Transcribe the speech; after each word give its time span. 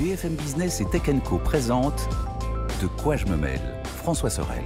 BFM 0.00 0.34
Business 0.34 0.80
et 0.80 0.86
Tech 0.86 1.02
Co 1.24 1.36
présente 1.36 2.08
De 2.80 2.86
quoi 2.86 3.16
je 3.16 3.26
me 3.26 3.36
mêle 3.36 3.60
François 3.84 4.30
Sorel. 4.30 4.64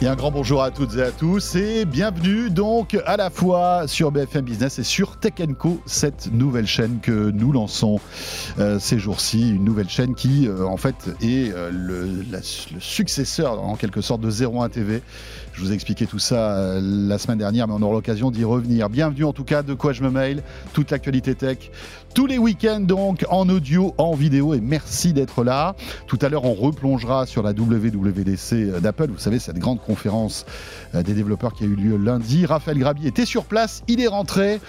Et 0.00 0.06
un 0.06 0.14
grand 0.14 0.30
bonjour 0.30 0.62
à 0.62 0.70
toutes 0.70 0.96
et 0.96 1.02
à 1.02 1.10
tous 1.10 1.56
et 1.56 1.84
bienvenue 1.84 2.50
donc 2.50 2.96
à 3.04 3.16
la 3.16 3.30
fois 3.30 3.88
sur 3.88 4.12
BFM 4.12 4.44
Business 4.44 4.78
et 4.78 4.84
sur 4.84 5.16
Tech 5.16 5.32
Co, 5.58 5.80
cette 5.86 6.32
nouvelle 6.32 6.68
chaîne 6.68 7.00
que 7.00 7.30
nous 7.30 7.50
lançons 7.50 7.98
euh, 8.60 8.78
ces 8.78 9.00
jours-ci, 9.00 9.50
une 9.50 9.64
nouvelle 9.64 9.88
chaîne 9.88 10.14
qui 10.14 10.46
euh, 10.46 10.64
en 10.64 10.76
fait 10.76 11.10
est 11.20 11.52
euh, 11.52 11.70
le, 11.72 12.22
le 12.30 12.40
successeur 12.80 13.60
en 13.60 13.74
quelque 13.74 14.02
sorte 14.02 14.20
de 14.20 14.30
01 14.30 14.68
TV. 14.68 15.02
Je 15.54 15.60
vous 15.60 15.70
ai 15.70 15.74
expliqué 15.74 16.06
tout 16.06 16.18
ça 16.18 16.56
euh, 16.56 16.80
la 16.82 17.16
semaine 17.16 17.38
dernière, 17.38 17.68
mais 17.68 17.74
on 17.74 17.82
aura 17.82 17.94
l'occasion 17.94 18.32
d'y 18.32 18.42
revenir. 18.42 18.90
Bienvenue 18.90 19.22
en 19.22 19.32
tout 19.32 19.44
cas 19.44 19.62
de 19.62 19.72
quoi 19.72 19.92
je 19.92 20.02
me 20.02 20.10
mail, 20.10 20.42
toute 20.72 20.90
l'actualité 20.90 21.36
tech, 21.36 21.70
tous 22.12 22.26
les 22.26 22.38
week-ends 22.38 22.80
donc 22.80 23.24
en 23.30 23.48
audio, 23.48 23.94
en 23.96 24.14
vidéo 24.14 24.54
et 24.54 24.60
merci 24.60 25.12
d'être 25.12 25.44
là. 25.44 25.76
Tout 26.08 26.18
à 26.22 26.28
l'heure, 26.28 26.44
on 26.44 26.54
replongera 26.54 27.26
sur 27.26 27.44
la 27.44 27.52
WWDC 27.52 28.80
d'Apple. 28.80 29.10
Vous 29.12 29.18
savez, 29.20 29.38
cette 29.38 29.58
grande 29.60 29.80
conférence 29.80 30.44
euh, 30.96 31.04
des 31.04 31.14
développeurs 31.14 31.54
qui 31.54 31.62
a 31.62 31.66
eu 31.68 31.76
lieu 31.76 31.96
lundi. 31.98 32.46
Raphaël 32.46 32.78
Grabi 32.78 33.06
était 33.06 33.24
sur 33.24 33.44
place, 33.44 33.84
il 33.86 34.00
est 34.00 34.08
rentré. 34.08 34.60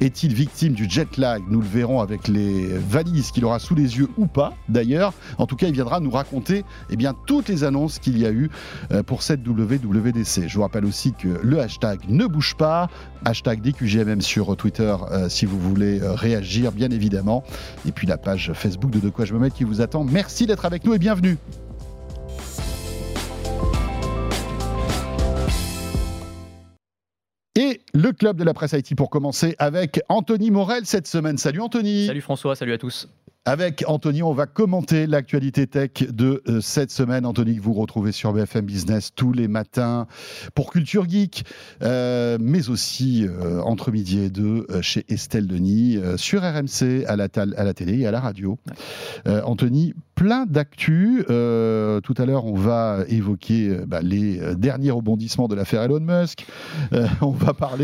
Est-il 0.00 0.34
victime 0.34 0.72
du 0.72 0.90
jet 0.90 1.16
lag? 1.16 1.42
Nous 1.48 1.60
le 1.60 1.66
verrons 1.66 2.00
avec 2.00 2.26
les 2.26 2.66
valises 2.88 3.30
qu'il 3.30 3.44
aura 3.44 3.60
sous 3.60 3.76
les 3.76 3.98
yeux 3.98 4.08
ou 4.16 4.26
pas 4.26 4.54
d'ailleurs. 4.68 5.12
En 5.38 5.46
tout 5.46 5.54
cas, 5.54 5.68
il 5.68 5.74
viendra 5.74 6.00
nous 6.00 6.10
raconter 6.10 6.64
eh 6.90 6.96
bien, 6.96 7.14
toutes 7.26 7.48
les 7.48 7.62
annonces 7.62 8.00
qu'il 8.00 8.18
y 8.18 8.26
a 8.26 8.32
eu 8.32 8.50
euh, 8.90 9.04
pour 9.04 9.22
cette 9.22 9.46
WWDC. 9.46 10.23
Je 10.24 10.54
vous 10.54 10.62
rappelle 10.62 10.84
aussi 10.84 11.12
que 11.12 11.28
le 11.42 11.60
hashtag 11.60 12.00
ne 12.08 12.26
bouge 12.26 12.54
pas, 12.56 12.88
hashtag 13.24 13.60
DQGMM 13.60 14.20
sur 14.20 14.56
Twitter 14.56 14.96
euh, 15.10 15.28
si 15.28 15.46
vous 15.46 15.58
voulez 15.58 16.00
euh, 16.00 16.12
réagir 16.14 16.72
bien 16.72 16.90
évidemment. 16.90 17.44
Et 17.86 17.92
puis 17.92 18.06
la 18.06 18.16
page 18.16 18.52
Facebook 18.54 18.90
de 18.90 19.00
De 19.00 19.10
quoi 19.10 19.24
je 19.24 19.34
me 19.34 19.38
mets 19.38 19.50
qui 19.50 19.64
vous 19.64 19.80
attend. 19.80 20.04
Merci 20.04 20.46
d'être 20.46 20.64
avec 20.64 20.84
nous 20.84 20.94
et 20.94 20.98
bienvenue. 20.98 21.36
Et 27.56 27.83
le 27.94 28.12
club 28.12 28.36
de 28.36 28.44
la 28.44 28.52
presse 28.54 28.72
IT 28.72 28.94
pour 28.96 29.08
commencer 29.08 29.54
avec 29.58 30.00
Anthony 30.08 30.50
Morel 30.50 30.84
cette 30.84 31.06
semaine. 31.06 31.38
Salut 31.38 31.60
Anthony. 31.60 32.06
Salut 32.06 32.20
François, 32.20 32.56
salut 32.56 32.72
à 32.72 32.78
tous. 32.78 33.08
Avec 33.46 33.84
Anthony, 33.86 34.22
on 34.22 34.32
va 34.32 34.46
commenter 34.46 35.06
l'actualité 35.06 35.66
tech 35.66 35.90
de 36.08 36.42
euh, 36.48 36.62
cette 36.62 36.90
semaine. 36.90 37.26
Anthony, 37.26 37.56
que 37.56 37.60
vous 37.62 37.74
retrouvez 37.74 38.10
sur 38.10 38.32
BFM 38.32 38.64
Business 38.64 39.10
tous 39.14 39.34
les 39.34 39.48
matins 39.48 40.06
pour 40.54 40.72
Culture 40.72 41.06
Geek, 41.06 41.44
euh, 41.82 42.38
mais 42.40 42.70
aussi 42.70 43.26
euh, 43.28 43.60
entre 43.60 43.92
midi 43.92 44.20
et 44.20 44.30
deux 44.30 44.66
chez 44.80 45.04
Estelle 45.10 45.46
Denis, 45.46 45.98
sur 46.16 46.40
RMC, 46.40 47.04
à 47.06 47.16
la, 47.16 47.28
tal- 47.28 47.54
à 47.58 47.64
la 47.64 47.74
télé 47.74 47.98
et 47.98 48.06
à 48.06 48.10
la 48.10 48.20
radio. 48.20 48.58
Anthony, 49.26 49.92
plein 50.14 50.46
d'actu. 50.46 51.24
Euh, 51.28 52.00
tout 52.00 52.14
à 52.16 52.24
l'heure, 52.24 52.46
on 52.46 52.54
va 52.54 53.00
évoquer 53.08 53.76
bah, 53.86 54.00
les 54.00 54.40
derniers 54.56 54.90
rebondissements 54.90 55.48
de 55.48 55.54
l'affaire 55.54 55.82
Elon 55.82 56.00
Musk. 56.00 56.46
Euh, 56.94 57.06
on 57.20 57.30
va 57.30 57.52
parler 57.52 57.83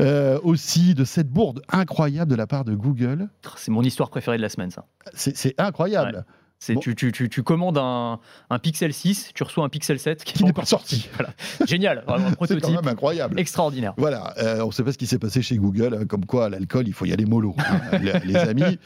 euh, 0.00 0.38
aussi 0.42 0.94
de 0.94 1.04
cette 1.04 1.28
bourde 1.28 1.62
incroyable 1.70 2.30
de 2.30 2.36
la 2.36 2.46
part 2.46 2.64
de 2.64 2.74
Google. 2.74 3.28
C'est 3.56 3.70
mon 3.70 3.82
histoire 3.82 4.10
préférée 4.10 4.36
de 4.36 4.42
la 4.42 4.48
semaine, 4.48 4.70
ça. 4.70 4.86
C'est 5.14 5.36
c'est 5.36 5.54
incroyable. 5.58 6.24
C'est 6.58 6.74
Bon. 6.74 6.80
tu, 6.80 6.94
tu, 6.94 7.12
tu, 7.12 7.28
tu 7.28 7.42
commandes 7.42 7.76
un, 7.78 8.18
un 8.48 8.58
Pixel 8.58 8.92
6, 8.92 9.32
tu 9.34 9.42
reçois 9.42 9.64
un 9.64 9.68
Pixel 9.68 9.98
7 9.98 10.24
Qui 10.24 10.42
n'est 10.44 10.52
pas 10.54 10.64
sorti. 10.64 11.08
Voilà. 11.16 11.32
Génial, 11.66 12.02
vraiment 12.06 12.26
un 12.26 12.30
C'est 12.30 12.36
quand 12.36 12.46
prototype 12.46 12.76
même 12.76 12.88
incroyable. 12.88 13.38
extraordinaire. 13.38 13.92
Voilà, 13.98 14.32
euh, 14.38 14.62
on 14.62 14.68
ne 14.68 14.72
sait 14.72 14.82
pas 14.82 14.92
ce 14.92 14.98
qui 14.98 15.06
s'est 15.06 15.18
passé 15.18 15.42
chez 15.42 15.56
Google, 15.58 15.92
euh, 15.94 16.04
comme 16.06 16.24
quoi 16.24 16.48
l'alcool, 16.48 16.88
il 16.88 16.92
faut 16.94 17.04
y 17.04 17.12
aller 17.12 17.26
mollo, 17.26 17.54
hein, 17.58 17.98
les, 18.02 18.12
les 18.20 18.36
amis. 18.36 18.78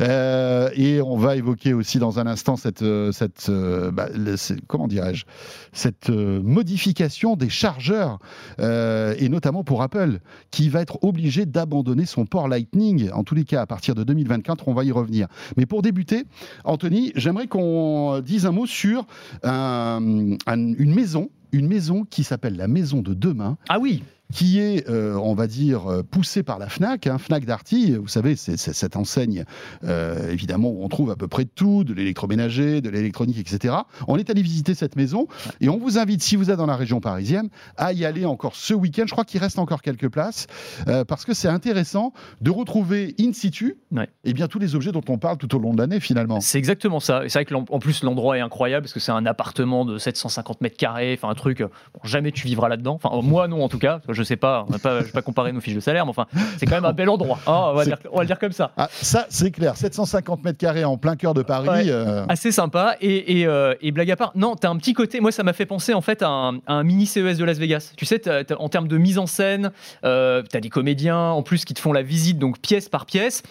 Euh, 0.00 0.70
et 0.74 1.00
on 1.00 1.16
va 1.16 1.36
évoquer 1.36 1.74
aussi 1.74 1.98
dans 1.98 2.18
un 2.18 2.26
instant 2.26 2.56
cette, 2.56 2.82
euh, 2.82 3.12
cette 3.12 3.48
bah, 3.50 4.08
le- 4.14 4.36
comment 4.66 4.88
dirais-je, 4.88 5.24
cette 5.72 6.10
modification 6.10 7.36
des 7.36 7.48
chargeurs, 7.48 8.18
euh, 8.60 9.14
et 9.18 9.28
notamment 9.28 9.64
pour 9.64 9.82
Apple, 9.82 10.18
qui 10.50 10.68
va 10.68 10.80
être 10.80 10.98
obligé 11.02 11.46
d'abandonner 11.46 12.06
son 12.06 12.26
port 12.26 12.48
Lightning, 12.48 13.10
en 13.12 13.24
tous 13.24 13.34
les 13.34 13.44
cas 13.44 13.62
à 13.62 13.66
partir 13.66 13.94
de 13.94 14.04
2024, 14.04 14.68
on 14.68 14.74
va 14.74 14.84
y 14.84 14.92
revenir. 14.92 15.28
Mais 15.56 15.66
pour 15.66 15.82
débuter, 15.82 16.24
Anthony, 16.64 17.11
j'aimerais 17.16 17.46
qu'on 17.46 18.20
dise 18.24 18.46
un 18.46 18.52
mot 18.52 18.66
sur 18.66 19.06
un- 19.42 20.36
un- 20.46 20.56
une 20.74 20.94
maison, 20.94 21.30
une 21.52 21.66
maison 21.68 22.04
qui 22.04 22.24
s'appelle 22.24 22.56
la 22.56 22.68
Maison 22.68 23.02
de 23.02 23.14
Demain, 23.14 23.56
Ah 23.68 23.78
oui, 23.78 24.02
qui 24.32 24.58
est, 24.58 24.88
euh, 24.88 25.14
on 25.14 25.34
va 25.34 25.46
dire, 25.46 25.90
euh, 25.90 26.02
poussé 26.02 26.42
par 26.42 26.58
la 26.58 26.68
FNAC, 26.68 27.06
hein, 27.06 27.18
FNAC 27.18 27.44
Darty, 27.44 27.92
vous 27.96 28.08
savez, 28.08 28.34
c'est 28.36 28.56
cette 28.56 28.96
enseigne, 28.96 29.44
euh, 29.84 30.30
évidemment, 30.30 30.70
où 30.70 30.82
on 30.84 30.88
trouve 30.88 31.10
à 31.10 31.16
peu 31.16 31.28
près 31.28 31.44
tout, 31.44 31.84
de 31.84 31.92
l'électroménager, 31.94 32.80
de 32.80 32.90
l'électronique, 32.90 33.38
etc. 33.38 33.74
On 34.08 34.16
est 34.16 34.30
allé 34.30 34.42
visiter 34.42 34.74
cette 34.74 34.96
maison 34.96 35.26
et 35.60 35.68
on 35.68 35.76
vous 35.78 35.98
invite, 35.98 36.22
si 36.22 36.36
vous 36.36 36.50
êtes 36.50 36.56
dans 36.58 36.66
la 36.66 36.76
région 36.76 37.00
parisienne, 37.00 37.48
à 37.76 37.92
y 37.92 38.04
aller 38.04 38.24
encore 38.24 38.56
ce 38.56 38.74
week-end. 38.74 39.04
Je 39.06 39.12
crois 39.12 39.24
qu'il 39.24 39.40
reste 39.40 39.58
encore 39.58 39.82
quelques 39.82 40.08
places, 40.08 40.46
euh, 40.88 41.04
parce 41.04 41.24
que 41.24 41.34
c'est 41.34 41.48
intéressant 41.48 42.12
de 42.40 42.50
retrouver 42.50 43.14
in 43.20 43.32
situ 43.32 43.76
Ouais. 43.92 44.08
eh 44.24 44.32
bien, 44.32 44.48
tous 44.48 44.58
les 44.58 44.74
objets 44.74 44.92
dont 44.92 45.02
on 45.08 45.18
parle 45.18 45.36
tout 45.36 45.54
au 45.54 45.58
long 45.58 45.74
de 45.74 45.78
l'année, 45.78 46.00
finalement. 46.00 46.40
c'est 46.40 46.58
exactement 46.58 47.00
ça. 47.00 47.24
Et 47.24 47.28
c'est 47.28 47.38
vrai 47.38 47.44
que 47.44 47.54
en 47.54 47.78
plus 47.78 48.02
l'endroit 48.02 48.38
est 48.38 48.40
incroyable 48.40 48.84
parce 48.84 48.94
que 48.94 49.00
c'est 49.00 49.12
un 49.12 49.26
appartement 49.26 49.84
de 49.84 49.98
750 49.98 50.60
mètres 50.62 50.76
carrés, 50.76 51.14
enfin 51.18 51.28
un 51.28 51.34
truc, 51.34 51.58
bon, 51.60 51.68
jamais 52.04 52.32
tu 52.32 52.46
vivras 52.46 52.68
là-dedans. 52.68 52.98
Enfin 53.02 53.10
moi 53.22 53.48
non 53.48 53.62
en 53.62 53.68
tout 53.68 53.78
cas, 53.78 54.00
je 54.08 54.21
sais 54.24 54.36
pas, 54.36 54.66
on 54.68 54.78
pas, 54.78 55.00
je 55.00 55.04
vais 55.06 55.10
pas 55.12 55.22
comparer 55.22 55.52
nos 55.52 55.60
fiches 55.60 55.74
de 55.74 55.80
salaire, 55.80 56.04
mais 56.06 56.10
enfin 56.10 56.26
c'est 56.58 56.66
quand 56.66 56.74
même 56.76 56.84
un 56.84 56.92
bel 56.92 57.08
endroit. 57.08 57.38
hein, 57.46 57.68
on, 57.70 57.74
va 57.74 57.84
C'est- 57.84 57.90
dire, 57.90 57.98
on 58.10 58.16
va 58.16 58.22
le 58.22 58.26
dire 58.26 58.38
comme 58.38 58.52
ça. 58.52 58.72
Ah, 58.76 58.88
ça, 58.92 59.26
c'est 59.28 59.50
clair. 59.50 59.76
750 59.76 60.44
mètres 60.44 60.58
carrés 60.58 60.84
en 60.84 60.96
plein 60.96 61.16
cœur 61.16 61.34
de 61.34 61.42
Paris. 61.42 61.68
Ouais. 61.68 61.84
euh, 61.88 62.24
Assez 62.28 62.52
sympa. 62.52 62.96
Et, 63.00 63.40
et, 63.40 63.46
euh, 63.46 63.74
et 63.80 63.90
blague 63.92 64.10
à 64.10 64.16
part, 64.16 64.32
non, 64.34 64.56
t'as 64.56 64.68
un 64.70 64.76
petit 64.76 64.92
côté. 64.94 65.20
Moi, 65.20 65.32
ça 65.32 65.42
m'a 65.42 65.52
fait 65.52 65.66
penser 65.66 65.94
en 65.94 66.00
fait 66.00 66.22
à 66.22 66.28
un, 66.28 66.56
à 66.66 66.74
un 66.74 66.82
mini 66.82 67.06
CES 67.06 67.38
de 67.38 67.44
Las 67.44 67.58
Vegas. 67.58 67.92
Tu 67.96 68.06
sais, 68.06 68.22
en 68.58 68.68
termes 68.68 68.88
de 68.88 68.98
mise 68.98 69.18
en 69.18 69.26
scène, 69.26 69.70
euh, 70.04 70.42
t'as 70.48 70.60
des 70.60 70.68
comédiens 70.70 71.18
en 71.18 71.42
plus 71.42 71.64
qui 71.64 71.74
te 71.74 71.80
font 71.80 71.92
la 71.92 72.02
visite, 72.02 72.38
donc 72.38 72.58
pièce 72.60 72.88
par 72.88 73.06
pièce. 73.06 73.42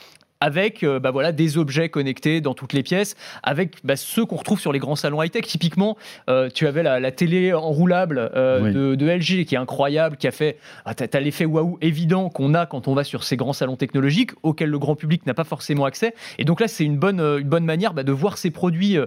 Avec 0.41 0.83
euh, 0.83 0.99
bah 0.99 1.11
voilà, 1.11 1.31
des 1.31 1.57
objets 1.57 1.87
connectés 1.89 2.41
dans 2.41 2.53
toutes 2.53 2.73
les 2.73 2.83
pièces, 2.83 3.15
avec 3.43 3.75
bah, 3.83 3.95
ceux 3.95 4.25
qu'on 4.25 4.35
retrouve 4.35 4.59
sur 4.59 4.73
les 4.73 4.79
grands 4.79 4.95
salons 4.95 5.21
high-tech. 5.21 5.45
Typiquement, 5.45 5.97
euh, 6.29 6.49
tu 6.53 6.65
avais 6.67 6.83
la, 6.83 6.99
la 6.99 7.11
télé 7.11 7.53
enroulable 7.53 8.31
euh, 8.35 8.61
Oui. 8.63 8.73
de, 8.73 8.95
de 8.95 9.05
LG 9.09 9.45
qui 9.45 9.55
est 9.55 9.57
incroyable, 9.59 10.17
qui 10.17 10.27
a 10.27 10.31
fait. 10.31 10.57
Ah, 10.85 10.95
t'as, 10.95 11.07
t'as 11.07 11.19
l'effet 11.19 11.45
waouh 11.45 11.77
évident 11.81 12.29
qu'on 12.29 12.53
a 12.55 12.65
quand 12.65 12.87
on 12.87 12.93
va 12.95 13.03
sur 13.03 13.23
ces 13.23 13.37
grands 13.37 13.53
salons 13.53 13.75
technologiques, 13.75 14.31
auxquels 14.43 14.69
le 14.69 14.79
grand 14.79 14.95
public 14.95 15.25
n'a 15.27 15.33
pas 15.35 15.43
forcément 15.43 15.85
accès. 15.85 16.15
Et 16.39 16.43
donc 16.43 16.59
là, 16.59 16.67
c'est 16.67 16.83
une 16.85 16.97
bonne, 16.97 17.19
euh, 17.19 17.37
une 17.39 17.47
bonne 17.47 17.65
manière 17.65 17.93
bah, 17.93 18.03
de 18.03 18.11
voir 18.11 18.37
ces 18.39 18.49
produits 18.51 18.97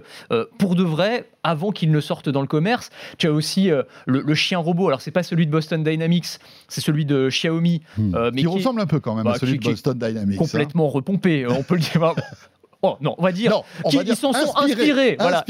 pour 0.57 0.75
de 0.75 0.83
vrai 0.83 1.25
avant 1.43 1.71
qu'ils 1.71 1.91
ne 1.91 1.99
sortent 1.99 2.29
dans 2.29 2.41
le 2.41 2.47
commerce. 2.47 2.89
Tu 3.17 3.27
as 3.27 3.31
aussi 3.31 3.69
euh, 3.69 3.83
le, 4.07 4.21
le 4.21 4.35
chien 4.35 4.57
robot. 4.57 4.87
Alors, 4.87 5.01
c'est 5.01 5.11
pas 5.11 5.21
celui 5.21 5.45
de 5.45 5.51
Boston 5.51 5.83
Dynamics, 5.83 6.25
c'est 6.67 6.81
celui 6.81 7.05
de 7.05 7.27
Xiaomi, 7.29 7.81
hmm, 7.97 8.15
euh, 8.15 8.31
mais 8.33 8.41
qui 8.41 8.47
qui- 8.47 8.53
ressemble 8.53 8.81
un 8.81 8.87
peu 8.87 8.99
quand 8.99 9.13
même 9.15 9.25
bah, 9.25 9.33
à 9.33 9.39
celui 9.39 9.59
qui- 9.59 9.67
de 9.67 9.71
Boston 9.73 9.97
Dynamics. 9.97 10.35
hein. 10.39 10.43
complètement 10.43 10.87
repompé. 10.89 11.24
Euh, 11.25 11.49
On 11.49 11.63
peut 11.63 11.75
le 11.75 11.81
dire. 11.81 12.15
Oh 12.85 12.97
non, 13.01 13.15
on 13.17 13.23
va 13.23 13.31
dire. 13.31 13.51
Non, 13.51 13.63
on 13.83 13.89
qui- 13.89 13.97
va 13.97 14.03
dire 14.03 14.13
ils 14.13 14.17
s'en 14.17 14.31
sont 14.33 14.55
inspiré, 14.57 14.71
inspirés. 14.71 15.15
Voilà, 15.19 15.43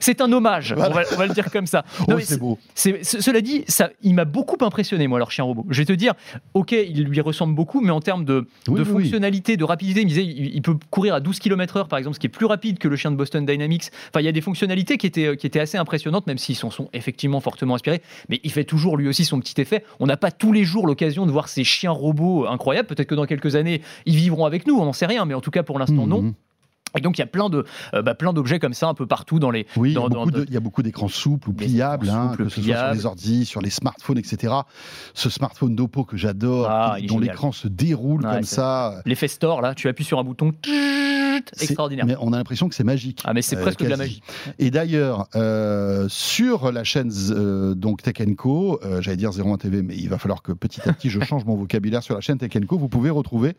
C'est 0.00 0.20
un 0.20 0.32
hommage. 0.32 0.72
Voilà. 0.72 0.90
On, 0.90 0.94
va, 0.94 1.02
on 1.12 1.16
va 1.16 1.26
le 1.26 1.34
dire 1.34 1.50
comme 1.50 1.66
ça. 1.66 1.84
Oh, 2.08 2.14
c'est 2.20 2.38
beau. 2.38 2.58
cela 2.74 3.40
dit, 3.40 3.64
ça, 3.68 3.90
il 4.02 4.14
m'a 4.14 4.24
beaucoup 4.24 4.56
impressionné, 4.64 5.06
moi, 5.06 5.18
leur 5.18 5.30
chien 5.30 5.44
robot. 5.44 5.66
Je 5.68 5.80
vais 5.80 5.84
te 5.84 5.92
dire, 5.92 6.14
ok, 6.54 6.72
il 6.72 7.04
lui 7.04 7.20
ressemble 7.20 7.54
beaucoup, 7.54 7.80
mais 7.80 7.90
en 7.90 8.00
termes 8.00 8.24
de, 8.24 8.46
Oui, 8.68 8.74
de 8.76 8.82
oui, 8.82 8.86
oui. 8.88 9.02
fonctionnalité, 9.02 9.56
de 9.56 9.64
rapidité, 9.64 10.00
il 10.00 10.04
me 10.04 10.08
disait, 10.08 10.24
il, 10.24 10.54
il 10.54 10.62
peut 10.62 10.76
courir 10.90 11.14
à 11.14 11.20
12 11.20 11.38
km/h, 11.38 11.86
par 11.88 11.98
exemple, 11.98 12.14
ce 12.14 12.20
qui 12.20 12.26
est 12.26 12.30
plus 12.30 12.46
rapide 12.46 12.78
que 12.78 12.88
le 12.88 12.96
chien 12.96 13.10
de 13.10 13.16
Boston 13.16 13.44
Dynamics. 13.44 13.90
Enfin, 14.10 14.20
il 14.20 14.24
y 14.24 14.28
a 14.28 14.32
des 14.32 14.40
fonctionnalités 14.40 14.96
qui 14.98 15.06
étaient, 15.06 15.36
qui 15.36 15.46
étaient 15.46 15.60
assez 15.60 15.76
impressionnantes, 15.78 16.26
même 16.26 16.38
s'ils 16.38 16.56
s'en 16.56 16.70
sont 16.70 16.88
effectivement 16.92 17.40
fortement 17.40 17.74
inspirés. 17.74 18.00
Mais 18.28 18.40
il 18.44 18.50
fait 18.52 18.64
toujours 18.64 18.96
lui 18.96 19.08
aussi 19.08 19.24
son 19.24 19.38
petit 19.40 19.60
effet. 19.60 19.84
On 20.00 20.06
n'a 20.06 20.16
pas 20.16 20.30
tous 20.30 20.52
les 20.52 20.64
jours 20.64 20.86
l'occasion 20.86 21.26
de 21.26 21.30
voir 21.30 21.48
ces 21.48 21.64
chiens 21.64 21.90
robots 21.90 22.46
incroyables. 22.46 22.88
Peut-être 22.88 23.08
que 23.08 23.14
dans 23.14 23.26
quelques 23.26 23.56
années, 23.56 23.82
ils 24.06 24.16
vivront 24.16 24.44
avec 24.46 24.66
nous, 24.66 24.78
on 24.78 24.84
n'en 24.84 24.92
sait 24.92 25.06
rien, 25.06 25.24
mais 25.24 25.34
en 25.34 25.40
tout 25.40 25.50
cas, 25.50 25.62
pour 25.62 25.78
l'instant, 25.78 26.06
non. 26.06 26.34
Et 26.96 27.00
donc, 27.00 27.18
il 27.18 27.20
y 27.20 27.24
a 27.24 27.26
plein 27.26 27.48
de, 27.50 27.64
euh, 27.94 28.02
bah, 28.02 28.14
plein 28.14 28.32
d'objets 28.32 28.58
comme 28.58 28.74
ça 28.74 28.88
un 28.88 28.94
peu 28.94 29.06
partout 29.06 29.38
dans 29.38 29.50
les. 29.50 29.66
Oui, 29.76 29.90
il 29.90 29.94
y 29.94 29.96
a 29.96 30.00
dans- 30.00 30.08
beaucoup 30.08 30.30
dans- 30.30 30.38
de- 30.38 30.44
il 30.48 30.54
y 30.54 30.56
a 30.56 30.60
beaucoup 30.60 30.82
d'écrans 30.82 31.08
souples 31.08 31.50
ou 31.50 31.52
pliables, 31.52 32.08
hein, 32.08 32.30
souples, 32.30 32.44
que 32.44 32.48
ce 32.50 32.62
soit 32.62 32.76
sur 32.76 32.92
les 32.94 33.06
ordi, 33.06 33.44
sur 33.44 33.60
les 33.60 33.70
smartphones, 33.70 34.18
etc. 34.18 34.54
Ce 35.14 35.28
smartphone 35.30 35.74
d'Oppo 35.76 36.04
que 36.04 36.16
j'adore, 36.16 36.66
Ah, 36.70 36.96
dont 37.06 37.18
l'écran 37.18 37.52
se 37.52 37.68
déroule 37.68 38.24
Ouais, 38.24 38.34
comme 38.36 38.42
ça. 38.44 39.02
L'effet 39.06 39.28
store, 39.28 39.60
là, 39.60 39.74
tu 39.74 39.88
appuies 39.88 40.04
sur 40.04 40.18
un 40.18 40.24
bouton, 40.24 40.52
extraordinaire. 41.60 42.06
Mais 42.06 42.16
on 42.20 42.32
a 42.32 42.36
l'impression 42.36 42.68
que 42.68 42.74
c'est 42.74 42.84
magique. 42.84 43.22
Ah, 43.24 43.32
mais 43.34 43.42
c'est 43.42 43.56
euh, 43.56 43.60
presque 43.62 43.82
de 43.82 43.88
la 43.88 43.96
magie. 43.96 44.22
Et 44.58 44.70
d'ailleurs, 44.70 45.28
euh, 45.36 46.06
sur 46.08 46.72
la 46.72 46.84
chaîne 46.84 47.10
euh, 47.30 47.74
donc 47.74 48.02
Tech 48.02 48.16
Co, 48.36 48.80
euh, 48.84 49.00
j'allais 49.02 49.16
dire 49.16 49.30
01 49.32 49.56
TV, 49.58 49.82
mais 49.82 49.96
il 49.96 50.08
va 50.08 50.18
falloir 50.18 50.42
que 50.42 50.52
petit 50.52 50.80
à 50.88 50.92
petit 50.92 51.10
je 51.10 51.20
change 51.20 51.44
mon 51.44 51.54
vocabulaire 51.56 52.02
sur 52.02 52.14
la 52.14 52.20
chaîne 52.20 52.38
Tech 52.38 52.50
Co. 52.66 52.78
Vous 52.78 52.88
pouvez 52.88 53.10
retrouver 53.10 53.54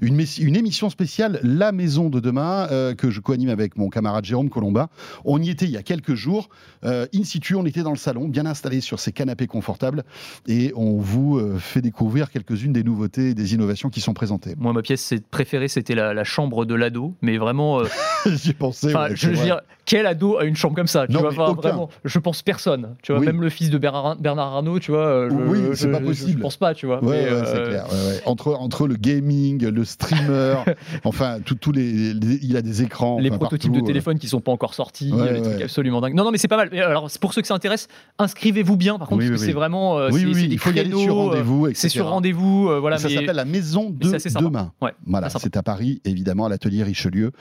une, 0.00 0.18
une 0.38 0.56
émission 0.56 0.90
spéciale 0.90 1.40
La 1.42 1.72
Maison 1.72 2.08
de 2.08 2.20
demain 2.20 2.67
euh, 2.70 2.94
que 2.94 3.10
je 3.10 3.20
co-anime 3.20 3.48
avec 3.50 3.76
mon 3.76 3.88
camarade 3.88 4.24
Jérôme 4.24 4.50
Colombin. 4.50 4.88
On 5.24 5.40
y 5.42 5.50
était 5.50 5.64
il 5.66 5.70
y 5.72 5.76
a 5.76 5.82
quelques 5.82 6.14
jours, 6.14 6.48
euh, 6.84 7.06
in 7.14 7.24
situ, 7.24 7.54
on 7.54 7.64
était 7.66 7.82
dans 7.82 7.90
le 7.92 7.96
salon, 7.98 8.28
bien 8.28 8.46
installé 8.46 8.80
sur 8.80 9.00
ces 9.00 9.12
canapés 9.12 9.46
confortables, 9.46 10.04
et 10.46 10.72
on 10.76 10.98
vous 10.98 11.38
euh, 11.38 11.58
fait 11.58 11.80
découvrir 11.80 12.30
quelques-unes 12.30 12.72
des 12.72 12.84
nouveautés 12.84 13.30
et 13.30 13.34
des 13.34 13.54
innovations 13.54 13.88
qui 13.90 14.00
sont 14.00 14.14
présentées. 14.14 14.54
Moi, 14.58 14.72
ma 14.72 14.82
pièce 14.82 15.14
préférée, 15.30 15.68
c'était 15.68 15.94
la, 15.94 16.14
la 16.14 16.24
chambre 16.24 16.64
de 16.64 16.74
l'ado. 16.74 17.14
mais 17.22 17.38
vraiment. 17.38 17.80
J'y 18.26 18.52
pensais. 18.52 18.94
Ouais, 18.94 19.14
je 19.14 19.28
veux 19.30 19.36
dire, 19.36 19.60
quel 19.84 20.06
ado 20.06 20.36
a 20.38 20.44
une 20.44 20.56
chambre 20.56 20.74
comme 20.76 20.86
ça 20.86 21.06
Tu 21.06 21.12
Non, 21.14 21.20
vois, 21.20 21.52
vraiment, 21.52 21.88
je 22.04 22.18
pense 22.18 22.42
personne. 22.42 22.96
Tu 23.02 23.12
vois, 23.12 23.20
Oui. 23.20 23.26
même 23.26 23.40
le 23.40 23.48
fils 23.48 23.70
de 23.70 23.78
Bernard, 23.78 24.16
Bernard 24.16 24.54
Arnault, 24.54 24.78
tu 24.80 24.90
vois, 24.90 25.28
je, 25.30 25.34
Oui, 25.34 25.58
c'est 25.74 25.90
pas 25.90 26.00
possible. 26.00 26.32
Je, 26.32 26.38
pense 26.42 26.56
pas, 26.56 26.74
tu 26.74 26.86
vois. 26.86 27.02
Ouais, 27.02 27.24
mais, 27.24 27.32
ouais, 27.32 27.42
c'est 27.46 27.62
clair. 27.68 27.86
Entre, 28.26 28.52
entre 28.54 28.86
le 28.86 28.96
gaming, 28.96 29.64
le 29.66 29.84
streamer, 29.84 30.56
enfin, 31.04 31.38
tous 31.40 31.72
les, 31.72 32.12
les- 32.14 32.36
a 32.58 32.62
des 32.62 32.82
écrans. 32.82 33.18
Les 33.18 33.30
prototypes 33.30 33.70
partout, 33.70 33.80
de 33.80 33.84
euh. 33.84 33.86
téléphone 33.86 34.18
qui 34.18 34.28
sont 34.28 34.40
pas 34.40 34.52
encore 34.52 34.74
sortis, 34.74 35.12
Ouais, 35.12 35.32
les 35.34 35.42
trucs 35.42 35.56
ouais. 35.56 35.62
absolument 35.64 36.00
dingues. 36.00 36.14
Non, 36.14 36.24
non, 36.24 36.30
mais 36.30 36.38
c'est 36.38 36.48
pas 36.48 36.56
mal. 36.56 36.70
Alors, 36.78 37.08
pour 37.20 37.32
ceux 37.34 37.40
que 37.42 37.48
ça 37.48 37.54
intéresse, 37.54 37.88
inscrivez-vous 38.18 38.76
bien. 38.76 38.98
Par 38.98 39.08
contre, 39.08 39.20
Oui, 39.22 39.28
parce 39.28 39.40
oui, 39.40 39.46
que 39.46 39.52
c'est 39.52 39.56
vraiment. 39.56 39.98
euh, 39.98 40.10
Oui, 40.12 40.24
oui, 40.26 40.48
des 40.48 40.54
il 40.54 40.58
faut 40.58 40.70
y 40.70 40.78
aller 40.80 40.90
sur 40.90 40.98
créneaux, 40.98 41.12
euh, 41.20 41.28
rendez-vous. 41.30 41.68
C'est 41.74 41.88
sur 41.88 42.06
rendez-vous, 42.08 42.68
euh, 42.68 42.80
voilà. 42.80 42.98
ça 42.98 43.08
s'appelle 43.08 43.36
la 43.36 43.44
Maison 43.44 43.90
de 43.90 43.98
demain. 44.40 44.72
Ouais, 44.82 44.92
Voilà, 45.06 45.28
c'est 45.30 45.56
à 45.56 45.62
Paris, 45.62 46.00
évidemment, 46.04 46.46
à 46.46 46.48
l'atelier 46.48 46.82
Richelieu. 46.82 47.32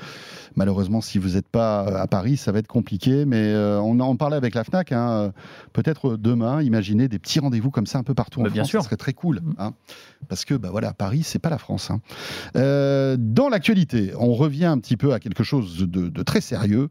Malheureusement, 0.56 1.02
si 1.02 1.20
vous 1.20 1.30
n'êtes 1.36 1.48
pas 1.48 1.82
à 2.02 2.08
Paris, 2.08 2.36
ça 2.38 2.52
va 2.52 2.60
être 2.60 2.68
compliqué, 2.68 3.26
mais 3.26 3.38
euh, 3.38 3.80
on 3.80 4.00
en 4.00 4.16
parlait 4.16 4.38
avec 4.38 4.56
la 4.56 4.64
FNAC. 4.64 4.92
hein, 4.92 5.32
Peut-être 5.74 6.18
demain, 6.18 6.62
imaginez 6.64 7.08
des 7.08 7.20
petits 7.20 7.40
rendez-vous 7.40 7.70
comme 7.70 7.86
ça 7.86 8.00
un 8.00 8.04
peu 8.04 8.16
partout 8.16 8.40
en 8.40 8.44
Bah, 8.44 8.50
bien 8.50 8.64
France, 8.64 8.70
sûr. 8.70 8.82
ça 8.82 8.86
serait 8.86 8.98
très 8.98 9.14
cool. 9.14 9.42
Mm. 9.44 9.54
hein, 9.60 9.74
parce 10.30 10.46
que 10.46 10.56
bah, 10.56 10.70
voilà, 10.72 10.94
Paris, 10.94 11.22
c'est 11.24 11.38
pas 11.40 11.50
la 11.52 11.58
France. 11.60 11.92
hein. 11.92 12.00
Dans 13.20 13.50
l'actualité, 13.50 14.12
on 14.20 14.34
revient 14.34 14.66
un 14.66 14.80
petit 14.80 14.98
peu 14.98 15.07
à 15.14 15.20
quelque 15.20 15.44
chose 15.44 15.78
de, 15.80 16.10
de 16.10 16.24
très 16.24 16.42
sérieux, 16.42 16.90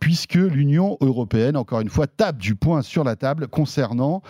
puisque 0.00 0.34
l'Union 0.34 0.96
européenne, 1.00 1.56
encore 1.56 1.80
une 1.80 1.88
fois, 1.88 2.06
tape 2.06 2.38
du 2.38 2.54
poing 2.54 2.82
sur 2.82 3.04
la 3.04 3.16
table 3.16 3.48
concernant 3.48 4.22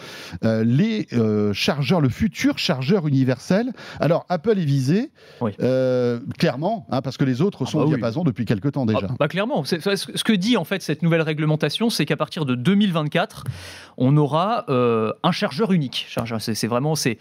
euh, 0.44 0.64
les 0.64 1.06
euh, 1.12 1.52
chargeurs, 1.52 2.00
le 2.00 2.08
futur 2.08 2.58
chargeur 2.58 3.06
universel. 3.06 3.72
Alors, 4.00 4.26
Apple 4.28 4.58
est 4.58 4.64
visé, 4.64 5.10
Oui. 5.40 5.52
euh, 5.60 6.20
clairement, 6.38 6.86
hein, 6.90 7.02
parce 7.02 7.16
que 7.16 7.24
les 7.24 7.40
autres 7.42 7.64
Ah 7.66 7.70
sont 7.70 7.78
bah 7.78 7.84
au 7.84 7.88
oui. 7.88 7.94
diapason 7.94 8.24
depuis 8.24 8.44
quelque 8.44 8.68
temps 8.68 8.86
déjà. 8.86 9.06
Ah, 9.10 9.14
bah 9.18 9.28
clairement, 9.28 9.64
ce 9.64 10.24
que 10.24 10.32
dit 10.32 10.56
en 10.56 10.64
fait 10.64 10.82
cette 10.82 11.02
nouvelle 11.02 11.22
réglementation, 11.22 11.90
c'est 11.90 12.04
qu'à 12.06 12.16
partir 12.16 12.44
de 12.44 12.54
2024, 12.54 13.44
on 13.98 14.16
aura 14.16 14.64
un 14.68 15.32
chargeur 15.32 15.72
unique. 15.72 16.06
C'est 16.38 16.66
vraiment, 16.66 16.94
c'est 16.94 17.18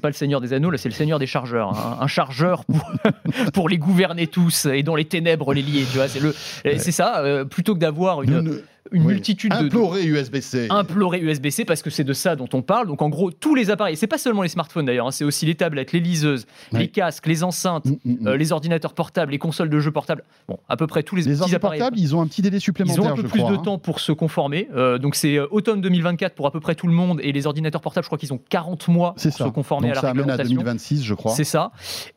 pas 0.00 0.08
le 0.08 0.14
Seigneur 0.14 0.40
des 0.40 0.52
Anneaux, 0.52 0.70
là, 0.70 0.78
c'est 0.78 0.88
le 0.88 0.94
Seigneur 0.94 1.18
des 1.18 1.26
chargeurs. 1.26 1.70
hein. 1.70 1.98
Un, 2.00 2.06
chargeur 2.06 2.64
pour, 2.64 2.90
pour 3.52 3.68
les 3.68 3.78
gouverner 3.78 4.26
tous 4.26 4.66
et 4.66 4.82
dans 4.82 4.96
les 4.96 5.04
ténèbres 5.04 5.29
les 5.52 5.62
lier. 5.62 5.84
Tu 5.90 5.96
vois, 5.98 6.08
c'est 6.08 6.20
le, 6.20 6.34
c'est 6.64 6.92
ça. 6.92 7.20
euh, 7.20 7.44
plutôt 7.44 7.74
que 7.74 7.80
d'avoir 7.80 8.22
une, 8.22 8.40
Nous 8.40 8.60
une 8.92 9.02
oui. 9.06 9.14
multitude 9.14 9.50
de, 9.52 9.56
Implorer 9.66 10.04
USB-C. 10.04 10.66
implorer 10.70 11.20
USB-C 11.20 11.64
parce 11.64 11.82
que 11.82 11.90
c'est 11.90 12.04
de 12.04 12.12
ça 12.12 12.36
dont 12.36 12.48
on 12.52 12.62
parle. 12.62 12.86
Donc 12.86 13.02
en 13.02 13.08
gros, 13.08 13.30
tous 13.30 13.54
les 13.54 13.70
appareils, 13.70 13.96
c'est 13.96 14.06
pas 14.06 14.18
seulement 14.18 14.42
les 14.42 14.48
smartphones 14.48 14.86
d'ailleurs, 14.86 15.06
hein, 15.08 15.10
c'est 15.12 15.24
aussi 15.24 15.46
les 15.46 15.54
tablettes, 15.54 15.92
les 15.92 16.00
liseuses, 16.00 16.46
Ouais. 16.72 16.80
les 16.80 16.88
casques, 16.88 17.26
les 17.26 17.42
enceintes, 17.44 17.84
Mm, 17.86 17.90
mm, 18.04 18.12
mm. 18.22 18.26
euh, 18.28 18.36
les 18.36 18.52
ordinateurs 18.52 18.94
portables, 18.94 19.32
les 19.32 19.38
consoles 19.38 19.70
de 19.70 19.78
jeux 19.80 19.90
portables. 19.92 20.22
Bon, 20.48 20.58
à 20.68 20.76
peu 20.76 20.86
près 20.86 21.02
tous 21.02 21.16
les, 21.16 21.22
les 21.22 21.36
petits 21.36 21.54
appareils. 21.54 21.78
portables, 21.80 21.98
ils 21.98 22.14
ont 22.14 22.20
un 22.20 22.26
petit 22.26 22.42
délai 22.42 22.58
Ils 22.58 22.60
supplémentaire, 22.60 23.04
ont 23.04 23.08
un 23.08 23.14
peu 23.14 23.22
je 23.22 23.26
plus 23.28 23.38
crois, 23.40 23.52
de 23.52 23.56
hein. 23.56 23.62
temps 23.62 23.78
pour 23.78 24.00
se 24.00 24.12
conformer. 24.12 24.68
Euh, 24.74 24.98
donc 24.98 25.14
c'est 25.14 25.36
euh, 25.36 25.46
automne 25.50 25.80
2024 25.80 26.34
pour 26.34 26.46
à 26.46 26.50
peu 26.50 26.60
près 26.60 26.74
tout 26.74 26.86
le 26.86 26.92
monde 26.92 27.20
et 27.22 27.32
les 27.32 27.46
ordinateurs 27.46 27.80
portables, 27.80 28.04
je 28.04 28.08
crois 28.08 28.18
qu'ils 28.18 28.32
ont 28.32 28.40
40 28.48 28.88
mois 28.88 29.12
pour 29.12 29.20
ça. 29.20 29.30
se 29.30 29.44
conformer 29.50 29.88
Donc 29.88 29.92
à 29.92 29.94
la 29.96 30.00
ça 30.00 30.10
amène 30.10 30.30
à 30.30 30.36
réglementation. 30.36 30.56
2026, 30.62 31.04
je 31.04 31.14
crois. 31.14 31.32
C'est 31.32 31.44
ça. 31.44 31.72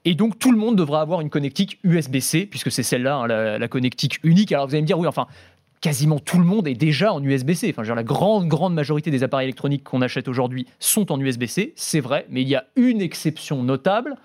Et 0.05 0.15
donc 0.15 0.39
tout 0.39 0.51
le 0.51 0.57
monde 0.57 0.75
devra 0.75 1.01
avoir 1.01 1.21
une 1.21 1.29
connectique 1.29 1.79
USB-C, 1.83 2.45
puisque 2.49 2.71
c'est 2.71 2.83
celle-là, 2.83 3.15
hein, 3.15 3.27
la, 3.27 3.57
la 3.59 3.67
connectique 3.67 4.19
unique. 4.23 4.51
Alors 4.51 4.67
vous 4.67 4.73
allez 4.73 4.81
me 4.81 4.87
dire, 4.87 4.99
oui, 4.99 5.07
enfin, 5.07 5.27
quasiment 5.83 6.17
tout 6.17 6.37
le 6.37 6.45
monde 6.45 6.65
est 6.69 6.75
déjà 6.75 7.11
en 7.13 7.21
USB-C. 7.21 7.75
Enfin, 7.77 7.83
la 7.93 8.03
grande, 8.03 8.47
grande 8.47 8.73
majorité 8.73 9.11
des 9.11 9.21
appareils 9.21 9.47
électroniques 9.47 9.83
qu'on 9.83 10.01
achète 10.01 10.29
aujourd'hui 10.29 10.65
sont 10.79 11.11
en 11.11 11.19
USB-C, 11.19 11.73
c'est 11.75 11.99
vrai, 11.99 12.25
mais 12.29 12.41
il 12.41 12.47
y 12.47 12.55
a 12.55 12.63
une 12.77 13.01
exception 13.01 13.61
notable 13.63 14.15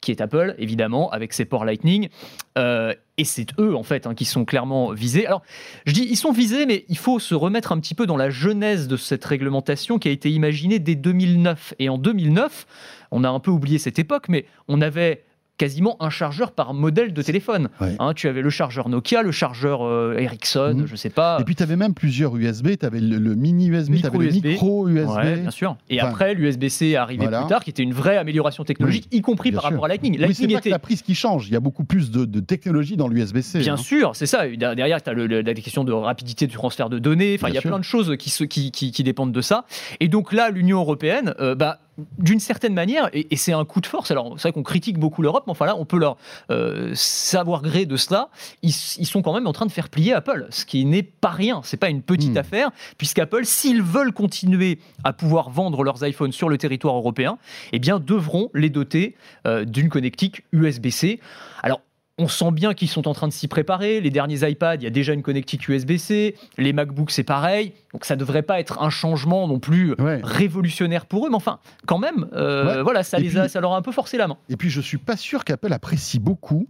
qui 0.00 0.12
est 0.12 0.20
Apple, 0.20 0.54
évidemment, 0.56 1.10
avec 1.10 1.32
ses 1.32 1.44
ports 1.44 1.64
Lightning. 1.64 2.08
Euh, 2.56 2.94
et 3.18 3.24
c'est 3.24 3.48
eux, 3.58 3.74
en 3.74 3.82
fait, 3.82 4.06
hein, 4.06 4.14
qui 4.14 4.24
sont 4.24 4.44
clairement 4.44 4.92
visés. 4.92 5.26
Alors, 5.26 5.42
je 5.84 5.92
dis, 5.92 6.06
ils 6.08 6.16
sont 6.16 6.30
visés, 6.30 6.64
mais 6.64 6.84
il 6.88 6.96
faut 6.96 7.18
se 7.18 7.34
remettre 7.34 7.72
un 7.72 7.80
petit 7.80 7.96
peu 7.96 8.06
dans 8.06 8.16
la 8.16 8.30
genèse 8.30 8.86
de 8.86 8.96
cette 8.96 9.24
réglementation 9.24 9.98
qui 9.98 10.08
a 10.08 10.12
été 10.12 10.30
imaginée 10.30 10.78
dès 10.78 10.94
2009. 10.94 11.74
Et 11.80 11.88
en 11.88 11.98
2009, 11.98 12.66
on 13.10 13.24
a 13.24 13.28
un 13.28 13.40
peu 13.40 13.50
oublié 13.50 13.78
cette 13.78 13.98
époque, 13.98 14.28
mais 14.28 14.46
on 14.68 14.80
avait 14.80 15.24
quasiment 15.60 15.96
un 16.00 16.08
chargeur 16.08 16.52
par 16.52 16.72
modèle 16.72 17.12
de 17.12 17.20
téléphone. 17.20 17.68
Ouais. 17.82 17.94
Hein, 17.98 18.14
tu 18.14 18.28
avais 18.28 18.40
le 18.40 18.48
chargeur 18.48 18.88
Nokia, 18.88 19.22
le 19.22 19.30
chargeur 19.30 19.82
euh, 19.84 20.16
Ericsson, 20.18 20.74
Mhm. 20.78 20.86
je 20.86 20.96
sais 20.96 21.10
pas. 21.10 21.36
Et 21.38 21.44
puis 21.44 21.54
tu 21.54 21.62
avais 21.62 21.76
même 21.76 21.92
plusieurs 21.92 22.34
USB, 22.34 22.68
tu 22.80 22.86
avais 22.86 22.98
le, 23.00 23.18
le 23.18 23.34
mini 23.34 23.66
USB, 23.68 23.96
tu 24.00 24.06
avais 24.06 24.16
le 24.16 24.24
Micro 24.24 24.38
USB. 24.38 24.46
micro 24.46 24.88
USB. 24.88 25.08
Ouais, 25.10 25.36
bien 25.36 25.50
sûr. 25.50 25.76
Et 25.90 26.00
Enfin, 26.00 26.08
après, 26.08 26.34
l'USB-C 26.34 26.86
est 26.86 26.96
arrivé 26.96 27.24
voilà. 27.24 27.40
plus 27.40 27.48
tard, 27.48 27.62
qui 27.62 27.68
était 27.68 27.82
une 27.82 27.92
vraie 27.92 28.16
amélioration 28.16 28.64
technologique, 28.64 29.06
y 29.12 29.20
compris 29.20 29.52
par 29.52 29.60
sûr. 29.62 29.70
rapport 29.72 29.84
à 29.84 29.88
Lightning. 29.88 30.12
Oui, 30.14 30.18
c'est 30.20 30.26
Lightning 30.26 30.48
pas 30.48 30.54
que 30.54 30.60
était 30.60 30.70
la 30.70 30.78
prise 30.78 31.02
qui 31.02 31.14
change, 31.14 31.48
il 31.48 31.52
y 31.52 31.56
a 31.56 31.60
beaucoup 31.60 31.84
plus 31.84 32.10
de, 32.10 32.24
de 32.24 32.40
technologie 32.40 32.96
dans 32.96 33.08
l'USB-C. 33.08 33.58
Bien 33.58 33.74
hein. 33.74 33.76
sûr, 33.76 34.16
c'est 34.16 34.24
ça. 34.26 34.46
Derrière, 34.48 35.02
tu 35.02 35.10
as 35.10 35.14
la 35.14 35.54
question 35.54 35.84
de 35.84 35.92
rapidité 35.92 36.46
du 36.46 36.54
transfert 36.54 36.88
de 36.88 36.98
données. 36.98 37.34
Enfin, 37.38 37.48
il 37.48 37.54
y 37.54 37.58
a 37.58 37.60
sûr. 37.60 37.68
plein 37.70 37.78
de 37.78 37.84
choses 37.84 38.16
qui, 38.18 38.30
se- 38.30 38.44
qui, 38.44 38.70
qui- 38.70 38.92
qui 38.92 39.02
dépendent 39.04 39.32
de 39.32 39.40
ça. 39.42 39.66
Et 40.00 40.08
donc 40.08 40.32
là, 40.32 40.48
l'Union 40.50 40.78
européenne, 40.78 41.34
euh, 41.38 41.54
bah, 41.54 41.80
d'une 42.18 42.40
certaine 42.40 42.74
manière, 42.74 43.08
et, 43.12 43.26
et 43.30 43.36
c'est 43.36 43.52
un 43.52 43.64
coup 43.64 43.80
de 43.80 43.86
force. 43.86 44.10
Alors, 44.10 44.34
c'est 44.36 44.48
vrai 44.48 44.52
qu'on 44.52 44.62
critique 44.62 44.98
beaucoup 44.98 45.22
l'Europe, 45.22 45.44
mais 45.46 45.50
enfin 45.50 45.66
là, 45.66 45.76
on 45.76 45.84
peut 45.84 45.98
leur 45.98 46.16
euh, 46.50 46.92
savoir 46.94 47.62
gré 47.62 47.86
de 47.86 47.96
cela. 47.96 48.30
Ils, 48.62 48.70
ils 48.98 49.06
sont 49.06 49.22
quand 49.22 49.34
même 49.34 49.46
en 49.46 49.52
train 49.52 49.66
de 49.66 49.72
faire 49.72 49.88
plier 49.88 50.12
Apple, 50.14 50.46
ce 50.50 50.64
qui 50.64 50.84
n'est 50.84 51.02
pas 51.02 51.30
rien. 51.30 51.60
C'est 51.64 51.76
pas 51.76 51.90
une 51.90 52.02
petite 52.02 52.34
Hmm. 52.34 52.38
affaire, 52.38 52.70
puisqu'Apple, 52.96 53.44
s'ils 53.44 53.82
veulent 53.82 54.12
continuer 54.12 54.78
à 55.04 55.12
pouvoir 55.12 55.50
vendre 55.50 55.82
leurs 55.82 56.06
iPhones 56.06 56.32
sur 56.32 56.48
le 56.48 56.58
territoire 56.58 56.94
européen, 56.96 57.38
eh 57.72 57.78
bien, 57.78 57.98
devront 57.98 58.50
les 58.54 58.70
doter 58.70 59.16
euh, 59.46 59.64
d'une 59.64 59.88
connectique 59.88 60.44
USB-C. 60.52 61.20
Alors, 61.62 61.80
on 62.20 62.28
sent 62.28 62.50
bien 62.52 62.74
qu'ils 62.74 62.88
sont 62.88 63.08
en 63.08 63.14
train 63.14 63.26
de 63.28 63.32
s'y 63.32 63.48
préparer. 63.48 64.00
Les 64.00 64.10
derniers 64.10 64.48
iPads, 64.48 64.76
il 64.76 64.82
y 64.82 64.86
a 64.86 64.90
déjà 64.90 65.12
une 65.14 65.22
connectique 65.22 65.66
USB-C. 65.68 66.36
Les 66.58 66.72
MacBooks, 66.72 67.10
c'est 67.10 67.24
pareil. 67.24 67.72
Donc 67.92 68.04
ça 68.04 68.14
ne 68.14 68.20
devrait 68.20 68.42
pas 68.42 68.60
être 68.60 68.80
un 68.82 68.90
changement 68.90 69.48
non 69.48 69.58
plus 69.58 69.94
Ouais. 69.98 70.20
révolutionnaire 70.22 71.06
pour 71.06 71.26
eux. 71.26 71.30
Mais 71.30 71.36
enfin, 71.36 71.58
quand 71.86 71.98
même, 71.98 72.28
euh, 72.34 72.76
Ouais. 72.76 72.82
voilà, 72.82 73.02
ça, 73.02 73.18
Et 73.18 73.22
les 73.22 73.36
a, 73.38 73.48
ça 73.48 73.60
leur 73.60 73.72
a 73.72 73.76
un 73.76 73.82
peu 73.82 73.92
forcé 73.92 74.16
la 74.18 74.28
main. 74.28 74.36
Et 74.48 74.56
puis 74.56 74.70
je 74.70 74.80
suis 74.80 74.98
pas 74.98 75.16
sûr 75.16 75.44
qu'Apple 75.44 75.72
apprécie 75.72 76.18
beaucoup 76.18 76.68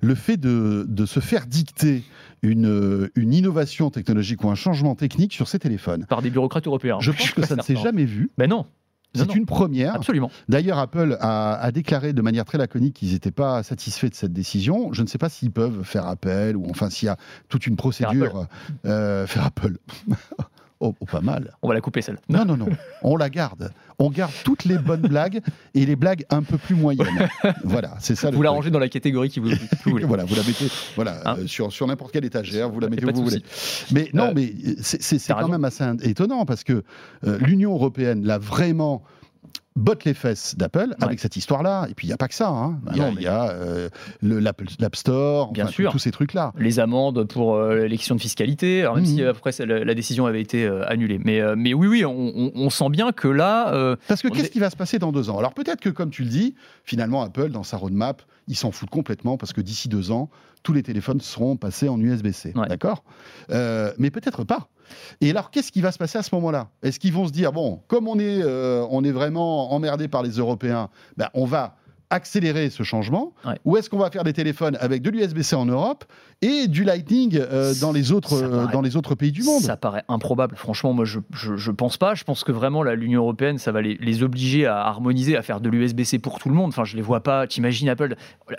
le 0.00 0.14
fait 0.14 0.36
de, 0.36 0.84
de 0.88 1.06
se 1.06 1.20
faire 1.20 1.46
dicter 1.46 2.02
une, 2.42 3.08
une 3.14 3.32
innovation 3.32 3.90
technologique 3.90 4.42
ou 4.44 4.50
un 4.50 4.54
changement 4.56 4.94
technique 4.94 5.32
sur 5.32 5.48
ses 5.48 5.58
téléphones. 5.58 6.06
Par 6.06 6.22
des 6.22 6.30
bureaucrates 6.30 6.66
européens. 6.66 6.98
Je 7.00 7.12
pense 7.12 7.30
que 7.32 7.46
ça 7.46 7.56
ne 7.56 7.62
s'est 7.62 7.76
jamais 7.76 8.04
vu. 8.04 8.30
Ben 8.36 8.48
non, 8.50 8.66
C'est 9.14 9.34
une 9.34 9.46
première. 9.46 9.94
absolument. 9.94 10.30
D'ailleurs, 10.48 10.78
Apple 10.78 11.16
a, 11.20 11.54
a 11.54 11.70
déclaré 11.72 12.12
de 12.12 12.22
manière 12.22 12.44
très 12.44 12.58
laconique 12.58 12.94
qu'ils 12.94 13.12
n'étaient 13.12 13.30
pas 13.30 13.62
satisfaits 13.62 14.08
de 14.08 14.14
cette 14.14 14.32
décision. 14.32 14.92
Je 14.92 15.02
ne 15.02 15.06
sais 15.06 15.18
pas 15.18 15.28
s'ils 15.28 15.50
peuvent 15.50 15.82
faire 15.82 16.06
appel 16.06 16.56
ou 16.56 16.66
enfin 16.70 16.88
s'il 16.90 17.06
y 17.06 17.10
a 17.10 17.16
toute 17.48 17.66
une 17.66 17.76
procédure. 17.76 18.46
euh, 18.86 19.26
faire 19.26 19.44
Apple. 19.46 19.76
oh, 20.82 20.94
oh, 21.00 21.04
pas 21.06 21.20
mal. 21.20 21.54
On 21.62 21.68
va 21.68 21.74
la 21.74 21.80
couper 21.80 22.02
celle. 22.02 22.18
Non, 22.28 22.44
non, 22.44 22.56
non. 22.56 22.68
On 23.02 23.16
la 23.16 23.30
garde. 23.30 23.70
On 23.98 24.10
garde 24.10 24.32
toutes 24.44 24.64
les 24.64 24.78
bonnes 24.78 25.02
blagues 25.02 25.40
et 25.74 25.86
les 25.86 25.96
blagues 25.96 26.24
un 26.30 26.42
peu 26.42 26.58
plus 26.58 26.74
moyennes. 26.74 27.06
Voilà, 27.64 27.94
c'est 28.00 28.14
ça. 28.16 28.30
le 28.30 28.36
Vous 28.36 28.42
la 28.42 28.48
truc. 28.50 28.56
rangez 28.58 28.70
dans 28.70 28.78
la 28.78 28.88
catégorie 28.88 29.28
qui 29.28 29.40
vous, 29.40 29.50
vous 29.84 29.90
voulez. 29.92 30.04
Voilà, 30.04 30.24
vous 30.24 30.34
la 30.34 30.42
mettez 30.42 30.66
voilà, 30.96 31.20
Hein 31.24 31.36
euh, 31.38 31.46
sur, 31.46 31.72
sur 31.72 31.86
n'importe 31.86 32.12
quelle 32.12 32.24
étagère, 32.24 32.68
vous 32.70 32.80
la 32.80 32.88
mettez 32.88 33.04
où 33.06 33.12
vous 33.14 33.24
voulez. 33.24 33.42
Mais 33.92 34.08
non, 34.12 34.28
Euh, 34.28 34.32
mais 34.34 34.52
c'est- 34.82 35.02
c'est 35.02 35.18
quand 35.32 35.36
raison. 35.38 35.48
même 35.50 35.64
assez 35.64 35.84
étonnant 36.02 36.44
parce 36.44 36.64
que 36.64 36.82
euh, 37.24 37.38
l'Union 37.38 37.72
européenne 37.74 38.24
l'a 38.26 38.38
vraiment 38.38 39.02
botte 39.76 40.04
les 40.04 40.14
fesses 40.14 40.54
d'Apple 40.56 40.94
avec 41.00 41.18
cette 41.20 41.36
histoire-là. 41.36 41.86
Et 41.90 41.94
puis 41.94 42.06
il 42.06 42.10
n'y 42.10 42.14
a 42.14 42.16
pas 42.18 42.28
que 42.28 42.34
ça. 42.34 42.48
hein. 42.48 42.78
Bah 42.82 42.92
Il 42.94 42.98
y 42.98 43.04
a, 43.04 43.10
mais- 43.12 43.26
a, 43.26 43.50
euh, 43.50 43.88
le- 44.20 44.38
l'Apple- 44.38 44.66
l'App 44.78 44.96
Store, 44.96 45.52
Bien 45.52 45.64
enfin, 45.64 45.72
sûr. 45.72 45.92
tous 45.92 45.98
ces 45.98 46.10
trucs-là. 46.10 46.52
les 46.58 46.78
amendes 46.80 47.24
pour 47.24 47.54
euh, 47.56 47.86
les 47.86 47.96
questions 47.96 48.14
de 48.14 48.20
fiscalité, 48.20 48.82
alors 48.82 48.96
même 48.96 49.04
Mhm. 49.04 49.10
si 49.10 49.24
après 49.24 49.50
la, 49.60 49.84
la 49.84 49.94
décision 49.94 50.26
avait 50.26 50.40
été 50.42 50.64
euh, 50.66 50.86
annulée. 50.88 51.18
Mais, 51.24 51.40
mais 51.56 51.72
oui, 51.74 51.86
oui, 51.88 52.04
on, 52.04 52.10
on- 52.12 52.52
on 52.54 52.70
sent 52.70 52.90
bien 52.90 53.12
que 53.12 53.28
là, 53.28 53.96
Parce 54.08 54.22
que 54.22 54.28
qu'est-ce 54.28 54.46
est- 54.46 54.50
qui 54.50 54.58
va 54.60 54.70
se 54.70 54.76
passer 54.76 54.98
dans 54.98 55.12
deux 55.12 55.30
ans? 55.30 55.38
Alors 55.38 55.54
peut-être 55.54 55.80
que, 55.80 55.88
comme 55.90 56.10
tu 56.10 56.22
le 56.22 56.28
dis, 56.28 56.54
finalement, 56.84 57.22
Apple, 57.22 57.50
dans 57.50 57.62
sa 57.62 57.76
roadmap, 57.76 58.22
il 58.48 58.56
s'en 58.56 58.72
fout 58.72 58.90
complètement 58.90 59.36
parce 59.38 59.52
que 59.52 59.60
d'ici 59.60 59.88
deux 59.88 60.10
ans, 60.10 60.28
tous 60.62 60.72
les 60.72 60.82
téléphones 60.82 61.20
seront 61.20 61.56
passés 61.56 61.88
en 61.88 61.98
USB-C. 62.00 62.52
Ouais. 62.54 62.68
D'accord? 62.68 63.04
Mais 63.48 64.10
peut-être 64.10 64.44
pas. 64.44 64.68
Et 65.20 65.30
alors, 65.30 65.50
qu'est-ce 65.50 65.72
qui 65.72 65.80
va 65.80 65.92
se 65.92 65.98
passer 65.98 66.18
à 66.18 66.22
ce 66.22 66.34
moment-là? 66.34 66.68
Est-ce 66.82 66.98
qu'ils 66.98 67.12
vont 67.12 67.26
se 67.26 67.32
dire, 67.32 67.52
bon, 67.52 67.80
comme 67.88 68.08
on 68.08 68.18
est, 68.18 68.42
euh, 68.42 68.86
vraiment 69.12 69.72
emmerdé 69.72 70.08
par 70.08 70.22
les 70.22 70.30
Européens, 70.30 70.88
ben, 71.16 71.28
on 71.34 71.44
va 71.44 71.76
accélérer 72.12 72.70
ce 72.70 72.82
changement 72.82 73.32
Ouais. 73.44 73.54
Ou 73.64 73.76
est-ce 73.76 73.90
qu'on 73.90 73.98
va 73.98 74.10
faire 74.10 74.22
des 74.24 74.32
téléphones 74.32 74.76
avec 74.80 75.02
de 75.02 75.10
l'USB-C 75.10 75.56
en 75.56 75.64
Europe 75.66 76.04
et 76.42 76.66
du 76.68 76.84
Lightning 76.84 77.38
euh, 77.40 77.72
dans, 77.80 77.90
les 77.92 78.12
autres, 78.12 78.34
euh, 78.42 78.66
dans 78.72 78.80
les 78.82 78.96
autres 78.96 79.14
pays 79.14 79.32
du 79.32 79.42
monde? 79.42 79.62
Ça 79.62 79.76
paraît 79.76 80.04
improbable. 80.08 80.54
Franchement, 80.56 80.92
moi, 80.92 81.04
je, 81.04 81.18
je, 81.32 81.56
je 81.56 81.70
pense 81.70 81.96
pas. 81.96 82.14
Je 82.14 82.24
pense 82.24 82.44
que 82.44 82.52
vraiment, 82.52 82.82
l'Union 82.82 83.22
européenne, 83.22 83.58
ça 83.58 83.72
va 83.72 83.80
les, 83.82 83.96
les 84.00 84.22
obliger 84.22 84.66
à 84.66 84.78
harmoniser, 84.86 85.36
à 85.36 85.42
faire 85.42 85.60
de 85.60 85.68
l'USB-C 85.68 86.18
pour 86.18 86.38
tout 86.38 86.48
le 86.48 86.54
monde. 86.54 86.68
Enfin, 86.68 86.84
je 86.84 86.96
les 86.96 87.02
vois 87.02 87.22
pas. 87.22 87.46
T'imagines 87.46 87.88
Apple? 87.88 88.14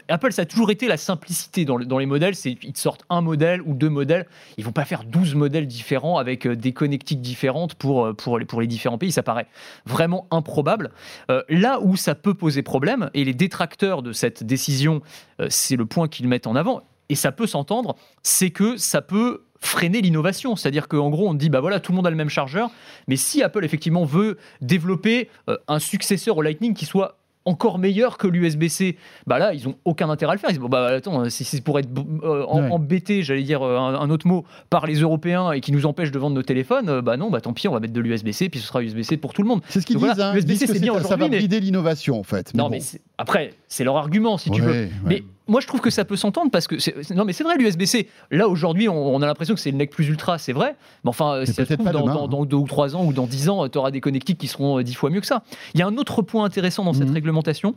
Apple, 0.10 0.32
ça 0.34 0.42
a 0.42 0.46
toujours 0.46 0.72
été 0.72 0.88
la 0.88 0.98
simplicité 0.98 1.64
dans, 1.66 1.78
le- 1.78 1.86
dans 1.86 2.00
les 2.00 2.06
modèles. 2.06 2.36
C'est 2.36 2.58
ils 2.64 2.74
te 2.74 2.80
sortent 2.80 3.06
un 3.10 3.22
modèle 3.22 3.62
ou 3.66 3.74
deux 3.74 3.90
modèles. 3.90 4.26
Ils 4.58 4.66
vont 4.66 4.72
pas 4.72 4.86
faire 4.86 5.04
12 5.04 5.36
modèles 5.36 5.68
différents 5.68 6.18
avec 6.18 6.48
euh, 6.48 6.56
des 6.56 6.74
connectiques 6.74 7.22
différentes 7.22 7.76
pour, 7.76 8.16
pour, 8.16 8.40
les, 8.40 8.46
pour 8.46 8.60
les 8.62 8.68
différents 8.68 8.98
pays. 8.98 9.12
Ça 9.12 9.24
paraît 9.24 9.48
vraiment 9.86 10.28
improbable. 10.32 10.92
Euh, 11.30 11.44
là 11.50 11.80
où 11.82 11.96
ça 11.96 12.16
peut 12.16 12.34
poser 12.34 12.62
problème, 12.64 13.10
et 13.14 13.24
les 13.24 13.34
détracteurs 13.44 14.02
de 14.02 14.14
cette 14.14 14.44
décision, 14.44 15.02
euh, 15.40 15.48
c'est 15.50 15.76
le 15.76 15.86
point 15.86 16.08
qu'ils 16.08 16.28
mettent 16.28 16.48
en 16.48 16.56
avant. 16.56 16.82
et 17.10 17.16
ça 17.16 17.34
peut 17.34 17.48
s'entendre, 17.48 17.96
c'est 18.24 18.50
que 18.50 18.78
ça 18.78 19.02
peut 19.02 19.44
freiner 19.60 20.02
l'innovation. 20.02 20.56
C'est-à-dire 20.56 20.88
qu'en 20.88 21.10
gros, 21.10 21.28
on 21.28 21.34
dit, 21.34 21.50
bah 21.50 21.60
voilà, 21.60 21.80
tout 21.80 21.92
le 21.92 21.98
monde 21.98 22.08
a 22.08 22.10
le 22.10 22.16
même 22.16 22.30
chargeur, 22.30 22.72
mais 23.08 23.18
si 23.18 23.44
Apple 23.44 23.66
effectivement 23.66 24.06
veut 24.06 24.38
développer 24.62 25.30
euh, 25.50 25.58
un 25.68 25.80
successeur 25.80 26.38
au 26.38 26.42
Lightning 26.42 26.74
qui 26.74 26.86
soit 26.86 27.20
encore 27.46 27.78
meilleur 27.78 28.18
que 28.18 28.28
l'USB-C, 28.28 28.96
bah 29.28 29.38
là, 29.38 29.54
ils 29.54 29.68
ont 29.68 29.76
aucun 29.86 30.10
intérêt 30.10 30.32
à 30.32 30.36
le 30.36 30.40
faire. 30.40 30.50
Ils 30.50 30.54
disent, 30.54 30.62
bon, 30.62 30.70
bah 30.70 30.88
attends, 30.88 31.30
si 31.30 31.44
c'est 31.44 31.62
pour 31.62 31.78
être 31.80 31.90
euh, 32.24 32.46
en- 32.48 32.62
Ouais. 32.64 32.70
embêté, 32.72 33.22
j'allais 33.24 33.44
dire 33.44 33.62
euh, 33.64 33.78
un, 33.78 33.96
un 33.96 34.10
autre 34.10 34.28
mot, 34.28 34.46
par 34.70 34.86
les 34.86 34.96
Européens 35.02 35.52
et 35.52 35.60
qui 35.62 35.72
nous 35.72 35.86
empêchent 35.86 36.12
de 36.12 36.20
vendre 36.20 36.36
nos 36.36 36.42
téléphones, 36.44 36.88
euh, 36.90 37.02
bah 37.02 37.18
non, 37.18 37.30
bah 37.30 37.42
tant 37.42 37.52
pis, 37.54 37.68
on 37.68 37.74
va 37.74 37.80
mettre 37.80 37.94
de 37.94 38.00
l'USB-C, 38.02 38.50
puis 38.50 38.60
ce 38.60 38.68
sera 38.68 38.82
USB-C 38.82 39.18
pour 39.18 39.34
tout 39.34 39.42
le 39.42 39.48
monde. 39.50 39.62
C'est 39.68 39.82
ce 39.82 39.86
qu'ils 39.86 39.98
disent. 39.98 40.06
voilà, 40.06 40.30
hein. 40.30 40.34
Ils 40.34 40.38
USB-C, 40.40 40.54
disent 40.58 40.68
que 40.68 40.74
c'est 40.74 40.80
bien 40.80 40.94
ça 40.94 41.00
va 41.00 41.06
aujourd'hui, 41.06 41.30
mais- 41.30 41.38
brider 41.40 41.60
l'innovation, 41.60 42.20
en 42.20 42.24
fait. 42.24 42.54
non, 42.54 42.66
bon. 42.66 42.70
mais 42.72 42.80
après, 43.18 43.54
c'est 43.68 43.84
leur 43.84 43.98
argument, 43.98 44.38
si 44.38 44.50
tu 44.50 44.62
veux. 44.62 44.72
ouais. 44.72 44.90
Mais 45.06 45.24
moi, 45.48 45.60
je 45.62 45.68
trouve 45.68 45.82
que 45.82 45.90
ça 45.90 46.06
peut 46.06 46.16
s'entendre 46.16 46.52
parce 46.52 46.68
que. 46.68 46.76
Non, 47.14 47.26
mais 47.26 47.34
c'est 47.34 47.44
vrai, 47.44 47.56
l'USB-C. 47.58 48.08
Là, 48.32 48.48
aujourd'hui, 48.48 48.88
on, 48.90 49.16
on 49.16 49.22
a 49.22 49.26
l'impression 49.26 49.54
que 49.56 49.60
c'est 49.60 49.72
le 49.72 49.78
NEC 49.78 49.90
plus 49.92 50.08
ultra, 50.08 50.38
c'est 50.38 50.54
vrai. 50.54 50.76
Mais 51.04 51.10
enfin, 51.10 51.42
si 51.46 51.54
ça 51.54 51.64
se 51.64 51.68
peut-être 51.68 51.80
trouve, 51.80 51.86
pas 51.86 51.92
dans, 51.92 52.02
demain, 52.02 52.14
dans- 52.14 52.24
hein. 52.26 52.28
dans 52.30 52.46
deux 52.46 52.58
ou 52.58 52.68
trois 52.68 52.96
ans 52.96 53.04
ou 53.06 53.14
dans 53.14 53.28
dix 53.28 53.50
ans, 53.50 53.68
tu 53.68 53.78
auras 53.78 53.92
des 53.92 54.00
connectiques 54.02 54.38
qui 54.38 54.48
seront 54.48 54.80
euh, 54.80 54.84
dix 54.84 54.94
fois 54.94 55.10
mieux 55.10 55.20
que 55.22 55.28
ça. 55.28 55.44
Il 55.74 55.80
y 55.80 55.84
a 55.84 55.88
un 55.88 55.98
autre 55.98 56.22
point 56.22 56.46
intéressant 56.46 56.84
dans 56.86 56.94
cette 56.94 57.08
Mhm. 57.10 57.14
réglementation 57.14 57.76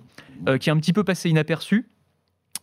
euh, 0.48 0.58
qui 0.58 0.68
est 0.68 0.72
un 0.72 0.76
petit 0.78 0.92
peu 0.92 1.02
passé 1.04 1.28
inaperçu. 1.28 1.88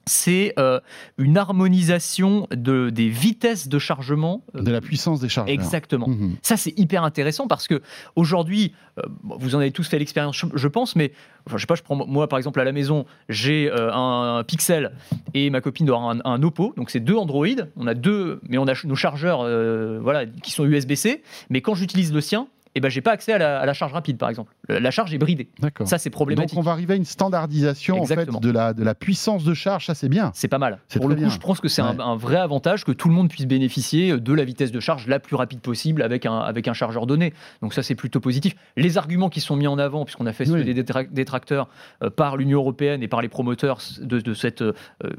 C'est 0.06 0.54
euh, 0.60 0.80
une 1.18 1.38
harmonisation 1.38 2.48
de, 2.52 2.90
des 2.90 3.08
vitesses 3.10 3.68
de 3.68 3.80
chargement. 3.80 4.44
euh, 4.56 4.62
de 4.62 4.72
la 4.72 4.82
puissance 4.82 5.20
des 5.22 5.30
chargeurs. 5.30 5.54
exactement. 5.54 6.08
Mhm. 6.10 6.36
Ça, 6.42 6.58
c'est 6.58 6.78
hyper 6.78 7.04
intéressant 7.04 7.48
parce 7.48 7.68
que 7.68 7.82
aujourd'hui, 8.16 8.74
euh, 9.00 9.02
vous 9.24 9.56
en 9.56 9.60
avez 9.60 9.72
tous 9.72 9.88
fait 9.88 10.00
l'expérience, 10.00 10.36
je- 10.36 10.46
je 10.54 10.68
pense, 10.68 10.96
mais 10.96 11.14
enfin, 11.48 11.58
je 11.58 11.62
sais 11.62 11.68
pas, 11.68 11.76
je 11.76 11.84
prends 11.84 11.96
moi 12.06 12.28
par 12.28 12.38
exemple 12.38 12.60
à 12.60 12.64
la 12.64 12.72
maison, 12.74 13.06
j'ai 13.30 13.72
euh, 13.72 13.92
un, 13.94 14.44
Pixel 14.44 14.92
et 15.34 15.50
ma 15.50 15.62
copine 15.62 15.86
doit 15.86 15.98
avoir 15.98 16.12
un, 16.16 16.20
un 16.26 16.44
Oppo, 16.44 16.74
donc 16.76 16.90
c'est 16.90 17.00
deux 17.00 17.16
Android. 17.16 17.48
On 17.78 17.88
a 17.88 17.94
deux, 17.94 18.42
mais 18.50 18.58
on 18.58 18.68
a 18.68 18.74
nos 18.84 18.96
chargeurs, 18.96 19.40
voilà, 20.02 20.26
qui 20.26 20.52
sont 20.52 20.66
USB-C. 20.66 21.24
Mais 21.50 21.62
quand 21.62 21.76
j'utilise 21.76 22.14
le 22.14 22.22
sien, 22.22 22.48
eh 22.76 22.80
ben, 22.80 22.90
j'ai 22.90 23.02
pas 23.02 23.12
accès 23.12 23.34
à 23.34 23.38
la, 23.38 23.60
à 23.60 23.66
la 23.66 23.74
charge 23.74 23.94
rapide, 23.94 24.18
par 24.18 24.30
exemple. 24.30 24.54
Le- 24.68 24.80
La 24.80 24.92
charge 24.92 25.14
est 25.14 25.18
bridée. 25.18 25.50
Ça, 25.86 25.98
c'est 25.98 26.10
Donc 26.10 26.14
problématique. 26.14 26.58
on 26.58 26.62
va 26.62 26.72
arriver 26.72 26.94
à 26.94 26.98
une 26.98 27.06
standardisation 27.06 28.02
en 28.02 28.06
fait, 28.06 28.28
de, 28.30 28.52
la, 28.52 28.74
de 28.74 28.84
la 28.84 28.96
puissance 28.96 29.44
de 29.44 29.54
charge, 29.54 29.86
ça 29.86 29.96
c'est 29.96 30.10
bien. 30.10 30.32
C'est 30.34 30.48
pas 30.48 30.58
mal. 30.58 30.80
Pour 30.96 31.08
le 31.08 31.16
coup, 31.16 31.22
bien. 31.22 31.30
je 31.30 31.38
pense 31.40 31.60
que 31.60 31.68
c'est 31.68 31.82
un, 31.82 31.96
Ouais. 31.96 32.02
un 32.04 32.16
vrai 32.16 32.38
avantage 32.38 32.84
que 32.86 32.92
tout 32.92 33.08
le 33.10 33.14
monde 33.14 33.30
puisse 33.30 33.46
bénéficier 33.46 34.18
de 34.20 34.34
la 34.34 34.44
vitesse 34.44 34.72
de 34.72 34.80
charge 34.80 35.08
la 35.08 35.20
plus 35.20 35.36
rapide 35.36 35.60
possible 35.60 36.02
avec 36.02 36.26
un, 36.26 36.40
avec 36.40 36.68
un 36.68 36.74
chargeur 36.74 37.06
donné. 37.06 37.34
Donc 37.62 37.74
ça, 37.74 37.84
c'est 37.84 37.96
plutôt 37.96 38.20
positif. 38.20 38.56
Les 38.78 38.98
arguments 38.98 39.30
qui 39.30 39.42
sont 39.42 39.56
mis 39.56 39.68
en 39.68 39.78
avant, 39.78 40.06
puisqu'on 40.06 40.26
a 40.26 40.34
fait 40.34 40.50
Oui. 40.50 40.64
des 40.64 40.74
détra- 40.84 41.08
détracteurs 41.12 41.70
euh, 42.04 42.10
par 42.10 42.38
l'Union 42.38 42.60
européenne 42.60 43.04
et 43.04 43.08
par 43.08 43.22
les 43.22 43.30
promoteurs 43.30 43.80
de, 44.02 44.20
de 44.20 44.34
cette 44.34 44.62
euh, 44.62 44.74
euh, 45.04 45.10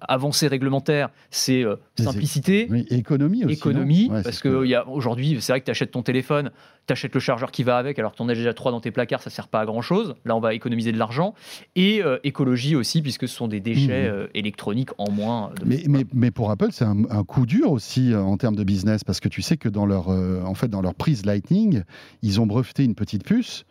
avancée 0.00 0.46
réglementaire, 0.48 1.08
c'est 1.30 1.64
euh, 1.64 1.76
simplicité. 1.98 2.66
Oui, 2.70 2.86
économie 2.90 3.44
aussi. 3.44 3.54
Économie, 3.54 4.08
Ouais, 4.10 4.22
parce 4.22 4.40
que 4.40 4.48
aujourd'hui, 4.88 5.38
c'est 5.40 5.52
vrai 5.52 5.60
que 5.60 5.64
tu 5.66 5.70
achètes 5.70 5.90
ton 5.90 6.02
téléphone, 6.02 6.50
tu 6.86 6.92
achètes 6.92 7.14
le 7.14 7.20
chargeur 7.20 7.50
qui 7.50 7.64
va 7.64 7.78
avec, 7.78 7.98
alors 7.98 8.12
que 8.12 8.16
tu 8.16 8.22
en 8.22 8.28
as 8.28 8.34
déjà 8.34 8.54
trois 8.54 8.70
dans 8.70 8.80
tes 8.80 8.92
placards, 8.92 9.20
ça 9.22 9.28
sert 9.30 9.48
pas 9.48 9.60
à 9.60 9.66
grand 9.66 9.82
chose. 9.82 10.14
Là, 10.24 10.36
on 10.36 10.40
va 10.40 10.54
économiser 10.54 10.92
de 10.92 10.98
l'argent. 10.98 11.34
Et 11.74 12.00
euh, 12.04 12.18
écologie 12.22 12.76
aussi, 12.76 13.02
puisque 13.02 13.26
ce 13.26 13.34
sont 13.34 13.48
des 13.48 13.58
déchets 13.60 14.08
Mhm. 14.08 14.14
euh, 14.14 14.26
électroniques 14.34 14.90
en 14.98 15.10
moins. 15.10 15.50
de- 15.60 15.64
Mais, 15.66 15.82
mais, 15.88 16.04
mais 16.14 16.30
pour 16.30 16.50
Apple, 16.50 16.68
c'est 16.70 16.84
un, 16.84 17.02
un 17.10 17.24
coup 17.24 17.44
dur 17.44 17.72
aussi 17.72 18.12
euh, 18.12 18.20
en 18.22 18.36
termes 18.36 18.54
de 18.56 18.62
business 18.64 19.02
parce 19.02 19.18
que 19.18 19.28
tu 19.28 19.42
sais 19.42 19.56
que 19.56 19.68
dans 19.68 19.84
leur, 19.86 20.08
en 20.08 20.54
fait, 20.54 20.68
dans 20.68 20.80
leur 20.82 20.94
prise 20.94 21.26
Lightning, 21.26 21.82
ils 22.22 22.40
ont 22.40 22.46
breveté 22.46 22.84
une 22.84 22.94
petite 22.94 23.24
puce. 23.24 23.64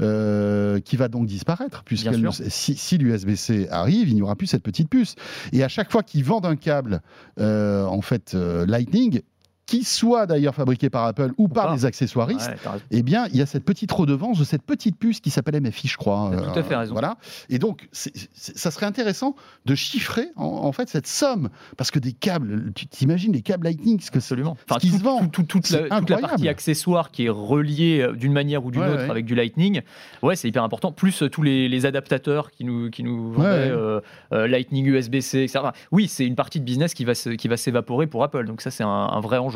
euh, 0.00 0.80
qui 0.80 0.96
va 0.96 1.08
donc 1.08 1.26
disparaître 1.26 1.82
puisque 1.84 2.08
si, 2.48 2.74
si 2.76 2.98
l'USB-C 2.98 3.68
arrive, 3.70 4.08
il 4.08 4.14
n'y 4.14 4.22
aura 4.22 4.34
plus 4.34 4.46
cette 4.48 4.62
petite 4.62 4.88
puce. 4.88 5.14
Et 5.52 5.62
à 5.62 5.68
chaque 5.68 5.92
fois 5.92 6.02
qu'ils 6.02 6.24
vendent 6.24 6.46
un 6.46 6.56
câble, 6.56 7.02
euh, 7.38 7.84
en 7.84 8.00
fait, 8.00 8.32
euh, 8.34 8.64
Lightning, 8.66 9.20
qui 9.66 9.84
soit 9.84 10.26
d'ailleurs 10.26 10.54
fabriqué 10.54 10.90
par 10.90 11.04
Apple 11.06 11.30
ou 11.38 11.48
par 11.48 11.72
les 11.74 11.84
accessoiristes, 11.84 12.50
Ouais, 12.66 12.80
eh 12.90 13.02
bien, 13.02 13.26
il 13.32 13.36
y 13.36 13.42
a 13.42 13.46
cette 13.46 13.64
petite 13.64 13.90
redevance 13.92 14.38
de 14.38 14.44
cette 14.44 14.62
petite 14.62 14.98
puce 14.98 15.20
qui 15.20 15.30
s'appelle 15.30 15.60
MFI, 15.62 15.88
je 15.88 15.96
crois. 15.96 16.30
T'as 16.34 16.52
tout 16.52 16.58
à 16.58 16.62
fait 16.62 16.76
raison. 16.76 16.92
Voilà. 16.92 17.16
Et 17.48 17.58
donc, 17.58 17.88
ça 17.92 18.70
serait 18.70 18.86
intéressant 18.86 19.34
de 19.64 19.74
chiffrer 19.74 20.28
en, 20.36 20.44
en 20.44 20.72
fait 20.72 20.88
cette 20.88 21.06
somme, 21.06 21.48
parce 21.76 21.90
que 21.90 21.98
des 21.98 22.12
câbles, 22.12 22.72
tu 22.74 22.86
t'imagines 22.86 23.32
les 23.32 23.42
câbles 23.42 23.64
Lightning, 23.64 24.00
ce 24.00 24.10
que 24.10 24.18
Absolument. 24.18 24.56
ce 24.70 24.78
qui 24.78 24.90
tout- 24.90 24.98
se 24.98 25.02
vend. 25.02 25.20
tout- 25.28 25.42
tout- 25.44 25.60
toute, 25.60 25.70
la, 25.70 25.78
toute 25.80 25.90
la 25.90 25.96
incroyable. 25.96 26.28
partie 26.28 26.48
accessoire 26.48 27.10
qui 27.10 27.26
est 27.26 27.28
reliée 27.30 28.00
euh, 28.02 28.12
d'une 28.14 28.32
manière 28.32 28.64
ou 28.64 28.70
d'une 28.70 28.82
Ouais, 28.82 28.88
autre 28.88 29.02
ouais. 29.04 29.10
avec 29.10 29.24
du 29.24 29.34
Lightning, 29.34 29.82
ouais, 30.22 30.36
c'est 30.36 30.48
hyper 30.48 30.64
important. 30.64 30.90
Plus 30.92 31.22
euh, 31.22 31.28
tous 31.30 31.42
les, 31.42 31.68
les 31.68 31.86
adaptateurs 31.86 32.50
qui 32.50 32.64
nous, 32.64 32.90
qui 32.90 33.02
nous 33.04 33.32
vendaient 33.32 33.48
euh, 33.70 34.00
euh, 34.32 34.46
Lightning, 34.48 34.86
USB-C, 34.86 35.42
etc. 35.44 35.60
Oui, 35.92 36.08
c'est 36.08 36.26
une 36.26 36.34
partie 36.34 36.58
de 36.60 36.64
business 36.64 36.94
qui 36.94 37.04
va 37.04 37.14
se- 37.14 37.30
qui 37.30 37.46
va 37.48 37.56
s'évaporer 37.56 38.06
pour 38.06 38.24
Apple. 38.24 38.44
Donc 38.46 38.60
ça, 38.60 38.70
c'est 38.70 38.82
un, 38.84 38.88
un 38.88 39.20
vrai 39.20 39.38
enjeu. 39.38 39.51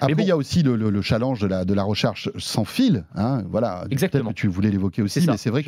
Après, 0.00 0.14
bon. 0.14 0.22
il 0.22 0.26
y 0.26 0.30
a 0.30 0.36
aussi 0.36 0.62
le, 0.62 0.76
le- 0.76 0.90
le 0.90 1.02
challenge 1.02 1.40
de 1.40 1.46
la, 1.46 1.64
de 1.64 1.74
la 1.74 1.82
recharge 1.82 2.30
sans 2.38 2.64
fil. 2.64 3.04
Hein, 3.14 3.42
voilà. 3.48 3.84
Exactement. 3.90 4.30
Que 4.30 4.34
tu 4.34 4.48
voulais 4.48 4.70
l'évoquer 4.70 5.02
aussi, 5.02 5.20
ça. 5.22 5.32
mais 5.32 5.38
c'est 5.38 5.50
vrai 5.50 5.62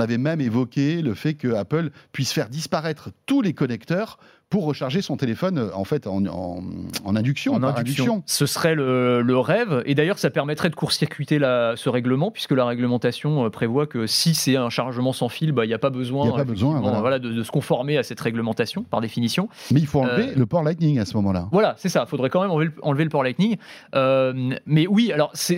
avait 0.00 0.18
même 0.18 0.40
évoqué 0.40 1.02
le 1.02 1.14
fait 1.14 1.34
que 1.34 1.54
Apple 1.54 1.90
puisse 2.12 2.32
faire 2.32 2.48
disparaître 2.48 3.10
tous 3.26 3.42
les 3.42 3.52
connecteurs 3.54 4.18
pour 4.52 4.66
recharger 4.66 5.00
son 5.00 5.16
téléphone 5.16 5.56
euh, 5.56 5.70
en 5.74 5.84
fait 5.84 6.06
en, 6.06 6.24
en- 6.26 6.62
en 7.04 7.16
induction, 7.16 7.54
En 7.54 7.62
induction. 7.62 8.22
Ce 8.26 8.44
serait 8.46 8.74
le, 8.74 9.22
le 9.22 9.38
rêve. 9.38 9.82
Et 9.86 9.94
d'ailleurs, 9.94 10.18
ça 10.18 10.28
permettrait 10.30 10.68
de 10.68 10.74
court-circuiter 10.74 11.38
ce 11.38 11.88
règlement, 11.88 12.30
puisque 12.30 12.52
la 12.52 12.66
réglementation 12.66 13.46
euh, 13.46 13.48
prévoit 13.50 13.86
que 13.86 14.06
si 14.06 14.34
c'est 14.34 14.56
un 14.56 14.68
chargement 14.68 15.12
sans 15.14 15.30
fil, 15.30 15.52
bah, 15.52 15.64
il 15.64 15.68
n'y 15.68 15.74
a 15.74 15.78
pas 15.78 15.88
besoin, 15.90 16.28
a 16.28 16.32
pas 16.36 16.44
besoin, 16.44 16.80
voilà. 17.00 17.18
de, 17.18 17.32
de 17.32 17.42
se 17.42 17.50
conformer 17.50 17.96
à 17.96 18.02
cette 18.02 18.20
réglementation, 18.20 18.82
par 18.82 19.00
définition. 19.00 19.48
Mais 19.72 19.80
il 19.80 19.86
faut 19.86 20.00
enlever 20.00 20.28
Euh, 20.28 20.34
le 20.36 20.44
port 20.46 20.62
Lightning 20.62 20.98
à 20.98 21.06
ce 21.06 21.16
moment-là. 21.16 21.48
Voilà, 21.50 21.74
c'est 21.78 21.88
ça. 21.88 22.04
Il 22.06 22.10
faudrait 22.10 22.28
quand 22.28 22.42
même 22.42 22.50
enlever 22.50 22.66
le, 22.66 22.74
enlever 22.82 23.04
le 23.04 23.10
port 23.10 23.22
Lightning. 23.24 23.56
Euh, 23.94 24.52
mais 24.66 24.86
oui, 24.86 25.12
alors 25.12 25.30
c'est 25.32 25.56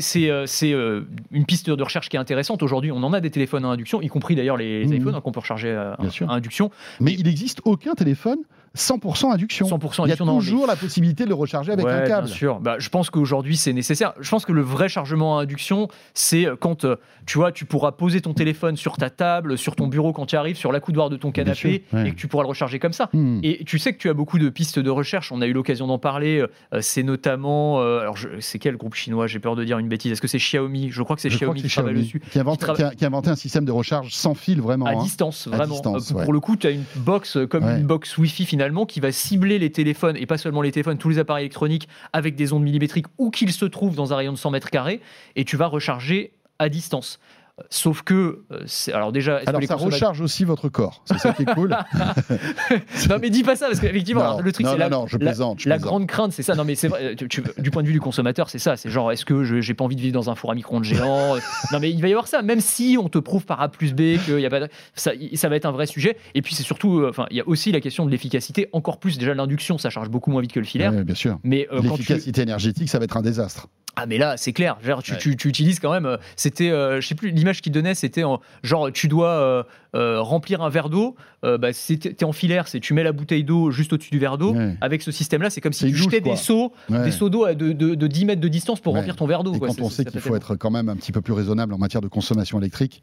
une 1.32 1.44
piste 1.46 1.68
de 1.68 1.82
recherche 1.82 2.08
qui 2.08 2.16
est 2.16 2.20
intéressante. 2.20 2.62
Aujourd'hui, 2.62 2.92
on 2.92 3.02
en 3.02 3.12
a 3.12 3.20
des 3.20 3.30
téléphones 3.30 3.64
à 3.64 3.68
induction, 3.68 4.00
y 4.02 4.08
compris 4.08 4.36
d'ailleurs 4.36 4.56
les 4.56 4.86
Mhm. 4.86 4.92
iPhones 4.94 5.14
hein, 5.16 5.20
qu'on 5.20 5.32
peut 5.32 5.40
recharger 5.40 5.72
à, 5.74 5.94
à 5.98 6.32
induction. 6.32 6.70
Mais 7.00 7.12
il 7.12 7.24
n'existe 7.24 7.60
aucun 7.64 7.94
téléphone 7.94 8.38
100% 8.76 9.32
induction. 9.32 9.66
100% 9.66 9.70
Il 9.70 9.98
y 9.98 10.00
a 10.00 10.04
induction. 10.04 10.24
non, 10.26 10.34
mais- 10.34 10.38
toujours 10.40 10.66
la 10.66 10.76
possibilité 10.76 11.24
de 11.24 11.28
le 11.28 11.34
recharger 11.34 11.72
avec 11.72 11.84
Ouais, 11.86 11.92
un 11.92 12.06
câble. 12.06 12.26
Bien 12.26 12.34
sûr. 12.34 12.60
Bah, 12.60 12.76
je 12.78 12.88
pense 12.88 13.10
qu'aujourd'hui, 13.10 13.56
c'est 13.56 13.72
nécessaire. 13.72 14.14
Je 14.20 14.28
pense 14.28 14.44
que 14.44 14.52
le 14.52 14.62
vrai 14.62 14.88
chargement 14.88 15.38
à 15.38 15.42
induction, 15.42 15.88
c'est 16.12 16.46
quand 16.60 16.84
euh, 16.84 16.96
tu 17.26 17.38
vois, 17.38 17.52
tu 17.52 17.64
pourras 17.64 17.92
poser 17.92 18.20
ton 18.20 18.34
téléphone 18.34 18.76
sur 18.76 18.96
ta 18.96 19.10
table, 19.10 19.56
sur 19.58 19.76
ton 19.76 19.86
bureau 19.86 20.12
quand 20.12 20.26
tu 20.26 20.36
arrives, 20.36 20.56
sur 20.56 20.72
la 20.72 20.80
coudoir 20.80 21.08
de 21.10 21.16
ton 21.16 21.30
canapé, 21.30 21.54
sûr, 21.88 21.98
ouais. 21.98 22.08
et 22.08 22.10
que 22.12 22.16
tu 22.16 22.26
pourras 22.28 22.42
le 22.42 22.48
recharger 22.48 22.78
comme 22.78 22.92
ça. 22.92 23.08
Hmm. 23.12 23.38
Et 23.42 23.62
tu 23.64 23.78
sais 23.78 23.92
que 23.92 23.98
tu 23.98 24.08
as 24.08 24.14
beaucoup 24.14 24.38
de 24.38 24.48
pistes 24.48 24.78
de 24.78 24.90
recherche. 24.90 25.30
On 25.30 25.40
a 25.40 25.46
eu 25.46 25.52
l'occasion 25.52 25.86
d'en 25.86 25.98
parler. 25.98 26.40
euh, 26.72 26.80
c'est 26.80 27.02
notamment, 27.02 27.80
euh, 27.80 28.00
alors 28.00 28.16
c'est 28.40 28.58
quel 28.58 28.76
groupe 28.76 28.94
chinois? 28.94 29.26
J'ai 29.26 29.38
peur 29.38 29.54
de 29.56 29.64
dire 29.64 29.78
une 29.78 29.88
bêtise. 29.88 30.12
Est-ce 30.12 30.20
que 30.20 30.28
c'est 30.28 30.38
Xiaomi? 30.38 30.90
Je 30.90 31.02
crois 31.02 31.14
que 31.16 31.22
c'est 31.22 31.28
Xiaomi 31.28 31.62
qui 31.62 31.68
travaille 31.68 31.94
dessus. 31.94 32.20
qui, 32.30 32.38
a, 32.38 32.90
qui 32.94 33.04
a 33.04 33.08
inventé 33.08 33.30
un 33.30 33.36
système 33.36 33.64
de 33.64 33.72
recharge 33.72 34.12
sans 34.12 34.34
fil 34.34 34.60
vraiment. 34.60 34.86
À 34.86 34.90
hein. 34.92 35.02
distance, 35.02 35.46
À 35.46 35.56
vraiment. 35.56 35.72
distance, 35.74 36.10
ouais. 36.10 36.24
Pour 36.24 36.32
le 36.32 36.40
coup, 36.40 36.56
tu 36.56 36.66
as 36.66 36.70
une 36.70 36.84
box 36.96 37.38
comme 37.48 37.64
Ouais. 37.64 37.78
une 37.78 37.86
box 37.86 38.18
Wi-Fi 38.18 38.44
finalement 38.44 38.63
qui 38.86 39.00
va 39.00 39.12
cibler 39.12 39.58
les 39.58 39.70
téléphones 39.70 40.16
et 40.16 40.26
pas 40.26 40.38
seulement 40.38 40.62
les 40.62 40.72
téléphones, 40.72 40.98
tous 40.98 41.08
les 41.08 41.18
appareils 41.18 41.44
électroniques 41.44 41.88
avec 42.12 42.34
des 42.34 42.52
ondes 42.52 42.62
millimétriques 42.62 43.06
où 43.18 43.30
qu'ils 43.30 43.52
se 43.52 43.64
trouvent 43.64 43.96
dans 43.96 44.12
un 44.12 44.16
rayon 44.16 44.32
de 44.32 44.38
100 44.38 44.50
mètres 44.50 44.70
carrés 44.70 45.00
et 45.36 45.44
tu 45.44 45.56
vas 45.56 45.66
recharger 45.66 46.32
à 46.58 46.68
distance. 46.68 47.18
Euh, 47.60 47.62
Sauf 47.70 48.02
que, 48.02 48.42
euh, 48.50 48.64
alors 48.92 49.12
déjà, 49.12 49.38
que 49.38 49.48
Alors 49.48 49.62
ça 49.62 49.74
consommateurs- 49.74 49.84
recharge 50.08 50.20
aussi 50.20 50.44
votre 50.44 50.68
corps. 50.68 51.02
C'est 51.04 51.18
ça 51.18 51.32
qui 51.32 51.42
est 51.42 51.54
cool. 51.54 51.76
non 53.08 53.16
mais 53.20 53.30
dis 53.30 53.42
pas 53.44 53.54
ça 53.56 53.66
parce 53.66 53.78
qu'effectivement, 53.80 54.40
le 54.40 54.52
truc 54.52 54.66
c'est 54.66 54.72
non, 54.72 54.78
la, 54.78 54.88
non, 54.88 55.06
je 55.06 55.16
la- 55.18 55.26
plaisante. 55.26 55.60
je 55.60 55.68
la 55.68 55.76
plaisante. 55.76 55.88
grande 55.88 56.06
crainte, 56.08 56.32
c'est 56.32 56.42
ça. 56.42 56.54
Non, 56.54 56.64
mais 56.64 56.74
c'est 56.74 56.88
vrai. 56.88 57.14
tu- 57.16 57.42
du 57.58 57.70
point 57.70 57.82
de 57.82 57.86
vue 57.86 57.92
du 57.92 58.00
consommateur, 58.00 58.50
c'est 58.50 58.58
ça. 58.58 58.76
C'est 58.76 58.90
genre, 58.90 59.12
est-ce 59.12 59.24
que 59.24 59.60
j'ai 59.60 59.74
pas 59.74 59.84
envie 59.84 59.96
de 59.96 60.00
vivre 60.00 60.14
dans 60.14 60.30
un 60.30 60.34
four 60.34 60.50
à 60.50 60.54
micro-ondes 60.54 60.84
géant? 60.84 61.34
Non, 61.72 61.78
mais 61.80 61.90
il 61.90 62.00
va 62.00 62.08
y 62.08 62.12
avoir 62.12 62.26
ça. 62.28 62.42
Même 62.42 62.60
si 62.60 62.96
on 63.00 63.08
te 63.08 63.18
prouve 63.18 63.44
par 63.44 63.60
A 63.60 63.68
plus 63.68 63.94
B 63.94 64.18
qu'il 64.24 64.40
y 64.40 64.46
a 64.46 64.50
pas, 64.50 64.60
de- 64.60 64.68
ça, 64.94 65.12
ça 65.34 65.48
va 65.48 65.56
être 65.56 65.66
un 65.66 65.72
vrai 65.72 65.86
sujet. 65.86 66.16
Et 66.34 66.42
puis 66.42 66.54
c'est 66.54 66.62
surtout, 66.62 66.98
euh, 67.00 67.10
enfin, 67.10 67.26
il 67.30 67.36
y 67.36 67.40
a 67.40 67.46
aussi 67.48 67.70
la 67.72 67.80
question 67.80 68.04
de 68.04 68.10
l'efficacité. 68.10 68.68
Encore 68.72 68.98
plus 68.98 69.18
déjà 69.18 69.32
l'induction, 69.34 69.78
ça 69.78 69.90
charge 69.90 70.08
beaucoup 70.08 70.30
moins 70.30 70.42
vite 70.42 70.52
que 70.52 70.60
le 70.60 70.66
filaire. 70.66 70.92
Ouais, 70.92 71.04
bien 71.04 71.14
sûr. 71.14 71.38
Mais 71.44 71.68
euh, 71.72 71.80
tu, 71.80 71.88
L'efficacité 71.88 72.42
énergétique, 72.42 72.88
ça 72.88 72.98
va 72.98 73.04
être 73.04 73.16
un 73.16 73.22
désastre. 73.22 73.68
ah 73.96 74.06
mais 74.06 74.18
là 74.18 74.36
c'est 74.36 74.52
clair, 74.52 74.76
genre, 74.82 75.02
tu, 75.02 75.12
Ouais. 75.12 75.18
tu- 75.18 75.36
tu 75.36 75.48
utilises 75.48 75.78
quand 75.80 75.92
même, 75.92 76.06
euh, 76.06 76.16
c'était, 76.36 76.70
euh, 76.70 77.00
je 77.00 77.06
sais 77.06 77.14
plus, 77.14 77.32
l'image 77.44 77.60
qu'il 77.60 77.72
donnait 77.72 77.94
c'était 77.94 78.24
en, 78.24 78.40
genre 78.62 78.90
tu 78.90 79.06
dois 79.06 79.66
euh, 79.94 80.20
remplir 80.20 80.62
un 80.62 80.68
verre 80.68 80.88
d'eau, 80.90 81.14
euh, 81.44 81.56
bah, 81.58 81.68
t'es 81.72 82.24
en 82.24 82.32
filaire, 82.32 82.68
c'est 82.68 82.80
tu 82.80 82.94
mets 82.94 83.02
la 83.04 83.12
bouteille 83.12 83.44
d'eau 83.44 83.70
juste 83.70 83.92
au-dessus 83.92 84.10
du 84.10 84.18
verre 84.18 84.38
d'eau, 84.38 84.52
Ouais. 84.54 84.76
avec 84.80 85.02
ce 85.02 85.10
système 85.12 85.42
là 85.42 85.50
c'est 85.50 85.60
comme 85.60 85.72
si 85.72 85.84
tu 85.86 85.90
douche, 85.92 86.02
jetais 86.02 86.20
quoi. 86.20 86.32
des 86.32 86.36
seaux, 86.36 86.72
Ouais. 86.90 87.04
des 87.04 87.10
seaux 87.10 87.28
d'eau 87.30 87.46
de, 87.54 87.72
de- 87.72 87.94
de 87.94 88.06
10 88.06 88.24
mètres 88.24 88.40
de 88.40 88.48
distance 88.48 88.80
pour 88.80 88.92
Ouais. 88.94 89.00
remplir 89.00 89.16
ton 89.16 89.26
verre 89.26 89.44
d'eau. 89.44 89.52
Quand 89.58 89.80
on 89.80 89.90
sait 89.90 90.04
qu'il 90.04 90.20
faut 90.20 90.34
être 90.36 90.56
quand 90.56 90.70
même 90.70 90.88
un 90.88 90.96
petit 90.96 91.12
peu 91.12 91.20
plus 91.20 91.32
raisonnable 91.32 91.72
en 91.74 91.78
matière 91.78 92.00
de 92.00 92.08
consommation 92.08 92.58
électrique, 92.58 93.02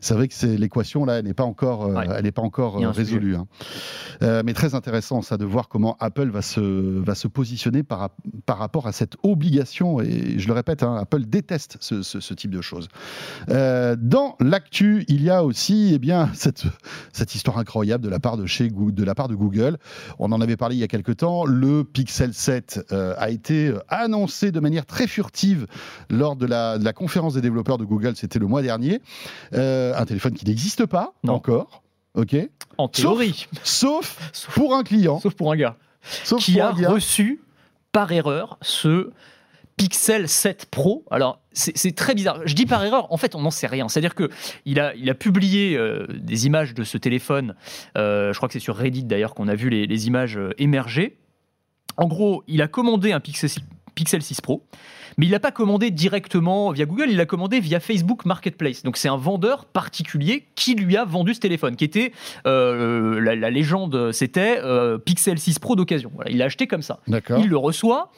c'est 0.00 0.14
vrai 0.14 0.28
que 0.28 0.34
c'est 0.34 0.56
l'équation 0.56 1.04
là, 1.04 1.14
elle 1.18 1.24
n'est 1.24 1.34
pas 1.34 1.44
encore, 1.44 1.86
euh, 1.86 2.02
elle 2.16 2.22
n'est 2.24 2.32
pas 2.32 2.42
encore 2.42 2.78
euh, 2.82 2.90
résolue. 2.90 3.36
hein. 3.36 3.46
Mais 4.44 4.52
très 4.54 4.74
intéressant 4.74 5.22
ça 5.22 5.36
de 5.36 5.44
voir 5.44 5.68
comment 5.68 5.96
Apple 6.00 6.28
va 6.30 6.42
se 6.42 6.60
va 6.60 7.14
se 7.14 7.26
positionner 7.28 7.82
par, 7.82 8.10
par 8.46 8.58
rapport 8.58 8.86
à 8.86 8.92
cette 8.92 9.16
obligation. 9.22 10.00
Et 10.00 10.38
je 10.38 10.46
le 10.46 10.52
répète, 10.52 10.82
hein, 10.82 10.96
Apple 11.00 11.22
déteste 11.24 11.78
ce, 11.80 12.02
ce- 12.02 12.20
ce 12.20 12.34
type 12.34 12.50
de 12.50 12.60
choses. 12.60 12.88
Dans 13.48 14.36
l'actu, 14.40 15.04
il 15.08 15.22
y 15.22 15.30
a 15.30 15.44
aussi, 15.44 15.92
eh 15.94 15.98
bien, 15.98 16.27
cette, 16.34 16.64
cette 17.12 17.34
histoire 17.34 17.58
incroyable 17.58 18.04
de 18.04 18.08
la 18.08 18.18
part 18.20 18.36
de 18.36 18.46
chez 18.46 18.68
de 18.70 19.04
la 19.04 19.14
part 19.14 19.28
de 19.28 19.34
Google. 19.34 19.78
On 20.18 20.30
en 20.32 20.40
avait 20.40 20.56
parlé 20.56 20.76
il 20.76 20.78
y 20.78 20.84
a 20.84 20.88
quelque 20.88 21.12
temps. 21.12 21.44
Le 21.44 21.84
Pixel 21.84 22.34
7 22.34 22.86
euh, 22.92 23.14
a 23.18 23.30
été 23.30 23.68
euh, 23.68 23.78
annoncé 23.88 24.50
de 24.52 24.60
manière 24.60 24.86
très 24.86 25.06
furtive 25.06 25.66
lors 26.10 26.36
de 26.36 26.46
la, 26.46 26.78
de 26.78 26.84
la 26.84 26.92
conférence 26.92 27.34
des 27.34 27.40
développeurs 27.40 27.78
de 27.78 27.84
Google. 27.84 28.14
C'était 28.16 28.38
le 28.38 28.46
mois 28.46 28.62
dernier. 28.62 29.00
Euh, 29.54 29.92
un 29.96 30.04
téléphone 30.04 30.34
qui 30.34 30.44
n'existe 30.46 30.86
pas 30.86 31.12
Non. 31.24 31.34
encore. 31.34 31.82
Ok. 32.14 32.36
En 32.78 32.88
théorie, 32.88 33.46
Sauf 33.64 34.18
sauf, 34.32 34.54
pour 34.54 34.74
un 34.74 34.82
client. 34.82 35.20
sauf 35.20 35.34
pour 35.34 35.52
un 35.52 35.56
gars 35.56 35.76
Sauf 36.24 36.42
qui 36.42 36.60
a 36.60 36.72
gars. 36.72 36.90
reçu 36.90 37.40
par 37.92 38.12
erreur 38.12 38.58
ce 38.62 39.10
Pixel 39.78 40.28
7 40.28 40.66
Pro. 40.66 41.04
Alors, 41.10 41.40
c'est 41.52 41.94
très 41.94 42.14
bizarre. 42.14 42.40
Je 42.44 42.54
dis 42.54 42.66
par 42.66 42.84
erreur, 42.84 43.10
en 43.12 43.16
fait, 43.16 43.34
on 43.34 43.40
n'en 43.40 43.50
sait 43.50 43.68
rien. 43.68 43.88
C'est-à-dire 43.88 44.14
que 44.14 44.28
il 44.66 44.80
a, 44.80 44.94
il 44.96 45.08
a 45.08 45.14
publié 45.14 45.76
euh, 45.76 46.06
des 46.08 46.46
images 46.46 46.74
de 46.74 46.84
ce 46.84 46.98
téléphone. 46.98 47.54
Euh, 47.96 48.32
je 48.32 48.38
crois 48.38 48.48
que 48.48 48.52
c'est 48.52 48.58
sur 48.58 48.76
Reddit 48.76 49.04
d'ailleurs 49.04 49.34
qu'on 49.34 49.48
a 49.48 49.54
vu 49.54 49.70
les, 49.70 50.06
images 50.06 50.36
euh, 50.36 50.50
émerger. 50.58 51.16
En 51.96 52.06
gros, 52.06 52.42
il 52.48 52.60
a 52.60 52.68
commandé 52.68 53.12
un 53.12 53.20
Pixel 53.20 53.48
6, 53.48 53.60
Pixel 53.94 54.22
6 54.22 54.40
Pro, 54.40 54.66
mais 55.18 55.26
il 55.26 55.30
l'a 55.30 55.40
pas 55.40 55.50
commandé 55.50 55.90
directement 55.90 56.70
via 56.70 56.86
Google, 56.86 57.06
il 57.10 57.16
l'a 57.16 57.26
commandé 57.26 57.60
via 57.60 57.80
Facebook 57.80 58.24
Marketplace. 58.24 58.82
Donc 58.84 58.96
c'est 58.96 59.08
un 59.08 59.16
vendeur 59.16 59.66
particulier 59.66 60.46
qui 60.54 60.74
lui 60.74 60.96
a 60.96 61.04
vendu 61.04 61.34
ce 61.34 61.40
téléphone, 61.40 61.76
qui 61.76 61.84
était 61.84 62.12
euh, 62.46 63.20
la, 63.20 63.34
la 63.34 63.50
légende, 63.50 64.12
c'était 64.12 64.60
euh, 64.62 64.96
Pixel 64.96 65.38
6 65.38 65.58
Pro 65.58 65.76
d'occasion. 65.76 66.10
Voilà, 66.14 66.30
il 66.30 66.38
l'a 66.38 66.46
acheté 66.46 66.66
comme 66.66 66.82
ça. 66.82 67.00
Il 67.38 67.48
le 67.48 67.56
reçoit, 67.56 68.10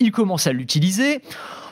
il 0.00 0.10
commence 0.10 0.46
à 0.46 0.52
l'utiliser. 0.52 1.22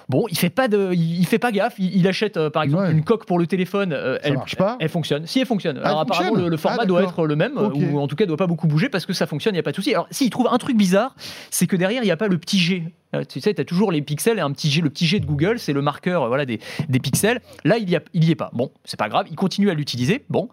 Bon, 0.08 0.26
il 0.30 0.38
fait 0.38 0.50
pas 0.50 0.68
de, 0.68 0.90
il, 0.92 1.18
il 1.18 1.26
fait 1.26 1.40
pas 1.40 1.50
gaffe. 1.50 1.74
Il, 1.78 1.96
il 1.96 2.06
achète 2.06 2.36
euh, 2.36 2.48
par 2.48 2.62
exemple 2.62 2.84
Ouais. 2.84 2.92
une 2.92 3.02
coque 3.02 3.26
pour 3.26 3.38
le 3.40 3.46
téléphone. 3.48 3.92
euh, 3.92 4.18
elle 4.22 4.34
marche 4.34 4.54
pas 4.54 4.76
Elle 4.78 4.88
fonctionne. 4.88 5.26
Si 5.26 5.40
elle 5.40 5.46
fonctionne. 5.46 5.80
Ah, 5.82 5.86
Alors 5.88 5.98
elle 5.98 6.02
apparemment 6.02 6.28
fonctionne 6.28 6.44
le, 6.44 6.50
le 6.50 6.56
format 6.56 6.78
Ah, 6.82 6.86
doit 6.86 7.02
être 7.02 7.26
le 7.26 7.34
même, 7.36 7.56
ou 7.58 7.98
en 7.98 8.06
tout 8.06 8.14
cas 8.14 8.24
doit 8.26 8.36
pas 8.36 8.46
beaucoup 8.46 8.68
bouger 8.68 8.88
parce 8.88 9.04
que 9.04 9.12
ça 9.12 9.26
fonctionne. 9.26 9.54
Il 9.54 9.58
y 9.58 9.60
a 9.60 9.64
pas 9.64 9.72
de 9.72 9.76
souci. 9.76 9.92
Alors 9.94 10.06
s'il 10.12 10.30
trouve 10.30 10.46
un 10.50 10.58
truc 10.58 10.76
bizarre, 10.76 11.14
c'est 11.50 11.66
que 11.66 11.74
derrière 11.76 12.02
il 12.02 12.06
n'y 12.06 12.12
a 12.12 12.16
pas 12.16 12.28
le 12.28 12.38
petit 12.38 12.58
G. 12.58 12.84
Euh, 13.14 13.24
Tu 13.28 13.40
sais, 13.40 13.52
tu 13.52 13.60
as 13.60 13.64
toujours 13.64 13.90
les 13.90 14.00
pixels 14.02 14.38
et 14.38 14.42
un 14.42 14.52
petit 14.52 14.70
G. 14.70 14.80
Le 14.80 14.90
petit 14.90 15.06
G 15.06 15.18
de 15.18 15.26
Google, 15.26 15.58
c'est 15.58 15.72
le 15.72 15.82
marqueur 15.82 16.22
euh, 16.22 16.28
voilà, 16.28 16.44
des, 16.46 16.60
des 16.88 17.00
pixels. 17.00 17.40
Là, 17.64 17.78
il 17.78 17.90
y, 17.90 17.96
a, 17.96 18.00
il 18.14 18.24
y 18.24 18.30
est 18.30 18.36
pas. 18.36 18.50
Bon, 18.52 18.70
c'est 18.84 18.98
pas 18.98 19.08
grave. 19.08 19.26
Il 19.30 19.34
continue 19.36 19.70
à 19.70 19.74
l'utiliser. 19.74 20.24
Bon. 20.28 20.48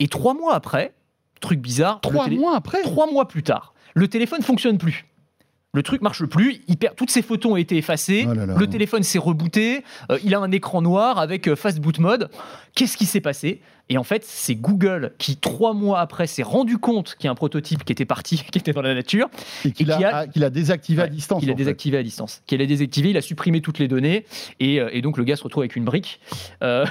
Et 0.00 0.08
trois 0.08 0.34
mois 0.34 0.54
après, 0.54 0.92
truc 1.40 1.60
bizarre. 1.60 2.00
Trois 2.02 2.24
télé- 2.24 2.36
mois 2.36 2.54
après? 2.56 2.82
Trois 2.82 3.10
mois 3.10 3.26
plus 3.26 3.42
tard, 3.42 3.72
le 3.94 4.06
téléphone 4.08 4.42
fonctionne 4.42 4.76
plus. 4.76 5.06
Le 5.76 5.82
truc 5.82 6.00
marche 6.00 6.24
plus, 6.24 6.62
il 6.68 6.78
perd, 6.78 6.96
toutes 6.96 7.10
ses 7.10 7.20
photos 7.20 7.52
ont 7.52 7.56
été 7.56 7.76
effacées, 7.76 8.26
Oh 8.26 8.32
là 8.32 8.46
là. 8.46 8.54
le 8.56 8.66
téléphone 8.66 9.02
s'est 9.02 9.18
rebooté, 9.18 9.84
euh, 10.10 10.18
il 10.24 10.34
a 10.34 10.38
un 10.38 10.50
écran 10.50 10.80
noir 10.80 11.18
avec 11.18 11.48
euh, 11.48 11.54
fast 11.54 11.80
boot 11.80 11.98
mode. 11.98 12.30
Qu'est-ce 12.74 12.96
qui 12.96 13.04
s'est 13.04 13.20
passé? 13.20 13.60
Et 13.88 13.98
en 13.98 14.02
fait, 14.02 14.24
c'est 14.24 14.56
Google 14.56 15.12
qui, 15.18 15.36
trois 15.36 15.72
mois 15.72 16.00
après, 16.00 16.26
s'est 16.26 16.42
rendu 16.42 16.76
compte 16.78 17.14
qu'il 17.14 17.26
y 17.26 17.28
a 17.28 17.30
un 17.30 17.36
prototype 17.36 17.84
qui 17.84 17.92
était 17.92 18.04
parti, 18.04 18.38
qui 18.52 18.58
était 18.58 18.72
dans 18.72 18.82
la 18.82 18.94
nature, 18.94 19.28
Et 19.64 19.70
qu'il 19.72 19.86
qui 19.86 19.92
a, 19.92 20.16
a- 20.16 20.26
qu'il 20.26 20.42
a 20.44 20.50
désactivé 20.50 21.02
à 21.02 21.06
distance. 21.08 21.40
qu'il 21.40 21.48
a 21.50 21.52
fait. 21.52 21.56
désactivé 21.56 21.98
à 21.98 22.02
distance. 22.02 22.42
Qu'il 22.46 22.60
a 22.60 22.66
désactivé, 22.66 23.10
il 23.10 23.16
a 23.16 23.20
supprimé 23.22 23.60
toutes 23.60 23.78
les 23.78 23.86
données, 23.88 24.24
et, 24.60 24.80
euh, 24.80 24.88
et 24.92 25.02
donc 25.02 25.18
le 25.18 25.24
gars 25.24 25.36
se 25.36 25.44
retrouve 25.44 25.62
avec 25.62 25.76
une 25.76 25.84
brique. 25.84 26.20
Euh, 26.62 26.84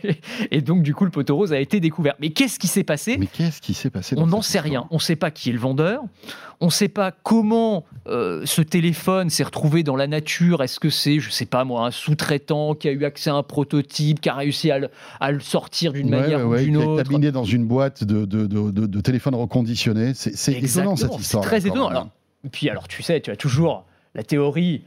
et 0.50 0.60
donc, 0.60 0.82
du 0.82 0.94
coup, 0.94 1.04
le 1.04 1.10
poteau 1.10 1.36
rose 1.36 1.52
a 1.52 1.60
été 1.60 1.80
découvert. 1.80 2.14
Mais 2.20 2.30
qu'est-ce 2.30 2.58
qui 2.58 2.66
s'est 2.66 2.84
passé? 2.84 3.16
Mais 3.18 3.26
qu'est-ce 3.26 3.60
qui 3.60 3.74
s'est 3.74 3.90
passé 3.90 4.16
on 4.18 4.26
n'en 4.26 4.42
sait 4.42 4.60
rien. 4.60 4.86
On 4.90 4.96
ne 4.96 5.00
sait 5.00 5.16
pas 5.16 5.30
qui 5.30 5.50
est 5.50 5.52
le 5.52 5.58
vendeur. 5.58 6.02
On 6.62 6.66
ne 6.66 6.70
sait 6.70 6.88
pas 6.88 7.10
comment 7.10 7.84
euh, 8.06 8.42
ce 8.44 8.60
téléphone 8.60 9.30
s'est 9.30 9.44
retrouvé 9.44 9.82
dans 9.82 9.96
la 9.96 10.06
nature. 10.06 10.62
Est-ce 10.62 10.78
que 10.78 10.90
c'est, 10.90 11.18
je 11.18 11.30
sais 11.30 11.46
pas 11.46 11.64
moi, 11.64 11.86
un 11.86 11.90
sous-traitant 11.90 12.74
qui 12.74 12.88
a 12.88 12.92
eu 12.92 13.04
accès 13.04 13.30
à 13.30 13.34
un 13.34 13.42
prototype, 13.42 14.20
qui 14.20 14.28
a 14.28 14.34
réussi 14.34 14.70
à 14.70 14.78
le, 14.78 14.90
à 15.20 15.30
le 15.32 15.40
sortir 15.40 15.92
d'une 15.92 16.10
Ouais, 16.14 16.20
manière 16.20 16.39
ouais, 16.40 16.48
ou 16.48 16.50
ouais, 16.52 16.64
d'une 16.64 16.76
autre 16.76 17.02
terminé 17.02 17.32
dans 17.32 17.44
une 17.44 17.66
boîte 17.66 18.04
de, 18.04 18.24
de, 18.24 18.46
de, 18.46 19.00
téléphone 19.00 19.34
reconditionné. 19.34 20.12
C'est 20.14 20.36
c'est 20.36 20.52
étonnant 20.52 20.96
cette 20.96 21.12
c'est 21.12 21.20
histoire. 21.20 21.44
très 21.44 21.66
étonnant. 21.66 21.88
Alors, 21.88 22.08
Et 22.44 22.48
puis 22.48 22.68
alors, 22.70 22.88
tu 22.88 23.02
sais, 23.02 23.20
tu 23.20 23.30
as 23.30 23.36
toujours 23.36 23.84
la 24.14 24.22
théorie. 24.22 24.84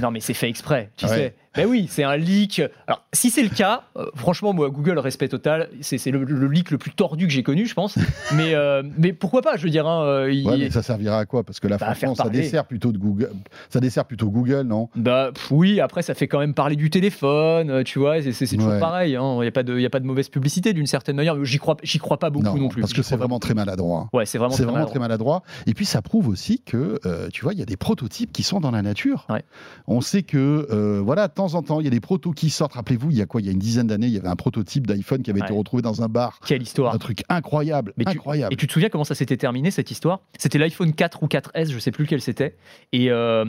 Non, 0.00 0.10
mais 0.10 0.20
c'est 0.20 0.34
fait 0.34 0.48
exprès, 0.48 0.90
tu 0.96 1.04
Ouais. 1.06 1.10
sais. 1.10 1.34
Ben 1.56 1.66
oui, 1.68 1.86
c'est 1.88 2.02
un 2.02 2.16
leak. 2.16 2.60
Alors, 2.86 3.04
si 3.12 3.30
c'est 3.30 3.42
le 3.42 3.48
cas, 3.48 3.82
euh, 3.96 4.06
franchement, 4.16 4.52
moi, 4.52 4.70
Google, 4.70 4.98
respect 4.98 5.28
total. 5.28 5.68
C'est 5.82 6.10
le, 6.10 6.24
le 6.24 6.48
leak 6.48 6.70
le 6.70 6.78
plus 6.78 6.90
tordu 6.90 7.26
que 7.26 7.32
j'ai 7.32 7.42
connu, 7.42 7.66
je 7.66 7.74
pense. 7.74 7.96
mais, 8.34 8.54
euh, 8.54 8.82
mais 8.98 9.12
pourquoi 9.12 9.40
pas 9.42 9.56
Je 9.56 9.62
veux 9.64 9.70
dire, 9.70 9.86
hein, 9.86 10.04
euh, 10.04 10.32
il- 10.32 10.46
Ouais, 10.48 10.58
mais 10.58 10.70
ça 10.70 10.82
servira 10.82 11.18
à 11.18 11.26
quoi? 11.26 11.44
Parce 11.44 11.60
que 11.60 11.68
là, 11.68 11.76
Bah, 11.78 11.94
franchement, 11.94 12.14
ça 12.16 12.28
dessert 12.28 12.64
plutôt 12.66 12.90
de 12.92 12.98
Google. 12.98 13.30
Ça 13.70 13.78
dessert 13.80 14.04
plutôt 14.04 14.30
Google, 14.30 14.62
non? 14.62 14.88
Bah 14.96 15.30
pff, 15.34 15.50
oui, 15.52 15.80
après 15.80 16.02
ça 16.02 16.14
fait 16.14 16.26
quand 16.28 16.38
même 16.40 16.54
parler 16.54 16.76
du 16.76 16.90
téléphone, 16.90 17.84
tu 17.84 17.98
vois, 17.98 18.20
c'est 18.20 18.46
toujours 18.46 18.72
Ouais. 18.72 18.80
pareil, 18.80 19.12
il 19.12 19.40
n'y 19.40 19.46
a, 19.46 19.52
pas 19.52 19.62
de- 19.62 19.78
y 19.78 19.86
a 19.86 19.90
pas 19.90 20.00
de 20.00 20.06
mauvaise 20.06 20.28
publicité 20.28 20.72
d'une 20.72 20.86
certaine 20.86 21.16
manière, 21.16 21.42
j'y 21.44 21.58
crois, 21.58 21.76
crois 22.00 22.18
pas 22.18 22.30
beaucoup 22.30 22.58
non, 22.58 22.68
plus. 22.68 22.80
parce 22.80 22.92
que 22.92 23.02
c'est 23.02 23.16
vraiment 23.16 23.38
très 23.38 23.54
maladroit. 23.54 24.04
beaucoup. 24.04 24.16
Ouais, 24.16 24.26
c'est 24.26 24.38
vraiment, 24.38 24.54
très 24.54 24.64
vraiment 24.64 24.86
très 24.86 24.98
maladroit. 24.98 25.40
maladroit. 25.40 25.42
Et 25.66 25.74
puis 25.74 25.84
ça 25.84 26.02
prouve 26.02 26.28
aussi 26.28 26.60
que, 26.60 26.98
euh, 27.06 27.28
tu 27.32 27.42
vois, 27.42 27.52
il 27.52 27.58
y 27.58 27.62
a 27.62 27.66
des 27.66 27.76
prototypes 27.76 28.32
qui 28.32 28.42
sont 28.42 28.60
dans 28.60 28.70
la 28.70 28.82
nature. 28.82 29.26
Ouais. 29.28 29.42
On 29.86 30.00
sait 30.00 30.22
que, 30.22 30.98
voilà, 31.04 31.28
de 31.28 31.32
temps 31.48 31.54
en 31.54 31.62
temps, 31.62 31.80
il 31.80 31.84
y 31.84 31.86
a 31.86 31.90
des 31.90 32.00
protos 32.00 32.32
qui 32.32 32.50
sortent. 32.50 32.74
Rappelez-vous, 32.74 33.10
il 33.10 33.16
y 33.16 33.22
a 33.22 33.26
quoi 33.26 33.40
Il 33.40 33.46
y 33.46 33.48
a 33.48 33.52
une 33.52 33.58
dizaine 33.58 33.86
d'années, 33.86 34.06
il 34.06 34.12
y 34.12 34.18
avait 34.18 34.28
un 34.28 34.36
prototype 34.36 34.86
d'iPhone 34.86 35.22
qui 35.22 35.30
avait 35.30 35.40
été 35.40 35.52
retrouvé 35.52 35.82
dans 35.82 36.02
un 36.02 36.08
bar. 36.08 36.38
Quelle 36.46 36.62
histoire 36.62 36.94
Un 36.94 36.98
truc 36.98 37.22
incroyable, 37.28 37.92
Mais 37.96 38.04
tu- 38.04 38.10
incroyable. 38.12 38.52
Et 38.52 38.56
tu 38.56 38.66
te 38.66 38.72
souviens 38.72 38.88
comment 38.88 39.04
ça 39.04 39.14
s'était 39.14 39.36
terminé 39.36 39.70
cette 39.70 39.90
histoire? 39.90 40.20
C'était 40.38 40.58
l'iPhone 40.58 40.92
4 40.92 41.22
ou 41.22 41.26
4S, 41.26 41.70
je 41.72 41.78
sais 41.78 41.90
plus 41.90 42.04
lequel 42.04 42.20
c'était. 42.20 42.56
Et, 42.92 43.10
euh, 43.10 43.44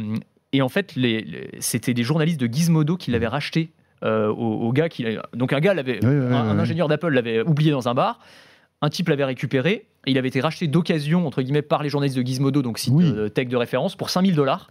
et 0.53 0.61
en 0.61 0.69
fait, 0.69 0.95
les, 0.95 1.21
les- 1.21 1.49
c'était 1.59 1.93
des 1.93 2.03
journalistes 2.03 2.39
de 2.39 2.47
Gizmodo 2.47 2.97
qui 2.97 3.11
l'avaient 3.11 3.27
racheté 3.27 3.71
euh, 4.03 4.27
au, 4.27 4.67
au 4.67 4.71
gars 4.73 4.89
qui 4.89 5.05
donc 5.33 5.53
un 5.53 5.59
gars 5.61 5.73
l'avait 5.73 6.03
un, 6.05 6.59
ingénieur 6.59 6.87
d'Apple 6.89 7.09
l'avait 7.13 7.41
oublié 7.41 7.71
dans 7.71 7.87
un 7.87 7.93
bar. 7.93 8.19
Un 8.81 8.89
type 8.89 9.07
l'avait 9.09 9.23
récupéré 9.25 9.85
il 10.11 10.17
avait 10.17 10.27
été 10.27 10.41
racheté 10.41 10.67
d'occasion 10.67 11.25
entre 11.27 11.41
guillemets 11.41 11.61
par 11.61 11.83
les 11.83 11.89
journalistes 11.89 12.17
de 12.17 12.21
Gizmodo, 12.23 12.61
donc 12.61 12.77
site 12.79 12.93
Oui. 12.95 13.05
euh, 13.15 13.29
tech 13.29 13.47
de 13.47 13.57
référence, 13.57 13.95
pour 13.95 14.09
5000 14.09 14.35
dollars. 14.35 14.69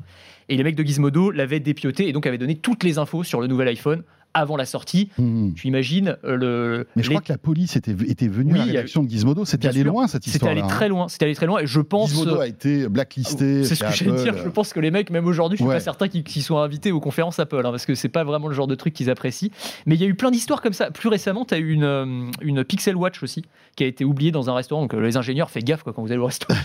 Et 0.49 0.57
les 0.57 0.63
mecs 0.65 0.77
de 0.77 0.83
Gizmodo 0.83 1.31
l'avaient 1.31 1.61
dépioté 1.61 2.09
et 2.09 2.13
donc 2.13 2.27
avaient 2.27 2.39
donné 2.39 2.55
toutes 2.57 2.85
les 2.85 2.99
infos 2.99 3.25
sur 3.25 3.41
le 3.41 3.47
nouvel 3.47 3.69
iPhone 3.69 4.03
avant 4.35 4.57
la 4.57 4.67
sortie. 4.67 5.09
Mhm. 5.19 5.55
Tu 5.55 5.69
imagines 5.69 6.17
euh, 6.25 6.37
le 6.37 6.87
Mais 6.97 7.03
je 7.03 7.09
les- 7.09 7.15
crois 7.15 7.23
que 7.25 7.33
la 7.33 7.39
police 7.39 7.77
était, 7.77 7.95
était 8.07 8.29
venue 8.29 8.53
Oui, 8.55 8.61
à 8.61 8.67
la 8.67 8.81
a- 8.81 8.83
de 8.83 9.09
Gizmodo. 9.09 9.45
C'était 9.45 9.69
allé 9.69 9.81
sûr. 9.83 9.91
loin 9.93 10.07
cette 10.09 10.25
c'était 10.25 10.37
histoire. 10.37 10.53
allé 10.53 10.63
très 10.63 10.89
loin. 10.89 11.09
C'était 11.09 11.25
allé 11.27 11.35
très 11.35 11.47
loin 11.47 11.61
et 11.61 11.67
je 11.67 11.81
pense. 11.81 12.11
Gizmodo 12.11 12.41
a 12.41 12.47
été 12.47 12.89
blacklisté. 12.89 13.65
C'est 13.65 13.75
ce 13.75 13.85
que 13.85 13.93
j'allais 13.93 14.23
dire. 14.23 14.35
Je 14.43 14.49
pense 14.49 14.73
que 14.73 14.81
les 14.81 14.91
mecs, 14.91 15.11
même 15.11 15.27
aujourd'hui, 15.27 15.57
je 15.57 15.63
suis 15.63 15.69
Ouais. 15.69 15.77
pas 15.77 15.81
certain 15.81 16.09
qu'ils 16.09 16.25
qu'ils 16.25 16.43
soient 16.43 16.63
invités 16.65 16.93
aux 16.93 17.01
conférences 17.01 17.39
Apple, 17.39 17.59
hein, 17.65 17.71
parce 17.71 17.87
que 17.87 17.95
c'est 17.95 18.09
pas 18.09 18.25
vraiment 18.25 18.49
le 18.49 18.55
genre 18.55 18.67
de 18.67 18.75
truc 18.75 18.93
qu'ils 18.95 19.11
apprécient. 19.11 19.51
Mais 19.87 19.95
il 19.95 20.01
y 20.01 20.05
a 20.05 20.09
eu 20.09 20.15
plein 20.15 20.31
d'histoires 20.31 20.61
comme 20.63 20.73
ça. 20.73 20.91
Plus 20.91 21.09
récemment, 21.09 21.45
tu 21.45 21.55
as 21.55 21.59
eu 21.59 21.71
une, 21.73 21.85
euh, 21.85 22.27
une 22.43 22.65
Pixel 22.65 22.97
Watch 22.97 23.23
aussi, 23.23 23.45
qui 23.77 23.85
a 23.85 23.87
été 23.87 24.05
oubliée 24.05 24.31
dans 24.33 24.51
un 24.51 24.55
restaurant. 24.55 24.83
Donc 24.83 24.95
euh, 24.95 25.01
les 25.01 25.17
ingénieurs, 25.17 25.51
faites 25.51 25.65
gaffe 25.65 25.83
quoi, 25.83 25.93
quand 25.93 26.03
vous 26.03 26.11
allez 26.13 26.21
au 26.21 26.27
restaurant. 26.27 26.59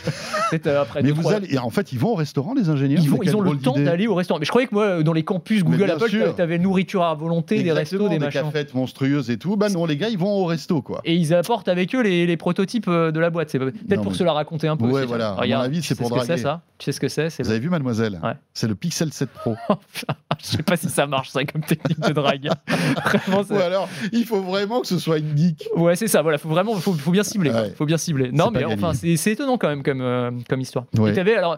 Euh, 0.65 0.81
après 0.81 1.03
Mais 1.03 1.09
deux, 1.09 1.13
vous 1.13 1.21
trois- 1.21 1.35
allez, 1.35 1.53
et 1.53 1.59
en 1.59 1.69
fait, 1.69 1.91
ils 1.93 1.99
vont 1.99 2.09
au 2.13 2.15
restaurant, 2.15 2.55
les 2.55 2.69
ingénieurs? 2.69 3.01
Ils, 3.03 3.09
vont, 3.09 3.19
ils 3.21 3.35
ont 3.35 3.41
le 3.41 3.55
temps 3.57 3.75
d'aller 3.77 4.07
au 4.07 4.15
restaurant. 4.15 4.39
Mais 4.39 4.45
je 4.45 4.49
croyais 4.49 4.67
que 4.67 4.73
moi, 4.73 5.03
dans 5.03 5.13
les 5.13 5.21
campus 5.23 5.63
Google 5.63 5.91
Apple, 5.91 6.09
tu 6.09 6.41
avais 6.41 6.57
nourriture 6.57 7.03
à 7.03 7.13
volonté, 7.13 7.58
des 7.63 7.71
restos, 7.71 7.95
Exactement, 7.95 8.09
des 8.19 8.25
des 8.25 8.31
cafettes 8.31 8.73
monstrueuses 8.73 9.29
et 9.29 9.37
tout. 9.37 9.55
Bah 9.57 9.69
non, 9.69 9.85
les 9.85 9.97
gars, 9.97 10.09
ils 10.09 10.17
vont 10.17 10.31
au 10.31 10.45
resto, 10.45 10.81
quoi. 10.81 11.01
Et 11.05 11.15
ils 11.15 11.33
apportent 11.33 11.67
avec 11.67 11.93
eux 11.95 12.01
les, 12.01 12.25
les 12.25 12.37
prototypes 12.37 12.87
euh, 12.87 13.11
de 13.11 13.19
la 13.19 13.29
boîte. 13.29 13.49
C'est 13.49 13.59
peut-être 13.59 14.01
pour 14.01 14.15
se 14.15 14.23
la 14.23 14.33
raconter 14.33 14.67
un 14.67 14.77
peu. 14.77 14.85
Ouais, 14.85 14.93
aussi, 15.01 15.05
voilà. 15.07 15.25
tiens. 15.25 15.31
À 15.33 15.35
mon 15.35 15.41
Regarde, 15.41 15.65
avis, 15.65 15.81
tu 15.81 15.87
c'est 15.87 15.95
pour 15.95 16.09
que 16.11 16.19
c'est 16.21 16.27
draguer. 16.27 16.41
ça 16.41 16.61
Tu 16.77 16.85
sais 16.85 16.91
ce 16.91 16.99
que 16.99 17.07
c'est 17.07 17.27
Vous 17.37 17.43
le- 17.43 17.49
avez 17.49 17.59
vu, 17.59 17.69
mademoiselle 17.69 18.19
Ouais. 18.23 18.33
C'est 18.53 18.67
le 18.67 18.75
Pixel 18.75 19.11
7 19.13 19.29
Pro. 19.29 19.55
Je 20.39 20.45
sais 20.45 20.63
pas 20.63 20.77
si 20.77 20.89
ça 20.89 21.05
marche 21.05 21.29
ça 21.29 21.43
comme 21.43 21.61
technique 21.61 21.99
de 21.99 22.13
drague. 22.13 22.49
Vraiment, 23.27 23.43
Ou 23.49 23.55
alors, 23.55 23.89
il 24.13 24.25
faut 24.25 24.41
vraiment 24.41 24.81
que 24.81 24.87
ce 24.87 24.97
soit 24.97 25.17
une 25.17 25.35
geek. 25.37 25.67
Ouais, 25.75 25.95
c'est 25.95 26.07
ça. 26.07 26.21
Voilà, 26.21 26.37
faut 26.37 26.49
vraiment, 26.49 26.75
faut, 26.75 26.93
faut 26.93 27.11
bien 27.11 27.23
cibler. 27.23 27.49
Ouais. 27.51 27.71
Faut 27.75 27.85
bien 27.85 27.97
cibler. 27.97 28.31
Non, 28.31 28.49
mais 28.51 28.63
enfin, 28.65 28.93
c'est 28.93 29.31
étonnant 29.31 29.57
quand 29.57 29.67
même 29.67 29.83
comme, 29.83 30.01
euh, 30.01 30.31
comme 30.47 30.61
histoire. 30.61 30.85
Ouais. 30.97 31.11
Et 31.11 31.13
t'avais, 31.13 31.35
alors, 31.35 31.57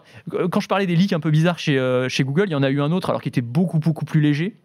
quand 0.50 0.60
je 0.60 0.68
parlais 0.68 0.86
des 0.86 0.96
leaks 0.96 1.12
un 1.12 1.20
peu 1.20 1.30
bizarres 1.30 1.58
chez, 1.58 1.78
euh, 1.78 2.08
chez 2.08 2.24
Google, 2.24 2.44
il 2.46 2.52
y 2.52 2.56
en 2.56 2.62
a 2.62 2.70
eu 2.70 2.80
un 2.80 2.90
autre, 2.92 3.10
alors 3.10 3.22
qui 3.22 3.28
était 3.28 3.40
beaucoup 3.40 3.78
beaucoup 3.78 4.04
plus 4.04 4.20
léger. 4.20 4.56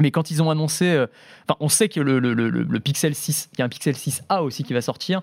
Mais 0.00 0.10
quand 0.10 0.30
ils 0.30 0.42
ont 0.42 0.50
annoncé, 0.50 0.86
euh, 0.86 1.06
on 1.60 1.68
sait 1.68 1.88
que 1.88 2.00
le, 2.00 2.18
le- 2.18 2.34
le- 2.34 2.80
Pixel 2.80 3.14
6, 3.14 3.50
il 3.54 3.58
y 3.58 3.62
a 3.62 3.64
un 3.64 3.68
Pixel 3.68 3.94
6A 3.94 4.42
aussi 4.42 4.62
qui 4.64 4.72
va 4.72 4.80
sortir, 4.80 5.22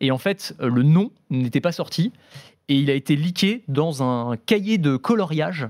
et 0.00 0.10
en 0.10 0.18
fait, 0.18 0.54
euh, 0.60 0.68
le 0.68 0.82
nom 0.82 1.10
n'était 1.30 1.60
pas 1.60 1.72
sorti, 1.72 2.12
et 2.68 2.76
il 2.76 2.90
a 2.90 2.94
été 2.94 3.16
leaké 3.16 3.64
dans 3.68 4.02
un 4.02 4.36
cahier 4.36 4.78
de 4.78 4.96
coloriage 4.96 5.68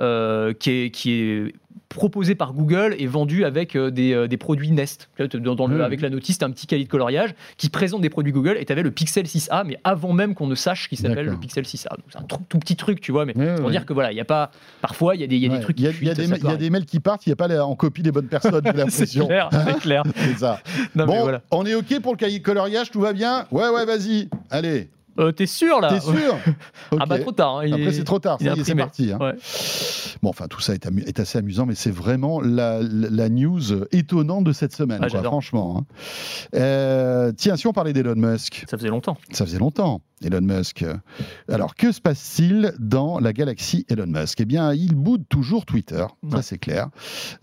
euh, 0.00 0.54
qui 0.54 0.70
est 1.12 1.54
proposé 1.90 2.34
par 2.36 2.54
Google 2.54 2.94
et 2.98 3.06
vendu 3.06 3.44
avec 3.44 3.74
euh, 3.76 3.90
des, 3.90 4.12
euh, 4.14 4.28
des 4.28 4.36
produits 4.36 4.70
Nest. 4.70 5.10
Dans, 5.34 5.54
dans 5.56 5.66
le- 5.66 5.74
Mhm. 5.76 5.80
Avec 5.82 6.00
la 6.00 6.08
notice, 6.08 6.38
tu 6.38 6.44
un 6.44 6.50
petit 6.50 6.66
cahier 6.66 6.84
de 6.84 6.88
coloriage 6.88 7.34
qui 7.58 7.68
présente 7.68 8.00
des 8.00 8.08
produits 8.10 8.32
Google 8.32 8.56
et 8.58 8.64
tu 8.64 8.72
avais 8.72 8.82
le 8.82 8.90
Pixel 8.92 9.26
6A, 9.26 9.64
mais 9.66 9.76
avant 9.84 10.12
même 10.12 10.34
qu'on 10.34 10.46
ne 10.46 10.54
sache 10.54 10.88
qu'il 10.88 10.96
s'appelle 10.98 11.26
le 11.26 11.36
Pixel 11.36 11.64
6A. 11.64 11.90
Donc, 11.90 12.04
C'est 12.10 12.18
un 12.18 12.22
tout, 12.22 12.38
tout 12.48 12.58
petit 12.58 12.76
truc, 12.76 13.00
tu 13.00 13.10
vois, 13.12 13.24
mais 13.26 13.32
pour 13.34 13.42
ouais. 13.66 13.70
dire 13.72 13.84
que 13.84 13.92
voilà, 13.92 14.12
il 14.12 14.16
y 14.16 14.20
a 14.20 14.24
pas. 14.24 14.50
Parfois, 14.80 15.16
il 15.16 15.20
y 15.20 15.24
a 15.24 15.26
des, 15.26 15.36
il 15.36 15.42
y 15.42 15.46
a 15.46 15.48
des 15.48 15.54
Ouais. 15.56 15.60
trucs 15.60 15.76
qui 15.76 15.82
il 15.82 15.86
y 15.86 15.88
a 15.88 15.92
des, 16.14 16.26
y 16.28 16.66
a 16.66 16.70
mails 16.70 16.86
qui 16.86 17.00
partent, 17.00 17.26
il 17.26 17.30
n'y 17.30 17.34
a 17.34 17.36
pas 17.36 17.48
la- 17.48 17.66
en 17.66 17.74
copie 17.74 18.02
les 18.02 18.12
bonnes 18.12 18.28
personnes, 18.28 18.60
j'ai 18.64 18.68
arriver. 18.70 18.84
C'est 18.90 19.00
l'impression. 19.16 19.26
clair, 19.26 19.48
c'est 19.52 19.78
clair. 19.80 20.02
C'est 20.14 20.38
ça. 20.38 20.60
Non, 20.94 21.06
bon, 21.06 21.20
voilà. 21.22 21.42
on 21.50 21.66
est 21.66 21.74
OK 21.74 22.00
pour 22.00 22.12
le 22.12 22.18
cahier 22.18 22.38
de 22.38 22.44
coloriage, 22.44 22.90
tout 22.90 23.00
va 23.00 23.12
bien? 23.12 23.46
Ouais, 23.50 23.68
ouais, 23.68 23.84
vas-y. 23.84 24.28
Allez, 24.50 24.88
Euh, 25.18 25.32
T'es 25.32 25.46
sûr 25.46 25.80
là 25.80 25.88
t'es 25.88 26.00
sûr 26.00 26.36
Ah 26.98 27.04
bah 27.06 27.18
trop 27.18 27.32
tard. 27.32 27.58
hein, 27.58 27.66
Après, 27.72 27.86
est- 27.86 27.92
c'est 27.92 28.04
trop 28.04 28.18
tard, 28.18 28.38
c'est 28.40 28.74
parti. 28.74 29.12
hein. 29.12 29.18
Ouais. 29.20 29.34
Bon, 30.22 30.28
enfin, 30.30 30.46
tout 30.48 30.60
ça 30.60 30.74
est, 30.74 30.86
amu- 30.86 31.02
est 31.06 31.18
assez 31.18 31.38
amusant, 31.38 31.66
mais 31.66 31.74
c'est 31.74 31.90
vraiment 31.90 32.40
la, 32.40 32.80
news 33.28 33.84
étonnante 33.92 34.44
de 34.44 34.52
cette 34.52 34.74
semaine, 34.74 35.00
Ah, 35.02 35.08
quoi, 35.08 35.22
franchement. 35.22 35.78
hein. 35.78 35.94
Euh, 36.54 37.32
tiens, 37.36 37.56
si 37.56 37.66
on 37.66 37.72
parlait 37.72 37.92
d'Elon 37.92 38.14
Musk, 38.16 38.64
Ça 38.68 38.76
faisait 38.76 38.88
longtemps. 38.88 39.16
ça 39.32 39.44
faisait 39.46 39.58
longtemps, 39.58 40.02
Elon 40.24 40.40
Musk. 40.42 40.84
Alors, 41.48 41.74
que 41.74 41.92
se 41.92 42.00
passe-t-il 42.00 42.74
dans 42.78 43.18
la 43.18 43.32
galaxie 43.32 43.86
Elon 43.88 44.06
Musk? 44.06 44.40
Eh 44.40 44.44
bien, 44.44 44.72
il 44.74 44.94
boude 44.94 45.24
toujours 45.28 45.64
Twitter, 45.66 46.04
ça 46.30 46.42
c'est 46.42 46.58
clair. 46.58 46.88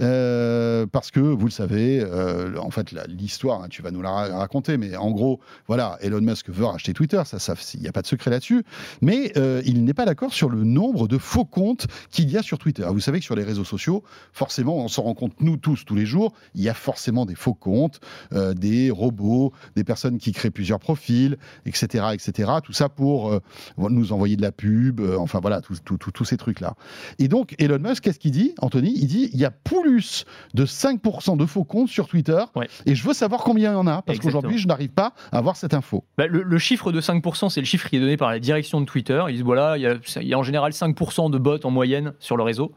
Euh, 0.01 0.85
parce 0.85 1.11
que, 1.11 1.19
vous 1.19 1.45
le 1.45 1.51
savez, 1.51 1.99
euh, 2.01 2.57
en 2.57 2.69
fait, 2.69 2.93
l'histoire, 3.07 3.63
hein, 3.63 3.67
tu 3.69 3.81
vas 3.81 3.91
nous 3.91 4.01
la 4.01 4.11
ra- 4.11 4.37
raconter, 4.37 4.77
mais 4.77 4.95
en 4.95 5.11
gros, 5.11 5.39
voilà, 5.67 5.97
Elon 6.01 6.21
Musk 6.21 6.49
veut 6.49 6.65
racheter 6.65 6.93
Twitter, 6.93 7.21
ça, 7.25 7.39
ça, 7.39 7.55
il 7.73 7.81
n'y 7.81 7.87
a 7.87 7.91
pas 7.91 8.01
de 8.01 8.07
secret 8.07 8.31
là-dessus, 8.31 8.63
mais 9.01 9.31
euh, 9.37 9.61
il 9.65 9.83
n'est 9.83 9.93
pas 9.93 10.05
d'accord 10.05 10.33
sur 10.33 10.49
le 10.49 10.63
nombre 10.63 11.07
de 11.07 11.17
faux 11.17 11.45
comptes 11.45 11.87
qu'il 12.11 12.29
y 12.29 12.37
a 12.37 12.43
sur 12.43 12.57
Twitter. 12.59 12.85
Vous 12.89 12.99
savez 12.99 13.19
que 13.19 13.25
sur 13.25 13.35
les 13.35 13.43
réseaux 13.43 13.65
sociaux, 13.65 14.03
forcément, 14.33 14.77
on 14.77 14.87
s'en 14.87 15.03
rend 15.03 15.13
compte, 15.13 15.33
nous 15.41 15.57
tous, 15.57 15.83
tous 15.85 15.95
les 15.95 16.05
jours, 16.05 16.33
il 16.53 16.61
y 16.61 16.69
a 16.69 16.73
forcément 16.73 17.25
des 17.25 17.35
faux 17.35 17.53
comptes, 17.53 17.99
des 18.31 18.91
robots, 18.91 19.53
des 19.75 19.83
personnes 19.83 20.17
qui 20.17 20.31
créent 20.31 20.51
plusieurs 20.51 20.79
profils, 20.79 21.37
etc., 21.65 22.05
etc. 22.13 22.51
Tout 22.67 22.73
ça 22.73 22.89
pour 22.89 23.31
euh, 23.31 23.39
nous 23.77 24.11
envoyer 24.11 24.35
de 24.35 24.41
la 24.41 24.51
pub, 24.51 24.99
euh, 24.99 25.15
enfin 25.17 25.39
voilà, 25.39 25.61
tous 25.61 26.25
ces 26.25 26.35
trucs-là. 26.35 26.73
Et 27.17 27.29
donc, 27.29 27.55
Elon 27.59 27.79
Musk, 27.79 28.03
qu'est-ce 28.03 28.19
qu'il 28.19 28.31
dit, 28.31 28.53
Anthony? 28.59 28.91
Il 28.93 29.07
dit 29.07 29.29
il 29.31 29.39
y 29.39 29.45
a 29.45 29.51
plus 29.51 30.25
de 30.53 30.65
5% 30.65 31.37
de 31.37 31.45
faux 31.45 31.63
comptes 31.63 31.87
sur 31.87 32.09
Twitter, 32.09 32.43
Ouais. 32.57 32.67
et 32.85 32.93
je 32.93 33.07
veux 33.07 33.13
savoir 33.13 33.45
combien 33.45 33.71
il 33.71 33.75
y 33.75 33.77
en 33.77 33.87
a, 33.87 34.01
parce 34.01 34.19
qu'aujourd'hui, 34.19 34.57
je 34.57 34.67
n'arrive 34.67 34.89
pas 34.89 35.13
à 35.31 35.37
avoir 35.37 35.55
cette 35.55 35.73
info. 35.73 36.03
Bah, 36.17 36.27
le, 36.27 36.43
le 36.43 36.57
chiffre 36.57 36.91
de 36.91 36.99
5%, 36.99 37.49
c'est 37.49 37.61
le 37.61 37.65
chiffre 37.65 37.87
qui 37.89 37.95
est 37.95 38.01
donné 38.01 38.17
par 38.17 38.29
la 38.31 38.39
direction 38.39 38.81
de 38.81 38.85
Twitter. 38.85 39.23
Ils 39.29 39.35
disent 39.35 39.43
voilà, 39.43 39.77
il 39.77 39.83
y 39.83 39.87
a, 39.87 39.95
il 40.19 40.27
y 40.27 40.33
a 40.33 40.37
en 40.37 40.43
général 40.43 40.73
5% 40.73 41.31
de 41.31 41.37
bots 41.37 41.57
en 41.63 41.71
moyenne 41.71 42.11
sur 42.19 42.35
le 42.35 42.43
réseau. 42.43 42.73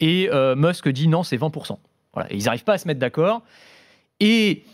Et 0.00 0.30
euh, 0.32 0.56
Musk 0.56 0.88
dit 0.88 1.08
non, 1.08 1.22
c'est 1.22 1.36
20%. 1.36 1.76
Voilà. 2.14 2.32
Et 2.32 2.36
ils 2.38 2.44
n'arrivent 2.44 2.64
pas 2.64 2.72
à 2.72 2.78
se 2.78 2.88
mettre 2.88 3.00
d'accord. 3.00 3.42
Et 4.20 4.64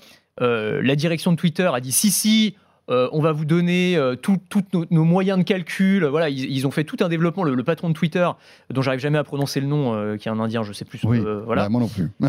euh, 0.41 0.81
la 0.83 0.95
direction 0.97 1.33
de 1.33 1.37
Twitter 1.37 1.69
a 1.75 1.81
dit 1.81 1.93
si, 1.93 2.11
si. 2.13 2.55
Euh, 2.93 3.09
on 3.13 3.21
va 3.21 3.33
vous 3.33 3.45
donner 3.45 3.97
euh, 3.97 4.15
tous 4.15 4.39
nos, 4.73 4.85
nos 4.91 5.05
moyens 5.05 5.39
de 5.39 5.45
calcul. 5.45 6.05
Voilà, 6.05 6.29
ils, 6.29 6.45
ils 6.51 6.67
ont 6.67 6.71
fait 6.71 6.85
tout 6.85 6.97
un 7.01 7.09
développement. 7.09 7.43
Le, 7.43 7.55
le 7.55 7.65
patron 7.65 7.89
de 7.89 7.95
Twitter, 7.95 8.29
dont 8.71 8.83
j'arrive 8.83 9.01
jamais 9.01 9.19
à 9.19 9.25
prononcer 9.25 9.61
le 9.61 9.67
nom, 9.67 9.95
euh, 9.95 10.17
qui 10.17 10.29
est 10.29 10.31
un 10.31 10.39
Indien, 10.39 10.63
je 10.63 10.73
sais 10.73 10.85
plus. 10.85 11.01
Oui, 11.05 11.19
voilà. 11.45 11.63
bah, 11.65 11.69
moi 11.71 11.81
non 11.81 11.89
plus. 11.89 12.11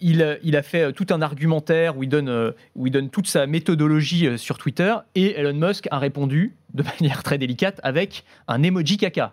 Il, 0.00 0.22
a- 0.22 0.36
il 0.42 0.56
a 0.56 0.62
fait 0.62 0.92
tout 0.92 1.06
un 1.10 1.22
argumentaire 1.22 1.96
où 1.96 2.02
il 2.02 2.08
donne, 2.08 2.52
où 2.76 2.86
il 2.86 2.90
donne 2.90 3.08
toute 3.10 3.26
sa 3.26 3.46
méthodologie 3.46 4.38
sur 4.38 4.58
Twitter 4.58 4.94
et 5.14 5.38
Elon 5.38 5.54
Musk 5.54 5.86
a 5.90 5.98
répondu 5.98 6.54
de 6.74 6.82
manière 7.00 7.22
très 7.22 7.38
délicate 7.38 7.80
avec 7.82 8.24
un 8.48 8.62
emoji 8.62 8.96
caca. 8.96 9.32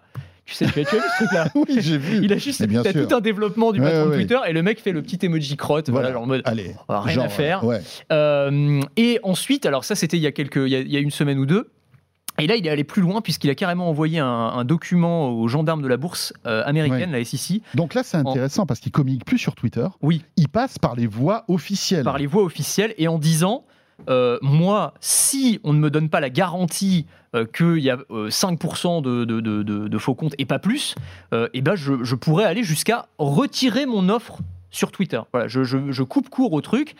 Tu 0.49 0.55
sais, 0.55 0.65
tu 0.65 0.79
as, 0.79 0.85
tu 0.85 0.95
as 0.95 0.99
vu 0.99 1.05
ce 1.19 1.23
truc-là 1.23 1.47
oui, 1.55 1.77
j'ai 1.79 1.97
vu. 1.97 2.19
Il 2.23 2.33
a 2.33 2.38
juste 2.38 2.65
bien 2.65 2.83
sûr. 2.83 3.07
tout 3.07 3.15
un 3.15 3.21
développement 3.21 3.71
du 3.71 3.79
Ouais, 3.79 3.85
patron 3.91 4.05
ouais, 4.05 4.12
de 4.12 4.15
Twitter 4.21 4.39
et 4.47 4.53
le 4.53 4.63
mec 4.63 4.79
fait 4.81 4.91
le 4.91 5.01
petit 5.03 5.23
emoji 5.25 5.55
crotte, 5.57 5.89
voilà, 5.89 6.12
genre 6.12 6.23
en 6.23 6.25
mode 6.25 6.41
Allez, 6.45 6.75
rien 6.89 7.13
genre, 7.13 7.25
à 7.25 7.29
faire. 7.29 7.63
Ouais. 7.63 7.81
euh, 8.12 8.81
et 8.97 9.19
ensuite, 9.23 9.65
alors 9.65 9.83
ça 9.85 9.95
c'était 9.95 10.17
il 10.17 10.23
y 10.23 10.27
a 10.27 10.31
quelques, 10.31 10.57
il 10.57 10.69
y 10.69 10.75
a, 10.75 10.79
il 10.79 10.91
y 10.91 10.97
a 10.97 10.99
une 10.99 11.12
semaine 11.12 11.38
ou 11.39 11.45
deux. 11.45 11.69
Et 12.39 12.47
là, 12.47 12.55
il 12.55 12.65
est 12.65 12.69
allé 12.69 12.85
plus 12.85 13.01
loin 13.01 13.19
puisqu'il 13.19 13.49
a 13.49 13.55
carrément 13.55 13.89
envoyé 13.89 14.17
un, 14.19 14.25
un 14.25 14.63
document 14.63 15.29
aux 15.29 15.47
gendarmes 15.49 15.81
de 15.81 15.88
la 15.89 15.97
bourse 15.97 16.31
euh, 16.45 16.63
américaine, 16.65 17.12
la 17.12 17.23
SEC, 17.25 17.62
Donc 17.75 17.93
là, 17.93 18.01
c'est 18.03 18.15
intéressant 18.15 18.65
parce 18.65 18.79
qu'il 18.79 18.93
communique 18.93 19.25
plus 19.25 19.38
sur 19.38 19.55
Twitter. 19.55 19.85
Oui. 20.01 20.23
Il 20.38 20.47
passe 20.47 20.79
par 20.79 20.95
les 20.95 21.05
voies 21.05 21.43
officielles. 21.49 22.05
par 22.05 22.17
les 22.17 22.27
voies 22.27 22.43
officielles 22.43 22.93
et 22.97 23.09
en 23.09 23.19
disant 23.19 23.65
euh, 24.09 24.38
moi, 24.41 24.93
si 24.99 25.59
on 25.63 25.73
ne 25.73 25.79
me 25.79 25.89
donne 25.89 26.09
pas 26.09 26.19
la 26.19 26.29
garantie 26.29 27.05
euh, 27.35 27.45
qu'il 27.45 27.77
y 27.77 27.91
a 27.91 27.99
euh, 28.09 28.29
5% 28.29 29.03
de, 29.03 29.97
faux 29.99 30.15
comptes 30.15 30.33
et 30.39 30.45
pas 30.45 30.57
plus, 30.57 30.95
euh, 31.31 31.47
eh 31.53 31.62
ben 31.62 31.75
je, 31.75 32.15
pourrais 32.15 32.45
aller 32.45 32.63
jusqu'à 32.63 33.07
retirer 33.19 33.85
mon 33.85 34.09
offre 34.09 34.39
sur 34.71 34.91
Twitter. 34.91 35.21
Voilà, 35.31 35.47
je, 35.47 36.03
coupe 36.03 36.29
court 36.29 36.53
au 36.53 36.62
truc. 36.62 36.95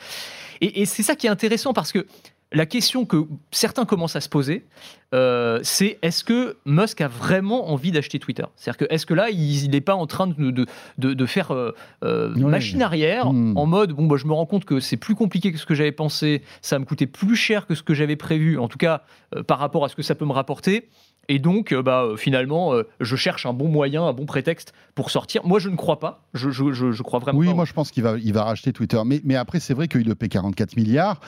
Et, 0.62 0.82
et 0.82 0.86
c'est 0.86 1.02
ça 1.02 1.16
qui 1.16 1.26
est 1.26 1.32
intéressant 1.32 1.74
parce 1.74 1.92
que 1.92 2.06
la 2.52 2.66
question 2.66 3.06
que 3.06 3.26
certains 3.52 3.86
commencent 3.86 4.16
à 4.16 4.22
se 4.22 4.30
poser, 4.30 4.66
euh, 5.14 5.60
c'est 5.62 6.00
est-ce 6.02 6.24
que 6.24 6.58
Musk 6.66 7.00
a 7.02 7.08
vraiment 7.08 7.70
envie 7.72 7.92
d'acheter 7.92 8.18
Twitter? 8.20 8.44
C'est-à-dire 8.56 8.88
que 8.88 8.94
est-ce 8.94 9.06
que 9.06 9.14
là, 9.14 9.30
il 9.30 9.70
n'est 9.70 9.82
pas 9.82 9.94
en 9.96 10.08
train 10.08 10.28
de, 10.28 10.34
de, 10.52 10.66
de- 10.98 11.14
de 11.14 11.26
faire 11.28 11.52
euh, 11.52 11.76
euh, 12.04 12.30
machine 12.36 12.82
arrière 12.82 13.32
Hmm. 13.32 13.56
en 13.56 13.66
mode 13.68 13.92
bon, 13.94 14.08
bah, 14.08 14.16
je 14.18 14.26
me 14.26 14.34
rends 14.34 14.46
compte 14.48 14.66
que 14.66 14.80
c'est 14.80 14.98
plus 14.98 15.14
compliqué 15.16 15.52
que 15.52 15.60
ce 15.60 15.66
que 15.68 15.76
j'avais 15.76 15.92
pensé, 15.92 16.42
ça 16.62 16.76
va 16.76 16.80
me 16.80 16.86
coûter 16.86 17.06
plus 17.06 17.36
cher 17.36 17.68
que 17.68 17.76
ce 17.76 17.84
que 17.84 17.94
j'avais 17.94 18.16
prévu, 18.16 18.58
en 18.58 18.68
tout 18.68 18.78
cas 18.80 19.04
euh, 19.36 19.44
par 19.44 19.60
rapport 19.60 19.86
à 19.86 19.90
ce 19.90 19.96
que 19.96 20.02
ça 20.04 20.16
peut 20.16 20.26
me 20.26 20.34
rapporter. 20.34 20.90
Et 21.30 21.40
donc, 21.40 21.72
euh, 21.72 21.82
bah, 21.82 22.04
euh, 22.04 22.18
finalement, 22.18 22.74
euh, 22.74 22.84
je 23.00 23.16
cherche 23.16 23.46
un 23.46 23.54
bon 23.54 23.68
moyen, 23.70 24.04
un 24.04 24.14
bon 24.14 24.26
prétexte 24.26 24.74
pour 24.96 25.12
sortir. 25.12 25.46
Moi, 25.46 25.60
je 25.60 25.70
ne 25.70 25.76
crois 25.78 26.00
pas. 26.00 26.24
Je, 26.34 26.50
je, 26.50 26.74
je, 26.74 26.92
je 26.92 27.04
crois 27.04 27.20
vraiment 27.20 27.40
Oui, 27.40 27.48
pas. 27.48 27.54
moi 27.54 27.66
je 27.66 27.74
pense 27.74 27.92
qu'il 27.92 28.04
va, 28.04 28.16
il 28.22 28.34
va 28.34 28.44
racheter 28.44 28.74
Twitter. 28.74 29.00
Mais, 29.06 29.22
mais 29.24 29.36
après, 29.36 29.60
c'est 29.60 29.74
vrai 29.74 29.88
qu'il 29.88 30.14
paie 30.16 30.28
44 30.28 30.76
milliards. 30.76 31.22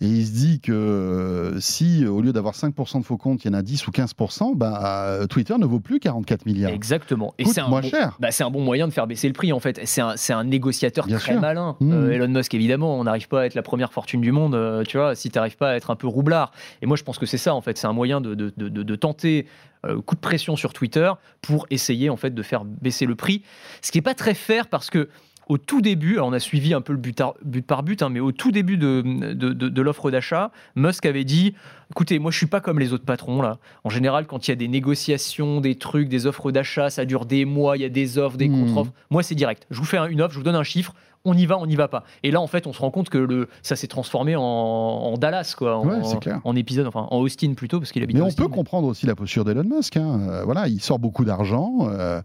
Et 0.00 0.06
il 0.06 0.24
se 0.26 0.32
dit 0.32 0.60
que 0.60 1.56
si, 1.60 2.06
au 2.06 2.20
lieu 2.20 2.32
d'avoir 2.32 2.54
5% 2.54 3.00
de 3.00 3.04
faux 3.04 3.16
comptes, 3.16 3.44
il 3.44 3.48
y 3.48 3.50
en 3.50 3.54
a 3.54 3.62
10 3.62 3.86
ou 3.86 3.90
15%, 3.90 4.56
bah, 4.56 5.26
Twitter 5.28 5.54
ne 5.58 5.66
vaut 5.66 5.80
plus 5.80 5.98
44 6.00 6.46
milliards. 6.46 6.72
Exactement. 6.72 7.34
Et 7.38 7.44
c'est 7.44 7.60
un 7.60 7.68
bon-. 7.68 7.80
Bah, 8.20 8.28
un 8.40 8.50
bon 8.50 8.62
moyen 8.62 8.86
de 8.88 8.92
faire 8.92 9.06
baisser 9.06 9.26
le 9.26 9.32
prix 9.34 9.52
en 9.52 9.60
fait. 9.60 9.80
C'est 9.84 10.00
un, 10.00 10.14
un 10.30 10.44
négociateur 10.44 11.06
Bien 11.06 11.18
très 11.18 11.32
sûr. 11.32 11.40
malin. 11.40 11.76
Mmh. 11.80 11.92
Euh, 11.92 12.12
Elon 12.12 12.28
Musk 12.28 12.54
évidemment, 12.54 12.96
on 12.98 13.04
n'arrive 13.04 13.26
pas 13.28 13.42
à 13.42 13.46
être 13.46 13.54
la 13.54 13.62
première 13.62 13.92
fortune 13.92 14.20
du 14.20 14.30
monde, 14.32 14.54
euh, 14.54 14.84
tu 14.84 14.96
vois, 14.96 15.14
si 15.16 15.28
tu 15.30 15.36
n'arrives 15.38 15.56
pas 15.56 15.70
à 15.70 15.74
être 15.74 15.90
un 15.90 15.96
peu 15.96 16.06
roublard. 16.06 16.52
Et 16.82 16.86
moi 16.86 16.96
je 16.96 17.02
pense 17.02 17.18
que 17.18 17.26
c'est 17.26 17.36
ça 17.38 17.54
en 17.54 17.60
fait, 17.60 17.76
c'est 17.76 17.86
un 17.88 17.92
moyen 17.92 18.20
de, 18.20 18.34
de, 18.34 18.52
de- 18.56 18.68
de 18.82 18.96
tenter 18.96 19.46
euh, 19.86 20.00
coup 20.02 20.14
de 20.14 20.20
pression 20.20 20.56
sur 20.56 20.72
Twitter 20.72 21.10
pour 21.42 21.66
essayer 21.70 22.10
en 22.10 22.16
fait 22.16 22.34
de 22.34 22.42
faire 22.42 22.64
baisser 22.64 23.06
le 23.06 23.14
prix. 23.14 23.42
Ce 23.82 23.92
qui 23.92 23.98
est 23.98 24.02
pas 24.02 24.14
très 24.14 24.34
fair 24.34 24.66
parce 24.68 24.90
que 24.90 25.08
au 25.48 25.56
tout 25.56 25.80
début, 25.80 26.18
on 26.18 26.34
a 26.34 26.40
suivi 26.40 26.74
un 26.74 26.82
peu 26.82 26.92
le 26.92 26.98
but, 26.98 27.18
ar- 27.22 27.32
but 27.42 27.64
par 27.66 27.82
but, 27.82 28.02
hein, 28.02 28.10
mais 28.10 28.20
au 28.20 28.32
tout 28.32 28.50
début 28.52 28.76
de- 28.76 29.00
de 29.02 29.82
l'offre 29.82 30.10
d'achat, 30.10 30.50
Musk 30.76 31.06
avait 31.06 31.24
dit 31.24 31.54
écoutez, 31.90 32.18
moi 32.18 32.30
je 32.30 32.36
suis 32.36 32.46
pas 32.46 32.60
comme 32.60 32.78
les 32.78 32.92
autres 32.92 33.04
patrons 33.04 33.42
là. 33.42 33.58
En 33.84 33.90
général, 33.90 34.26
quand 34.26 34.46
il 34.46 34.50
y 34.50 34.52
a 34.52 34.56
des 34.56 34.68
négociations, 34.68 35.60
des 35.60 35.74
trucs, 35.76 36.08
des 36.08 36.26
offres 36.26 36.50
d'achat, 36.52 36.90
ça 36.90 37.04
dure 37.04 37.24
des 37.26 37.44
mois, 37.44 37.76
il 37.76 37.80
y 37.82 37.84
a 37.84 37.88
des 37.88 38.18
offres, 38.18 38.36
des 38.36 38.48
Mhm. 38.48 38.66
contre-offres. 38.66 38.92
Moi 39.10 39.22
c'est 39.22 39.34
direct. 39.34 39.66
Je 39.70 39.78
vous 39.78 39.84
fais 39.86 39.98
un- 39.98 40.06
une 40.06 40.20
offre, 40.20 40.32
je 40.34 40.38
vous 40.38 40.44
donne 40.44 40.54
un 40.56 40.62
chiffre, 40.62 40.94
on 41.24 41.34
y 41.36 41.46
va, 41.46 41.58
on 41.58 41.66
n'y 41.66 41.76
va 41.76 41.88
pas. 41.88 42.04
Et 42.22 42.30
là 42.30 42.40
en 42.40 42.46
fait, 42.46 42.66
on 42.66 42.72
se 42.72 42.80
rend 42.80 42.90
compte 42.90 43.08
que 43.10 43.18
le, 43.18 43.48
ça 43.62 43.74
s'est 43.76 43.86
transformé 43.88 44.36
en, 44.36 44.42
en 44.42 45.18
Dallas 45.18 45.54
quoi, 45.56 45.76
en, 45.78 45.86
Ouais, 45.86 46.04
c'est 46.04 46.20
clair. 46.20 46.40
en 46.44 46.54
épisode, 46.56 46.86
enfin 46.86 47.06
en 47.10 47.18
Austin 47.18 47.54
plutôt 47.54 47.80
parce 47.80 47.92
qu'il 47.92 48.02
habite 48.02 48.16
Mais 48.16 48.22
on 48.22 48.30
peut 48.32 48.48
comprendre 48.48 48.86
aussi 48.86 49.06
la 49.06 49.14
posture 49.16 49.44
d'Elon 49.44 49.64
Musk. 49.64 49.96
hein. 49.96 50.20
Euh, 50.28 50.42
voilà, 50.44 50.68
il 50.68 50.80
sort 50.80 50.98
beaucoup 50.98 51.24
d'argent. 51.24 51.88
Euh, 51.90 52.22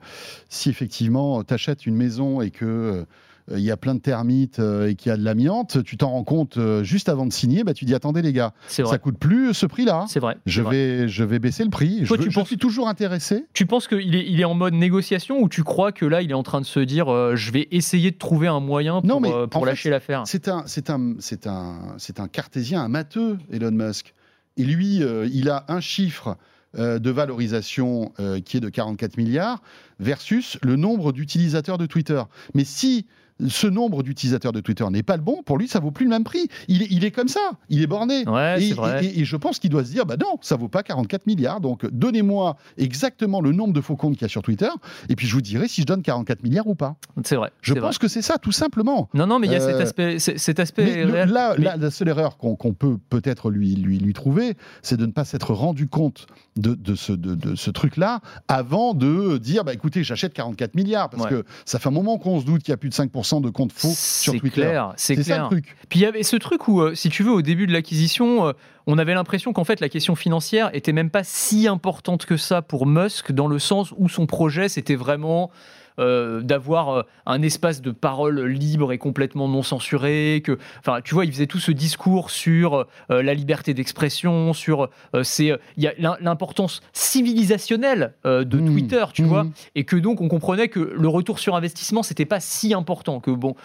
si 0.49 0.69
effectivement 0.69 1.43
tu 1.43 1.53
achètes 1.53 1.85
une 1.85 1.95
maison 1.95 2.41
et 2.41 2.51
que 2.51 2.65
euh, 2.65 3.05
il 3.51 3.59
y 3.59 3.71
a 3.71 3.77
plein 3.77 3.93
de 3.95 3.99
termites 3.99 4.59
euh, 4.59 4.87
et 4.89 4.95
qu'il 4.95 5.09
y 5.09 5.13
a 5.13 5.17
de 5.17 5.23
l'amiante, 5.23 5.83
tu 5.83 5.97
t'en 5.97 6.11
rends 6.11 6.23
compte 6.23 6.57
euh, 6.57 6.83
juste 6.83 7.09
avant 7.09 7.25
de 7.25 7.33
signer. 7.33 7.63
Bah, 7.63 7.73
tu 7.73 7.83
dis 7.85 7.93
attendez 7.93 8.21
les 8.21 8.31
gars, 8.33 8.53
ça 8.67 8.97
coûte 8.97 9.17
plus 9.17 9.53
ce 9.53 9.65
prix-là. 9.65 10.05
C'est 10.07 10.19
vrai. 10.19 10.37
Je 10.45 10.61
vrai. 10.61 10.75
vais, 10.75 11.07
je 11.09 11.23
vais 11.23 11.39
baisser 11.39 11.63
le 11.63 11.69
prix. 11.69 12.03
Toi, 12.05 12.05
je, 12.05 12.13
veux- 12.13 12.17
tu 12.27 12.31
je 12.31 12.39
penses- 12.39 12.47
suis 12.47 12.57
toujours 12.57 12.87
intéressé. 12.87 13.45
Tu 13.53 13.65
penses 13.65 13.87
qu'il 13.87 14.15
est, 14.15 14.25
il 14.29 14.39
est 14.39 14.45
en 14.45 14.53
mode 14.53 14.73
négociation 14.73 15.41
ou 15.41 15.49
tu 15.49 15.63
crois 15.63 15.91
que 15.91 16.05
là, 16.05 16.21
il 16.21 16.31
est 16.31 16.35
en 16.35 16.43
train 16.43 16.61
de 16.61 16.65
se 16.65 16.79
dire 16.79 17.11
euh, 17.11 17.35
je 17.35 17.51
vais 17.51 17.67
essayer 17.71 18.11
de 18.11 18.17
trouver 18.17 18.47
un 18.47 18.59
moyen 18.61 19.01
pour, 19.01 19.05
Non, 19.07 19.19
mais 19.19 19.31
euh, 19.33 19.47
pour 19.47 19.61
en 19.61 19.65
fait, 19.65 19.71
lâcher 19.71 19.89
l'affaire? 19.89 20.23
C'est 20.25 20.47
un, 20.47 20.63
c'est 20.65 20.89
un, 20.89 21.15
c'est 21.19 21.45
un, 21.47 21.95
c'est 21.97 22.19
un 22.19 22.27
cartésien, 22.29 22.81
un 22.81 22.87
matheux, 22.89 23.37
Elon 23.51 23.71
Musk. 23.71 24.13
Et 24.55 24.63
lui, 24.63 25.03
euh, 25.03 25.27
il 25.33 25.49
a 25.49 25.65
un 25.67 25.81
chiffre 25.81 26.37
euh, 26.77 26.97
de 26.99 27.09
valorisation 27.11 28.13
euh, 28.19 28.39
qui 28.39 28.57
est 28.57 28.59
de 28.59 28.69
44 28.69 29.17
milliards 29.17 29.61
versus 29.99 30.57
le 30.61 30.75
nombre 30.75 31.11
d'utilisateurs 31.11 31.77
de 31.77 31.85
Twitter. 31.85 32.21
Mais 32.53 32.63
si 32.63 33.05
ce 33.47 33.67
nombre 33.67 34.03
d'utilisateurs 34.03 34.51
de 34.51 34.59
Twitter 34.59 34.85
n'est 34.89 35.03
pas 35.03 35.17
le 35.17 35.23
bon, 35.23 35.41
pour 35.43 35.57
lui, 35.57 35.67
ça 35.67 35.79
vaut 35.79 35.91
plus 35.91 36.05
le 36.05 36.09
même 36.11 36.23
prix. 36.23 36.47
Il 36.67 36.83
est, 36.83 36.87
il 36.91 37.03
est 37.05 37.11
comme 37.11 37.27
ça, 37.27 37.39
il 37.69 37.81
est 37.81 37.87
borné. 37.87 38.27
Ouais, 38.27 38.63
et, 38.63 38.73
vrai. 38.73 39.05
et- 39.05 39.19
et 39.21 39.25
je 39.25 39.35
pense 39.35 39.59
qu'il 39.59 39.69
doit 39.69 39.83
se 39.83 39.91
dire, 39.91 40.05
bah 40.05 40.15
non, 40.19 40.37
ça 40.41 40.55
vaut 40.55 40.67
pas 40.69 40.83
44 40.83 41.25
milliards, 41.27 41.59
donc 41.61 41.85
donnez-moi 41.89 42.55
exactement 42.77 43.41
le 43.41 43.51
nombre 43.51 43.73
de 43.73 43.81
faux 43.81 43.95
comptes 43.95 44.13
qu'il 44.13 44.21
y 44.23 44.25
a 44.25 44.29
sur 44.29 44.41
Twitter, 44.41 44.69
et 45.09 45.15
puis 45.15 45.27
je 45.27 45.33
vous 45.33 45.41
dirai 45.41 45.67
si 45.67 45.81
je 45.81 45.85
donne 45.85 46.01
44 46.01 46.43
milliards 46.43 46.67
ou 46.67 46.75
pas. 46.75 46.95
C'est 47.23 47.35
vrai. 47.35 47.51
Je 47.61 47.73
pense 47.73 47.81
vrai. 47.81 47.93
que 47.99 48.07
c'est 48.07 48.21
ça, 48.21 48.37
tout 48.37 48.51
simplement. 48.51 49.09
Non, 49.13 49.27
non, 49.27 49.39
mais 49.39 49.47
il 49.47 49.53
y 49.53 49.55
a 49.55 49.59
cet 49.59 49.75
Euh, 49.75 49.81
aspect, 49.81 50.19
cet 50.19 50.59
aspect 50.59 50.85
Mais 50.85 51.03
le- 51.05 51.11
réel. 51.13 51.29
là, 51.29 51.55
Mais- 51.57 51.65
là, 51.65 51.77
la 51.77 51.91
seule 51.91 52.09
erreur 52.09 52.37
qu'on 52.37 52.55
peut 52.73 52.97
peut-être 53.09 53.49
lui, 53.49 53.75
lui, 53.75 53.97
lui 53.99 54.13
trouver, 54.13 54.55
c'est 54.81 54.97
de 54.97 55.05
ne 55.05 55.11
pas 55.11 55.25
s'être 55.25 55.53
rendu 55.53 55.87
compte 55.87 56.27
de, 56.55 56.75
de 56.75 56.95
ce, 56.95 57.11
de, 57.13 57.35
de 57.35 57.55
ce 57.55 57.71
truc-là 57.71 58.19
avant 58.47 58.93
de 58.93 59.37
dire 59.37 59.63
bah, 59.63 59.73
écoutez, 59.73 60.03
j'achète 60.03 60.33
44 60.33 60.75
milliards. 60.75 61.09
Parce 61.09 61.23
Ouais. 61.23 61.29
que 61.29 61.43
ça 61.65 61.79
fait 61.79 61.87
un 61.89 61.91
moment 61.91 62.17
qu'on 62.17 62.39
se 62.39 62.45
doute 62.45 62.61
qu'il 62.63 62.71
y 62.71 62.73
a 62.73 62.77
plus 62.77 62.89
de 62.89 62.93
5% 62.93 63.22
de 63.41 63.49
comptes 63.49 63.71
faux 63.73 63.87
sur 63.89 64.33
C'est 64.33 64.39
Twitter. 64.39 64.61
clair, 64.61 64.93
c'est 64.97 65.15
C'est 65.15 65.23
ça 65.23 65.29
le 65.33 65.35
clair. 65.39 65.49
truc. 65.49 65.75
Puis 65.89 65.99
il 65.99 66.03
y 66.03 66.05
avait 66.05 66.23
ce 66.23 66.35
truc 66.35 66.67
où, 66.67 66.81
euh, 66.81 66.93
si 66.95 67.09
tu 67.09 67.23
veux, 67.23 67.31
au 67.31 67.41
début 67.41 67.67
de 67.67 67.73
l'acquisition, 67.73 68.47
euh, 68.47 68.53
on 68.87 68.97
avait 68.97 69.13
l'impression 69.13 69.53
qu'en 69.53 69.63
fait 69.63 69.79
la 69.79 69.89
question 69.89 70.15
financière 70.15 70.69
était 70.73 70.91
même 70.93 71.09
pas 71.09 71.23
si 71.23 71.67
importante 71.67 72.25
que 72.25 72.37
ça 72.37 72.61
pour 72.61 72.85
Musk, 72.85 73.31
dans 73.31 73.47
le 73.47 73.59
sens 73.59 73.93
où 73.97 74.09
son 74.09 74.25
projet 74.25 74.67
c'était 74.69 74.95
vraiment 74.95 75.51
euh, 75.99 76.41
d'avoir 76.41 76.89
euh, 76.89 77.01
un 77.25 77.41
espace 77.41 77.81
de 77.81 77.91
parole 77.91 78.41
libre 78.45 78.91
et 78.91 78.97
complètement 78.97 79.47
non 79.47 79.63
censuré. 79.63 80.41
Que, 80.43 80.57
enfin, 80.79 81.01
tu 81.03 81.13
vois, 81.13 81.25
il 81.25 81.31
faisait 81.31 81.47
tout 81.47 81.59
ce 81.59 81.71
discours 81.71 82.29
sur 82.29 82.87
la 83.09 83.33
liberté 83.33 83.73
d'expression, 83.73 84.53
sur 84.53 84.89
c'est 85.23 85.51
il 85.77 85.83
y 85.83 85.87
a 85.87 85.93
l'importance 86.19 86.81
civilisationnelle 86.93 88.13
de 88.25 88.43
Mmh. 88.43 88.65
Twitter, 88.65 89.05
tu 89.13 89.23
Mmh. 89.23 89.27
vois, 89.27 89.45
et 89.75 89.83
que 89.83 89.95
donc 89.95 90.21
on 90.21 90.27
comprenait 90.27 90.67
que 90.67 90.79
le 90.79 91.07
retour 91.07 91.39
sur 91.39 91.55
investissement 91.55 92.03
c'était 92.03 92.25
pas 92.25 92.39
si 92.39 92.73
important 92.73 93.19
que 93.19 93.31
bon 93.31 93.55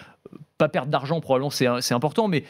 pas 0.59 0.69
perdre 0.69 0.91
d'argent, 0.91 1.21
probablement 1.21 1.51
c'est 1.51 1.95
important, 1.95 2.27
mais 2.29 2.45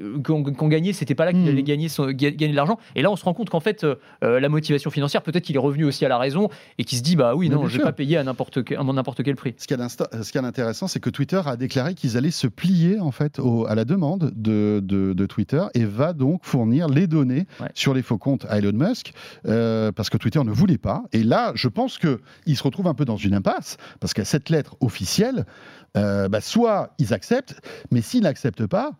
euh, 0.00 0.20
qu'on 0.22 0.42
qu'on 0.44 0.68
gagnait, 0.68 0.92
c'était 0.92 1.14
pas 1.14 1.24
là 1.24 1.32
qu'il 1.32 1.42
Mhm. 1.42 1.48
allait 1.48 1.62
gagner, 1.62 1.88
son- 1.88 2.10
gagner 2.10 2.48
de 2.48 2.54
l'argent. 2.56 2.78
Et 2.94 3.00
là, 3.02 3.10
on 3.10 3.16
se 3.16 3.24
rend 3.24 3.32
compte 3.32 3.48
qu'en 3.48 3.60
fait, 3.60 3.84
euh, 3.84 3.94
euh, 4.22 4.38
la 4.40 4.48
motivation 4.48 4.90
financière, 4.90 5.22
peut-être 5.22 5.44
qu'il 5.44 5.56
est 5.56 5.60
revenu 5.60 5.84
aussi 5.84 6.04
à 6.04 6.08
la 6.08 6.18
raison 6.18 6.48
et 6.78 6.84
qu'il 6.84 6.98
se 6.98 7.02
dit, 7.02 7.16
bah 7.16 7.34
oui, 7.34 7.48
non, 7.48 7.66
je 7.66 7.78
vais 7.78 7.82
pas 7.84 7.92
payer 7.92 8.16
à 8.18 8.24
n'importe 8.24 8.62
quel, 8.64 9.36
prix. 9.36 9.54
Ce 9.56 9.66
y 9.72 9.74
a 9.74 10.42
d'intéressant, 10.42 10.88
c'est 10.88 11.00
que 11.00 11.10
Twitter 11.10 11.40
a 11.46 11.56
déclaré 11.56 11.94
qu'ils 11.94 12.16
allaient 12.16 12.30
se 12.30 12.46
plier 12.46 13.00
en 13.00 13.12
fait 13.12 13.38
au- 13.38 13.66
à 13.66 13.74
la 13.74 13.84
demande 13.84 14.32
de, 14.36 14.80
de- 14.82 15.12
de 15.14 15.26
Twitter 15.26 15.62
et 15.74 15.84
va 15.84 16.12
donc 16.12 16.40
fournir 16.44 16.88
les 16.88 17.06
données 17.06 17.46
Ouais. 17.60 17.68
sur 17.74 17.94
les 17.94 18.02
faux 18.02 18.18
comptes 18.18 18.44
à 18.50 18.58
Elon 18.58 18.72
Musk 18.74 19.12
euh, 19.46 19.90
parce 19.92 20.10
que 20.10 20.18
Twitter 20.18 20.42
ne 20.44 20.50
voulait 20.50 20.76
pas. 20.78 21.04
Et 21.12 21.22
là, 21.22 21.52
je 21.54 21.68
pense 21.68 21.98
qu'il 21.98 22.56
se 22.56 22.62
retrouve 22.62 22.88
un 22.88 22.94
peu 22.94 23.04
dans 23.04 23.16
une 23.16 23.34
impasse 23.34 23.76
parce 24.00 24.12
qu'à 24.12 24.24
cette 24.24 24.50
lettre 24.50 24.76
officielle, 24.80 25.46
euh, 25.96 26.28
bah, 26.28 26.40
soit 26.40 26.90
ils 26.98 27.14
acceptent, 27.14 27.53
mais 27.90 28.00
s'ils 28.00 28.22
n'acceptent 28.22 28.66
pas, 28.66 28.92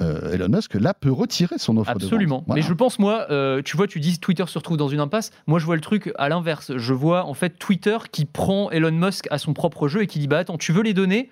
euh, 0.00 0.32
Elon 0.32 0.48
Musk 0.48 0.74
là 0.74 0.92
peut 0.92 1.12
retirer 1.12 1.58
son 1.58 1.76
offre 1.76 1.90
Absolument. 1.90 2.18
de 2.18 2.40
vente. 2.40 2.44
Voilà. 2.48 2.62
Mais 2.62 2.66
je 2.66 2.72
pense, 2.72 2.98
moi, 2.98 3.26
euh, 3.30 3.62
tu 3.62 3.76
vois, 3.76 3.86
tu 3.86 4.00
dis 4.00 4.18
Twitter 4.18 4.44
se 4.46 4.58
retrouve 4.58 4.76
dans 4.76 4.88
une 4.88 5.00
impasse. 5.00 5.30
Moi, 5.46 5.58
je 5.60 5.66
vois 5.66 5.76
le 5.76 5.80
truc 5.80 6.12
à 6.16 6.28
l'inverse. 6.28 6.72
Je 6.76 6.92
vois 6.92 7.24
en 7.26 7.34
fait 7.34 7.58
Twitter 7.58 7.96
qui 8.10 8.24
prend 8.24 8.70
Elon 8.70 8.90
Musk 8.90 9.28
à 9.30 9.38
son 9.38 9.54
propre 9.54 9.86
jeu 9.86 10.02
et 10.02 10.06
qui 10.06 10.18
dit, 10.18 10.26
bah 10.26 10.38
attends, 10.38 10.58
tu 10.58 10.72
veux 10.72 10.82
les 10.82 10.94
données? 10.94 11.30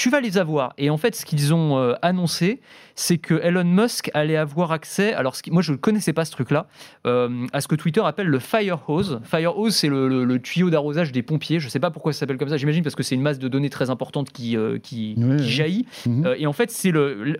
Tu 0.00 0.08
vas 0.08 0.20
les 0.22 0.38
avoir. 0.38 0.72
Et 0.78 0.88
en 0.88 0.96
fait, 0.96 1.14
ce 1.14 1.26
qu'ils 1.26 1.52
ont 1.52 1.76
euh, 1.76 1.92
annoncé, 2.00 2.62
c'est 2.94 3.18
que 3.18 3.34
Elon 3.42 3.64
Musk 3.64 4.10
allait 4.14 4.38
avoir 4.38 4.72
accès. 4.72 5.12
Alors, 5.12 5.36
ce 5.36 5.42
qui- 5.42 5.50
moi, 5.50 5.60
je 5.60 5.72
ne 5.72 5.76
connaissais 5.76 6.14
pas 6.14 6.24
ce 6.24 6.30
truc-là, 6.32 6.68
euh, 7.06 7.46
à 7.52 7.60
ce 7.60 7.68
que 7.68 7.74
Twitter 7.74 8.00
appelle 8.02 8.28
le 8.28 8.38
fire 8.38 8.78
hose. 8.88 9.20
Fire 9.24 9.58
hose, 9.58 9.74
c'est 9.76 9.88
le, 9.88 10.08
le- 10.08 10.24
le 10.24 10.40
tuyau 10.40 10.70
d'arrosage 10.70 11.12
des 11.12 11.22
pompiers. 11.22 11.60
Je 11.60 11.66
ne 11.66 11.70
sais 11.70 11.80
pas 11.80 11.90
pourquoi 11.90 12.14
ça 12.14 12.20
s'appelle 12.20 12.38
comme 12.38 12.48
ça. 12.48 12.56
J'imagine 12.56 12.82
parce 12.82 12.94
que 12.94 13.02
c'est 13.02 13.14
une 13.14 13.20
masse 13.20 13.38
de 13.38 13.46
données 13.48 13.68
très 13.68 13.90
importante 13.90 14.30
qui, 14.30 14.56
euh, 14.56 14.78
qui, 14.78 15.16
Oui, 15.18 15.36
qui 15.36 15.42
oui. 15.42 15.48
jaillit. 15.50 15.86
Mhm. 16.06 16.34
Et 16.38 16.46
en 16.46 16.54
fait, 16.54 16.70
c'est 16.70 16.92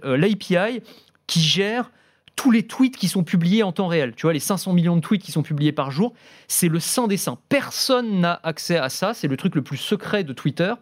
l'API 0.04 0.82
qui 1.26 1.40
gère 1.40 1.90
tous 2.36 2.50
les 2.50 2.62
tweets 2.66 2.96
qui 2.96 3.08
sont 3.08 3.24
publiés 3.24 3.62
en 3.62 3.72
temps 3.72 3.86
réel. 3.86 4.14
Tu 4.16 4.22
vois, 4.22 4.32
les 4.32 4.38
500 4.38 4.72
millions 4.72 4.96
de 4.96 5.00
tweets 5.00 5.22
qui 5.22 5.32
sont 5.32 5.42
publiés 5.42 5.72
par 5.72 5.90
jour, 5.90 6.14
c'est 6.48 6.68
le 6.68 6.80
saint 6.80 7.06
des 7.06 7.16
saints. 7.16 7.38
Personne 7.48 8.20
n'a 8.20 8.40
accès 8.42 8.76
à 8.76 8.88
ça. 8.88 9.14
C'est 9.14 9.28
le 9.28 9.36
truc 9.36 9.54
le 9.54 9.62
plus 9.62 9.76
secret 9.76 10.24
de 10.24 10.32
Twitter. 10.32 10.72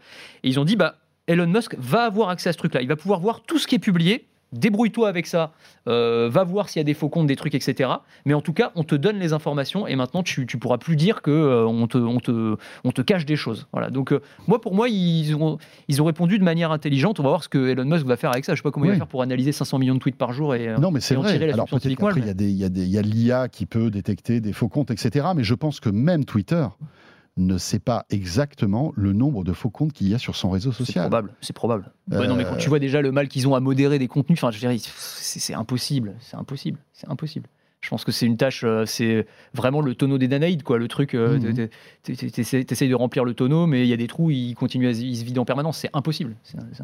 Et 0.43 0.49
ils 0.49 0.61
ont 0.61 0.65
dit, 0.65 0.77
bah, 0.77 0.97
Elon 1.29 1.47
Musk 1.47 1.77
va 1.79 2.05
avoir 2.05 2.31
accès 2.31 2.49
à 2.49 2.53
ce 2.53 2.59
truc-là. 2.59 2.83
Il 2.83 2.89
va 2.89 2.97
pouvoir 2.97 3.21
voir 3.21 3.43
tout 3.43 3.59
ce 3.59 3.67
qui 3.67 3.77
est 3.77 3.79
publié. 3.79 4.27
Débrouille-toi 4.53 5.11
avec 5.11 5.27
ça. 5.27 5.53
Euh, 5.89 6.31
va 6.33 6.43
voir 6.43 6.71
s'il 6.71 6.81
y 6.81 6.83
a 6.83 6.85
des 6.85 6.95
faux 6.95 7.11
comptes, 7.11 7.27
des 7.27 7.37
trucs, 7.37 7.55
etc. 7.55 7.91
Mais 8.25 8.33
en 8.33 8.41
tout 8.41 8.55
cas, 8.55 8.73
on 8.77 8.83
te 8.83 8.95
donne 8.95 9.19
les 9.19 9.35
informations 9.35 9.87
et 9.87 9.95
maintenant, 9.95 10.23
tu, 10.23 10.47
tu 10.47 10.57
pourras 10.57 10.79
plus 10.79 10.97
dire 10.97 11.21
que 11.21 11.31
euh, 11.31 11.67
on, 11.67 11.87
te, 11.87 11.99
on, 11.99 12.19
te, 12.19 12.57
on 12.83 12.91
te 12.91 13.03
cache 13.03 13.27
des 13.27 13.37
choses. 13.37 13.67
Voilà. 13.73 13.91
Donc, 13.91 14.11
euh, 14.11 14.23
moi, 14.47 14.59
pour 14.59 14.75
moi, 14.75 14.89
ils 14.89 15.35
ont, 15.35 15.59
ils 15.89 16.01
ont 16.01 16.07
répondu 16.07 16.39
de 16.39 16.45
manière 16.45 16.73
intelligente. 16.73 17.21
On 17.21 17.25
va 17.25 17.29
voir 17.29 17.45
ce 17.45 17.51
que 17.51 17.69
Elon 17.69 17.85
Musk 17.85 18.07
va 18.07 18.17
faire 18.17 18.31
avec 18.33 18.47
ça. 18.47 18.55
Je 18.55 18.61
sais 18.61 18.63
pas 18.63 18.71
comment 18.71 18.87
il 18.87 18.93
va 18.93 18.97
faire 18.97 19.07
pour 19.07 19.21
analyser 19.21 19.53
500 19.53 19.79
millions 19.79 19.95
de 19.95 20.01
tweets 20.01 20.17
par 20.17 20.33
jour 20.33 20.55
et, 20.55 20.75
Non, 20.79 20.91
mais 20.91 21.01
c'est 21.01 21.15
vrai. 21.15 21.33
tirer 21.33 21.49
la 21.49 21.53
Alors 21.53 21.69
peut-être 21.69 21.85
il 21.85 22.89
y 22.89 22.99
a 22.99 23.03
l'IA 23.03 23.49
qui 23.49 23.67
peut 23.67 23.91
détecter 23.91 24.41
des 24.41 24.55
faux 24.55 24.69
comptes, 24.69 24.91
etc. 24.91 25.27
Mais 25.37 25.45
je 25.45 25.55
pense 25.55 25.79
que 25.79 25.91
même 25.91 26.25
Twitter 26.25 26.67
ne 27.39 27.59
sait 27.59 27.79
pas 27.79 28.05
exactement 28.11 28.93
le 28.97 29.13
nombre 29.13 29.45
de 29.45 29.53
faux 29.53 29.71
comptes 29.71 29.93
qu'il 29.93 30.09
y 30.09 30.15
a 30.15 30.19
sur 30.19 30.37
son 30.37 30.51
réseau 30.51 30.73
C'est 30.73 30.85
social. 30.85 31.05
probable, 31.05 31.33
c'est 31.41 31.53
probable. 31.55 31.93
Ouais, 32.11 32.27
non, 32.27 32.37
mais 32.37 32.45
quand 32.45 32.55
Euh, 32.55 32.59
tu 32.59 32.69
vois 32.69 32.79
déjà 32.79 33.01
le 33.01 33.13
mal 33.13 33.29
qu'ils 33.29 33.47
ont 33.49 33.55
à 33.55 33.61
modérer 33.61 33.99
des 33.99 34.09
contenus, 34.09 34.39
enfin, 34.39 34.51
je 34.51 34.59
dirais, 34.59 34.77
c'est 34.79 35.39
c'est 35.41 35.55
impossible, 35.55 36.15
c'est 36.21 36.37
impossible, 36.37 36.79
c'est 36.93 37.09
impossible. 37.09 37.49
Je 37.81 37.91
pense 37.91 38.05
que 38.05 38.11
c'est 38.11 38.27
une 38.27 38.37
tâche, 38.37 38.65
euh, 38.65 38.85
c'est 38.87 39.25
vraiment 39.55 39.81
le 39.81 39.95
tonneau 39.95 40.19
des 40.19 40.27
Danaïdes, 40.27 40.65
quoi. 40.65 40.79
Le 40.79 40.89
truc, 40.89 41.15
euh, 41.15 41.39
Mhm. 41.39 41.55
t'es- 42.03 42.17
t'es- 42.17 42.31
t'es- 42.31 42.65
t'essayes 42.65 42.89
de 42.89 42.95
remplir 42.97 43.25
le 43.25 43.35
tonneau, 43.35 43.69
mais 43.69 43.83
il 43.85 43.89
y 43.89 43.93
a 43.93 43.97
des 43.97 44.09
trous, 44.09 44.31
ils 44.33 44.55
continuent 44.55 44.89
à 44.89 44.95
se, 44.95 44.99
vident 45.01 45.43
en 45.43 45.45
permanence. 45.45 45.79
C'est 45.79 45.91
impossible. 45.95 46.35
C'est- 46.43 46.59
c'est- 46.73 46.83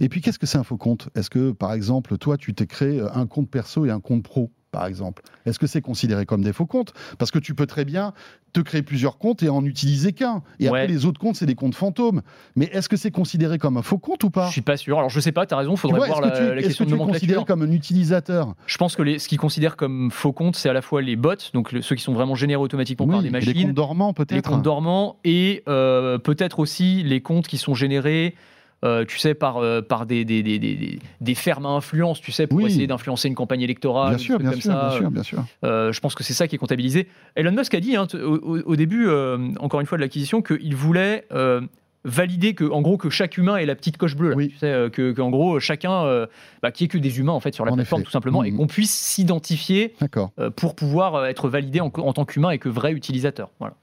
Et 0.00 0.08
puis, 0.08 0.20
qu'est-ce 0.20 0.40
que 0.40 0.46
c'est 0.46 0.58
un 0.58 0.64
faux 0.64 0.76
compte? 0.78 1.10
Est-ce 1.14 1.30
que, 1.30 1.52
par 1.52 1.72
exemple, 1.72 2.18
toi, 2.18 2.36
tu 2.36 2.54
t'es 2.54 2.66
créé 2.66 3.00
un 3.14 3.26
compte 3.26 3.48
perso 3.50 3.86
et 3.86 3.90
un 3.92 4.00
compte 4.00 4.24
pro? 4.24 4.50
Par 4.72 4.86
exemple 4.86 5.22
Est-ce 5.46 5.58
que 5.60 5.68
c'est 5.68 5.82
considéré 5.82 6.26
comme 6.26 6.42
des 6.42 6.52
faux 6.52 6.66
comptes? 6.66 6.92
Parce 7.18 7.30
que 7.30 7.38
tu 7.38 7.54
peux 7.54 7.66
très 7.66 7.84
bien 7.84 8.12
te 8.52 8.60
créer 8.60 8.82
plusieurs 8.82 9.16
comptes 9.18 9.42
et 9.42 9.48
en 9.48 9.64
utiliser 9.64 10.12
qu'un. 10.12 10.42
Et 10.60 10.66
après, 10.66 10.86
les 10.86 11.06
autres 11.06 11.18
comptes, 11.20 11.36
c'est 11.36 11.46
des 11.46 11.54
comptes 11.54 11.74
fantômes. 11.74 12.20
Mais 12.56 12.66
est-ce 12.66 12.88
que 12.88 12.96
c'est 12.96 13.10
considéré 13.10 13.56
comme 13.58 13.76
un 13.76 13.82
faux 13.82 13.96
compte 13.98 14.24
ou 14.24 14.30
pas? 14.30 14.46
Je 14.48 14.52
suis 14.52 14.60
pas 14.60 14.76
sûr. 14.76 14.98
Alors, 14.98 15.08
je 15.10 15.20
sais 15.20 15.32
pas, 15.32 15.46
tu 15.46 15.54
as 15.54 15.56
raison, 15.56 15.76
faudrait 15.76 15.98
vois, 15.98 16.06
voir 16.08 16.20
la, 16.20 16.30
que 16.30 16.36
tu, 16.36 16.42
la 16.42 16.56
est-ce 16.56 16.66
question 16.66 16.84
que 16.84 16.90
de 16.90 16.94
tu 16.96 17.00
considéré 17.02 17.32
nomenclature. 17.34 17.46
comme 17.46 17.62
un 17.62 17.72
utilisateur? 17.72 18.54
Je 18.66 18.76
pense 18.78 18.96
que 18.96 19.02
les, 19.02 19.18
ce 19.18 19.28
qu'ils 19.28 19.38
considèrent 19.38 19.76
comme 19.76 20.10
faux 20.10 20.32
comptes, 20.32 20.56
c'est 20.56 20.68
à 20.68 20.72
la 20.74 20.82
fois 20.82 21.00
les 21.00 21.16
bots, 21.16 21.34
donc 21.54 21.72
le- 21.72 21.80
ceux 21.82 21.94
qui 21.96 22.02
sont 22.02 22.12
vraiment 22.14 22.34
générés 22.34 22.60
automatiquement 22.62 23.06
par 23.06 23.22
des 23.22 23.30
machines. 23.30 23.52
Les 23.54 23.64
comptes 23.64 23.74
dormants, 23.74 24.08
les 24.18 24.24
peut-être 24.24 24.50
comptes 24.50 24.62
dormants 24.62 25.16
et 25.24 25.62
euh, 25.68 26.18
peut-être 26.18 26.58
aussi 26.58 27.02
les 27.04 27.20
comptes 27.20 27.46
qui 27.46 27.58
sont 27.58 27.74
générés. 27.74 28.34
Euh, 28.84 29.04
tu 29.04 29.18
sais, 29.18 29.34
par, 29.34 29.58
euh, 29.58 29.80
par 29.80 30.06
des, 30.06 30.24
des, 30.24 30.42
des, 30.42 30.58
des, 30.58 30.98
des 31.20 31.34
fermes 31.34 31.66
à 31.66 31.70
influence, 31.70 32.20
tu 32.20 32.32
sais, 32.32 32.46
pour 32.46 32.58
Oui. 32.58 32.66
essayer 32.66 32.86
d'influencer 32.86 33.28
une 33.28 33.34
campagne 33.34 33.62
électorale. 33.62 34.10
Bien 34.10 34.18
ou 34.18 34.20
sûr, 34.20 34.38
bien 34.38 34.50
comme 34.50 34.60
sûr, 34.60 34.72
ça. 34.72 34.88
bien 34.88 34.96
sûr, 34.98 35.10
bien 35.10 35.22
sûr. 35.22 35.44
Euh, 35.64 35.92
je 35.92 36.00
pense 36.00 36.14
que 36.14 36.24
c'est 36.24 36.34
ça 36.34 36.48
qui 36.48 36.56
est 36.56 36.58
comptabilisé. 36.58 37.08
Elon 37.36 37.52
Musk 37.52 37.74
a 37.74 37.80
dit 37.80 37.96
hein, 37.96 38.06
au, 38.14 38.76
début, 38.76 39.06
euh, 39.08 39.38
encore 39.60 39.80
une 39.80 39.86
fois, 39.86 39.98
de 39.98 40.02
l'acquisition, 40.02 40.42
qu'il 40.42 40.74
voulait 40.74 41.24
euh, 41.32 41.60
valider 42.04 42.54
que, 42.54 42.64
en 42.64 42.82
gros, 42.82 42.96
que 42.96 43.08
chaque 43.10 43.38
humain 43.38 43.56
ait 43.58 43.66
la 43.66 43.76
petite 43.76 43.96
coche 43.98 44.16
bleue. 44.16 44.30
là. 44.30 44.36
Oui. 44.36 44.48
Tu 44.48 44.56
sais, 44.58 44.66
euh, 44.72 44.88
que, 44.90 45.12
qu'en 45.12 45.30
gros, 45.30 45.60
chacun, 45.60 46.02
euh, 46.04 46.26
bah, 46.60 46.72
qu'il 46.72 46.84
n'y 46.84 46.86
ait 46.86 46.88
que 46.88 46.98
des 46.98 47.20
humains 47.20 47.32
en 47.32 47.38
fait 47.40 47.54
sur 47.54 47.64
la 47.64 47.70
En 47.70 47.74
plateforme, 47.76 48.00
effet. 48.00 48.06
tout 48.06 48.10
simplement, 48.12 48.42
et 48.42 48.50
Mhm. 48.50 48.56
qu'on 48.56 48.66
puisse 48.66 48.92
s'identifier 48.92 49.94
euh, 50.40 50.50
pour 50.50 50.74
pouvoir 50.74 51.14
euh, 51.14 51.24
être 51.26 51.48
validé 51.48 51.80
en, 51.80 51.92
en 51.96 52.12
tant 52.12 52.24
qu'humain 52.24 52.50
et 52.50 52.58
que 52.58 52.68
vrai 52.68 52.92
utilisateur. 52.92 53.50
Voilà. 53.60 53.76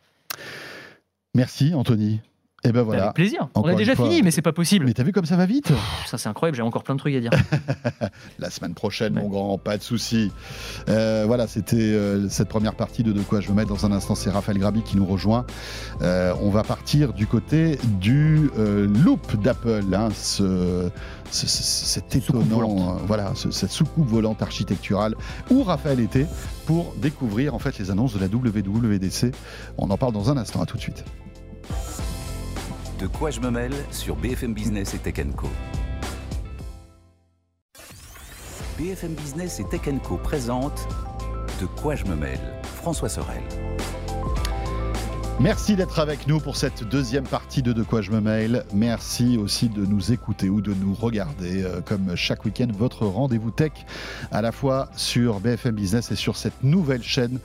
Merci, 1.36 1.74
Anthony. 1.74 2.20
Et 2.66 2.72
ben 2.74 2.82
voilà. 2.82 3.04
Avec 3.04 3.16
plaisir. 3.16 3.44
Encore 3.54 3.66
On 3.66 3.68
a 3.70 3.76
déjà 3.76 3.96
fini, 3.96 4.22
mais 4.22 4.32
c'est 4.32 4.42
pas 4.42 4.52
possible. 4.52 4.86
Mais 4.86 4.94
t'as 4.94 5.04
vu 5.04 5.14
comme 5.14 5.26
ça 5.26 5.38
va 5.38 5.46
vite? 5.46 5.72
Ça, 6.06 6.18
c'est 6.18 6.28
incroyable. 6.28 6.58
J'ai 6.58 6.62
encore 6.62 6.84
plein 6.84 6.96
de 6.96 7.00
trucs 7.00 7.16
à 7.16 7.20
dire. 7.22 7.32
La 8.40 8.50
semaine 8.50 8.74
prochaine, 8.74 9.16
Ouais. 9.16 9.22
mon 9.24 9.30
grand, 9.30 9.58
pas 9.58 9.78
de 9.78 9.84
souci. 9.84 10.32
Euh, 10.90 11.24
voilà, 11.26 11.48
c'était 11.48 11.78
euh, 11.78 12.28
cette 12.28 12.50
première 12.50 12.76
partie 12.76 13.02
de 13.04 13.14
De 13.14 13.22
quoi 13.22 13.40
je 13.40 13.50
me 13.50 13.56
mets. 13.56 13.66
Dans 13.66 13.86
un 13.86 13.92
instant, 13.94 14.14
c'est 14.16 14.30
Raphaël 14.30 14.58
Grabi 14.58 14.82
qui 14.82 14.98
nous 14.98 15.06
rejoint. 15.06 15.46
Euh, 16.02 16.34
on 16.42 16.50
va 16.50 16.64
partir 16.64 17.14
du 17.14 17.28
côté 17.28 17.80
du 18.02 18.50
loop 18.58 19.42
d'Apple, 19.42 19.84
hein, 19.94 20.10
ce, 20.14 20.90
ce- 21.32 21.48
ce- 21.48 21.86
cet 21.86 22.16
étonnant, 22.16 22.98
voilà, 23.08 23.32
ce- 23.36 23.52
cette 23.52 23.72
soucoupe 23.72 24.08
volante 24.08 24.42
architecturale 24.42 25.16
où 25.50 25.64
Raphaël 25.64 26.00
était 26.02 26.26
pour 26.66 26.94
découvrir 27.02 27.56
en 27.56 27.60
fait 27.60 27.78
les 27.80 27.90
annonces 27.90 28.14
de 28.14 28.20
la 28.20 28.28
WWDC. 28.28 29.32
On 29.78 29.90
en 29.90 29.98
parle 29.98 30.12
dans 30.14 30.30
un 30.30 30.38
instant. 30.38 30.62
À 30.62 30.66
tout 30.66 30.76
de 30.78 30.82
suite. 30.82 31.06
De 33.00 33.08
quoi 33.08 33.32
je 33.32 33.40
me 33.40 33.50
mêle 33.50 33.72
sur 33.92 34.18
BFM 34.18 34.54
Business 34.54 34.94
et 34.94 34.98
Tech 34.98 35.26
Co. 35.38 35.48
BFM 38.78 39.14
Business 39.14 39.62
et 39.62 39.64
Tech 39.64 39.84
Co 40.04 40.18
présente 40.18 40.86
De 41.62 41.66
quoi 41.66 41.96
je 41.96 42.04
me 42.04 42.16
mêle 42.16 42.42
François 42.76 43.08
Sorel. 43.08 43.42
Merci 45.42 45.78
d'être 45.78 46.00
avec 46.00 46.28
nous 46.28 46.42
pour 46.42 46.58
cette 46.58 46.84
deuxième 46.84 47.24
partie 47.24 47.62
de 47.62 47.72
De 47.72 47.82
quoi 47.82 48.02
je 48.02 48.12
me 48.12 48.20
mail. 48.20 48.66
Merci 48.74 49.38
aussi 49.38 49.70
de 49.70 49.86
nous 49.86 50.12
écouter 50.12 50.50
ou 50.50 50.60
de 50.60 50.74
nous 50.74 50.94
regarder 50.94 51.64
euh, 51.64 51.80
comme 51.80 52.14
chaque 52.18 52.44
week-end 52.44 52.68
votre 52.78 53.06
rendez-vous 53.06 53.50
tech 53.50 53.72
à 54.32 54.42
la 54.42 54.52
fois 54.52 54.90
sur 54.98 55.40
BFM 55.40 55.76
Business 55.76 56.12
et 56.12 56.18
sur 56.18 56.36
cette 56.36 56.62
nouvelle 56.62 57.04
chaîne 57.04 57.40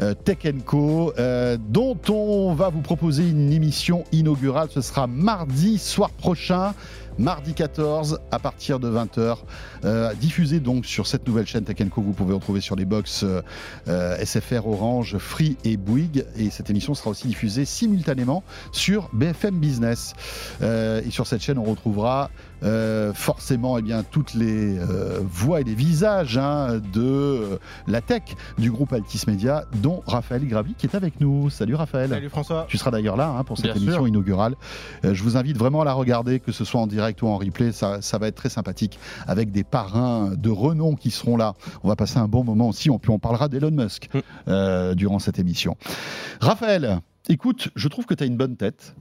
euh, 0.00 0.12
Tech 0.12 0.40
Co 0.66 1.14
euh, 1.18 1.56
dont 1.58 1.98
on 2.10 2.52
va 2.52 2.68
vous 2.68 2.82
proposer 2.82 3.26
une 3.26 3.50
émission 3.50 4.04
inaugurale. 4.12 4.68
Ce 4.70 4.82
sera 4.82 5.06
mardi 5.06 5.78
soir 5.78 6.10
prochain. 6.10 6.74
Mardi 7.18 7.52
14 7.52 8.20
à 8.30 8.38
partir 8.38 8.78
de 8.78 8.88
20h, 8.88 9.38
euh, 9.84 10.14
diffusé 10.14 10.60
donc 10.60 10.86
sur 10.86 11.08
cette 11.08 11.26
nouvelle 11.26 11.46
chaîne 11.46 11.64
Tech. 11.64 11.76
Vous 11.96 12.12
pouvez 12.12 12.32
retrouver 12.32 12.60
sur 12.60 12.76
les 12.76 12.84
box 12.84 13.24
euh, 13.24 13.42
euh, 13.88 14.24
SFR, 14.24 14.66
Orange, 14.66 15.18
Free 15.18 15.56
et 15.64 15.76
Bouygues. 15.76 16.24
Et 16.36 16.50
cette 16.50 16.70
émission 16.70 16.94
sera 16.94 17.10
aussi 17.10 17.26
diffusée 17.26 17.64
simultanément 17.64 18.44
sur 18.72 19.10
BFM 19.12 19.58
Business. 19.58 20.14
Euh, 20.62 21.02
et 21.04 21.10
sur 21.10 21.26
cette 21.26 21.42
chaîne, 21.42 21.58
on 21.58 21.64
retrouvera 21.64 22.30
euh, 22.62 23.12
forcément 23.14 23.78
eh 23.78 23.82
bien, 23.82 24.02
toutes 24.02 24.34
les 24.34 24.78
euh, 24.78 25.20
voix 25.22 25.60
et 25.60 25.64
les 25.64 25.74
visages 25.74 26.38
hein, 26.38 26.80
de 26.92 27.00
euh, 27.02 27.58
la 27.86 28.00
tech 28.00 28.22
du 28.58 28.70
groupe 28.70 28.92
Altis 28.92 29.22
Media, 29.26 29.64
dont 29.82 30.02
Raphaël 30.06 30.46
Gravi 30.46 30.74
qui 30.74 30.86
est 30.86 30.94
avec 30.94 31.20
nous. 31.20 31.50
Salut 31.50 31.74
Raphaël. 31.74 32.10
Salut 32.10 32.28
François. 32.28 32.66
Tu 32.68 32.78
seras 32.78 32.90
d'ailleurs 32.90 33.16
là 33.16 33.28
hein, 33.28 33.44
pour 33.44 33.56
cette 33.56 33.66
Bien 33.66 33.74
émission 33.76 33.92
sûr. 34.00 34.08
inaugurale. 34.08 34.54
Je 35.02 35.22
vous 35.22 35.36
invite 35.36 35.56
vraiment 35.56 35.82
à 35.82 35.84
la 35.84 35.92
regarder, 35.92 36.40
que 36.40 36.52
ce 36.52 36.64
soit 36.64 36.80
en 36.80 36.86
direct 36.86 37.22
ou 37.22 37.28
en 37.28 37.38
replay. 37.38 37.72
Ça, 37.72 38.00
ça 38.02 38.18
va 38.18 38.28
être 38.28 38.36
très 38.36 38.48
sympathique 38.48 38.98
avec 39.26 39.50
des 39.52 39.64
parrains 39.64 40.32
de 40.36 40.50
renom 40.50 40.94
qui 40.94 41.10
seront 41.10 41.36
là. 41.36 41.54
On 41.82 41.88
va 41.88 41.96
passer 41.96 42.18
un 42.18 42.28
bon 42.28 42.44
moment 42.44 42.68
aussi. 42.68 42.90
On, 42.90 42.98
puis 42.98 43.10
on 43.10 43.18
parlera 43.18 43.48
d'Elon 43.48 43.70
Musk 43.70 44.08
Mm. 44.46 44.94
durant 44.94 45.18
cette 45.18 45.38
émission. 45.38 45.76
Raphaël, 46.40 47.00
Écoute, 47.30 47.68
je 47.76 47.88
trouve 47.88 48.06
que 48.06 48.14
tu 48.14 48.24
as 48.24 48.26
une 48.26 48.38
bonne 48.38 48.56
tête, 48.56 48.94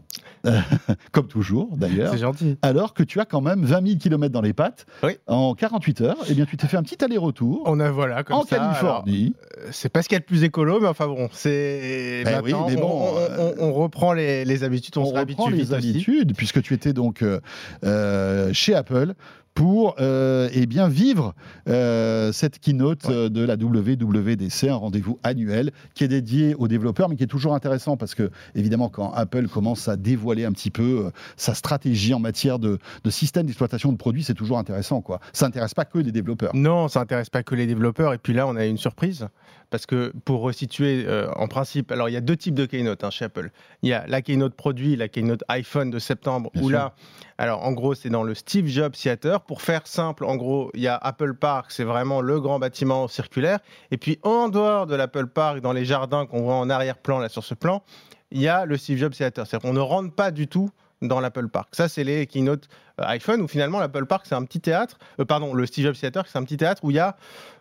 comme 1.11 1.27
toujours 1.27 1.75
d'ailleurs. 1.77 2.11
C'est 2.11 2.19
gentil. 2.19 2.57
Alors 2.61 2.93
que 2.93 3.03
tu 3.03 3.19
as 3.19 3.25
quand 3.25 3.41
même 3.41 3.63
20 3.65 3.85
000 3.87 3.99
km 3.99 4.31
dans 4.33 4.41
les 4.41 4.53
pattes 4.53 4.85
Oui. 5.03 5.17
en 5.27 5.53
48 5.55 6.01
heures. 6.01 6.17
Eh 6.29 6.33
bien, 6.33 6.45
tu 6.45 6.57
t'es 6.57 6.67
fait 6.67 6.77
un 6.77 6.83
petit 6.83 7.03
aller-retour 7.03 7.63
On 7.65 7.79
a 7.79 7.91
voilà 7.91 8.23
comme 8.23 8.37
en 8.37 8.43
ça. 8.43 8.57
Californie. 8.57 9.35
alors, 9.55 9.65
euh, 9.65 9.69
c'est 9.71 9.89
pas 9.89 10.01
ce 10.01 10.09
qu'il 10.09 10.15
y 10.15 10.17
a 10.17 10.19
de 10.19 10.25
plus 10.25 10.43
écolo, 10.43 10.79
mais 10.81 10.87
enfin 10.87 11.07
bon, 11.07 11.29
c'est. 11.31 12.23
Ben 12.25 12.41
oui, 12.43 12.53
mais 12.67 12.75
bon, 12.75 13.13
on, 13.59 13.63
on- 13.65 13.73
reprend 13.73 14.13
les, 14.13 14.43
les 14.45 14.63
habitudes, 14.63 14.97
on, 14.97 15.01
on 15.01 15.05
se 15.05 15.09
reprend 15.19 15.45
réhabitue 15.45 15.53
les 15.71 15.73
habitudes, 15.73 16.35
puisque 16.35 16.61
tu 16.61 16.73
étais 16.73 16.93
donc 16.93 17.21
euh, 17.21 17.39
euh, 17.83 18.49
chez 18.53 18.73
Apple 18.73 19.13
pour 19.57 19.95
euh, 19.99 20.49
eh 20.53 20.67
bien 20.67 20.87
vivre 20.87 21.33
euh, 21.67 22.31
cette 22.31 22.59
keynote 22.59 23.05
Ouais. 23.05 23.13
euh, 23.15 23.29
de 23.29 23.43
la 23.43 23.55
WWDC, 23.55 24.65
un 24.69 24.75
rendez-vous 24.75 25.17
annuel 25.23 25.71
qui 25.95 26.03
est 26.03 26.07
dédié 26.07 26.53
aux 26.59 26.67
développeurs, 26.67 27.09
mais 27.09 27.15
qui 27.15 27.23
est 27.23 27.27
toujours 27.27 27.55
intéressant 27.55 27.97
parce 27.97 28.13
que 28.13 28.29
évidemment 28.53 28.89
quand 28.89 29.11
Apple 29.13 29.47
commence 29.47 29.87
à 29.87 29.95
dévoiler 29.97 30.45
un 30.45 30.51
petit 30.51 30.69
peu 30.69 31.05
euh, 31.07 31.09
sa 31.37 31.55
stratégie 31.55 32.13
en 32.13 32.19
matière 32.19 32.59
de, 32.59 32.77
de 33.03 33.09
système 33.09 33.47
d'exploitation 33.47 33.91
de 33.91 33.97
produits, 33.97 34.23
c'est 34.23 34.35
toujours 34.35 34.59
intéressant 34.59 35.01
quoi. 35.01 35.19
Ça 35.33 35.47
n'intéresse 35.47 35.73
pas 35.73 35.85
que 35.85 35.97
les 35.97 36.11
développeurs. 36.11 36.51
Non, 36.53 36.87
ça 36.87 37.01
intéresse 37.01 37.31
pas 37.31 37.41
que 37.41 37.55
les 37.55 37.65
développeurs. 37.65 38.13
Et 38.13 38.19
puis 38.19 38.33
là, 38.33 38.45
on 38.45 38.55
a 38.57 38.65
une 38.65 38.77
surprise. 38.77 39.27
Parce 39.69 39.85
que 39.85 40.13
pour 40.23 40.41
resituer, 40.41 41.03
euh, 41.07 41.29
en 41.35 41.47
principe, 41.47 41.91
alors 41.91 42.07
il 42.07 42.13
y 42.13 42.17
a 42.17 42.21
deux 42.21 42.37
types 42.37 42.53
de 42.53 42.65
keynote 42.65 43.03
hein, 43.03 43.09
chez 43.09 43.25
Apple. 43.25 43.49
Il 43.81 43.89
y 43.89 43.93
a 43.93 44.05
la 44.07 44.21
keynote 44.21 44.55
produit, 44.55 44.95
la 44.95 45.09
keynote 45.09 45.43
iPhone 45.49 45.89
de 45.89 45.99
septembre, 45.99 46.49
Bien 46.53 46.63
où 46.63 46.69
sûr. 46.69 46.77
là, 46.77 46.95
alors 47.37 47.65
en 47.65 47.73
gros, 47.73 47.93
c'est 47.93 48.09
dans 48.09 48.23
le 48.23 48.33
Steve 48.33 48.67
Jobs 48.67 48.93
Theater. 48.93 49.41
Pour 49.41 49.61
faire 49.61 49.85
simple, 49.85 50.23
en 50.23 50.37
gros, 50.37 50.71
il 50.73 50.81
y 50.81 50.87
a 50.87 50.95
Apple 50.95 51.33
Park, 51.33 51.71
c'est 51.71 51.83
vraiment 51.83 52.21
le 52.21 52.39
grand 52.39 52.59
bâtiment 52.59 53.07
circulaire. 53.09 53.59
Et 53.91 53.97
puis 53.97 54.19
en 54.23 54.47
dehors 54.47 54.87
de 54.87 54.95
l'Apple 54.95 55.27
Park, 55.27 55.59
dans 55.59 55.73
les 55.73 55.83
jardins 55.83 56.25
qu'on 56.25 56.41
voit 56.43 56.55
en 56.55 56.69
arrière-plan, 56.69 57.19
là 57.19 57.27
sur 57.27 57.43
ce 57.43 57.53
plan, 57.53 57.83
il 58.31 58.41
y 58.41 58.47
a 58.47 58.65
le 58.65 58.77
Steve 58.77 58.97
Jobs 58.97 59.13
Theater. 59.13 59.45
C'est-à-dire 59.45 59.69
qu'on 59.69 59.75
ne 59.75 59.79
rentre 59.81 60.13
pas 60.13 60.31
du 60.31 60.47
tout 60.47 60.69
dans 61.01 61.19
l'Apple 61.19 61.47
Park. 61.49 61.69
Ça, 61.73 61.87
c'est 61.87 62.03
les 62.03 62.25
keynote 62.25 62.67
euh, 62.99 63.03
iPhone, 63.05 63.41
où 63.41 63.47
finalement 63.47 63.79
l'Apple 63.79 64.05
Park, 64.05 64.25
c'est 64.27 64.35
un 64.35 64.43
petit 64.43 64.59
théâtre. 64.59 64.97
Euh, 65.19 65.25
pardon, 65.25 65.53
le 65.53 65.65
Steve 65.65 65.85
Jobs 65.85 65.95
Theater, 65.95 66.23
c'est 66.27 66.37
un 66.39 66.43
petit 66.43 66.57
théâtre 66.57 66.83
où 66.83 66.89
il 66.89 66.95
y 66.95 66.99
a, 66.99 67.17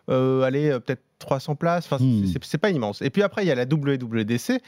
allez, 0.09 0.71
euh, 0.71 0.81
peut-être 0.81 1.03
300 1.19 1.55
places. 1.57 1.87
Enfin, 1.90 2.03
Hmm. 2.05 2.25
c'est- 2.42 2.59
pas 2.59 2.71
immense. 2.71 3.03
Et 3.03 3.11
puis 3.11 3.23
après, 3.23 3.45
il 3.45 3.49
y 3.49 3.51
a 3.51 3.55
la 3.55 3.64
WWDC, 3.66 4.61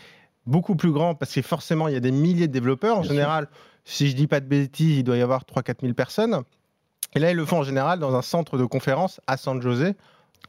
beaucoup 0.46 0.76
plus 0.76 0.92
grand, 0.92 1.14
parce 1.14 1.32
que 1.34 1.42
forcément, 1.42 1.88
il 1.88 1.94
y 1.94 1.96
a 1.96 2.00
des 2.00 2.10
milliers 2.12 2.48
de 2.48 2.52
développeurs. 2.52 2.98
En 2.98 3.00
Bien 3.02 3.10
général, 3.10 3.48
si 3.84 4.08
je 4.08 4.16
dis 4.16 4.26
pas 4.26 4.40
de 4.40 4.46
bêtises, 4.46 4.98
il 4.98 5.04
doit 5.04 5.16
y 5.16 5.22
avoir 5.22 5.44
3-4 5.44 5.80
000 5.82 5.94
personnes. 5.94 6.42
Et 7.14 7.18
là, 7.20 7.30
ils 7.30 7.36
le 7.36 7.44
font 7.46 7.58
en 7.58 7.62
général 7.62 7.98
dans 7.98 8.14
un 8.14 8.22
centre 8.22 8.58
de 8.58 8.64
conférence 8.64 9.20
à 9.26 9.36
San 9.36 9.60
José, 9.62 9.94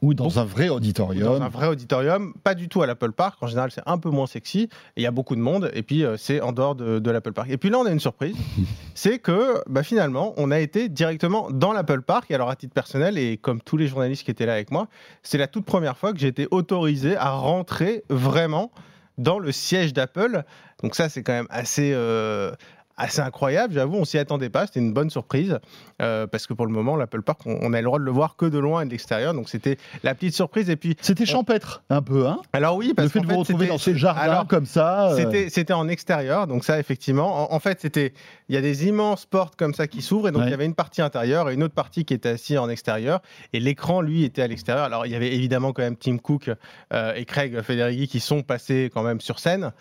Ou 0.02 0.14
dans 0.14 0.38
un 0.38 0.44
vrai 0.44 0.68
dans 0.68 0.76
auditorium. 0.76 1.42
un 1.42 1.48
vrai 1.48 1.66
auditorium, 1.66 2.32
pas 2.42 2.54
du 2.54 2.68
tout 2.68 2.80
à 2.82 2.86
l'Apple 2.86 3.12
Park. 3.12 3.36
En 3.42 3.46
général, 3.46 3.70
c'est 3.70 3.82
un 3.86 3.98
peu 3.98 4.08
moins 4.08 4.26
sexy. 4.26 4.62
Et 4.62 4.68
il 4.98 5.02
y 5.02 5.06
a 5.06 5.10
beaucoup 5.10 5.36
de 5.36 5.40
monde. 5.40 5.70
Et 5.74 5.82
puis, 5.82 6.04
euh, 6.04 6.16
c'est 6.16 6.40
en 6.40 6.52
dehors 6.52 6.74
de, 6.74 6.98
de 6.98 7.10
l'Apple 7.10 7.32
Park. 7.32 7.50
Et 7.50 7.58
puis 7.58 7.68
là, 7.68 7.78
on 7.78 7.86
a 7.86 7.90
une 7.90 8.00
surprise. 8.00 8.34
c'est 8.94 9.18
que 9.18 9.62
bah, 9.68 9.82
finalement, 9.82 10.32
on 10.38 10.50
a 10.50 10.58
été 10.58 10.88
directement 10.88 11.50
dans 11.50 11.72
l'Apple 11.72 12.00
Park. 12.00 12.30
Et 12.30 12.34
alors, 12.34 12.48
à 12.48 12.56
titre 12.56 12.72
personnel, 12.72 13.18
et 13.18 13.36
comme 13.36 13.60
tous 13.60 13.76
les 13.76 13.88
journalistes 13.88 14.24
qui 14.24 14.30
étaient 14.30 14.46
là 14.46 14.54
avec 14.54 14.70
moi, 14.70 14.88
c'est 15.22 15.38
la 15.38 15.46
toute 15.46 15.66
première 15.66 15.98
fois 15.98 16.12
que 16.12 16.18
j'ai 16.18 16.28
été 16.28 16.48
autorisé 16.50 17.16
à 17.16 17.30
rentrer 17.30 18.04
vraiment 18.08 18.72
dans 19.18 19.38
le 19.38 19.52
siège 19.52 19.92
d'Apple. 19.92 20.44
Donc 20.82 20.94
ça, 20.94 21.08
c'est 21.10 21.22
quand 21.22 21.34
même 21.34 21.48
assez... 21.50 21.92
euh, 21.94 22.52
assez 23.00 23.20
incroyable, 23.20 23.72
j'avoue, 23.74 23.96
on 23.96 24.04
s'y 24.04 24.18
attendait 24.18 24.50
pas, 24.50 24.66
c'était 24.66 24.80
une 24.80 24.92
bonne 24.92 25.10
surprise, 25.10 25.58
euh, 26.02 26.26
parce 26.26 26.46
que 26.46 26.52
pour 26.52 26.66
le 26.66 26.72
moment, 26.72 26.96
l'Apple 26.96 27.22
Park, 27.22 27.40
on, 27.46 27.72
a 27.72 27.78
le 27.78 27.84
droit 27.84 27.98
de 27.98 28.04
le 28.04 28.10
voir 28.10 28.36
que 28.36 28.44
de 28.46 28.58
loin 28.58 28.82
et 28.82 28.84
de 28.84 28.90
l'extérieur, 28.90 29.32
donc 29.34 29.48
c'était 29.48 29.78
la 30.02 30.14
petite 30.14 30.34
surprise. 30.34 30.68
Et 30.68 30.76
puis, 30.76 30.96
C'était 31.00 31.24
champêtre 31.26 31.82
un 31.88 32.02
peu, 32.02 32.26
hein? 32.26 32.40
Alors 32.52 32.76
oui, 32.76 32.88
Le 32.88 32.94
parce 32.94 33.08
fait 33.10 33.20
de 33.20 33.26
vous 33.26 33.38
retrouver 33.38 33.66
dans 33.68 33.78
ce 33.78 33.94
jardin 33.94 34.20
alors, 34.20 34.46
comme 34.46 34.66
ça. 34.66 35.12
euh, 35.12 35.46
c'était, 35.48 35.72
en 35.72 35.88
extérieur, 35.88 36.46
donc 36.46 36.64
ça 36.64 36.78
effectivement. 36.78 37.50
En, 37.50 37.54
en 37.56 37.60
fait, 37.60 37.80
c'était, 37.80 38.12
il 38.48 38.54
y 38.54 38.58
a 38.58 38.60
des 38.60 38.86
immenses 38.86 39.24
portes 39.24 39.56
comme 39.56 39.72
ça 39.72 39.86
qui 39.86 40.02
s'ouvrent, 40.02 40.28
et 40.28 40.32
donc 40.32 40.42
Ouais. 40.42 40.48
il 40.48 40.50
y 40.50 40.54
avait 40.54 40.66
une 40.66 40.74
partie 40.74 41.00
intérieure 41.02 41.48
et 41.50 41.54
une 41.54 41.62
autre 41.62 41.74
partie 41.74 42.04
qui 42.04 42.14
était 42.14 42.30
assise 42.30 42.58
en 42.58 42.68
extérieur, 42.68 43.20
et 43.52 43.60
l'écran 43.60 44.00
lui 44.02 44.24
était 44.24 44.42
à 44.42 44.46
l'extérieur. 44.46 44.84
Alors 44.84 45.06
il 45.06 45.12
y 45.12 45.14
avait 45.14 45.34
évidemment 45.34 45.72
quand 45.72 45.82
même 45.82 45.96
Tim 45.96 46.18
Cook 46.18 46.50
euh, 46.92 47.14
et 47.14 47.24
Craig 47.24 47.60
Federighi 47.62 48.08
qui 48.08 48.20
sont 48.20 48.42
passés 48.42 48.90
quand 48.92 49.02
même 49.02 49.20
sur 49.20 49.38
scène, 49.38 49.72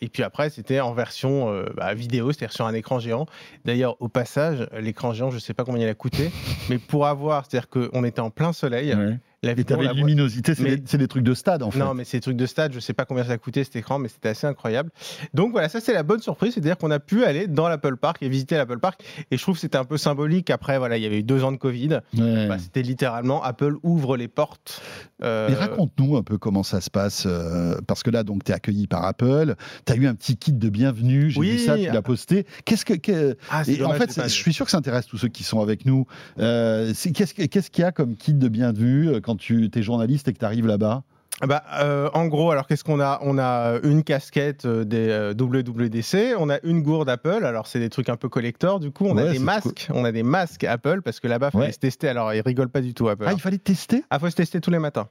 et 0.00 0.08
puis 0.08 0.22
après 0.22 0.50
c'était 0.50 0.80
en 0.80 0.92
version 0.92 1.64
bah, 1.76 1.94
vidéo, 1.94 2.32
c'est-à-dire 2.32 2.52
sur 2.52 2.67
un 2.68 2.74
écran 2.74 2.98
géant. 2.98 3.26
D'ailleurs 3.64 3.96
au 4.00 4.08
passage, 4.08 4.68
l'écran 4.78 5.12
géant, 5.12 5.30
je 5.30 5.38
sais 5.38 5.54
pas 5.54 5.64
combien 5.64 5.86
il 5.86 5.88
a 5.88 5.94
coûté, 5.94 6.30
mais 6.70 6.78
pour 6.78 7.06
avoir, 7.06 7.46
c'est-à-dire 7.46 7.68
qu'on 7.68 8.04
était 8.04 8.20
en 8.20 8.30
plein 8.30 8.52
soleil, 8.52 8.94
ouais. 8.94 9.18
La 9.44 9.52
Et 9.52 9.62
t'avais 9.64 9.84
la 9.84 9.92
luminosité, 9.92 10.54
c'est 10.56 10.62
Mais- 10.64 10.76
des, 10.76 11.06
trucs 11.08 11.22
de 11.22 11.32
stade 11.34 11.62
en 11.62 11.70
fait. 11.70 11.78
non, 11.78 11.94
mais 11.94 12.02
c'est 12.04 12.16
des 12.16 12.22
trucs 12.22 12.36
de 12.36 12.46
stade, 12.46 12.72
je 12.72 12.80
sais 12.80 12.92
pas 12.92 13.04
combien 13.04 13.22
ça 13.22 13.32
a 13.32 13.38
coûté 13.38 13.62
cet 13.62 13.76
écran, 13.76 14.00
mais 14.00 14.08
c'était 14.08 14.30
assez 14.30 14.48
incroyable. 14.48 14.90
Donc 15.32 15.52
voilà, 15.52 15.68
ça 15.68 15.80
c'est 15.80 15.92
la 15.92 16.02
bonne 16.02 16.20
surprise, 16.20 16.54
c'est-à-dire 16.54 16.76
qu'on 16.76 16.90
a 16.90 16.98
pu 16.98 17.24
aller 17.24 17.46
dans 17.46 17.68
l'Apple 17.68 17.96
Park 17.98 18.18
et 18.22 18.28
visiter 18.28 18.56
l'Apple 18.56 18.80
Park. 18.80 19.00
Et 19.30 19.36
je 19.36 19.42
trouve 19.42 19.54
que 19.54 19.60
c'était 19.60 19.78
un 19.78 19.84
peu 19.84 19.96
symbolique. 19.96 20.50
Après, 20.50 20.78
voilà, 20.78 20.96
il 20.96 21.04
y 21.04 21.06
avait 21.06 21.20
eu 21.20 21.22
deux 21.22 21.44
ans 21.44 21.52
de 21.52 21.56
Covid. 21.56 22.00
Ouais. 22.16 22.48
Bah, 22.48 22.58
c'était 22.58 22.82
littéralement 22.82 23.40
Apple 23.44 23.76
ouvre 23.84 24.16
les 24.16 24.26
portes. 24.26 24.82
euh, 25.22 25.48
Et 25.48 25.54
raconte-nous 25.54 26.16
un 26.16 26.22
peu 26.24 26.36
comment 26.36 26.64
ça 26.64 26.80
se 26.80 26.90
passe, 26.90 27.24
euh, 27.26 27.76
parce 27.86 28.02
que 28.02 28.10
là, 28.10 28.24
donc, 28.24 28.42
tu 28.42 28.50
es 28.50 28.54
accueilli 28.56 28.88
par 28.88 29.04
Apple, 29.04 29.54
tu 29.86 29.92
as 29.92 29.96
eu 29.96 30.06
un 30.08 30.14
petit 30.16 30.36
kit 30.36 30.52
de 30.52 30.68
bienvenue, 30.68 31.30
j'ai 31.30 31.38
Oui. 31.38 31.50
vu 31.52 31.58
ça, 31.58 31.76
tu 31.76 31.84
l'as 31.86 32.02
posté. 32.02 32.44
Qu'est-ce 32.64 32.84
que. 32.84 32.94
que- 32.94 33.36
ah, 33.50 33.62
Et 33.68 33.84
en 33.84 33.92
fait, 33.92 34.20
je 34.20 34.28
suis 34.28 34.52
sûr 34.52 34.64
que 34.64 34.70
ça 34.72 34.78
intéresse 34.78 35.06
tous 35.06 35.18
ceux 35.18 35.28
qui 35.28 35.44
sont 35.44 35.60
avec 35.60 35.86
nous. 35.86 36.06
Euh, 36.40 36.92
qu'est-ce 37.14 37.70
qu'il 37.70 37.82
y 37.82 37.84
a 37.86 37.92
comme 37.92 38.16
kit 38.16 38.34
de 38.34 38.48
bienvenue 38.48 39.08
euh, 39.08 39.20
quand 39.28 39.36
tu 39.36 39.70
es 39.72 39.82
journaliste 39.82 40.26
et 40.28 40.32
que 40.32 40.38
tu 40.38 40.44
arrives 40.44 40.66
là-bas 40.66 41.02
Bah, 41.46 41.62
euh, 41.80 42.10
en 42.14 42.26
gros, 42.26 42.50
alors 42.50 42.66
qu'est-ce 42.66 42.82
qu'on 42.82 42.98
a? 43.00 43.18
On 43.22 43.38
a 43.38 43.78
une 43.84 44.02
casquette 44.02 44.64
euh, 44.64 44.84
des 44.84 45.08
euh, 45.08 45.34
WWDC, 45.38 46.34
on 46.38 46.50
a 46.50 46.58
une 46.64 46.82
gourde 46.82 47.08
Apple. 47.08 47.44
Alors 47.44 47.66
c'est 47.68 47.78
des 47.78 47.90
trucs 47.90 48.08
un 48.08 48.16
peu 48.16 48.28
collector. 48.28 48.80
Du 48.80 48.90
coup, 48.90 49.04
on 49.06 49.14
Ouais, 49.16 49.28
a 49.28 49.32
des 49.32 49.38
masques, 49.38 49.88
on 49.94 50.04
a 50.04 50.10
des 50.12 50.22
masques 50.24 50.64
Apple 50.64 51.02
parce 51.02 51.20
que 51.20 51.28
là-bas, 51.28 51.50
il 51.54 51.58
fallait 51.60 51.72
se 51.72 51.78
tester. 51.78 52.08
Alors 52.08 52.32
ils 52.34 52.40
rigolent 52.40 52.70
pas 52.70 52.80
du 52.80 52.94
tout 52.94 53.08
Apple. 53.08 53.24
Ah, 53.28 53.32
il 53.34 53.40
fallait 53.40 53.58
tester? 53.58 54.02
Ah, 54.10 54.18
faut 54.18 54.28
se 54.30 54.34
tester 54.36 54.60
tous 54.60 54.70
les 54.72 54.78
matins. 54.80 55.08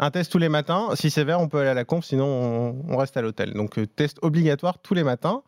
Un 0.00 0.10
test 0.10 0.32
tous 0.32 0.38
les 0.38 0.48
matins. 0.48 0.88
Si 0.94 1.08
c'est 1.08 1.22
vert, 1.22 1.40
on 1.40 1.46
peut 1.46 1.60
aller 1.60 1.68
à 1.68 1.74
la 1.74 1.84
conf, 1.84 2.04
sinon 2.04 2.26
on, 2.26 2.94
on 2.94 2.96
reste 2.96 3.16
à 3.16 3.22
l'hôtel. 3.22 3.52
Donc 3.54 3.78
euh, 3.78 3.86
test 3.86 4.18
obligatoire 4.22 4.78
tous 4.78 4.92
les 4.94 5.04
matins, 5.04 5.42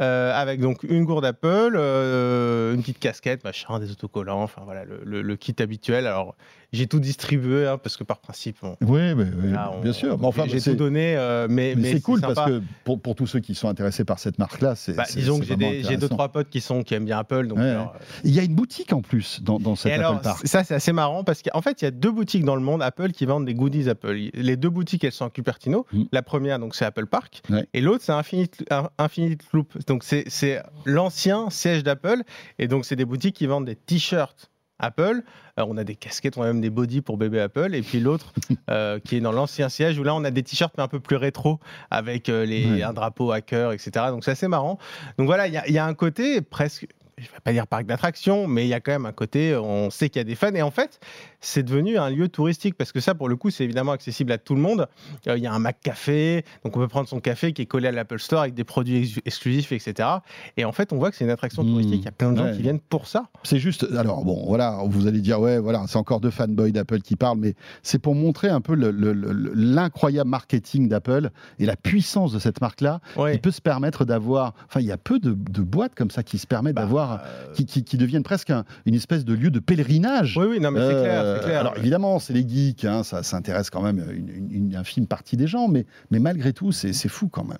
euh, 0.00 0.32
avec 0.34 0.58
donc 0.60 0.84
une 0.84 1.04
gourde 1.04 1.26
Apple, 1.26 1.74
euh, 1.76 2.72
une 2.74 2.80
petite 2.80 2.98
casquette, 2.98 3.44
machin, 3.44 3.78
des 3.78 3.90
autocollants, 3.90 4.42
enfin 4.42 4.62
voilà 4.64 4.84
le, 4.86 5.02
le- 5.04 5.20
le 5.20 5.36
kit 5.36 5.54
habituel. 5.58 6.06
Alors 6.06 6.34
j'ai 6.72 6.86
tout 6.86 7.00
distribué 7.00 7.66
hein, 7.66 7.78
parce 7.78 7.96
que 7.96 8.04
par 8.04 8.18
principe, 8.20 8.56
on- 8.62 8.76
Oui, 8.82 9.14
mais, 9.14 9.24
oui, 9.24 9.50
là, 9.52 9.72
on- 9.74 9.80
bien 9.80 9.92
sûr. 9.92 10.18
Mais 10.18 10.26
enfin, 10.26 10.44
j'ai 10.46 10.60
tout 10.60 10.74
donné, 10.74 11.16
euh, 11.16 11.46
mais, 11.50 11.74
mais 11.76 11.82
mais 11.82 11.92
c'est 11.92 12.00
cool 12.00 12.20
sympa. 12.20 12.34
parce 12.34 12.50
que 12.50 12.62
pour, 12.84 13.00
pour 13.00 13.14
tous 13.14 13.26
ceux 13.26 13.40
qui 13.40 13.54
sont 13.54 13.68
intéressés 13.68 14.04
par 14.04 14.18
cette 14.18 14.38
marque-là, 14.38 14.74
c'est. 14.76 14.92
Bah, 14.92 15.04
disons 15.12 15.38
que 15.40 15.44
j'ai 15.46 15.96
deux 15.96 16.08
trois 16.08 16.28
potes 16.28 16.48
qui 16.50 16.60
sont 16.60 16.82
qui 16.82 16.94
aiment 16.94 17.04
bien 17.04 17.18
Apple, 17.18 17.46
donc 17.46 17.58
Ouais, 17.58 17.68
alors, 17.70 17.94
euh, 17.96 18.04
Il 18.24 18.30
y 18.34 18.38
a 18.38 18.42
une 18.42 18.54
boutique 18.54 18.92
en 18.92 19.02
plus 19.02 19.40
dans, 19.42 19.58
dans 19.58 19.74
cet 19.76 19.90
Et 19.92 19.94
Apple 19.94 20.04
alors, 20.04 20.20
Park. 20.20 20.46
ça, 20.46 20.64
c'est 20.64 20.74
assez 20.74 20.92
marrant 20.92 21.24
parce 21.24 21.42
qu'en 21.42 21.60
fait, 21.62 21.82
il 21.82 21.84
y 21.84 21.88
a 21.88 21.90
deux 21.90 22.10
boutiques 22.12 22.44
dans 22.44 22.54
le 22.56 22.62
monde 22.62 22.82
Apple 22.82 23.10
qui 23.12 23.26
vendent 23.26 23.46
des 23.46 23.54
goodies 23.54 23.88
Apple. 23.88 24.14
Les 24.34 24.56
deux 24.56 24.70
boutiques, 24.70 25.04
elles 25.04 25.12
sont 25.12 25.24
à 25.26 25.30
Cupertino. 25.30 25.86
Mm. 25.92 26.02
La 26.12 26.22
première, 26.22 26.58
donc, 26.58 26.74
c'est 26.74 26.84
Apple 26.84 27.06
Park. 27.06 27.42
Ouais. 27.50 27.66
Et 27.74 27.80
l'autre, 27.80 28.04
c'est 28.04 28.12
Infinite, 28.12 28.64
un- 28.70 28.88
Infinite 28.98 29.42
Loop. 29.52 29.72
Donc, 29.86 30.04
c'est 30.04 30.62
l'ancien 30.84 31.50
siège 31.50 31.82
d'Apple. 31.82 32.22
Et 32.58 32.68
donc, 32.68 32.84
c'est 32.84 32.96
des 32.96 33.04
boutiques 33.04 33.36
qui 33.36 33.46
vendent 33.46 33.64
des 33.66 33.76
t-shirts 33.76 34.50
Apple. 34.80 35.22
Euh, 35.58 35.64
on 35.68 35.76
a 35.76 35.84
des 35.84 35.94
casquettes, 35.96 36.36
on 36.38 36.42
a 36.42 36.46
même 36.46 36.60
des 36.60 36.70
bodys 36.70 37.00
pour 37.02 37.16
bébé 37.16 37.40
Apple. 37.40 37.74
Et 37.74 37.82
puis 37.82 38.00
l'autre, 38.00 38.32
euh, 38.70 38.98
qui 38.98 39.16
est 39.16 39.20
dans 39.20 39.32
l'ancien 39.32 39.68
siège, 39.68 39.98
où 39.98 40.02
là, 40.02 40.14
on 40.14 40.24
a 40.24 40.30
des 40.30 40.42
t-shirts, 40.42 40.74
mais 40.76 40.82
un 40.82 40.88
peu 40.88 41.00
plus 41.00 41.16
rétro, 41.16 41.60
avec 41.90 42.28
euh, 42.28 42.44
les, 42.44 42.66
Ouais. 42.70 42.82
un 42.82 42.92
drapeau 42.92 43.30
hacker, 43.32 43.72
etc. 43.72 43.90
Donc, 44.08 44.24
c'est 44.24 44.32
assez 44.32 44.48
marrant. 44.48 44.78
Donc, 45.18 45.26
voilà, 45.26 45.46
il 45.46 45.54
y 45.54 45.56
a- 45.56 45.66
il 45.68 45.74
y 45.74 45.78
a 45.78 45.84
un 45.86 45.94
côté 45.94 46.40
presque 46.40 46.86
je 47.20 47.24
vais 47.30 47.40
pas 47.44 47.52
dire 47.52 47.66
parc 47.66 47.86
d'attractions, 47.86 48.46
mais 48.46 48.64
il 48.64 48.68
y 48.68 48.74
a 48.74 48.80
quand 48.80 48.92
même 48.92 49.06
un 49.06 49.12
côté, 49.12 49.54
on 49.56 49.90
sait 49.90 50.08
qu'il 50.08 50.18
y 50.20 50.22
a 50.22 50.24
des 50.24 50.34
fans. 50.34 50.54
Et 50.54 50.62
en 50.62 50.70
fait, 50.70 50.98
c'est 51.40 51.62
devenu 51.62 51.98
un 51.98 52.10
lieu 52.10 52.28
touristique 52.28 52.74
parce 52.76 52.92
que 52.92 53.00
ça, 53.00 53.14
pour 53.14 53.28
le 53.28 53.36
coup, 53.36 53.50
c'est 53.50 53.64
évidemment 53.64 53.92
accessible 53.92 54.32
à 54.32 54.38
tout 54.38 54.54
le 54.54 54.60
monde. 54.60 54.88
Euh, 55.28 55.36
Il 55.36 55.42
y 55.42 55.46
a 55.46 55.52
un 55.52 55.58
Mac 55.58 55.78
Café, 55.82 56.44
donc 56.64 56.76
on 56.76 56.80
peut 56.80 56.88
prendre 56.88 57.08
son 57.08 57.20
café 57.20 57.52
qui 57.52 57.62
est 57.62 57.66
collé 57.66 57.88
à 57.88 57.92
l'Apple 57.92 58.18
Store 58.18 58.40
avec 58.42 58.54
des 58.54 58.64
produits 58.64 58.96
ex- 58.98 59.20
exclusifs, 59.24 59.72
etc. 59.72 60.08
Et 60.56 60.64
en 60.64 60.72
fait, 60.72 60.92
on 60.92 60.98
voit 60.98 61.10
que 61.10 61.16
c'est 61.16 61.24
une 61.24 61.30
attraction 61.30 61.62
Mmh. 61.64 61.70
touristique. 61.70 62.00
Il 62.00 62.04
y 62.04 62.08
a 62.08 62.12
plein 62.12 62.32
de 62.32 62.36
gens 62.38 62.44
Ouais. 62.44 62.56
qui 62.56 62.62
viennent 62.62 62.80
pour 62.80 63.06
ça. 63.06 63.26
C'est 63.42 63.58
juste, 63.58 63.86
alors 63.96 64.24
bon, 64.24 64.44
voilà, 64.46 64.78
vous 64.86 65.06
allez 65.06 65.20
dire, 65.20 65.40
ouais, 65.40 65.58
voilà, 65.58 65.84
c'est 65.88 65.96
encore 65.98 66.20
deux 66.20 66.30
fanboys 66.30 66.72
d'Apple 66.72 67.00
qui 67.00 67.16
parlent, 67.16 67.38
mais 67.38 67.54
c'est 67.82 67.98
pour 67.98 68.14
montrer 68.14 68.48
un 68.48 68.60
peu 68.60 68.74
le- 68.74 68.90
le- 68.90 69.12
le- 69.12 69.52
l'incroyable 69.54 70.28
marketing 70.30 70.88
d'Apple 70.88 71.30
et 71.58 71.66
la 71.66 71.76
puissance 71.76 72.32
de 72.32 72.38
cette 72.38 72.60
marque-là. 72.60 73.00
Ouais. 73.16 73.34
Il 73.34 73.40
peut 73.40 73.50
se 73.50 73.60
permettre 73.60 74.04
d'avoir, 74.04 74.54
enfin, 74.66 74.80
il 74.80 74.86
y 74.86 74.92
a 74.92 74.96
peu 74.96 75.18
de, 75.18 75.30
de 75.32 75.62
boîtes 75.62 75.94
comme 75.94 76.10
ça 76.10 76.22
qui 76.22 76.38
se 76.38 76.46
permettent 76.46 76.74
Bah, 76.74 76.82
d'avoir, 76.82 77.09
euh, 77.12 77.52
qui, 77.54 77.66
qui- 77.66 77.84
qui 77.84 77.96
deviennent 77.96 78.22
presque 78.22 78.50
un- 78.50 78.64
une 78.86 78.94
espèce 78.94 79.24
de 79.24 79.34
lieu 79.34 79.50
de 79.50 79.58
pèlerinage. 79.58 80.36
Oui, 80.36 80.46
oui, 80.50 80.60
non, 80.60 80.70
mais 80.70 80.80
c'est 80.80 80.94
Euh, 80.94 81.02
clair, 81.02 81.36
c'est 81.40 81.44
clair. 81.46 81.60
Alors 81.60 81.76
évidemment, 81.76 82.18
c'est 82.18 82.32
les 82.32 82.46
geeks, 82.48 82.84
hein, 82.84 83.02
ça, 83.02 83.22
ça 83.22 83.36
intéresse 83.36 83.70
quand 83.70 83.82
même 83.82 84.04
une, 84.12 84.28
une- 84.28 84.52
une 84.68 84.76
infime 84.76 85.06
partie 85.06 85.36
des 85.36 85.46
gens, 85.46 85.68
mais, 85.68 85.86
mais 86.10 86.18
malgré 86.18 86.52
tout, 86.52 86.72
c'est 86.72 86.92
fou 87.08 87.28
quand 87.28 87.44
même. 87.44 87.58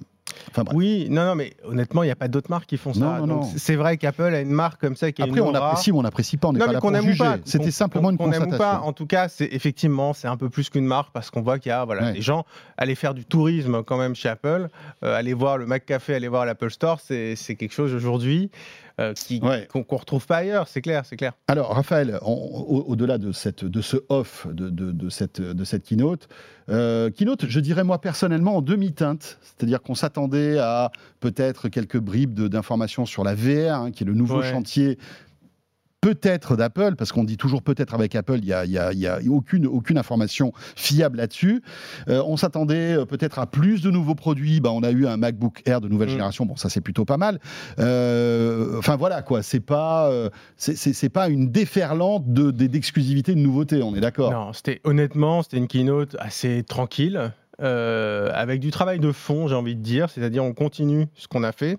Enfin. 0.53 0.63
Oui, 0.75 1.09
non, 1.11 1.25
non, 1.25 1.35
mais 1.35 1.55
honnêtement, 1.65 2.05
il 2.05 2.07
n'y 2.07 2.13
a 2.13 2.17
pas 2.17 2.29
d'autres 2.29 2.51
marques 2.51 2.67
qui 2.67 2.77
font 2.77 2.95
ça. 2.95 3.21
C'est 3.57 3.75
vrai 3.75 3.97
qu'Apple 3.97 4.23
a 4.33 4.41
une 4.41 4.51
marque 4.53 4.81
comme 4.81 4.95
ça 4.95 5.11
qui 5.11 5.23
est 5.23 5.25
Après, 5.25 5.41
une 5.41 5.47
on 5.47 5.55
apprécie 5.55 5.91
ou 5.91 5.99
on 5.99 6.03
n'apprécie 6.03 6.37
pas, 6.37 6.49
on 6.49 6.53
n'est 6.53 6.61
pas 6.61 6.73
là 6.73 6.81
pour 6.81 6.95
juger. 7.03 7.19
pas. 7.19 7.39
C'était 7.45 7.73
simplement 7.73 8.11
une 8.11 8.15
ou 8.15 8.19
pas. 8.19 8.25
constatation. 8.27 8.87
En 8.87 8.93
tout 8.93 9.07
cas, 9.07 9.29
c'est 9.29 9.49
effectivement, 9.51 10.13
c'est 10.15 10.29
un 10.29 10.37
peu 10.37 10.49
plus 10.49 10.71
qu'une 10.71 10.87
marque 10.87 11.13
parce 11.13 11.31
qu'on 11.31 11.43
voit 11.43 11.59
qu'il 11.59 11.71
y 11.71 11.73
a 11.73 11.85
voilà, 11.85 12.03
Ouais. 12.05 12.13
les 12.13 12.23
gens 12.23 12.45
aller 12.77 12.95
faire 12.95 13.13
du 13.15 13.25
tourisme 13.25 13.83
quand 13.83 13.99
même 13.99 14.15
chez 14.15 14.29
Apple, 14.29 14.69
euh, 15.03 15.17
aller 15.17 15.35
voir 15.35 15.59
le 15.59 15.67
McCafé, 15.67 16.15
aller 16.15 16.29
voir 16.29 16.47
l'Apple 16.47 16.71
Store, 16.71 17.01
c'est 17.01 17.35
quelque 17.59 17.75
chose 17.75 17.93
aujourd'hui 17.93 18.51
euh, 19.01 19.15
qui 19.15 19.41
Ouais. 19.43 19.67
qu'on 19.73 19.83
qu'on 19.83 19.97
retrouve 19.97 20.27
pas 20.27 20.37
ailleurs. 20.39 20.69
C'est 20.69 20.83
clair, 20.83 21.05
c'est 21.07 21.17
clair. 21.17 21.33
Alors, 21.49 21.75
Raphaël, 21.75 22.19
au- 22.23 22.85
au-delà 22.89 23.19
de, 23.19 23.33
cette, 23.33 23.65
de 23.65 23.81
ce 23.81 23.97
off 24.09 24.47
de, 24.51 24.69
de- 24.71 24.93
de 24.93 25.09
cette, 25.09 25.41
de 25.41 25.65
cette 25.65 25.85
keynote, 25.85 26.29
euh, 26.69 27.11
keynote, 27.11 27.47
je 27.49 27.61
dirais 27.61 27.85
moi 27.85 28.01
personnellement 28.01 28.57
en 28.57 28.63
demi-teinte, 28.63 29.39
c'est-à-dire 29.43 29.81
qu'on 29.83 29.95
s'attendait 29.95 30.59
à 30.59 30.91
peut-être 31.21 31.69
quelques 31.69 31.99
bribes 31.99 32.41
d'informations 32.41 33.07
sur 33.07 33.25
la 33.25 33.35
VR, 33.35 33.75
hein, 33.75 33.91
qui 33.91 34.05
est 34.05 34.07
le 34.07 34.15
nouveau 34.15 34.41
Ouais. 34.41 34.51
chantier. 34.51 34.99
Peut-être 36.03 36.57
d'Apple, 36.57 36.95
parce 36.97 37.13
qu'on 37.13 37.25
dit 37.25 37.37
toujours 37.37 37.63
peut-être 37.63 37.93
avec 37.93 38.15
Apple, 38.15 38.39
il 38.39 38.45
n'y 38.47 38.53
a, 38.55 38.65
y 38.65 38.79
a- 38.79 38.93
il 38.93 38.99
y 38.99 39.07
a 39.07 39.19
aucune, 39.29 39.67
aucune 39.67 39.99
information 39.99 40.53
fiable 40.75 41.19
là-dessus. 41.19 41.63
Euh, 42.09 42.23
on 42.27 42.39
s'attendait 42.39 42.95
euh, 42.97 43.05
peut-être 43.05 43.39
à 43.39 43.47
plus 43.47 43.83
de 43.83 43.91
nouveaux 43.91 44.15
produits. 44.15 44.61
Ben, 44.61 44.71
on 44.71 44.83
a 44.83 44.93
eu 44.93 45.07
un 45.07 45.19
MacBook 45.19 45.61
Air 45.67 45.83
de 45.83 45.89
nouvelle 45.89 46.09
Mm. 46.09 46.13
génération. 46.13 46.47
Bon, 46.47 46.57
ça 46.57 46.71
c'est 46.71 46.81
plutôt 46.81 47.05
pas 47.05 47.19
mal. 47.19 47.39
Euh, 47.79 48.79
Enfin 48.79 48.97
voilà 48.97 49.21
quoi, 49.21 49.43
c'est 49.43 49.61
pas, 49.61 50.09
euh, 50.11 50.31
c'est- 50.57 51.09
pas 51.11 51.29
une 51.29 51.51
déferlante 51.51 52.33
de- 52.33 52.51
de- 52.51 52.67
d'exclusivité, 52.67 53.35
de, 53.35 53.41
nouveauté. 53.41 53.83
On 53.83 53.95
est 53.95 54.01
d'accord. 54.01 54.31
Non, 54.33 54.53
c'était 54.55 54.81
honnêtement, 54.85 55.43
c'était 55.43 55.59
une 55.59 55.69
keynote 55.69 56.17
assez 56.19 56.63
tranquille, 56.63 57.31
avec 57.59 58.61
du 58.61 58.71
travail 58.71 59.01
de 59.01 59.13
fond, 59.13 59.49
j'ai 59.49 59.55
envie 59.55 59.77
de 59.77 59.83
dire. 59.83 60.09
C'est-à-dire, 60.09 60.45
on 60.45 60.55
continue 60.55 61.07
ce 61.15 61.29
qu'on 61.29 61.43
a 61.43 61.53
fait. 61.53 61.77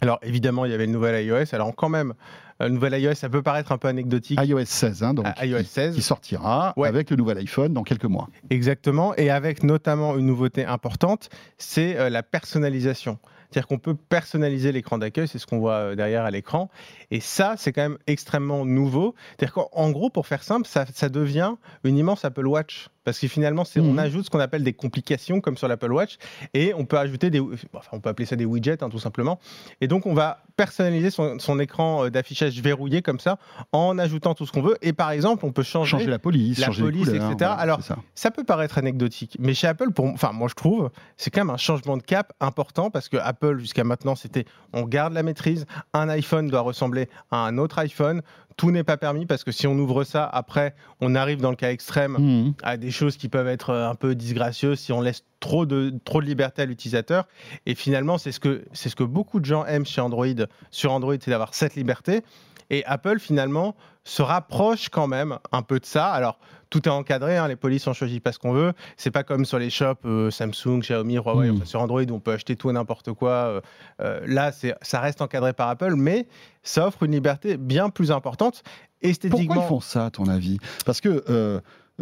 Alors 0.00 0.18
évidemment, 0.22 0.64
il 0.64 0.70
y 0.70 0.74
avait 0.74 0.86
le 0.86 0.92
nouvel 0.92 1.24
iOS. 1.24 1.54
Alors 1.54 1.74
quand 1.76 1.88
même, 1.88 2.14
le 2.60 2.68
nouvel 2.68 3.00
iOS, 3.00 3.14
ça 3.14 3.28
peut 3.28 3.42
paraître 3.42 3.72
un 3.72 3.78
peu 3.78 3.88
anecdotique. 3.88 4.38
iOS 4.42 4.64
16, 4.64 5.02
hein, 5.02 5.14
donc, 5.14 5.26
Ah, 5.36 5.44
iOS 5.44 5.58
qui, 5.58 5.64
16. 5.64 5.94
qui 5.94 6.02
sortira 6.02 6.72
Ouais. 6.76 6.88
avec 6.88 7.10
le 7.10 7.16
nouvel 7.16 7.38
iPhone 7.38 7.72
dans 7.72 7.82
quelques 7.82 8.04
mois. 8.04 8.28
Exactement, 8.50 9.14
et 9.16 9.30
avec 9.30 9.62
notamment 9.62 10.16
une 10.16 10.26
nouveauté 10.26 10.64
importante, 10.64 11.28
c'est 11.58 11.96
euh, 11.98 12.08
la 12.10 12.22
personnalisation. 12.22 13.18
C'est-à-dire 13.50 13.66
qu'on 13.68 13.78
peut 13.78 13.94
personnaliser 13.94 14.72
l'écran 14.72 14.98
d'accueil, 14.98 15.28
c'est 15.28 15.38
ce 15.38 15.46
qu'on 15.46 15.58
voit 15.58 15.72
euh, 15.74 15.94
derrière 15.94 16.24
à 16.24 16.30
l'écran. 16.30 16.70
Et 17.10 17.20
ça, 17.20 17.54
c'est 17.58 17.72
quand 17.72 17.82
même 17.82 17.98
extrêmement 18.06 18.64
nouveau. 18.64 19.14
C'est-à-dire 19.38 19.54
qu'en 19.54 19.68
en 19.72 19.90
gros, 19.90 20.10
pour 20.10 20.26
faire 20.26 20.42
simple, 20.42 20.66
ça, 20.66 20.84
ça 20.92 21.08
devient 21.08 21.54
une 21.84 21.96
immense 21.98 22.24
Apple 22.24 22.46
Watch. 22.46 22.88
Parce 23.04 23.18
que 23.18 23.28
finalement, 23.28 23.64
c'est- 23.64 23.80
on 23.80 23.98
ajoute 23.98 24.24
ce 24.24 24.30
qu'on 24.30 24.40
appelle 24.40 24.64
des 24.64 24.72
complications, 24.72 25.42
comme 25.42 25.58
sur 25.58 25.68
l'Apple 25.68 25.92
Watch, 25.92 26.16
et 26.54 26.72
on 26.72 26.86
peut 26.86 26.96
ajouter 26.98 27.28
des, 27.28 27.38
enfin, 27.74 27.90
on 27.92 28.00
peut 28.00 28.08
appeler 28.08 28.24
ça 28.24 28.34
des 28.34 28.46
widgets, 28.46 28.82
hein, 28.82 28.88
tout 28.88 28.98
simplement. 28.98 29.38
Et 29.82 29.88
donc, 29.88 30.06
on 30.06 30.14
va 30.14 30.38
personnaliser 30.56 31.10
son, 31.10 31.38
son 31.38 31.60
écran 31.60 32.06
euh, 32.06 32.10
d'affichage 32.10 32.58
verrouillé 32.62 33.02
comme 33.02 33.20
ça, 33.20 33.36
en 33.72 33.98
ajoutant 33.98 34.34
tout 34.34 34.46
ce 34.46 34.52
qu'on 34.52 34.62
veut. 34.62 34.78
Et 34.80 34.94
par 34.94 35.10
exemple, 35.10 35.44
on 35.44 35.52
peut 35.52 35.62
changer 35.62 35.90
Changer 35.90 36.06
la 36.06 36.18
police, 36.18 36.58
la 36.60 36.66
changer 36.68 36.82
police, 36.82 37.08
couleurs, 37.10 37.30
etc. 37.32 37.50
Alors, 37.58 37.82
ça. 37.82 37.98
ça 38.14 38.30
peut 38.30 38.44
paraître 38.44 38.78
anecdotique, 38.78 39.36
mais 39.38 39.52
chez 39.52 39.66
Apple, 39.66 39.90
pour, 39.92 40.06
enfin 40.06 40.32
moi 40.32 40.48
je 40.48 40.54
trouve, 40.54 40.90
c'est 41.18 41.30
quand 41.30 41.42
même 41.42 41.50
un 41.54 41.58
changement 41.58 41.98
de 41.98 42.02
cap 42.02 42.32
important 42.40 42.90
parce 42.90 43.10
que 43.10 43.18
Apple 43.18 43.43
jusqu'à 43.58 43.84
maintenant 43.84 44.14
c'était 44.14 44.44
on 44.72 44.82
garde 44.82 45.12
la 45.12 45.22
maîtrise, 45.22 45.66
un 45.92 46.08
iPhone 46.08 46.48
doit 46.48 46.60
ressembler 46.62 47.08
à 47.30 47.36
un 47.38 47.58
autre 47.58 47.78
iPhone, 47.78 48.22
tout 48.56 48.70
n'est 48.70 48.84
pas 48.84 48.96
permis 48.96 49.26
parce 49.26 49.42
que 49.44 49.50
si 49.52 49.66
on 49.66 49.74
ouvre 49.74 50.04
ça 50.04 50.24
après, 50.24 50.74
on 51.00 51.14
arrive 51.14 51.40
dans 51.40 51.50
le 51.50 51.56
cas 51.56 51.70
extrême 51.70 52.16
Mhm. 52.18 52.54
à 52.62 52.76
des 52.76 52.90
choses 52.90 53.16
qui 53.16 53.28
peuvent 53.28 53.48
être 53.48 53.70
euh, 53.70 53.88
un 53.88 53.94
peu 53.96 54.14
disgracieuses 54.14 54.78
si 54.78 54.92
on 54.92 55.00
laisse 55.00 55.24
trop 55.40 55.66
de, 55.66 55.92
trop 56.04 56.20
de 56.20 56.26
liberté 56.26 56.62
à 56.62 56.64
l'utilisateur. 56.64 57.26
Et 57.66 57.74
finalement, 57.74 58.16
c'est 58.16 58.32
ce, 58.32 58.40
que, 58.40 58.64
c'est 58.72 58.88
ce 58.88 58.96
que 58.96 59.02
beaucoup 59.04 59.40
de 59.40 59.44
gens 59.44 59.64
aiment 59.66 59.84
chez 59.86 60.00
Android, 60.00 60.26
sur 60.70 60.92
Android, 60.92 61.14
c'est 61.20 61.30
d'avoir 61.30 61.52
cette 61.54 61.74
liberté. 61.74 62.22
Et 62.70 62.84
Apple, 62.86 63.18
finalement, 63.18 63.74
se 64.04 64.22
rapproche 64.22 64.88
quand 64.90 65.06
même 65.06 65.38
un 65.52 65.62
peu 65.62 65.80
de 65.80 65.86
ça. 65.86 66.06
Alors, 66.12 66.38
tout 66.70 66.86
est 66.88 66.92
encadré, 66.92 67.36
hein, 67.36 67.46
les 67.48 67.56
polices, 67.56 67.86
on 67.86 67.92
choisit 67.92 68.22
pas 68.22 68.32
ce 68.32 68.38
qu'on 68.38 68.52
veut. 68.52 68.72
C'est 68.96 69.10
pas 69.10 69.22
comme 69.22 69.44
sur 69.44 69.58
les 69.58 69.70
shops 69.70 69.96
euh, 70.04 70.30
Samsung, 70.30 70.80
Xiaomi, 70.80 71.14
Huawei, 71.16 71.50
Mm. 71.50 71.56
enfin, 71.56 71.64
sur 71.64 71.80
Android, 71.80 72.02
où 72.02 72.12
on 72.14 72.20
peut 72.20 72.32
acheter 72.32 72.56
tout 72.56 72.68
et 72.70 72.72
n'importe 72.72 73.12
quoi. 73.12 73.30
Euh, 73.30 73.60
euh, 74.00 74.20
là, 74.26 74.50
ça 74.82 75.00
reste 75.00 75.22
encadré 75.22 75.52
par 75.52 75.68
Apple, 75.68 75.94
mais 75.96 76.26
ça 76.62 76.86
offre 76.88 77.04
une 77.04 77.12
liberté 77.12 77.56
bien 77.56 77.90
plus 77.90 78.10
importante. 78.10 78.62
Esthétiquement, 79.02 79.46
Pourquoi 79.46 79.64
ils 79.64 79.68
font 79.68 79.80
ça, 79.80 80.06
à 80.06 80.10
ton 80.10 80.26
avis? 80.28 80.58
Parce 80.84 81.00
que, 81.00 81.60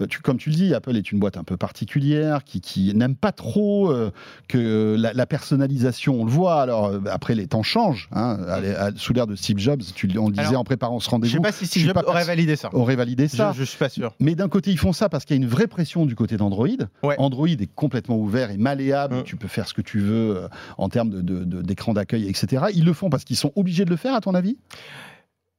tu, 0.08 0.20
comme 0.20 0.38
tu 0.38 0.48
le 0.50 0.56
dis, 0.56 0.74
Apple 0.74 0.96
est 0.96 1.12
une 1.12 1.18
boîte 1.18 1.36
un 1.36 1.44
peu 1.44 1.56
particulière 1.56 2.44
qui, 2.44 2.60
qui 2.62 2.94
n'aime 2.94 3.14
pas 3.14 3.32
trop 3.32 3.90
euh, 3.90 4.10
que 4.48 4.96
la, 4.98 5.12
la 5.12 5.26
personnalisation, 5.26 6.20
on 6.20 6.24
le 6.24 6.30
voit. 6.30 6.62
Alors, 6.62 6.86
euh, 6.86 7.00
après, 7.10 7.34
les 7.34 7.46
temps 7.46 7.62
changent. 7.62 8.08
hein. 8.12 8.38
À 8.48 8.60
l'é- 8.60 8.74
à- 8.74 8.90
sous 8.96 9.12
l'ère 9.12 9.26
de 9.26 9.34
Steve 9.36 9.58
Jobs, 9.58 9.82
tu, 9.94 10.08
on 10.18 10.28
le 10.28 10.32
disait 10.32 10.46
Alors, 10.48 10.60
en 10.62 10.64
préparant 10.64 10.98
ce 10.98 11.04
je 11.06 11.10
rendez-vous, 11.10 11.34
sais 11.34 11.40
pas 11.40 11.52
si 11.52 11.66
Steve 11.66 11.86
Jobs 11.86 12.02
aurait 12.06 12.24
validé 12.24 12.56
ça. 12.56 12.70
aurait 12.74 12.96
validé 12.96 13.28
ça. 13.28 13.52
Je, 13.54 13.58
je 13.60 13.64
suis 13.64 13.78
pas 13.78 13.88
sûr. 13.90 14.14
Mais 14.18 14.34
d'un 14.34 14.48
côté, 14.48 14.70
ils 14.70 14.78
font 14.78 14.92
ça 14.94 15.08
parce 15.10 15.24
qu'il 15.26 15.36
y 15.36 15.38
a 15.38 15.42
une 15.42 15.48
vraie 15.48 15.66
pression 15.66 16.06
du 16.06 16.14
côté 16.14 16.36
d'Android. 16.38 16.68
Ouais. 17.02 17.14
Android 17.18 17.48
est 17.48 17.70
complètement 17.74 18.16
ouvert 18.16 18.50
et 18.50 18.56
malléable. 18.56 19.16
Mm. 19.16 19.22
Tu 19.24 19.36
peux 19.36 19.48
faire 19.48 19.68
ce 19.68 19.74
que 19.74 19.82
tu 19.82 20.00
veux 20.00 20.36
euh, 20.36 20.48
en 20.78 20.88
termes 20.88 21.10
de- 21.10 21.20
de- 21.20 21.44
de- 21.44 21.60
d'écran 21.62 21.92
d'accueil, 21.92 22.28
etc. 22.28 22.64
Ils 22.74 22.84
le 22.84 22.92
font 22.94 23.10
parce 23.10 23.24
qu'ils 23.24 23.36
sont 23.36 23.52
obligés 23.56 23.84
de 23.84 23.90
le 23.90 23.96
faire, 23.96 24.14
à 24.14 24.20
ton 24.22 24.34
avis? 24.34 24.56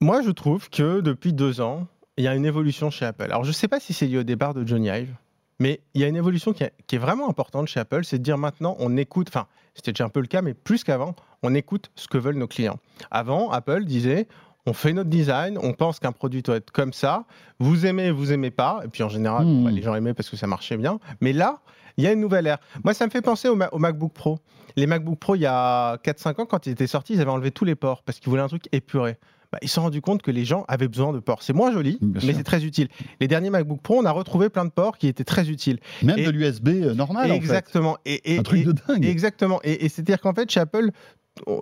Moi, 0.01 0.21
je 0.21 0.31
trouve 0.31 0.69
que 0.69 0.99
depuis 1.01 1.31
deux 1.33 1.61
ans, 1.61 1.87
il 2.17 2.23
y 2.23 2.27
a 2.27 2.35
une 2.35 2.45
évolution 2.45 2.89
chez 2.89 3.05
Apple. 3.05 3.23
Alors, 3.23 3.43
je 3.43 3.49
ne 3.49 3.53
sais 3.53 3.67
pas 3.67 3.79
si 3.79 3.93
c'est 3.93 4.05
lié 4.07 4.17
au 4.19 4.23
départ 4.23 4.53
de 4.53 4.65
Johnny 4.67 4.87
Ive, 4.89 5.13
mais 5.59 5.81
il 5.93 6.01
y 6.01 6.03
a 6.03 6.07
une 6.07 6.15
évolution 6.15 6.53
qui 6.53 6.63
est, 6.63 6.73
qui 6.87 6.95
est 6.95 6.99
vraiment 6.99 7.29
importante 7.29 7.67
chez 7.67 7.79
Apple, 7.79 8.03
c'est 8.03 8.17
de 8.19 8.23
dire 8.23 8.37
maintenant, 8.37 8.75
on 8.79 8.95
écoute, 8.97 9.27
enfin, 9.29 9.47
c'était 9.75 9.91
déjà 9.93 10.05
un 10.05 10.09
peu 10.09 10.19
le 10.21 10.27
cas, 10.27 10.41
mais 10.41 10.53
plus 10.53 10.83
qu'avant, 10.83 11.15
on 11.41 11.53
écoute 11.55 11.91
ce 11.95 12.07
que 12.07 12.17
veulent 12.17 12.37
nos 12.37 12.47
clients. 12.47 12.77
Avant, 13.11 13.49
Apple 13.51 13.85
disait, 13.85 14.27
on 14.65 14.73
fait 14.73 14.93
notre 14.93 15.09
design, 15.09 15.57
on 15.61 15.73
pense 15.73 15.99
qu'un 15.99 16.11
produit 16.11 16.41
doit 16.41 16.55
être 16.57 16.71
comme 16.71 16.93
ça, 16.93 17.25
vous 17.59 17.85
aimez, 17.85 18.11
vous 18.11 18.31
aimez 18.31 18.51
pas, 18.51 18.81
et 18.85 18.87
puis 18.87 19.03
en 19.03 19.09
général, 19.09 19.45
Hmm. 19.45 19.63
bah, 19.65 19.71
les 19.71 19.81
gens 19.81 19.95
aimaient 19.95 20.13
parce 20.13 20.29
que 20.29 20.37
ça 20.37 20.47
marchait 20.47 20.77
bien, 20.77 20.99
mais 21.21 21.33
là, 21.33 21.59
il 21.97 22.03
y 22.03 22.07
a 22.07 22.11
une 22.11 22.21
nouvelle 22.21 22.47
ère. 22.47 22.57
Moi, 22.83 22.93
ça 22.93 23.05
me 23.05 23.11
fait 23.11 23.21
penser 23.21 23.47
au, 23.49 23.55
Ma- 23.55 23.69
au 23.71 23.77
MacBook 23.77 24.13
Pro. 24.13 24.39
Les 24.75 24.87
MacBook 24.87 25.19
Pro, 25.19 25.35
il 25.35 25.41
y 25.41 25.45
a 25.45 25.97
4-5 25.97 26.41
ans, 26.41 26.45
quand 26.47 26.65
ils 26.65 26.71
étaient 26.71 26.87
sortis, 26.87 27.13
ils 27.13 27.21
avaient 27.21 27.29
enlevé 27.29 27.51
tous 27.51 27.65
les 27.65 27.75
ports 27.75 28.01
parce 28.03 28.19
qu'ils 28.19 28.29
voulaient 28.31 28.41
un 28.41 28.47
truc 28.47 28.67
épuré. 28.71 29.17
Bah, 29.53 29.59
ils 29.61 29.67
se 29.67 29.75
sont 29.75 29.83
rendus 29.83 30.01
compte 30.01 30.23
que 30.23 30.31
les 30.31 30.45
gens 30.45 30.65
avaient 30.67 30.87
besoin 30.87 31.13
de 31.13 31.19
ports. 31.19 31.43
C'est 31.43 31.53
moins 31.53 31.71
joli, 31.71 31.99
Bien 32.01 32.21
mais 32.25 32.33
c'est 32.33 32.41
très 32.43 32.65
utile. 32.65 32.87
Les 33.19 33.27
derniers 33.27 33.51
MacBook 33.51 33.81
Pro, 33.83 33.99
on 33.99 34.05
a 34.05 34.09
retrouvé 34.11 34.49
plein 34.49 34.65
de 34.65 34.71
ports 34.71 34.97
qui 34.97 35.07
étaient 35.07 35.23
très 35.23 35.47
utiles. 35.51 35.77
Même 36.01 36.17
Et- 36.17 36.25
de 36.25 36.31
l'USB 36.31 36.69
euh, 36.69 36.95
normal, 36.95 37.25
en 37.25 37.35
fait. 37.35 37.35
Exactement. 37.35 37.97
Et, 38.03 38.33
et- 38.33 38.39
Un 38.39 38.41
truc 38.41 38.63
de 38.65 38.71
dingue. 38.71 39.05
Exactement. 39.05 39.59
Et, 39.63 39.85
et 39.85 39.89
c'est-à-dire 39.89 40.19
qu'en 40.21 40.33
fait, 40.33 40.49
chez 40.49 40.59
Apple, 40.59 40.89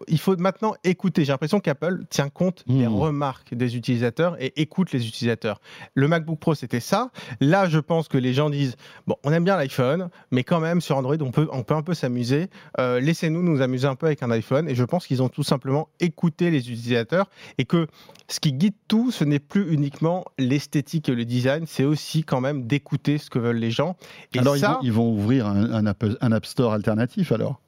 il 0.07 0.19
faut 0.19 0.35
maintenant 0.37 0.75
écouter. 0.83 1.23
J'ai 1.23 1.31
l'impression 1.31 1.59
qu'Apple 1.59 2.03
tient 2.09 2.29
compte 2.29 2.63
des 2.67 2.87
Hmm. 2.87 2.95
remarques 2.95 3.53
des 3.53 3.77
utilisateurs 3.77 4.35
et 4.41 4.51
écoute 4.61 4.91
les 4.91 5.07
utilisateurs. 5.07 5.61
Le 5.93 6.07
MacBook 6.07 6.39
Pro, 6.39 6.55
c'était 6.55 6.79
ça. 6.81 7.09
Là, 7.39 7.69
je 7.69 7.79
pense 7.79 8.07
que 8.07 8.17
les 8.17 8.33
gens 8.33 8.49
disent 8.49 8.75
bon, 9.07 9.15
on 9.23 9.31
aime 9.31 9.43
bien 9.45 9.55
l'iPhone, 9.55 10.09
mais 10.31 10.43
quand 10.43 10.59
même 10.59 10.81
sur 10.81 10.97
Android, 10.97 11.15
on 11.21 11.31
peut, 11.31 11.47
on 11.51 11.63
peut 11.63 11.73
un 11.73 11.83
peu 11.83 11.93
s'amuser. 11.93 12.49
Euh, 12.79 12.99
Laissez-nous 12.99 13.41
nous 13.43 13.61
amuser 13.61 13.87
un 13.87 13.95
peu 13.95 14.07
avec 14.07 14.23
un 14.23 14.31
iPhone. 14.31 14.67
Et 14.69 14.75
je 14.75 14.83
pense 14.83 15.07
qu'ils 15.07 15.23
ont 15.23 15.29
tout 15.29 15.43
simplement 15.43 15.87
écouté 15.99 16.51
les 16.51 16.69
utilisateurs 16.69 17.29
et 17.57 17.65
que 17.65 17.87
ce 18.27 18.39
qui 18.39 18.53
guide 18.53 18.75
tout, 18.87 19.11
ce 19.11 19.23
n'est 19.23 19.39
plus 19.39 19.71
uniquement 19.73 20.25
l'esthétique 20.37 21.07
et 21.09 21.15
le 21.15 21.25
design, 21.25 21.65
c'est 21.65 21.85
aussi 21.85 22.23
quand 22.23 22.41
même 22.41 22.67
d'écouter 22.67 23.17
ce 23.17 23.29
que 23.29 23.39
veulent 23.39 23.57
les 23.57 23.71
gens. 23.71 23.95
Et 24.33 24.39
alors, 24.39 24.55
ils, 24.57 24.59
ça, 24.59 24.73
vont, 24.73 24.79
ils 24.83 24.91
vont 24.91 25.11
ouvrir 25.13 25.47
un, 25.47 25.71
un 25.71 25.85
Apple- 25.85 26.17
un 26.21 26.31
App 26.31 26.45
Store 26.45 26.73
alternatif, 26.73 27.31
alors? 27.31 27.61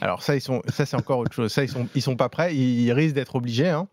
Alors 0.00 0.22
ça, 0.22 0.34
ils 0.34 0.40
sont, 0.40 0.62
ça 0.68 0.86
c'est 0.86 0.96
encore 0.96 1.18
autre 1.18 1.32
chose. 1.34 1.52
Ça, 1.52 1.62
ils 1.64 1.68
sont, 1.68 1.88
ils 1.94 2.02
sont 2.02 2.16
pas 2.16 2.28
prêts. 2.28 2.54
Ils 2.54 2.92
risquent 2.92 3.14
d'être 3.14 3.34
obligés. 3.36 3.68
hein. 3.68 3.88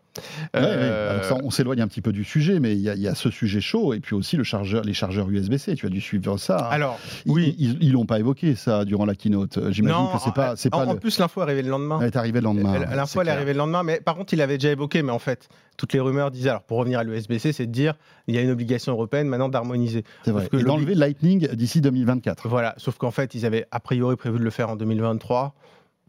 Ouais, 0.54 0.60
ouais. 0.60 0.66
Euh, 0.70 1.10
Alors 1.12 1.24
ça, 1.24 1.36
on 1.42 1.50
s'éloigne 1.50 1.80
un 1.80 1.88
petit 1.88 2.00
peu 2.00 2.12
du 2.12 2.22
sujet, 2.24 2.60
mais 2.60 2.72
il 2.74 2.80
y, 2.80 2.88
a- 2.88 2.94
il 2.94 3.00
y 3.02 3.08
a 3.08 3.14
ce 3.14 3.30
sujet 3.30 3.60
chaud 3.60 3.94
et 3.94 4.00
puis 4.00 4.14
aussi 4.14 4.36
le 4.36 4.44
chargeur, 4.44 4.84
les 4.84 4.94
chargeurs 4.94 5.28
USB-C. 5.28 5.74
Tu 5.74 5.86
as 5.86 5.88
dû 5.88 6.00
suivre 6.00 6.36
ça. 6.38 6.56
alors, 6.56 6.98
Ils- 7.26 7.32
oui. 7.32 7.56
ils 7.58 7.92
l'ont 7.92 8.06
pas 8.06 8.18
évoqué 8.20 8.54
ça 8.54 8.84
durant 8.84 9.06
la 9.06 9.14
keynote. 9.14 9.58
J'imagine 9.70 9.98
non, 9.98 10.12
que 10.12 10.18
c'est 10.22 10.34
pas, 10.34 10.54
c'est 10.56 10.72
en, 10.74 10.78
pas 10.78 10.86
en 10.86 10.92
le- 10.94 10.98
plus 11.00 11.18
l'info 11.18 11.40
est 11.40 11.44
arrivée 11.44 11.62
le 11.62 11.70
lendemain. 11.70 11.98
elle 12.00 12.06
est 12.08 12.16
arrivée 12.16 12.40
le 12.40 12.44
lendemain. 12.44 12.78
L'info 12.94 13.20
est 13.20 13.24
clair. 13.24 13.34
arrivée 13.36 13.52
le 13.52 13.58
lendemain, 13.58 13.82
mais 13.82 14.00
par 14.00 14.14
contre 14.14 14.32
il 14.34 14.40
avait 14.40 14.58
déjà 14.58 14.70
évoqué, 14.70 15.02
mais 15.02 15.12
en 15.12 15.18
fait 15.18 15.48
toutes 15.76 15.92
les 15.92 15.98
rumeurs 16.00 16.30
disaient, 16.30 16.50
alors 16.50 16.62
pour 16.62 16.78
revenir 16.78 17.00
à 17.00 17.04
l'USB-C, 17.04 17.52
c'est 17.52 17.66
de 17.66 17.72
dire 17.72 17.94
il 18.28 18.34
y 18.36 18.38
a 18.38 18.40
une 18.40 18.50
obligation 18.50 18.92
européenne 18.92 19.26
maintenant 19.26 19.48
d'harmoniser. 19.48 20.04
C'est 20.24 20.30
vrai. 20.30 20.46
Que 20.48 20.58
Et 20.58 20.62
d'enlever 20.62 20.94
Lightning 20.94 21.48
d'ici 21.48 21.80
2024. 21.80 22.48
Voilà, 22.48 22.74
sauf 22.76 22.96
qu'en 22.96 23.10
fait 23.10 23.34
ils 23.34 23.44
avaient 23.44 23.66
a 23.72 23.80
priori 23.80 24.14
prévu 24.16 24.38
de 24.38 24.44
le 24.44 24.50
faire 24.50 24.70
en 24.70 24.76
2023. 24.76 25.54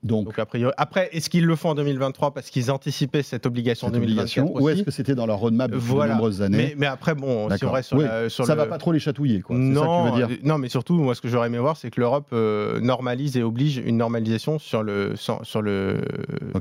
Donc, 0.05 0.25
Donc 0.25 0.39
a 0.39 0.45
priori, 0.45 0.71
après 0.77 1.09
est-ce 1.13 1.29
qu'ils 1.31 1.45
le 1.45 1.55
font 1.55 1.69
en 1.69 1.75
2023 1.75 2.31
parce 2.33 2.49
qu'ils 2.51 2.69
anticipaient 2.69 3.23
cette 3.23 3.45
obligation 3.47 3.87
en 3.87 3.89
cette 3.89 3.99
2024 3.99 4.37
obligation, 4.45 4.63
ou 4.63 4.69
est-ce 4.69 4.83
que 4.83 4.91
c'était 4.91 5.15
dans 5.15 5.25
leur 5.25 5.39
roadmap 5.39 5.71
depuis 5.71 5.83
Voilà. 5.83 6.13
de 6.13 6.17
nombreuses 6.17 6.41
années 6.43 6.57
mais, 6.57 6.75
mais 6.77 6.85
après 6.85 7.15
bon, 7.15 7.27
si 7.27 7.45
on 7.45 7.47
D'accord. 7.47 7.73
reste 7.73 7.87
sur, 7.89 7.97
Oui, 7.97 8.03
la- 8.05 8.29
sur 8.29 8.45
Ça 8.45 8.53
le... 8.53 8.61
va 8.61 8.67
pas 8.67 8.77
trop 8.77 8.91
les 8.91 8.99
chatouiller, 8.99 9.41
quoi. 9.41 9.55
C'est 9.55 9.73
ça 9.73 9.79
que 9.81 9.85
Non, 9.85 10.11
tu 10.13 10.21
veux 10.21 10.27
dire 10.27 10.37
non, 10.43 10.57
mais 10.59 10.69
surtout, 10.69 10.93
moi, 10.93 11.15
ce 11.15 11.21
que 11.21 11.27
j'aurais 11.27 11.47
aimé 11.47 11.57
voir, 11.57 11.75
c'est 11.75 11.89
que 11.89 11.99
l'Europe 11.99 12.27
euh, 12.33 12.79
normalise 12.79 13.35
et 13.35 13.41
oblige 13.43 13.77
une 13.77 13.97
normalisation 13.97 14.59
sur, 14.59 14.83
le, 14.83 15.15
sur, 15.15 15.39
sur 15.43 15.61
le, 15.63 16.01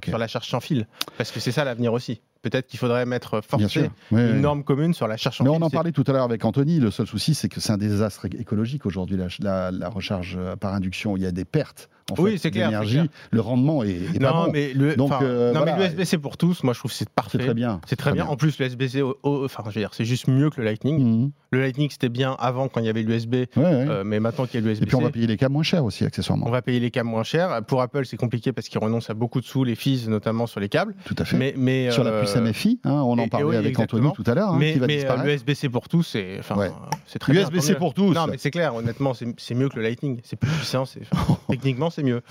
sur 0.07 0.17
la 0.19 0.27
charge 0.27 0.49
sans 0.49 0.61
fil. 0.61 0.87
Parce 1.19 1.31
que 1.31 1.39
c'est 1.39 1.53
ça 1.53 1.65
l'avenir 1.65 1.93
aussi. 1.93 2.21
Peut-être 2.51 2.67
qu'il 2.67 2.79
faudrait 2.79 3.07
mettre 3.07 3.41
sûr. 3.43 3.45
forcer 3.61 3.91
Ouais, 4.13 4.31
une 4.31 4.41
norme 4.41 4.63
commune 4.65 4.95
sur 4.95 5.09
la 5.09 5.17
charge 5.17 5.37
sans 5.39 5.45
Mais 5.45 5.51
on 5.51 5.61
en 5.63 5.69
C'est- 5.69 5.75
parlait 5.75 5.93
tout 5.93 6.05
à 6.07 6.13
l'heure 6.13 6.25
avec 6.25 6.45
Anthony. 6.45 6.79
Le 6.81 6.91
seul 6.91 7.07
souci, 7.07 7.35
c'est 7.35 7.49
que 7.49 7.61
c'est 7.61 7.73
un 7.73 7.79
désastre 7.79 8.27
écologique 8.39 8.87
aujourd'hui, 8.87 9.17
la, 9.17 9.27
la- 9.41 9.71
la 9.71 9.89
recharge 9.89 10.37
euh, 10.39 10.57
par 10.57 10.75
induction. 10.75 11.17
Il 11.17 11.23
y 11.23 11.27
a 11.27 11.33
des 11.33 11.45
pertes 11.45 11.89
en 12.11 12.21
Oui, 12.23 12.39
c'est 12.39 12.51
clair, 12.51 12.69
c'est 12.85 12.91
clair. 12.91 13.07
Le 13.31 13.41
rendement 13.41 13.83
est, 13.83 13.93
est 13.93 14.19
pas 14.21 14.31
Non, 14.31 14.45
bon. 14.45 14.53
mais 14.53 14.75
le, 14.75 14.95
Donc, 14.95 15.11
euh, 15.23 15.53
non, 15.55 15.61
voilà. 15.61 15.77
mais 15.79 15.89
l'USB-C 15.89 16.19
pour 16.19 16.37
tous, 16.37 16.63
moi 16.63 16.75
je 16.75 16.79
trouve 16.79 16.91
que 16.91 16.97
c'est 16.97 17.05
C'est 17.07 17.11
parfait. 17.15 17.39
très 17.39 17.55
bien. 17.55 17.81
C'est 17.87 17.97
très 17.97 18.13
bien. 18.13 18.27
En 18.27 18.37
plus, 18.37 18.59
le 18.59 18.67
USB-C, 18.67 19.01
au- 19.01 19.17
au- 19.23 19.45
enfin, 19.47 19.63
je 19.69 19.75
veux 19.75 19.81
dire, 19.81 19.95
c'est 19.95 20.05
juste 20.05 20.29
mieux 20.29 20.51
que 20.51 20.61
le 20.61 20.65
Lightning. 20.67 20.99
Mhm. 21.03 21.31
Le 21.53 21.61
Lightning, 21.61 21.89
c'était 21.91 22.11
bien 22.11 22.37
avant 22.39 22.69
quand 22.69 22.81
il 22.81 22.87
y 22.87 22.89
avait 22.91 23.03
l'USB, 23.03 23.35
Ouais, 23.35 23.47
ouais. 23.57 23.67
euh, 23.89 24.05
mais 24.05 24.21
maintenant 24.21 24.45
qu'il 24.45 24.63
y 24.63 24.69
a 24.69 24.71
Et 24.73 24.75
puis 24.75 24.95
on 24.97 24.99
va 24.99 25.05
l'USB-C, 25.05 25.13
payer 25.13 25.27
les 25.27 25.37
câbles 25.39 25.55
moins 25.55 25.63
cher 25.63 25.83
aussi, 25.85 26.05
accessoirement. 26.05 26.47
on 26.47 26.51
va 26.51 26.61
payer 26.61 26.79
les 26.81 26.91
câbles 26.91 27.09
moins 27.09 27.23
chers. 27.23 27.63
Pour 27.65 27.81
Apple, 27.81 28.05
c'est 28.05 28.17
compliqué 28.19 28.53
parce 28.53 28.69
qu'ils 28.69 28.81
renoncent 28.81 29.09
à 29.09 29.15
beaucoup 29.15 29.41
de 29.41 29.47
sous, 29.47 29.65
les 29.65 29.75
fees 29.75 30.07
notamment 30.09 30.47
sur 30.47 30.61
les 30.61 30.69
câbles. 30.69 30.95
Tout 31.07 31.15
à 31.19 31.25
fait. 31.25 31.39
Mais, 31.39 31.55
mais 31.57 31.91
Sur 31.91 32.05
la 32.05 32.11
euh, 32.11 32.21
puce 32.41 32.51
MFI, 32.51 32.81
hein, 32.85 32.93
on 32.93 33.19
en 33.19 33.29
parlait 33.29 33.47
oui, 33.47 33.57
avec 33.57 33.71
exactement. 33.71 34.09
Anthony 34.11 34.25
tout 34.25 34.31
à 34.31 34.35
l'heure, 34.35 34.51
hein, 34.51 34.57
mais, 34.59 34.73
qui 34.75 34.79
va 34.79 34.87
mais, 34.87 35.05
euh, 35.05 35.69
pour 35.71 35.89
tous, 35.89 36.03
c'est 36.03 36.41
Ouais. 36.57 36.71
très 37.19 37.33
bien. 37.33 37.43
USB-C 37.43 37.75
pour 37.75 37.95
tous. 37.95 38.13
Non, 38.13 38.27
mais 38.27 38.39
c'est 38.39 38.51
clair, 38.51 38.75
honnêtement, 38.75 39.13
c'est 39.15 39.55
mieux 39.55 39.69
que 39.69 39.77
le 39.77 39.83
Lightning. 39.83 40.21
C'est 40.25 40.37
plus 40.37 40.51
puissant, 40.51 40.85
techniquement, 41.49 41.91
c'est 41.91 42.03
mieux. 42.03 42.23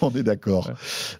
On 0.00 0.10
est 0.10 0.22
d'accord. 0.22 0.68
Ouais. 0.68 0.74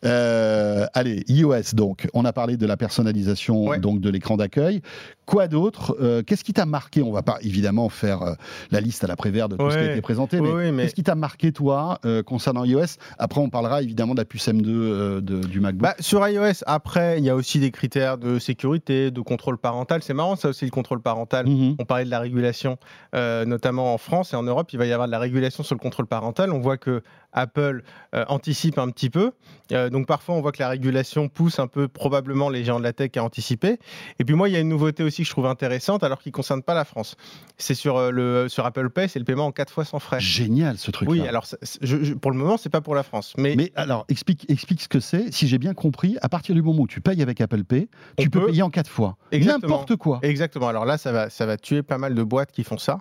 Euh, 0.05 0.87
allez, 0.95 1.25
iOS, 1.29 1.75
donc, 1.75 2.09
on 2.15 2.25
a 2.25 2.33
parlé 2.33 2.57
de 2.57 2.67
la 2.67 2.77
personnalisation 2.77 3.67
Ouais. 3.67 3.79
donc, 3.79 4.01
de 4.01 4.11
l'écran 4.11 4.37
d'accueil. 4.37 4.83
Quoi 5.31 5.47
d'autre 5.47 5.97
Euh, 6.01 6.23
Qu'est-ce 6.27 6.43
qui 6.43 6.53
t'a 6.53 6.67
marqué? 6.67 7.03
On 7.03 7.13
va 7.13 7.23
pas 7.23 7.39
évidemment 7.43 7.89
faire 7.89 8.23
euh, 8.23 8.35
la 8.73 8.81
liste 8.81 9.05
à 9.05 9.07
l'après-vert 9.07 9.49
de 9.49 9.57
tout 9.57 9.71
ce 9.71 9.77
qui 9.77 9.83
a 9.85 9.93
été 9.93 10.01
présenté, 10.03 10.41
mais, 10.41 10.83
qu'est-ce 10.83 10.95
qui 10.97 11.05
t'a 11.05 11.15
marqué, 11.15 11.53
toi, 11.53 12.01
euh, 12.05 12.25
concernant 12.25 12.65
iOS? 12.65 12.97
Après, 13.17 13.41
on 13.41 13.49
parlera 13.49 13.81
évidemment 13.81 14.15
de 14.15 14.19
la 14.19 14.25
puce 14.25 14.49
M2 14.49 14.65
euh, 14.69 15.21
de- 15.21 15.39
du 15.47 15.61
MacBook. 15.61 15.83
Bah, 15.83 15.95
sur 16.01 16.27
iOS, 16.27 16.65
après, 16.67 17.19
il 17.19 17.25
y 17.25 17.31
a 17.31 17.37
aussi 17.37 17.61
des 17.61 17.71
critères 17.71 18.19
de 18.19 18.41
sécurité, 18.41 19.13
de 19.13 19.21
contrôle 19.21 19.57
parental. 19.57 20.03
C'est 20.03 20.15
marrant, 20.15 20.35
ça 20.35 20.49
aussi, 20.49 20.65
le 20.65 20.73
contrôle 20.73 21.01
parental. 21.01 21.47
Mhm. 21.47 21.77
On 21.79 21.85
parlait 21.85 22.05
de 22.05 22.11
la 22.11 22.19
régulation, 22.19 22.77
notamment 23.15 23.95
en 23.95 23.99
France 23.99 24.33
et 24.33 24.37
en 24.37 24.43
Europe, 24.43 24.73
il 24.73 24.79
va 24.81 24.87
y 24.87 24.93
avoir 24.93 25.07
de 25.07 25.13
la 25.13 25.19
régulation 25.21 25.63
sur 25.63 25.77
le 25.77 25.81
contrôle 25.81 26.07
parental. 26.07 26.51
On 26.53 26.59
voit 26.59 26.77
que 26.77 27.03
Apple 27.33 27.83
euh, 28.15 28.25
anticipe 28.29 28.79
un 28.79 28.89
petit 28.91 29.11
peu. 29.11 29.33
Euh, 29.73 29.89
donc 29.89 30.07
parfois, 30.07 30.35
on 30.35 30.41
voit 30.41 30.51
que 30.53 30.61
la 30.63 30.69
régulation 30.69 31.29
pousse 31.29 31.59
un 31.61 31.67
peu 31.69 31.87
probablement 31.87 32.49
les 32.49 32.65
géants 32.65 32.79
de 32.79 32.85
la 32.85 32.93
tech 32.93 33.11
à 33.17 33.23
anticiper. 33.23 33.79
Et 34.19 34.25
puis 34.25 34.35
moi, 34.35 34.49
il 34.49 34.53
y 34.53 34.57
a 34.57 34.61
une 34.61 34.69
nouveauté 34.69 35.03
aussi 35.05 35.23
que 35.23 35.27
je 35.29 35.31
trouve 35.33 35.47
intéressante, 35.47 36.03
alors 36.03 36.21
qui 36.21 36.31
ne 36.31 36.33
concerne 36.33 36.63
pas 36.63 36.75
la 36.75 36.85
France. 36.85 37.17
C'est 37.57 37.75
sur, 37.75 37.97
euh, 37.97 38.11
le, 38.11 38.49
sur 38.49 38.67
Apple 38.67 38.91
Pay, 38.91 39.09
c'est 39.09 39.19
le 39.21 39.25
paiement 39.25 39.47
en 39.47 39.53
4 39.53 39.73
fois 39.73 39.85
sans 39.85 39.99
frais. 40.01 40.19
Génial 40.21 40.77
ce 40.79 40.91
truc. 40.91 41.09
Oui, 41.09 41.21
alors 41.27 41.47
ça- 41.47 41.57
je- 41.83 42.03
je- 42.03 42.15
pour 42.15 42.31
le 42.33 42.37
moment, 42.37 42.57
c'est 42.57 42.69
pas 42.69 42.81
pour 42.81 42.95
la 42.97 43.03
France. 43.05 43.35
Mais, 43.39 43.55
Mais 43.57 43.71
alors, 43.77 44.05
explique, 44.09 44.45
explique 44.51 44.81
ce 44.81 44.89
que 44.89 44.99
c'est. 45.01 45.33
Si 45.33 45.47
j'ai 45.47 45.59
bien 45.59 45.75
compris, 45.75 46.17
à 46.23 46.29
partir 46.29 46.55
du 46.55 46.63
moment 46.63 46.83
où 46.83 46.87
tu 46.89 47.01
payes 47.01 47.23
avec 47.23 47.41
Apple 47.41 47.63
Pay, 47.65 47.89
On 48.19 48.23
tu 48.23 48.31
peux 48.31 48.47
payer 48.47 48.63
en 48.63 48.71
quatre 48.71 48.91
fois. 48.91 49.17
Exactement. 49.31 49.69
N'importe 49.75 49.97
quoi. 49.97 50.19
Exactement. 50.23 50.67
Alors 50.69 50.85
là, 50.85 50.99
ça 50.99 51.13
va, 51.13 51.31
ça 51.31 51.47
va 51.47 51.57
tuer 51.57 51.83
pas 51.83 51.99
mal 51.99 52.15
de 52.17 52.23
boîtes 52.25 52.51
qui 52.51 52.65
font 52.65 52.79
ça, 52.79 52.99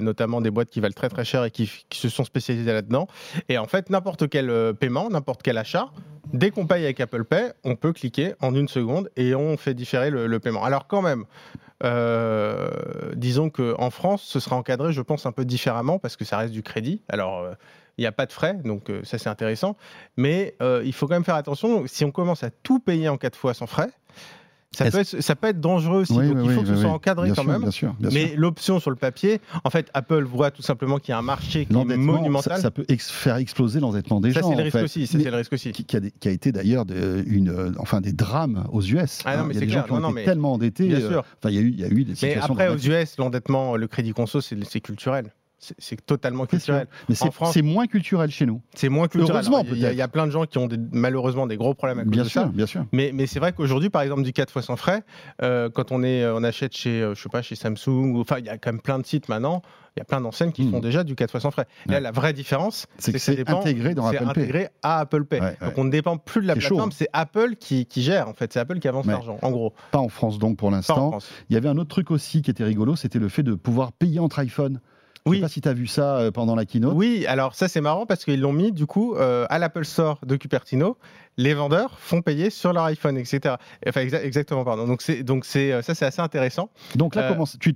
notamment 0.00 0.40
des 0.40 0.50
boîtes 0.50 0.70
qui 0.70 0.80
valent 0.80 0.92
très 0.94 1.08
très 1.08 1.24
cher 1.24 1.44
et 1.44 1.50
qui, 1.50 1.70
qui 1.88 1.98
se 1.98 2.08
sont 2.08 2.24
spécialisées 2.24 2.72
là-dedans. 2.72 3.06
Et 3.48 3.58
en 3.58 3.66
fait, 3.66 3.90
n'importe 3.90 4.28
quel 4.28 4.50
euh, 4.50 4.72
paiement, 4.72 5.08
n'importe 5.10 5.42
quel 5.42 5.58
achat, 5.58 5.90
dès 6.32 6.50
qu'on 6.50 6.66
paye 6.66 6.84
avec 6.84 7.00
Apple 7.00 7.24
Pay, 7.24 7.52
on 7.64 7.76
peut 7.76 7.92
cliquer 7.92 8.34
en 8.40 8.54
une 8.54 8.68
seconde 8.68 9.10
et 9.16 9.34
on 9.34 9.56
fait 9.56 9.74
différer 9.74 10.10
le, 10.10 10.40
paiement. 10.40 10.64
Alors 10.64 10.86
quand 10.86 11.02
même, 11.02 11.24
euh, 11.84 12.70
disons 13.14 13.50
qu'en 13.50 13.90
France, 13.90 14.22
ce 14.22 14.40
sera 14.40 14.56
encadré, 14.56 14.92
je 14.92 15.02
pense, 15.02 15.26
un 15.26 15.32
peu 15.32 15.44
différemment 15.44 15.98
parce 15.98 16.16
que 16.16 16.24
ça 16.24 16.38
reste 16.38 16.52
du 16.52 16.62
crédit. 16.62 17.02
Alors. 17.08 17.40
euh, 17.40 17.54
il 17.98 18.04
n'y 18.04 18.06
a 18.06 18.12
pas 18.12 18.24
de 18.24 18.32
frais, 18.32 18.54
donc 18.54 18.88
euh, 18.88 19.02
ça 19.04 19.18
c'est 19.18 19.28
intéressant. 19.28 19.76
Mais 20.16 20.56
il 20.84 20.92
faut 20.94 21.06
quand 21.06 21.14
même 21.14 21.24
faire 21.24 21.34
attention. 21.34 21.86
Si 21.86 22.02
on 22.02 22.10
commence 22.10 22.42
à 22.42 22.50
tout 22.50 22.80
payer 22.80 23.10
en 23.10 23.18
quatre 23.18 23.36
fois 23.36 23.52
sans 23.52 23.66
frais, 23.66 23.90
ça, 24.72 24.90
peut 24.90 24.98
être, 24.98 25.20
ça 25.20 25.34
peut 25.36 25.48
être 25.48 25.60
dangereux 25.60 26.02
aussi. 26.02 26.12
Oui, 26.12 26.28
donc 26.28 26.36
oui, 26.38 26.42
il 26.46 26.50
faut 26.52 26.60
oui, 26.60 26.66
que 26.66 26.74
ce 26.74 26.80
soit 26.80 26.90
encadré 26.90 27.26
Bien 27.26 27.34
quand 27.34 27.42
sûr, 27.42 27.50
même. 27.52 27.62
Bien 27.62 27.70
sûr, 27.70 27.94
bien 27.98 28.10
Mais 28.12 28.34
l'option 28.36 28.78
sur 28.78 28.90
le 28.90 28.96
papier, 28.96 29.40
en 29.64 29.70
fait, 29.70 29.88
Apple 29.94 30.22
voit 30.24 30.50
tout 30.50 30.62
simplement 30.62 30.98
qu'il 30.98 31.10
y 31.10 31.14
a 31.14 31.18
un 31.18 31.22
marché 31.22 31.66
qui 31.66 31.72
est 31.76 31.96
monumental. 31.96 32.56
ça, 32.56 32.62
ça 32.62 32.70
peut 32.70 32.84
ex- 32.88 33.10
faire 33.10 33.36
exploser 33.36 33.80
l'endettement 33.80 34.20
des 34.20 34.32
Ça, 34.32 34.40
gens. 34.40 34.50
c'est 34.50 34.56
le 34.56 34.62
risque 34.62 34.76
fait. 34.78 34.84
aussi. 34.84 35.06
Ça, 35.06 35.18
Mais- 35.18 35.24
c'est 35.24 35.30
le 35.30 35.36
risque 35.36 35.52
aussi. 35.52 35.72
qui, 35.72 35.84
qui 35.84 35.96
a, 35.96 36.00
des- 36.00 36.12
qui 36.12 36.28
a 36.28 36.30
été 36.30 36.52
d'ailleurs 36.52 36.86
de- 36.86 37.24
une, 37.26 37.48
euh, 37.50 37.72
enfin 37.78 38.00
des 38.00 38.12
drames 38.12 38.66
aux 38.72 38.80
US. 38.82 39.20
Ah 39.24 39.36
non, 39.36 39.42
hein. 39.42 39.46
mais 39.48 39.54
il 39.54 39.54
y 39.54 39.58
a 39.58 39.60
des 39.60 39.66
clair. 39.66 39.80
gens 39.82 39.86
qui 39.86 39.92
ont 39.92 40.00
Non, 40.00 40.08
été 40.10 40.14
mais- 40.14 40.24
tellement 40.24 40.52
endettés. 40.52 40.86
Bien 40.88 40.98
euh, 41.00 41.08
sûr. 41.10 41.24
Il 41.48 41.50
y 41.54 41.58
a 41.58 41.60
eu, 41.60 41.68
il 41.70 41.80
y 41.80 41.84
a 41.84 41.88
eu 41.88 42.04
des 42.04 42.10
Mais 42.10 42.14
situations. 42.14 42.52
après, 42.54 42.68
aux. 42.68 42.76
US, 42.76 43.16
l'endettement, 43.18 43.76
le 43.76 43.88
crédit 43.88 44.12
conso, 44.12 44.40
c'est 44.40 44.80
culturel. 44.80 45.32
C'est- 45.78 46.04
totalement 46.06 46.46
culturel. 46.46 46.86
Mais 47.10 47.14
c'est 47.14 47.62
moins 47.62 47.86
culturel 47.86 48.30
chez 48.30 48.46
nous. 48.46 48.62
C'est 48.74 48.88
moins 48.88 49.08
culturel. 49.08 49.44
Il 49.72 49.78
y, 49.78 49.84
a- 49.86 49.92
il 49.92 49.98
y 49.98 50.02
a 50.02 50.08
plein 50.08 50.26
de 50.26 50.32
gens 50.32 50.46
qui 50.46 50.56
ont 50.56 50.66
des- 50.66 50.78
malheureusement 50.90 51.46
des 51.46 51.56
gros 51.58 51.74
problèmes 51.74 51.98
à 51.98 52.02
cause 52.04 52.10
Bien 52.12 52.24
de 52.24 52.28
sûr, 52.28 52.40
ça. 52.42 52.48
bien 52.48 52.64
sûr. 52.66 52.86
Mais, 52.92 53.10
mais 53.12 53.26
c'est 53.26 53.40
vrai 53.40 53.52
qu'aujourd'hui, 53.52 53.90
par 53.90 54.00
exemple, 54.02 54.22
du 54.22 54.32
4 54.32 54.50
fois 54.50 54.62
sans 54.62 54.76
frais, 54.76 55.02
euh, 55.42 55.68
quand 55.68 55.92
on, 55.92 56.02
est, 56.02 56.26
on 56.26 56.42
achète 56.44 56.74
chez, 56.74 57.02
euh, 57.02 57.14
je 57.14 57.22
sais 57.22 57.28
pas, 57.28 57.42
chez 57.42 57.56
Samsung, 57.56 58.16
enfin, 58.16 58.38
il 58.38 58.46
y 58.46 58.48
a 58.48 58.56
quand 58.56 58.72
même 58.72 58.80
plein 58.80 58.98
de 58.98 59.04
sites 59.06 59.28
maintenant, 59.28 59.60
il 59.96 60.00
y 60.00 60.02
a 60.02 60.04
plein 60.04 60.20
d'enseignes 60.22 60.52
qui 60.52 60.62
Mhm. 60.64 60.70
font 60.70 60.80
déjà 60.80 61.04
du 61.04 61.14
4 61.14 61.30
fois 61.30 61.40
sans 61.40 61.50
frais. 61.50 61.66
Là, 61.86 62.00
la 62.00 62.10
vraie 62.10 62.32
différence, 62.32 62.86
C'est 62.98 63.12
que 63.12 63.18
c'est 63.18 63.46
intégré 63.50 63.94
dans 63.94 64.06
Apple 64.06 64.32
Pay. 64.32 64.68
à 64.82 65.00
Apple 65.00 65.24
Pay. 65.26 65.40
Ouais, 65.40 65.56
Donc 65.60 65.76
on 65.76 65.84
ne 65.84 65.90
dépend 65.90 66.16
plus 66.16 66.40
de 66.40 66.46
la 66.46 66.54
plateforme, 66.54 66.90
c'est 66.92 67.08
Apple 67.12 67.56
qui, 67.56 67.84
qui 67.84 68.02
gère, 68.02 68.28
en 68.28 68.32
fait. 68.32 68.50
C'est 68.52 68.60
Apple 68.60 68.78
qui 68.78 68.88
avance 68.88 69.04
l'argent, 69.06 69.38
en 69.42 69.50
gros. 69.50 69.74
Pas 69.90 69.98
en 69.98 70.08
France 70.08 70.38
donc 70.38 70.56
pour 70.56 70.70
l'instant. 70.70 71.18
Il 71.50 71.54
y 71.54 71.56
avait 71.58 71.68
un 71.68 71.76
autre 71.76 71.90
truc 71.90 72.10
aussi 72.10 72.40
qui 72.40 72.50
était 72.50 72.64
rigolo, 72.64 72.96
c'était 72.96 73.18
le 73.18 73.28
fait 73.28 73.42
de 73.42 73.54
pouvoir 73.54 73.92
payer 73.92 74.20
entre 74.20 74.38
iPhone. 74.38 74.80
Je 75.26 75.30
sais 75.30 75.36
Oui. 75.36 75.40
pas 75.42 75.48
si 75.48 75.60
tu 75.60 75.68
as 75.68 75.74
vu 75.74 75.86
ça 75.86 76.16
euh, 76.18 76.30
pendant 76.30 76.54
la 76.54 76.64
keynote. 76.64 76.94
Oui, 76.96 77.26
alors 77.26 77.54
ça 77.54 77.68
c'est 77.68 77.80
marrant 77.80 78.06
parce 78.06 78.24
qu'ils 78.24 78.40
l'ont 78.40 78.52
mis 78.52 78.72
du 78.72 78.86
coup 78.86 79.14
euh, 79.16 79.46
à 79.50 79.58
l'Apple 79.58 79.84
Store 79.84 80.18
de 80.24 80.36
Cupertino. 80.36 80.96
Les 81.36 81.54
vendeurs 81.54 81.98
font 81.98 82.20
payer 82.22 82.50
sur 82.50 82.72
leur 82.72 82.84
iPhone, 82.84 83.16
etc. 83.16 83.54
Enfin 83.88 84.02
exa- 84.04 84.22
exactement, 84.22 84.64
pardon. 84.64 84.86
Donc 84.86 85.00
c'est 85.00 85.22
donc 85.22 85.44
c'est 85.46 85.72
euh, 85.72 85.80
ça 85.80 85.94
c'est 85.94 86.04
assez 86.04 86.20
intéressant. 86.20 86.70
Donc 86.96 87.14
là, 87.14 87.22
Euh, 87.22 87.28
comment, 87.30 87.44
tu, 87.60 87.74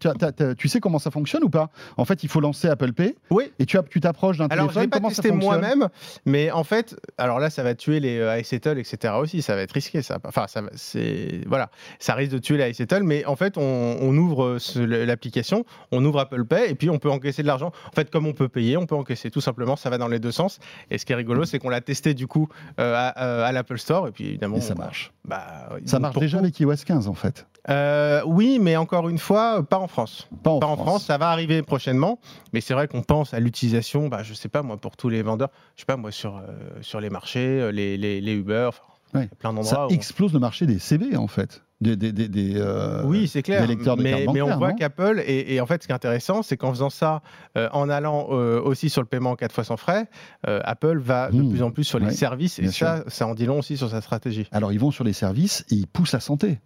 tu 0.59 0.69
sais 0.69 0.81
comment 0.81 0.99
ça 0.99 1.11
fonctionne 1.11 1.45
ou 1.45 1.49
pas? 1.51 1.71
En 1.97 2.05
fait, 2.05 2.23
il 2.25 2.29
faut 2.29 2.41
lancer 2.41 2.69
Apple 2.69 2.93
Pay 2.93 3.15
Oui. 3.31 3.53
et 3.59 3.65
tu 3.67 3.79
t'approches 4.01 4.37
d'un 4.39 4.47
Alors 4.49 4.69
je 4.69 4.75
téléphone. 4.75 4.91
pas 4.91 4.97
comment 4.99 5.09
testé 5.09 5.31
moi-même, 5.31 5.89
mais 6.27 6.51
en 6.51 6.65
fait, 6.65 6.97
alors 7.17 7.39
là 7.39 7.49
ça 7.49 7.63
va 7.63 7.75
tuer 7.75 8.01
les 8.01 8.19
euh, 8.19 8.39
iSettle, 8.39 8.79
etc. 8.79 9.15
aussi. 9.19 9.41
Ça 9.41 9.55
va 9.55 9.63
être 9.63 9.73
risqué, 9.73 10.03
ça. 10.03 10.19
Enfin 10.25 10.47
ça 10.49 10.61
c'est 10.75 11.41
voilà, 11.47 11.71
ça 11.99 12.15
risque 12.15 12.33
de 12.33 12.39
tuer 12.39 12.59
les 12.59 12.71
iSettle, 12.71 13.03
mais 13.03 13.25
en 13.25 13.37
fait 13.37 13.57
on, 13.57 13.63
on 14.01 14.17
ouvre 14.17 14.59
euh, 14.77 15.05
l'application, 15.07 15.65
on 15.93 16.05
ouvre 16.05 16.19
Apple 16.21 16.45
Pay 16.45 16.71
et 16.71 16.75
puis 16.75 16.91
on 16.91 16.99
peut 16.99 17.11
encaisser 17.11 17.43
de 17.43 17.47
l'argent. 17.47 17.73
En 17.91 17.95
fait 17.95 18.11
comme 18.11 18.27
on 18.27 18.33
peut 18.35 18.49
payer, 18.49 18.77
on 18.77 18.87
peut 18.87 18.97
encaisser 18.97 19.31
tout 19.31 19.41
simplement. 19.41 19.77
Ça 19.77 19.89
va 19.91 19.97
dans 19.99 20.09
les 20.09 20.19
deux 20.19 20.33
sens. 20.33 20.59
Et 20.91 20.99
ce 20.99 21.07
qui 21.07 21.13
est 21.13 21.17
rigolo, 21.17 21.45
c'est 21.45 21.59
qu'on 21.59 21.71
l'a 21.71 21.81
testé 21.81 22.15
du 22.15 22.27
coup 22.27 22.49
euh, 22.81 22.95
à, 22.95 23.44
à 23.47 23.53
l'Apple 23.53 23.79
Store 23.79 24.09
et 24.09 24.13
puis 24.13 24.27
évidemment 24.27 24.57
Et 24.57 24.61
ça 24.61 24.75
marche. 24.75 25.13
Bah, 25.25 25.69
Ça 25.87 25.99
marche 25.99 26.17
déjà 26.19 26.39
tout. 26.39 26.45
avec 26.45 26.59
iOS 26.61 26.75
15 26.87 27.09
en 27.09 27.15
fait. 27.15 27.47
Euh, 27.71 28.21
oui, 28.27 28.59
mais 28.61 28.77
encore 28.77 29.09
une 29.09 29.19
fois, 29.19 29.63
pas 29.63 29.79
en 29.79 29.89
France. 29.89 30.29
Pas 30.43 30.51
en 30.51 30.59
pas 30.59 30.67
France. 30.67 30.79
en 30.81 30.85
France, 30.85 31.05
ça 31.07 31.17
va 31.19 31.31
arriver 31.31 31.63
prochainement. 31.63 32.19
Mais 32.53 32.61
c'est 32.61 32.75
vrai 32.75 32.89
qu'on 32.89 33.03
pense 33.03 33.33
à 33.35 33.41
l'utilisation, 33.41 34.09
bah, 34.09 34.23
je 34.23 34.35
sais 34.35 34.49
pas 34.51 34.63
moi, 34.63 34.77
pour 34.77 34.97
tous 34.97 35.09
les 35.09 35.23
vendeurs, 35.23 35.49
je 35.77 35.81
sais 35.81 35.87
pas 35.87 35.97
moi, 35.97 36.13
sur, 36.13 36.37
euh, 36.37 36.43
sur 36.83 37.01
les 37.01 37.09
marchés, 37.11 37.61
euh, 37.61 37.73
les, 37.73 37.97
les, 37.97 38.21
les 38.21 38.33
Uber, 38.35 38.71
Ouais. 39.15 39.29
plein 39.39 39.51
Ça 39.51 39.55
d'endroits. 39.55 39.87
où- 39.87 39.91
explose 39.95 40.33
le 40.33 40.41
marché 40.41 40.67
des 40.67 40.79
CB 40.79 41.17
en 41.17 41.27
fait. 41.29 41.63
Des, 41.81 41.97
des, 41.97 42.13
des, 42.13 42.29
des, 42.29 42.55
euh, 42.57 43.03
Oui, 43.05 43.27
c'est 43.29 43.43
clair. 43.43 43.61
des 43.61 43.67
lecteurs 43.67 43.97
de 43.97 44.03
mais, 44.03 44.43
on 44.43 44.57
voit 44.57 44.73
qu'Apple, 44.73 45.23
et, 45.27 45.55
et 45.55 45.61
en 45.61 45.67
fait, 45.67 45.83
ce 45.83 45.89
qui 45.89 45.93
est 45.93 45.95
intéressant, 45.95 46.43
c'est 46.43 46.57
qu'en 46.57 46.71
faisant 46.71 46.89
ça, 46.89 47.21
euh, 47.59 47.69
en 47.73 47.89
allant 47.91 48.29
euh, 48.31 48.61
aussi 48.61 48.89
sur 48.89 49.03
le 49.03 49.09
paiement 49.09 49.33
en 49.33 49.37
4 49.37 49.53
fois 49.53 49.65
sans 49.65 49.77
frais, 49.77 50.07
Apple 50.47 50.99
va 50.99 51.31
de 51.31 51.37
Mmh. 51.43 51.51
plus 51.51 51.63
en 51.63 51.71
plus 51.73 51.85
sur 51.85 51.99
les 51.99 52.07
Ouais, 52.07 52.13
services, 52.13 52.59
et 52.59 52.69
ça, 52.69 53.05
ça 53.09 53.27
en 53.27 53.35
dit 53.35 53.45
long 53.47 53.59
aussi 53.59 53.77
sur 53.77 53.91
sa 53.91 54.01
stratégie. 54.01 54.47
Alors 54.53 54.73
ils 54.73 54.79
vont 54.81 54.93
sur 54.93 55.05
les 55.05 55.13
services 55.13 55.65
et 55.71 55.75
ils 55.75 55.87
poussent 55.89 56.13
la 56.13 56.21
santé. 56.21 56.61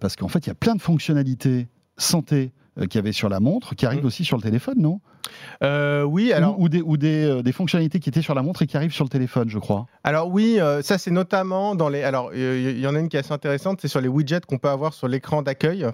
Parce 0.00 0.14
qu'en 0.16 0.28
fait, 0.28 0.46
il 0.46 0.48
y 0.48 0.52
a 0.52 0.54
plein 0.54 0.74
de 0.76 0.80
fonctionnalités 0.82 1.68
santé 1.96 2.52
qu'il 2.80 2.96
y 2.96 2.98
avait 2.98 3.12
sur 3.12 3.28
la 3.28 3.40
montre 3.40 3.74
qui 3.74 3.86
arrivent 3.86 4.02
Mm. 4.02 4.06
aussi 4.06 4.24
sur 4.24 4.36
le 4.36 4.42
téléphone, 4.42 4.76
non? 4.78 5.00
Euh, 5.62 6.02
oui, 6.02 6.32
alors. 6.32 6.58
Ou, 6.58 6.64
ou 6.64 6.68
des, 6.68 6.82
ou 6.82 6.96
des, 6.96 7.24
euh, 7.24 7.42
des 7.42 7.52
fonctionnalités 7.52 8.00
qui 8.00 8.08
étaient 8.08 8.22
sur 8.22 8.34
la 8.34 8.42
montre 8.42 8.62
et 8.62 8.66
qui 8.66 8.76
arrivent 8.76 8.92
sur 8.92 9.04
le 9.04 9.10
téléphone, 9.10 9.48
je 9.48 9.58
crois. 9.58 9.86
Alors 10.02 10.28
oui, 10.28 10.58
euh, 10.60 10.82
ça 10.82 10.98
c'est 10.98 11.10
notamment 11.10 11.74
dans 11.74 11.88
les. 11.88 12.02
Alors 12.02 12.34
il 12.34 12.78
y, 12.78 12.86
en 12.86 12.94
a 12.94 12.98
une 12.98 13.08
qui 13.08 13.16
est 13.16 13.20
assez 13.20 13.32
intéressante, 13.32 13.78
c'est 13.80 13.88
sur 13.88 14.00
les 14.00 14.08
widgets 14.08 14.40
qu'on 14.46 14.58
peut 14.58 14.68
avoir 14.68 14.92
sur 14.92 15.08
l'écran 15.08 15.42
d'accueil. 15.42 15.86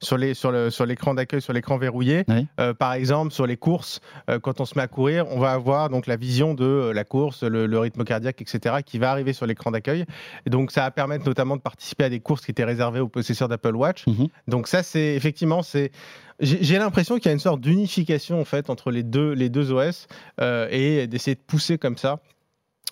Sur, 0.00 0.18
les, 0.18 0.34
sur, 0.34 0.50
le, 0.50 0.70
sur 0.70 0.86
l'écran 0.86 1.14
d'accueil, 1.14 1.40
sur 1.40 1.52
l'écran 1.52 1.78
verrouillé. 1.78 2.24
Oui. 2.28 2.46
Euh, 2.60 2.74
par 2.74 2.92
exemple, 2.92 3.32
sur 3.32 3.46
les 3.46 3.56
courses, 3.56 4.00
euh, 4.28 4.38
quand 4.38 4.60
on 4.60 4.64
se 4.64 4.76
met 4.76 4.82
à 4.82 4.88
courir, 4.88 5.26
on 5.30 5.38
va 5.38 5.52
avoir 5.52 5.88
donc 5.88 6.06
la 6.06 6.16
vision 6.16 6.54
de 6.54 6.64
euh, 6.64 6.92
la 6.92 7.04
course, 7.04 7.42
le, 7.42 7.66
le 7.66 7.78
rythme 7.78 8.04
cardiaque, 8.04 8.40
etc., 8.40 8.76
qui 8.84 8.98
va 8.98 9.10
arriver 9.10 9.32
sur 9.32 9.46
l'écran 9.46 9.70
d'accueil. 9.70 10.04
Et 10.46 10.50
donc, 10.50 10.70
ça 10.70 10.82
va 10.82 10.90
permettre 10.90 11.26
notamment 11.26 11.56
de 11.56 11.62
participer 11.62 12.04
à 12.04 12.08
des 12.08 12.20
courses 12.20 12.44
qui 12.44 12.50
étaient 12.50 12.64
réservées 12.64 13.00
aux 13.00 13.08
possesseurs 13.08 13.48
d'Apple 13.48 13.74
Watch. 13.74 14.06
Mhm. 14.06 14.28
Donc, 14.48 14.68
ça, 14.68 14.82
c'est 14.82 15.14
effectivement, 15.14 15.62
c'est. 15.62 15.90
J'ai 16.38 16.76
l'impression 16.76 17.16
qu'il 17.16 17.26
y 17.26 17.28
a 17.30 17.32
une 17.32 17.38
sorte 17.38 17.62
d'unification 17.62 18.38
en 18.38 18.44
fait 18.44 18.68
entre 18.68 18.90
les 18.90 19.02
deux, 19.02 19.32
les 19.32 19.48
deux 19.48 19.72
OS 19.72 20.06
et 20.38 21.06
d'essayer 21.06 21.34
de 21.34 21.40
pousser 21.40 21.78
comme 21.78 21.96
ça 21.96 22.20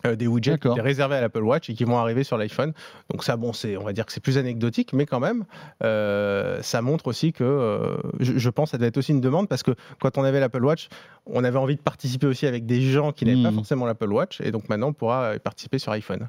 euh, 0.06 0.16
des 0.16 0.26
widgets 0.26 0.58
qui 0.58 0.68
étaient 0.68 0.80
réservés 0.80 1.16
à 1.16 1.20
l'Apple 1.20 1.42
Watch 1.42 1.70
et 1.70 1.74
qui 1.74 1.84
vont 1.84 1.98
arriver 1.98 2.24
sur 2.24 2.36
l'iPhone. 2.38 2.72
Donc 3.10 3.24
ça, 3.24 3.36
bon, 3.36 3.52
c'est, 3.52 3.76
on 3.76 3.84
va 3.84 3.92
dire 3.92 4.06
que 4.06 4.12
c'est 4.12 4.20
plus 4.22 4.38
anecdotique, 4.38 4.92
mais 4.92 5.06
quand 5.06 5.20
même, 5.20 5.44
euh, 5.82 6.60
ça 6.62 6.82
montre 6.82 7.06
aussi 7.06 7.32
que, 7.32 7.44
euh, 7.44 7.96
je, 8.20 8.36
je 8.38 8.50
pense, 8.50 8.70
ça 8.70 8.78
doit 8.78 8.86
être 8.88 8.96
aussi 8.96 9.12
une 9.12 9.20
demande 9.20 9.48
parce 9.48 9.62
que 9.62 9.72
quand 10.00 10.18
on 10.18 10.24
avait 10.24 10.40
l'Apple 10.40 10.64
Watch, 10.64 10.88
on 11.26 11.42
avait 11.44 11.58
envie 11.58 11.76
de 11.76 11.80
participer 11.82 12.26
aussi 12.26 12.46
avec 12.46 12.66
des 12.66 12.80
gens 12.82 13.12
qui 13.12 13.24
n'avaient 13.24 13.42
pas 13.42 13.50
Mhm. 13.50 13.56
forcément 13.56 13.86
l'Apple 13.86 14.12
Watch, 14.12 14.40
et 14.40 14.50
donc 14.50 14.68
maintenant 14.68 14.88
on 14.88 14.92
pourra 14.92 15.32
participer 15.42 15.78
sur 15.78 15.92
iPhone. 15.92 16.28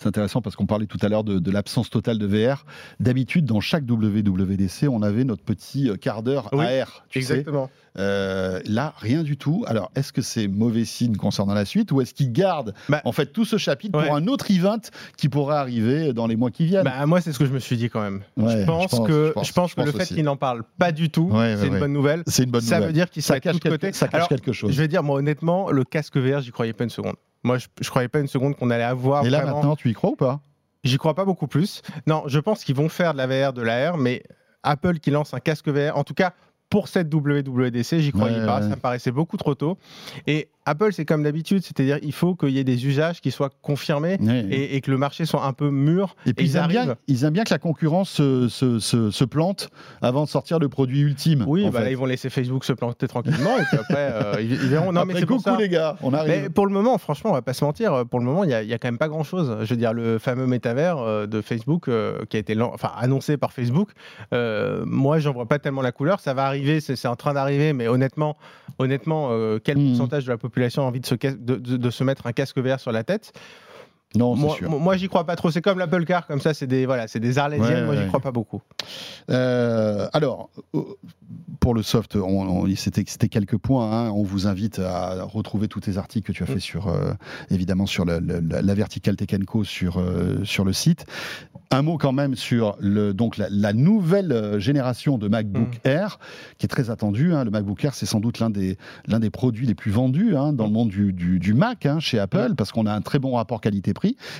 C'est 0.00 0.08
intéressant 0.08 0.40
parce 0.40 0.56
qu'on 0.56 0.64
parlait 0.64 0.86
tout 0.86 0.96
à 1.02 1.10
l'heure 1.10 1.24
de, 1.24 1.38
de 1.38 1.50
l'absence 1.50 1.90
totale 1.90 2.16
de 2.16 2.26
VR. 2.26 2.64
D'habitude, 3.00 3.44
dans 3.44 3.60
chaque 3.60 3.84
WWDC, 3.86 4.88
on 4.90 5.02
avait 5.02 5.24
notre 5.24 5.42
petit 5.44 5.90
euh, 5.90 5.96
quart 5.96 6.22
d'heure 6.22 6.48
Oui, 6.52 6.64
AR. 6.64 7.04
Tu 7.10 7.20
sais. 7.20 7.34
Exactement. 7.34 7.68
Euh, 7.98 8.60
là, 8.64 8.94
rien 8.96 9.22
du 9.22 9.36
tout. 9.36 9.62
Alors, 9.66 9.90
est-ce 9.94 10.10
que 10.14 10.22
c'est 10.22 10.48
mauvais 10.48 10.86
signe 10.86 11.16
concernant 11.16 11.52
la 11.52 11.66
suite 11.66 11.92
ou 11.92 12.00
est-ce 12.00 12.14
qu'ils 12.14 12.32
gardent 12.32 12.72
Bah, 12.88 13.02
en 13.04 13.12
fait 13.12 13.26
tout 13.26 13.44
ce 13.44 13.58
chapitre 13.58 13.98
ouais. 13.98 14.06
pour 14.06 14.16
un 14.16 14.26
autre 14.26 14.50
event 14.50 14.78
qui 15.18 15.28
pourrait 15.28 15.56
arriver 15.56 16.14
dans 16.14 16.26
les 16.26 16.36
mois 16.36 16.50
qui 16.50 16.64
viennent? 16.64 16.84
Bah, 16.84 17.04
moi, 17.04 17.20
c'est 17.20 17.34
ce 17.34 17.38
que 17.38 17.44
je 17.44 17.52
me 17.52 17.58
suis 17.58 17.76
dit 17.76 17.90
quand 17.90 18.00
même. 18.00 18.22
Ouais, 18.38 18.62
je, 18.62 18.64
pense 18.64 18.84
je 18.92 18.96
pense, 18.96 19.06
que, 19.06 19.26
je 19.26 19.32
pense, 19.32 19.48
je 19.48 19.52
pense 19.52 19.70
je 19.72 19.76
que 19.76 19.80
le 19.82 19.92
fait 19.92 20.02
aussi. 20.02 20.14
qu'il 20.14 20.24
n'en 20.24 20.36
parle 20.36 20.62
pas 20.78 20.92
du 20.92 21.10
tout, 21.10 21.28
Ouais, 21.30 21.56
c'est 21.58 21.66
une 21.66 21.78
bonne 21.78 21.92
nouvelle. 21.92 22.22
C'est 22.26 22.44
une 22.44 22.50
bonne 22.50 22.62
Ça 22.62 22.76
nouvelle. 22.76 22.88
veut 22.88 22.94
dire 22.94 23.10
qu'il 23.10 23.22
ça 23.22 23.38
cache, 23.38 23.58
quelque, 23.60 23.92
ça 23.92 24.06
cache 24.08 24.14
Alors, 24.14 24.28
quelque 24.28 24.52
chose. 24.52 24.72
Je 24.72 24.80
vais 24.80 24.88
dire, 24.88 25.02
moi, 25.02 25.18
honnêtement, 25.18 25.70
le 25.70 25.84
casque 25.84 26.16
VR, 26.16 26.40
j'y 26.40 26.52
croyais 26.52 26.72
pas 26.72 26.84
une 26.84 26.90
seconde. 26.90 27.16
Moi, 27.42 27.58
je, 27.58 27.66
je 27.80 27.88
croyais 27.90 28.08
pas 28.08 28.20
une 28.20 28.26
seconde 28.28 28.56
qu'on 28.56 28.70
allait 28.70 28.82
avoir 28.84 29.24
Et 29.24 29.30
là, 29.30 29.40
vraiment. 29.40 29.56
maintenant, 29.56 29.76
tu 29.76 29.88
y 29.90 29.94
crois 29.94 30.10
ou 30.10 30.16
pas? 30.16 30.40
J'y 30.84 30.96
crois 30.98 31.14
pas 31.14 31.24
beaucoup 31.24 31.46
plus. 31.46 31.82
Non, 32.06 32.22
je 32.26 32.38
pense 32.38 32.64
qu'ils 32.64 32.74
vont 32.76 32.88
faire 32.88 33.12
de 33.12 33.18
la 33.18 33.26
VR, 33.26 33.52
de 33.52 33.62
l'AR, 33.62 33.96
mais 33.98 34.22
Apple 34.62 34.98
qui 34.98 35.10
lance 35.10 35.34
un 35.34 35.40
casque 35.40 35.68
VR, 35.68 35.96
en 35.96 36.04
tout 36.04 36.14
cas 36.14 36.32
pour 36.70 36.86
cette 36.88 37.12
WWDC, 37.12 37.98
j'y 37.98 38.12
croyais 38.12 38.38
Ouais, 38.40 38.46
pas. 38.46 38.56
ouais. 38.60 38.62
Ça 38.62 38.68
me 38.68 38.76
paraissait 38.76 39.10
beaucoup 39.10 39.36
trop 39.36 39.54
tôt. 39.56 39.76
Et 40.26 40.48
Apple, 40.66 40.92
c'est 40.92 41.04
comme 41.04 41.22
d'habitude, 41.22 41.62
c'est-à-dire 41.64 41.98
il 42.02 42.12
faut 42.12 42.34
qu'il 42.34 42.50
y 42.50 42.58
ait 42.58 42.64
des 42.64 42.86
usages 42.86 43.20
qui 43.20 43.30
soient 43.30 43.50
confirmés 43.62 44.18
et, 44.50 44.76
et 44.76 44.80
que 44.82 44.90
le 44.90 44.98
marché 44.98 45.24
soit 45.24 45.44
un 45.46 45.52
peu 45.54 45.70
mûr. 45.70 46.14
Et 46.26 46.34
puis 46.34 46.46
ils, 46.46 46.56
aiment 46.56 46.68
bien, 46.68 46.96
ils 47.08 47.24
aiment 47.24 47.32
bien 47.32 47.44
que 47.44 47.52
la 47.54 47.58
concurrence 47.58 48.10
se, 48.10 48.48
se- 48.48 48.78
se- 48.78 49.10
se 49.10 49.24
plante 49.24 49.70
avant 50.02 50.24
de 50.24 50.28
sortir 50.28 50.58
le 50.58 50.68
produit 50.68 51.00
ultime. 51.00 51.44
Oui, 51.48 51.66
en 51.66 51.70
bah 51.70 51.80
là, 51.80 51.90
ils 51.90 51.96
vont 51.96 52.04
laisser 52.04 52.28
Facebook 52.30 52.64
se 52.64 52.72
planter 52.74 53.08
tranquillement 53.08 53.56
et 53.58 53.62
puis 53.64 53.78
après, 53.78 54.10
euh, 54.12 54.34
ils, 54.40 54.52
ils 54.52 54.68
verront. 54.68 54.92
Non, 54.92 55.04
mais 55.06 55.14
c'est 55.14 55.26
coucou 55.26 55.40
ça. 55.42 55.56
les 55.56 55.68
gars, 55.70 55.96
on 56.02 56.12
arrive. 56.12 56.42
Mais 56.42 56.50
pour 56.50 56.66
le 56.66 56.72
moment, 56.72 56.98
franchement, 56.98 57.30
on 57.30 57.34
va 57.34 57.42
pas 57.42 57.54
se 57.54 57.64
mentir. 57.64 58.04
Pour 58.10 58.20
le 58.20 58.26
moment, 58.26 58.44
il 58.44 58.50
y, 58.50 58.54
a- 58.54 58.78
quand 58.78 58.88
même 58.88 58.98
pas 58.98 59.08
grand-chose. 59.08 59.56
Je 59.62 59.70
veux 59.70 59.76
dire, 59.78 59.94
le 59.94 60.18
fameux 60.18 60.46
métavers 60.46 60.98
euh, 60.98 61.26
de 61.26 61.40
Facebook 61.40 61.88
euh, 61.88 62.18
qui 62.28 62.36
a 62.36 62.40
été 62.40 62.60
enfin, 62.60 62.90
annoncé 62.98 63.38
par 63.38 63.52
Facebook, 63.54 63.90
euh, 64.34 64.84
moi, 64.86 65.18
j'en 65.20 65.32
vois 65.32 65.46
pas 65.46 65.58
tellement 65.58 65.82
la 65.82 65.92
couleur. 65.92 66.20
Ça 66.20 66.34
va 66.34 66.44
arriver, 66.44 66.80
c'est 66.80 67.08
en 67.08 67.16
train 67.16 67.32
d'arriver, 67.32 67.72
mais 67.72 67.88
honnêtement, 67.88 68.36
honnêtement, 68.78 69.28
euh, 69.30 69.58
quel 69.62 69.78
Mhm. 69.78 69.88
pourcentage 69.88 70.24
de 70.26 70.28
la 70.30 70.36
population 70.36 70.49
a 70.58 70.80
envie 70.80 71.00
de 71.00 71.90
se, 71.90 72.04
mettre 72.04 72.26
un 72.26 72.32
casque 72.32 72.58
VR 72.58 72.80
sur 72.80 72.92
la 72.92 73.04
tête 73.04 73.32
non, 74.16 74.34
Moi, 74.34 74.56
sûr. 74.56 74.68
moi, 74.70 74.96
j'y 74.96 75.08
crois 75.08 75.24
pas 75.24 75.36
trop. 75.36 75.50
C'est 75.52 75.62
comme 75.62 75.78
l'Apple 75.78 76.04
Car, 76.04 76.26
comme 76.26 76.40
ça, 76.40 76.52
c'est 76.54 76.66
des 76.66 76.84
voilà, 76.86 77.06
c'est 77.06 77.20
des 77.20 77.38
arlésiennes. 77.38 77.80
Ouais, 77.80 77.84
moi, 77.86 77.94
j'y 77.94 78.02
ouais. 78.02 78.08
crois 78.08 78.20
pas 78.20 78.32
beaucoup. 78.32 78.60
Euh, 79.30 80.08
alors, 80.12 80.50
euh, 80.74 80.80
pour 81.60 81.74
le 81.74 81.82
soft, 81.82 82.16
on- 82.16 82.64
on- 82.64 82.74
c'était 82.76 83.28
quelques 83.28 83.56
points. 83.58 83.90
hein. 83.92 84.10
On 84.10 84.22
vous 84.22 84.46
invite 84.46 84.78
à 84.80 85.22
retrouver 85.24 85.68
tous 85.68 85.80
tes 85.80 85.98
articles 85.98 86.26
que 86.26 86.36
tu 86.36 86.42
as 86.42 86.46
fait 86.46 86.56
Mm. 86.56 86.60
sur, 86.60 86.88
euh, 86.88 87.12
évidemment, 87.50 87.86
sur 87.86 88.04
la, 88.04 88.18
la 88.20 88.74
verticale 88.74 89.16
Tech 89.16 89.28
Co 89.46 89.62
sur, 89.64 89.98
euh, 89.98 90.44
sur 90.44 90.64
le 90.64 90.72
site. 90.72 91.04
Un 91.72 91.82
mot 91.82 91.98
quand 91.98 92.10
même 92.12 92.34
sur 92.34 92.76
le, 92.80 93.14
donc 93.14 93.36
la, 93.36 93.46
la 93.48 93.72
nouvelle 93.72 94.56
génération 94.58 95.18
de 95.18 95.28
MacBook 95.28 95.76
Mm. 95.84 95.88
Air, 95.88 96.18
qui 96.58 96.66
est 96.66 96.68
très 96.68 96.90
attendue. 96.90 97.32
hein. 97.34 97.44
Le 97.44 97.50
MacBook 97.50 97.84
Air, 97.84 97.94
c'est 97.94 98.06
sans 98.06 98.18
doute 98.18 98.40
l'un 98.40 98.50
des, 98.50 98.76
l'un 99.06 99.20
des 99.20 99.30
produits 99.30 99.66
les 99.66 99.74
plus 99.74 99.92
vendus 99.92 100.36
hein, 100.36 100.52
dans 100.52 100.64
le 100.66 100.72
monde 100.72 100.88
du, 100.88 101.12
du- 101.12 101.38
du 101.38 101.54
Mac 101.54 101.86
chez 102.00 102.18
Apple, 102.18 102.54
parce 102.56 102.72
qu'on 102.72 102.86
a 102.86 102.92
un 102.92 103.02
très 103.02 103.18
bon 103.20 103.34
rapport 103.36 103.60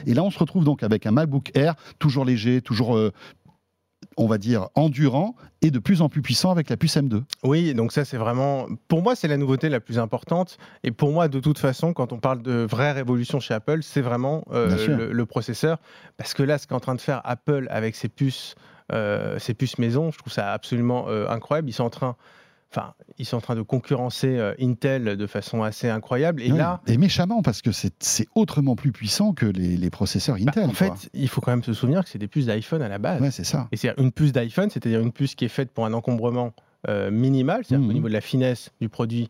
Et 0.07 0.15
là, 0.15 0.23
on 0.23 0.31
se 0.31 0.39
retrouve 0.39 0.65
donc 0.65 0.83
avec 0.83 1.07
un 1.07 1.11
MacBook 1.11 1.51
Air, 1.55 1.75
toujours 1.99 2.25
léger, 2.25 2.61
toujours 2.63 2.97
euh, 2.97 3.13
on 4.17 4.27
va 4.27 4.39
dire, 4.39 4.69
endurant 4.75 5.35
et 5.63 5.71
de 5.71 5.79
plus 5.79 6.03
en 6.03 6.09
plus 6.09 6.23
puissant 6.23 6.51
avec 6.51 6.69
la 6.71 6.77
puce 6.77 6.97
M2. 6.97 7.23
Oui, 7.43 7.75
donc 7.75 7.93
ça 7.93 8.05
c'est 8.05 8.17
vraiment, 8.17 8.67
pour 8.89 9.03
moi 9.03 9.15
c'est 9.15 9.29
la 9.29 9.37
nouveauté 9.37 9.69
la 9.69 9.81
plus 9.81 9.99
importante. 9.99 10.59
Et 10.85 10.91
pour 10.91 11.11
moi 11.13 11.29
de 11.29 11.41
toute 11.41 11.59
façon, 11.59 11.93
quand 11.93 12.13
on 12.13 12.19
parle 12.19 12.43
de 12.43 12.67
vraie 12.69 12.93
révolution 12.93 13.41
chez 13.41 13.55
Apple, 13.55 13.83
c'est 13.83 14.01
vraiment 14.01 14.45
euh, 14.53 14.87
le, 14.87 15.13
le 15.13 15.27
processeur. 15.27 15.79
Parce 16.17 16.35
que 16.35 16.43
là, 16.43 16.59
ce 16.59 16.67
qu'est 16.67 16.75
en 16.75 16.81
train 16.81 16.95
de 16.95 17.01
faire 17.01 17.21
Apple 17.25 17.67
avec 17.71 17.95
ses 17.97 18.09
puces, 18.09 18.55
euh, 18.93 19.39
ses 19.39 19.55
puces 19.55 19.79
maison, 19.79 20.11
je 20.11 20.19
trouve 20.19 20.33
ça 20.33 20.53
absolument 20.53 21.07
euh, 21.09 21.29
incroyable. 21.29 21.69
Ils 21.69 21.75
sont 21.75 21.85
en 21.85 21.91
train, 21.91 22.17
enfin, 22.73 22.95
ils 23.19 23.25
sont 23.27 23.37
en 23.37 23.41
train 23.41 23.57
de 23.57 23.63
concurrencer 23.63 24.37
euh, 24.39 24.55
Intel 24.61 25.17
de 25.17 25.27
façon 25.27 25.63
assez 25.63 25.89
incroyable. 25.89 26.43
Et 26.43 26.49
là, 26.49 26.81
et 26.87 26.97
méchamment, 26.99 27.43
parce 27.43 27.63
que 27.63 27.71
c'est 27.73 28.27
autrement 28.35 28.77
plus 28.77 28.93
puissant 28.93 29.33
que 29.33 29.47
les, 29.47 29.77
les 29.77 29.91
processeurs 29.91 30.37
bah, 30.37 30.43
Intel. 30.49 30.65
en 30.69 30.73
fait, 30.73 31.11
il 31.15 31.29
faut 31.29 31.41
quand 31.41 31.51
même 31.53 31.65
se 31.65 31.73
souvenir 31.73 32.05
que 32.05 32.11
c'est 32.11 32.19
des 32.19 32.29
puces 32.29 32.47
d'iPhone 32.47 32.83
à 32.83 32.89
la 32.89 32.99
base. 32.99 33.21
ouais, 33.21 33.31
c'est 33.31 33.45
ça. 33.45 33.69
Et 33.73 33.77
c'est 33.77 33.93
une 33.99 34.13
puce 34.13 34.33
d'iPhone, 34.33 34.71
c'est-à-dire 34.71 35.01
une 35.01 35.13
puce 35.13 35.35
qui 35.35 35.45
est 35.45 35.49
faite 35.49 35.71
pour 35.73 35.85
un 35.87 35.93
encombrement 35.93 36.53
euh, 36.89 37.11
minimal, 37.11 37.63
c'est-à-dire 37.65 37.83
Mhm. 37.83 37.89
qu'au 37.89 37.95
niveau 37.95 38.09
de 38.09 38.13
la 38.15 38.21
finesse 38.23 38.71
du 38.81 38.89
produit, 38.89 39.29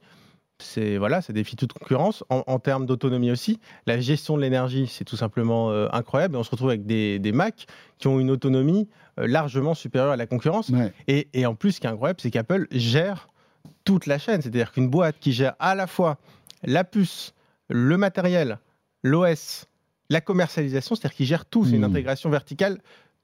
c'est 0.63 0.99
voilà, 0.99 1.23
ça 1.23 1.33
défie 1.33 1.57
toute 1.57 1.73
concurrence. 1.73 2.23
En, 2.29 2.45
en 2.47 2.59
termes 2.59 2.85
d'autonomie 2.85 3.31
aussi, 3.31 3.59
la 3.87 3.99
gestion 3.99 4.37
de 4.37 4.43
l'énergie, 4.43 4.87
c'est 4.87 5.05
tout 5.07 5.17
simplement 5.17 5.71
euh, 5.71 5.89
incroyable. 5.93 6.35
Et 6.35 6.39
on 6.39 6.43
se 6.43 6.51
retrouve 6.51 6.69
avec 6.69 6.85
des, 6.85 7.19
des 7.19 7.33
Mac 7.33 7.67
qui 7.99 8.09
ont 8.09 8.21
une 8.21 8.31
autonomie 8.31 8.87
largement 9.27 9.75
supérieure 9.75 10.13
à 10.13 10.17
la 10.17 10.27
concurrence. 10.27 10.69
Ouais. 10.71 10.93
Et, 11.09 11.29
et 11.33 11.47
en 11.47 11.55
plus, 11.55 11.73
ce 11.73 11.81
qui 11.81 11.87
est 11.87 11.91
incroyable, 11.91 12.21
c'est 12.21 12.31
qu'Apple 12.31 12.67
gère 12.71 13.29
toute 13.85 14.07
la 14.07 14.19
chaîne. 14.19 14.41
C'est-à-dire 14.43 14.73
qu'une 14.73 14.89
boîte 14.89 15.17
qui 15.21 15.33
gère 15.33 15.55
à 15.59 15.75
la 15.75 15.87
fois 15.87 16.19
la 16.63 16.85
puce, 16.85 17.33
le 17.69 17.97
matériel, 17.97 18.59
l'OS, 19.03 19.67
la 20.11 20.21
commercialisation, 20.21 20.95
c'est-à-dire 20.95 21.17
qu'ils 21.17 21.27
gèrent 21.27 21.47
tout. 21.47 21.65
C'est 21.65 21.73
une 21.73 21.79
Mhm. 21.79 21.91
intégration 21.91 22.31
verticale 22.31 22.79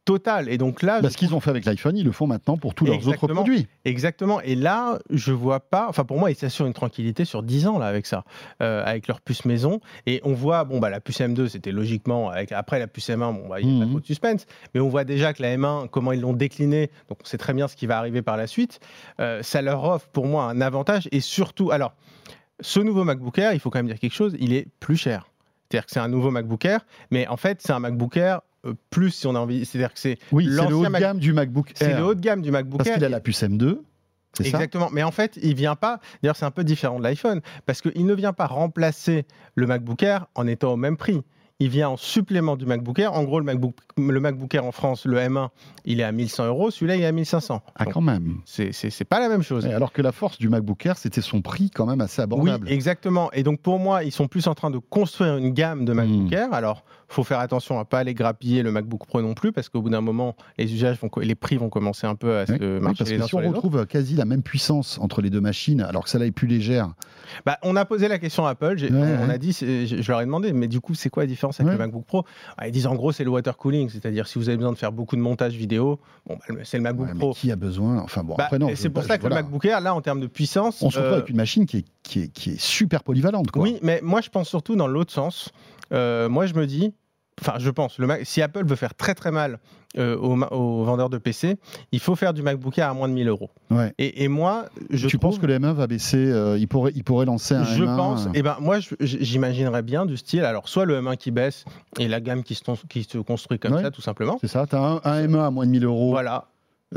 totale. 0.07 0.49
Et 0.49 0.57
donc 0.57 0.81
là, 0.83 1.03
Bah, 1.03 1.11
ce 1.11 1.19
qu'ils 1.19 1.35
ont 1.35 1.41
fait 1.41 1.51
avec 1.51 1.67
l'iPhone, 1.67 1.95
ils 1.99 2.05
le 2.05 2.13
font 2.13 2.27
maintenant 2.27 2.57
pour 2.57 2.75
tous 2.75 2.87
leurs 2.87 3.07
autres 3.07 3.27
produits. 3.27 3.67
Exactement. 3.85 4.41
Et 4.41 4.55
là, 4.55 4.99
je 5.11 5.33
vois 5.33 5.61
pas. 5.61 5.87
Enfin, 5.91 6.05
pour 6.05 6.19
moi, 6.19 6.31
ils 6.31 6.37
s'assurent 6.37 6.67
une 6.67 6.73
tranquillité 6.73 7.27
sur 7.27 7.43
10 7.43 7.67
ans 7.67 7.79
là 7.79 7.87
avec 7.87 8.07
ça, 8.07 8.25
euh, 8.63 8.83
avec 8.87 9.09
leur 9.09 9.21
puce 9.21 9.45
maison. 9.45 9.81
Et 10.07 10.23
on 10.25 10.33
voit, 10.33 10.65
bon 10.65 10.79
bah 10.79 10.89
la 10.89 11.01
puce 11.01 11.21
M2, 11.21 11.49
c'était 11.49 11.73
logiquement 11.73 12.31
avec 12.31 12.53
après 12.53 12.79
la 12.79 12.87
puce 12.87 13.11
M1, 13.11 13.35
bon 13.35 13.49
bah 13.49 13.61
il 13.61 13.69
n'y 13.69 13.77
a 13.77 13.81
pas 13.81 13.85
Mhm. 13.85 13.91
trop 13.91 14.01
de 14.01 14.07
suspense. 14.07 14.47
Mais 14.75 14.81
on 14.81 14.89
voit 14.89 15.05
déjà 15.05 15.35
que 15.35 15.43
la 15.43 15.55
M1, 15.57 15.89
comment 15.89 16.13
ils 16.13 16.21
l'ont 16.21 16.33
déclinée, 16.33 16.91
donc 17.09 17.19
on 17.23 17.27
sait 17.27 17.37
très 17.39 17.53
bien 17.53 17.69
ce 17.69 17.77
qui 17.77 17.87
va 17.87 17.99
arriver 17.99 18.23
par 18.23 18.37
la 18.37 18.47
suite. 18.47 18.81
Euh, 19.21 19.43
ça 19.43 19.61
leur 19.61 19.85
offre 19.85 20.07
pour 20.09 20.27
moi 20.27 20.45
un 20.45 20.61
avantage 20.61 21.09
et 21.13 21.21
surtout, 21.21 21.71
alors 21.73 21.93
ce 22.61 22.81
nouveau 22.81 23.05
MacBook 23.05 23.37
Air, 23.39 23.53
il 23.53 23.61
faut 23.61 23.71
quand 23.71 23.81
même 23.81 23.87
dire 23.89 23.99
quelque 23.99 24.15
chose, 24.15 24.35
il 24.39 24.55
est 24.55 24.67
plus 24.81 24.97
cher. 24.97 25.27
C'est-à-dire 25.69 25.87
que 25.87 25.91
c'est 25.93 25.99
un 26.01 26.07
nouveau 26.09 26.31
MacBook 26.31 26.65
Air, 26.65 26.87
mais 27.11 27.27
en 27.27 27.37
fait 27.37 27.61
c'est 27.61 27.73
un 27.73 27.81
MacBook 27.81 28.17
Air 28.17 28.41
plus 28.91 29.11
si 29.11 29.27
on 29.27 29.35
a 29.35 29.39
envie. 29.39 29.65
C'est-à-dire 29.65 29.93
que 29.93 29.99
c'est 29.99 30.19
Oui, 30.33 30.45
c'est 30.51 30.69
le 30.69 30.75
haut 30.77 30.85
de 30.85 30.89
Mac- 30.89 31.01
gamme 31.01 31.19
du 31.19 31.33
MacBook 31.33 31.73
c'est 31.75 31.91
Air. 31.91 31.99
le 32.01 32.05
haut 32.07 32.15
de 32.15 32.21
gamme 32.21 32.43
du 32.43 32.51
MacBook 32.51 32.79
parce 32.79 32.89
Air. 32.89 32.95
qu'il 32.97 33.05
a 33.05 33.09
la 33.09 33.21
puce 33.21 33.43
M2. 33.43 33.79
C'est 34.35 34.45
ça? 34.45 34.49
Exactement. 34.51 34.91
Mais 34.93 35.03
en 35.03 35.13
fait, 35.13 35.39
il 35.43 35.55
vient 35.55 35.77
pas. 35.77 35.99
D'ailleurs, 36.23 36.37
c'est 36.37 36.45
un 36.45 36.51
peu 36.51 36.63
différent 36.65 36.99
de 36.99 37.03
l'iPhone 37.05 37.41
parce 37.65 37.81
qu'il 37.81 38.05
ne 38.05 38.13
vient 38.15 38.35
pas 38.35 38.47
remplacer 38.47 39.25
le 39.55 39.67
MacBook 39.67 40.03
Air 40.03 40.27
en 40.35 40.47
étant 40.47 40.73
au 40.73 40.77
même 40.77 40.97
prix. 40.99 41.23
Il 41.59 41.71
vient 41.71 41.89
en 41.89 41.97
supplément 41.97 42.55
du 42.55 42.67
MacBook 42.67 42.99
Air. 42.99 43.15
En 43.15 43.25
gros, 43.25 43.39
le 43.39 43.47
MacBook, 43.47 43.75
le 43.97 44.21
MacBook 44.21 44.55
Air 44.55 44.67
en 44.67 44.73
France, 44.73 45.07
le 45.07 45.17
M1, 45.17 45.49
il 45.87 46.01
est 46.01 46.03
à 46.03 46.13
1100 46.13 46.45
euros. 46.49 46.71
Celui-là, 46.71 46.97
il 46.97 47.03
est 47.03 47.07
à 47.07 47.13
1500. 47.13 47.63
Ah, 47.77 47.85
Donc, 47.85 47.95
quand 47.95 48.03
même. 48.03 48.41
c'est 48.45 48.73
c'est- 48.73 48.91
c'est 48.91 49.07
pas 49.07 49.21
la 49.21 49.31
même 49.31 49.43
chose. 49.43 49.65
Alors 49.65 49.91
que 49.95 50.03
la 50.03 50.13
force 50.13 50.37
du 50.37 50.51
MacBook 50.51 50.85
Air, 50.85 50.99
c'était 50.99 51.23
son 51.23 51.41
prix 51.41 51.71
quand 51.71 51.87
même 51.87 52.03
assez 52.03 52.21
Oui, 52.21 52.25
abordable. 52.25 52.69
exactement. 52.71 53.33
Et 53.33 53.43
donc 53.43 53.63
pour 53.63 53.79
moi, 53.79 54.05
ils 54.05 54.13
sont 54.13 54.29
plus 54.29 54.49
en 54.49 54.55
train 54.55 54.71
de 54.71 54.77
construire 54.77 55.39
une 55.39 55.55
gamme 55.55 55.87
de 55.87 55.95
MacBook 55.95 56.31
Mm. 56.31 56.35
Air. 56.35 56.53
Alors, 56.53 56.85
faut 57.09 57.25
faire 57.25 57.39
attention 57.41 57.79
à 57.79 57.85
pas 57.85 57.99
aller 58.01 58.15
grappiller 58.15 58.63
le 58.63 58.71
MacBook 58.73 59.07
Pro 59.07 59.23
non 59.23 59.35
plus, 59.35 59.53
parce 59.53 59.69
qu'au 59.69 59.81
bout 59.81 59.91
d'un 59.91 60.01
moment, 60.01 60.35
les 60.59 60.73
usages 60.75 60.99
vont, 61.01 61.09
les 61.21 61.35
prix 61.35 61.57
vont 61.57 61.69
commencer 61.69 62.07
un 62.07 62.15
peu 62.17 62.37
à 62.39 62.47
se 62.47 62.53
Oui, 62.53 62.81
marcher 62.81 63.05
les 63.05 63.17
que 63.17 63.21
uns 63.21 63.25
si 63.25 63.29
sur 63.29 63.39
on 63.39 63.41
les 63.43 63.49
autres. 63.49 63.57
retrouve 63.63 63.87
quasi 63.87 64.15
la 64.15 64.25
même 64.25 64.43
puissance 64.43 64.99
entre 65.01 65.23
les 65.23 65.31
deux 65.31 65.41
machines, 65.41 65.81
alors 65.83 66.05
que 66.05 66.11
celle-là 66.11 66.27
est 66.27 66.33
plus 66.33 66.49
légère, 66.49 66.93
Bah, 67.45 67.59
on 67.63 67.77
a 67.77 67.85
posé 67.85 68.09
la 68.09 68.19
question 68.19 68.47
à 68.47 68.51
Apple. 68.51 68.77
Ouais, 68.81 68.89
on 68.93 69.27
ouais. 69.29 69.35
a 69.35 69.39
dit, 69.39 69.53
je, 69.53 70.09
leur 70.11 70.21
ai 70.21 70.25
demandé, 70.25 70.53
mais 70.53 70.69
du 70.69 70.81
coup, 70.81 70.95
c'est 70.95 71.11
quoi 71.11 71.23
la 71.23 71.27
différence 71.29 71.61
avec 71.61 71.67
Ouais. 71.69 71.73
le 71.79 71.79
MacBook 71.85 72.05
Pro? 72.05 72.25
Ah, 72.57 72.69
Ils 72.69 72.73
disent 72.73 72.87
en 72.87 72.95
gros, 72.95 73.13
c'est 73.13 73.25
le 73.25 73.31
water 73.31 73.57
cooling, 73.57 73.89
c'est-à-dire 73.89 74.27
si 74.29 74.39
vous 74.39 74.49
avez 74.49 74.57
besoin 74.57 74.73
de 74.73 74.79
faire 74.79 74.93
beaucoup 74.93 75.17
de 75.17 75.21
montage 75.21 75.55
vidéo, 75.55 75.99
bon, 76.27 76.37
bah, 76.49 76.55
c'est 76.65 76.77
le 76.77 76.83
MacBook 76.83 77.07
ouais, 77.07 77.15
mais 77.15 77.19
Pro. 77.21 77.33
qui 77.33 77.51
a 77.53 77.57
besoin 77.57 77.99
Enfin 78.01 78.23
bon, 78.25 78.35
Bah, 78.37 78.49
c'est 78.75 78.91
pour 78.91 79.05
ça 79.05 79.17
que 79.17 79.23
voilà. 79.23 79.37
le 79.37 79.43
MacBook 79.43 79.65
Air, 79.65 79.81
là, 79.81 79.95
en 79.95 80.01
termes 80.01 80.21
de 80.21 80.27
puissance, 80.27 80.83
On 80.83 80.91
se 80.91 80.97
retrouve 80.99 81.13
euh, 81.13 81.17
avec 81.19 81.31
une 81.31 81.37
machine 81.37 81.67
qui 81.67 81.79
est, 81.79 81.85
qui 82.03 82.23
est, 82.23 82.29
qui 82.29 82.51
est 82.51 82.61
super 82.61 83.03
polyvalente. 83.03 83.51
Quoi. 83.51 83.63
Oui, 83.63 83.79
mais 83.83 84.01
moi 84.03 84.21
je 84.21 84.29
pense 84.31 84.49
surtout 84.49 84.77
dans 84.77 84.87
l'autre 84.87 85.13
sens. 85.13 85.51
Euh, 85.93 86.29
moi 86.29 86.47
je 86.47 86.55
me 86.55 86.67
dis, 86.67 86.93
enfin 87.41 87.55
je 87.59 87.71
pense, 87.71 87.99
le 87.99 88.07
Mac- 88.07 88.25
si 88.25 88.43
Apple 88.43 88.65
veut 88.67 88.77
faire 88.77 88.95
très 88.95 89.15
très 89.15 89.31
mal 89.31 89.59
euh, 89.99 90.17
aux, 90.17 90.85
vendeurs 90.85 91.09
de 91.09 91.17
PC, 91.17 91.57
il 91.93 92.01
faut 92.01 92.17
faire 92.17 92.35
du 92.35 92.43
MacBook 92.43 92.77
Air 92.79 92.91
à 92.91 92.95
moins 92.95 93.09
de 93.09 93.15
1000 93.15 93.29
euros. 93.29 93.51
Ouais. 93.71 93.95
Et, 93.99 94.25
et 94.25 94.29
moi, 94.29 94.67
je 94.91 95.07
tu 95.09 95.17
trouve, 95.17 95.31
penses 95.31 95.39
que 95.39 95.47
le 95.47 95.59
M1 95.59 95.73
va 95.73 95.87
baisser 95.87 96.19
euh, 96.19 96.59
il, 96.59 96.69
pourrait, 96.69 96.93
il 96.95 97.03
pourrait 97.03 97.25
lancer 97.25 97.55
un 97.55 97.65
je 97.65 97.83
M1 97.85 97.97
pense, 97.97 98.27
euh, 98.27 98.31
et 98.35 98.43
ben 98.43 98.57
moi 98.61 98.79
j'imaginerais 99.01 99.83
bien 99.83 100.05
du 100.07 100.17
style, 100.17 100.45
alors 100.45 100.69
soit 100.69 100.85
le 100.85 101.01
M1 101.01 101.17
qui 101.17 101.31
baisse 101.31 101.65
et 101.99 102.09
la 102.09 102.21
gamme 102.21 102.43
qui 102.43 102.55
se, 102.55 102.63
ton- 102.63 102.77
qui 102.89 103.05
se 103.05 103.19
construit 103.19 103.59
comme 103.59 103.73
Ouais. 103.75 103.83
ça 103.83 103.91
tout 103.91 104.03
simplement. 104.03 104.39
C'est 104.41 104.49
ça, 104.49 104.67
tu 104.67 104.77
as 104.77 104.81
un, 104.83 104.97
un 105.05 105.27
M1 105.27 105.47
à 105.47 105.51
moins 105.51 105.65
de 105.67 105.71
1000 105.71 105.85
euros 105.85 106.11
Voilà, 106.11 106.47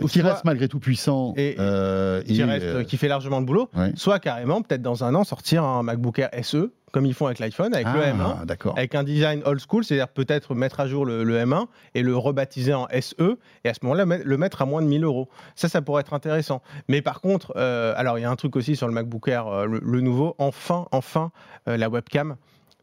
qui 0.10 0.20
Soit- 0.20 0.32
reste 0.34 0.46
malgré 0.46 0.68
tout 0.68 0.80
puissant. 0.80 1.34
Et- 1.38 1.56
euh, 1.60 2.22
qui, 2.24 2.40
et, 2.40 2.44
reste, 2.44 2.66
euh, 2.66 2.84
qui 2.84 2.98
fait 2.98 3.08
largement 3.08 3.40
le 3.40 3.46
boulot. 3.46 3.70
ouais. 3.76 3.92
Soit 3.96 4.20
carrément, 4.20 4.62
peut-être 4.62 4.82
dans 4.82 5.04
un 5.04 5.16
an, 5.16 5.24
sortir 5.24 5.64
un 5.64 5.84
MacBook 5.84 6.20
Air 6.20 6.30
SE, 6.44 6.72
comme 6.92 7.06
ils 7.06 7.14
font 7.14 7.26
avec 7.28 7.40
l'iPhone, 7.40 7.74
avec 7.74 7.88
le 7.88 8.02
M1. 8.02 8.36
Ah, 8.42 8.46
d'accord. 8.46 8.78
avec 8.78 8.96
un 8.96 9.04
design 9.04 9.42
old 9.46 9.60
school, 9.60 9.84
c'est-à-dire 9.84 10.08
peut-être 10.10 10.56
mettre 10.56 10.80
à 10.80 10.88
jour 10.88 11.06
le, 11.06 11.24
le 11.24 11.38
M1 11.38 11.66
et 11.96 12.02
le 12.02 12.16
rebaptiser 12.18 12.74
en 12.74 12.88
SE, 13.02 13.38
et 13.64 13.70
à 13.70 13.74
ce 13.74 13.80
moment-là, 13.84 14.06
le 14.06 14.38
mettre 14.38 14.62
à 14.62 14.66
moins 14.66 14.82
de 14.82 14.88
1000 14.88 15.04
euros. 15.04 15.30
Ça, 15.56 15.70
ça 15.70 15.82
pourrait 15.82 16.02
être 16.02 16.14
intéressant. 16.14 16.62
Mais 16.88 17.02
par 17.02 17.22
contre, 17.22 17.54
euh, 17.56 17.94
alors 17.98 18.18
il 18.18 18.22
y 18.22 18.26
a 18.26 18.30
un 18.30 18.36
truc 18.36 18.56
aussi 18.56 18.76
sur 18.76 18.88
le 18.88 18.94
MacBook 18.94 19.28
Air, 19.28 19.48
euh, 19.48 19.66
le, 19.66 19.80
le 19.84 20.02
nouveau, 20.02 20.36
enfin, 20.38 20.86
enfin, 20.92 21.32
euh, 21.68 21.78
la 21.78 21.90
webcam. 21.90 22.36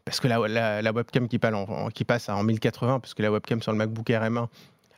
parce 0.05 0.19
que 0.21 0.27
la, 0.27 0.39
la- 0.47 0.81
la 0.81 0.91
webcam 0.93 1.27
qui, 1.27 1.37
passe 1.39 1.53
en, 1.53 1.89
qui 1.89 2.05
passe 2.05 2.29
en 2.29 2.41
1080, 2.43 2.99
parce 3.01 3.13
que 3.13 3.21
la 3.23 3.31
webcam 3.31 3.61
sur 3.61 3.71
le 3.73 3.77
MacBook 3.77 4.09
Air 4.09 4.23
M1, 4.23 4.47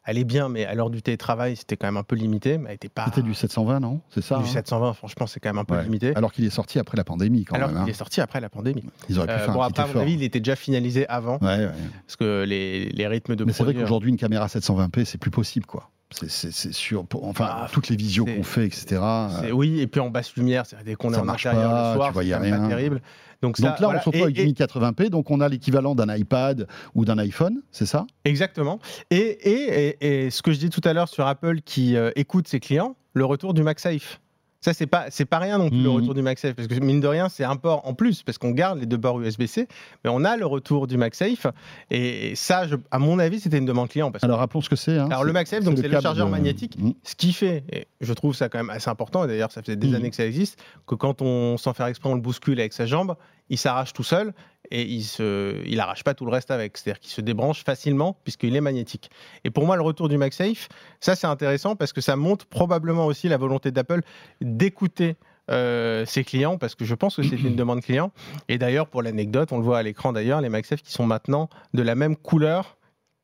elle 0.10 0.18
est 0.18 0.24
bien, 0.24 0.50
mais 0.50 0.66
à 0.66 0.74
l'heure 0.74 0.90
du 0.90 1.02
télétravail, 1.02 1.56
c'était 1.56 1.78
quand 1.78 1.88
même 1.88 1.98
un 1.98 2.04
peu 2.04 2.16
limité. 2.16 2.58
Mais 2.58 2.70
elle 2.70 2.76
était 2.76 2.90
pas. 2.90 3.06
C'était 3.06 3.22
du 3.22 3.34
720, 3.34 3.80
non? 3.80 4.02
C'est 4.10 4.22
ça 4.24 4.38
du 4.38 4.44
hein? 4.44 4.48
720, 4.48 4.94
franchement, 4.94 5.28
c'est 5.28 5.40
quand 5.40 5.50
même 5.50 5.58
un 5.60 5.66
peu 5.66 5.76
Ouais. 5.76 5.84
limité. 5.84 6.14
Alors 6.16 6.32
qu'il 6.32 6.46
est 6.46 6.50
sorti 6.50 6.80
après 6.80 6.98
la 6.98 7.04
pandémie, 7.04 7.46
quand 7.46 7.56
Alors 7.56 7.70
même. 7.70 7.78
qu'il 7.78 7.86
hein. 7.86 7.92
est 7.92 7.94
sorti 7.94 8.22
après 8.22 8.40
la 8.42 8.50
pandémie. 8.50 8.84
Ils 9.10 9.18
auraient 9.20 9.28
pu 9.28 9.34
Euh, 9.34 9.38
faire 9.40 9.54
bon, 9.54 9.62
un 9.62 9.68
après, 9.68 9.84
petit 9.84 9.92
à 9.92 9.94
mon 9.96 10.02
avis, 10.02 10.14
il 10.14 10.24
était 10.24 10.40
déjà 10.40 10.56
finalisé 10.56 11.08
avant, 11.08 11.38
Ouais, 11.40 11.48
ouais. 11.58 11.70
parce 12.06 12.16
que 12.16 12.44
les, 12.44 12.90
les 12.90 13.08
rythmes 13.08 13.36
de 13.36 13.44
Mais 13.46 13.54
c'est 13.54 13.64
vrai 13.64 13.74
qu'aujourd'hui, 13.74 14.10
une 14.10 14.18
caméra 14.18 14.48
720p, 14.48 15.06
c'est 15.06 15.18
plus 15.18 15.32
possible, 15.32 15.66
quoi. 15.66 15.90
C'est- 16.12 16.50
sûr. 16.74 17.06
pour- 17.06 17.26
enfin, 17.28 17.48
Ah, 17.48 17.68
toutes 17.72 17.88
les 17.90 17.96
visios 17.96 18.26
qu'on 18.26 18.42
fait, 18.44 18.66
etc. 18.66 19.00
C'est- 19.42 19.52
Oui, 19.52 19.80
et 19.80 19.86
puis 19.86 20.02
en 20.02 20.10
basse 20.10 20.36
lumière, 20.36 20.64
dès 20.84 20.96
qu'on 20.96 21.14
est 21.14 21.18
en 21.18 21.24
marche 21.24 21.46
intérieur 21.46 21.70
pas, 21.72 21.90
le 21.92 21.96
soir, 21.98 22.12
c'est 22.16 22.30
pas 22.50 22.68
terrible. 22.68 23.02
Donc, 23.42 23.58
ça, 23.58 23.70
Donc 23.70 23.80
là, 23.80 23.86
voilà. 23.88 24.00
on 24.00 24.02
se 24.02 24.06
retrouve 24.10 24.22
Et- 24.22 24.24
avec 24.24 24.36
du 24.36 24.42
et- 24.42 24.46
1080p, 24.46 25.10
donc 25.10 25.32
on 25.32 25.40
a 25.40 25.48
l'équivalent 25.48 25.96
d'un 25.96 26.14
iPad 26.16 26.68
ou 26.96 27.06
d'un 27.06 27.18
iPhone, 27.20 27.62
c'est 27.72 27.86
ça? 27.86 28.06
Exactement. 28.26 28.80
Et, 29.12 29.18
et, 29.18 29.88
et, 30.02 30.26
et 30.26 30.30
ce 30.30 30.42
que 30.42 30.52
je 30.52 30.60
dis 30.60 30.70
tout 30.70 30.82
à 30.84 30.94
l'heure 30.94 31.08
sur 31.10 31.26
Apple 31.26 31.62
qui 31.62 31.96
euh, 31.96 32.12
écoute 32.16 32.48
ses 32.48 32.60
clients, 32.60 32.96
le 33.14 33.24
retour 33.26 33.54
du 33.54 33.64
MagSafe. 33.64 34.20
Ça, 34.62 34.74
c'est 34.74 34.88
pas, 34.88 35.06
c'est 35.10 35.24
pas 35.24 35.40
rien 35.40 35.58
non 35.58 35.70
plus, 35.70 35.82
le 35.82 35.90
Mhm. 35.90 35.96
retour 35.96 36.14
du 36.14 36.22
MagSafe. 36.22 36.54
Parce 36.54 36.68
que 36.68 36.76
mine 36.82 37.00
de 37.00 37.08
rien, 37.08 37.30
c'est 37.30 37.46
un 37.46 37.56
port 37.56 37.88
en 37.88 37.94
plus, 37.94 38.24
parce 38.24 38.38
qu'on 38.38 38.52
garde 38.52 38.78
les 38.80 38.86
deux 38.86 38.98
bords 38.98 39.22
USB-C, 39.22 39.70
mais 40.04 40.10
on 40.14 40.26
a 40.26 40.36
le 40.36 40.46
retour 40.46 40.86
du 40.86 40.98
MagSafe. 40.98 41.48
Et 41.92 42.36
ça, 42.36 42.68
je- 42.68 42.76
à 42.92 43.00
mon 43.00 43.20
avis, 43.20 43.40
c'était 43.40 43.58
une 43.58 43.66
demande 43.66 43.88
client. 43.88 44.12
Parce 44.12 44.24
Alors 44.26 44.40
rappelons 44.40 44.60
ce 44.62 44.70
que 44.70 44.76
c'est. 44.76 44.98
hein. 44.98 45.08
Alors, 45.10 45.24
le 45.24 45.32
MagSafe, 45.32 45.64
donc, 45.64 45.78
c'est 45.78 45.88
le 45.88 46.02
chargeur 46.02 46.26
de- 46.26 46.32
magnétique. 46.32 46.78
Mm. 46.78 46.92
ce 47.04 47.16
qui 47.16 47.32
fait, 47.32 47.64
et 47.72 47.88
je 48.02 48.12
trouve 48.14 48.36
ça 48.36 48.50
quand 48.50 48.58
même 48.60 48.70
assez 48.70 48.90
important, 48.90 49.24
et 49.24 49.28
d'ailleurs, 49.28 49.52
ça 49.52 49.62
fait 49.62 49.78
des 49.78 49.88
Mhm. 49.88 49.96
années 49.96 50.10
que 50.10 50.16
ça 50.18 50.26
existe, 50.26 50.60
que 50.86 50.96
quand 50.96 51.22
on, 51.22 51.56
sans 51.58 51.74
faire 51.74 51.86
exprès, 51.88 52.10
on 52.10 52.16
le 52.16 52.22
bouscule 52.22 52.60
avec 52.60 52.74
sa 52.74 52.86
jambe, 52.86 53.16
il 53.50 53.58
s'arrache 53.58 53.94
tout 53.94 54.04
seul 54.04 54.34
et 54.72 54.84
il 54.84 55.04
se, 55.04 55.62
il 55.66 55.80
arrache 55.80 56.04
pas 56.04 56.14
tout 56.14 56.26
le 56.26 56.32
reste 56.32 56.52
avec. 56.52 56.78
C'est-à-dire 56.78 57.00
qu'il 57.00 57.12
se 57.12 57.22
débranche 57.22 57.64
facilement 57.64 58.18
puisqu'il 58.24 58.56
est 58.56 58.62
magnétique. 58.62 59.10
Et 59.44 59.50
pour 59.50 59.66
moi, 59.66 59.76
le 59.76 59.82
retour 59.82 60.10
du 60.10 60.18
MagSafe, 60.18 60.70
ça 61.00 61.16
c'est 61.16 61.28
intéressant 61.28 61.76
parce 61.76 61.94
que 61.94 62.02
ça 62.02 62.16
montre 62.16 62.46
probablement 62.46 63.06
aussi 63.06 63.28
la 63.30 63.38
volonté 63.38 63.72
d'Apple 63.72 64.02
d'écouter 64.42 65.16
euh, 65.50 66.06
ses 66.06 66.24
clients 66.24 66.58
parce 66.58 66.76
que 66.76 66.86
je 66.86 66.94
pense 66.94 67.16
que 67.16 67.24
c'est 67.24 67.42
une 67.42 67.56
demande 67.58 67.82
client. 67.82 68.12
Et 68.48 68.58
d'ailleurs, 68.58 68.88
pour 68.88 69.02
l'anecdote, 69.02 69.52
on 69.52 69.58
le 69.58 69.64
voit 69.64 69.80
à 69.80 69.84
l'écran 69.84 70.14
d'ailleurs, 70.14 70.42
les 70.42 70.50
MagSafe 70.50 70.82
qui 70.82 70.92
sont 70.92 71.06
maintenant 71.06 71.50
de 71.74 71.82
la 71.82 71.96
même 71.96 72.16
couleur, 72.16 72.78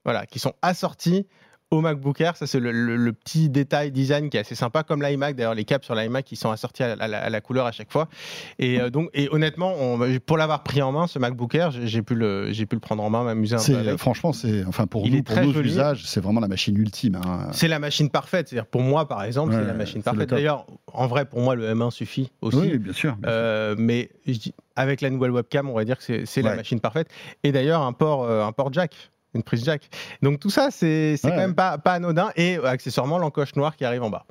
voilà, 0.04 0.26
qui 0.26 0.40
sont 0.40 0.54
assortis 0.62 1.28
au 1.72 1.82
MacBook 1.82 2.22
Air. 2.22 2.38
Ça, 2.38 2.48
c'est 2.48 2.60
le, 2.60 2.72
le- 2.72 2.96
le 2.96 3.12
petit 3.14 3.50
détail 3.50 3.92
design 3.92 4.30
qui 4.30 4.38
est 4.38 4.42
assez 4.42 4.56
sympa, 4.56 4.84
comme 4.84 5.02
l'iMac. 5.02 5.36
D'ailleurs, 5.36 5.56
les 5.56 5.66
câbles 5.66 5.84
sur 5.84 5.96
l'iMac 5.96 6.24
qui 6.26 6.36
sont 6.36 6.52
assortis 6.52 6.84
à, 6.84 6.96
la- 6.96 7.04
à 7.04 7.08
la, 7.08 7.20
à 7.24 7.30
la 7.30 7.42
couleur 7.42 7.66
à 7.66 7.72
chaque 7.72 7.92
fois. 7.92 8.08
Et 8.60 8.80
euh, 8.80 8.90
donc, 8.90 9.10
et 9.14 9.28
honnêtement, 9.32 9.74
on- 9.80 10.00
pour 10.26 10.38
l'avoir 10.38 10.64
pris 10.64 10.82
en 10.82 10.92
main, 10.92 11.08
ce 11.08 11.20
MacBook 11.20 11.56
Air, 11.56 11.72
j'ai 11.72 12.02
pu 12.02 12.16
le, 12.16 12.52
j'ai 12.52 12.66
pu 12.66 12.76
le 12.76 12.80
prendre 12.80 13.04
en 13.04 13.10
main, 13.10 13.24
m'amuser 13.24 13.56
un 13.56 13.64
peu 13.64 13.76
avec. 13.78 13.98
franchement, 13.98 14.32
c'est 14.34 14.64
enfin 14.66 14.86
pour 14.88 15.06
Il 15.06 15.16
nous, 15.16 15.24
pour 15.24 15.36
nos 15.42 15.52
joli. 15.54 15.70
usages, 15.70 16.04
c'est 16.06 16.22
vraiment 16.22 16.40
la 16.40 16.48
machine 16.48 16.78
ultime. 16.78 17.16
hein. 17.16 17.50
C'est 17.52 17.68
la 17.68 17.80
machine 17.80 18.10
parfaite. 18.10 18.48
C'est-à-dire, 18.50 18.68
pour 18.68 18.82
moi, 18.82 19.08
par 19.08 19.24
exemple, 19.24 19.54
Ouais, 19.54 19.60
c'est 19.60 19.66
la 19.68 19.74
machine 19.74 20.04
parfaite. 20.04 20.30
D'ailleurs, 20.30 20.66
en 20.94 21.08
vrai, 21.08 21.26
pour 21.26 21.42
moi, 21.42 21.56
le 21.56 21.68
M1 21.74 21.92
suffit 21.92 22.32
aussi. 22.42 22.58
Oui, 22.58 22.78
bien 22.78 22.94
sûr. 22.94 23.16
bien 23.16 23.30
sûr. 23.30 23.30
Euh, 23.30 23.76
mais 23.78 24.10
je 24.28 24.34
dis- 24.34 24.54
avec 24.76 25.02
la 25.02 25.10
nouvelle 25.10 25.32
webcam, 25.32 25.70
on 25.70 25.74
va 25.74 25.86
dire 25.86 25.98
que 25.98 26.26
c'est 26.26 26.42
la 26.42 26.56
machine 26.56 26.80
parfaite. 26.80 27.08
Et 27.44 27.52
d'ailleurs, 27.52 27.82
un 27.82 27.94
port, 27.94 28.24
euh, 28.24 28.44
un 28.46 28.52
port 28.52 28.72
jack, 28.74 28.94
une 29.36 29.44
prise 29.44 29.64
jack. 29.64 29.90
Donc 30.22 30.40
tout 30.40 30.50
ça, 30.50 30.70
c'est 30.72 31.14
Ouais. 31.24 31.30
quand 31.30 31.36
même 31.36 31.56
pas, 31.56 31.78
pas 31.78 31.94
anodin. 31.94 32.32
Et 32.36 32.58
euh, 32.58 32.66
accessoirement, 32.66 33.18
l'encoche 33.18 33.56
noire 33.56 33.76
qui 33.76 33.86
arrive 33.86 34.04
en 34.04 34.10
bas. 34.10 34.26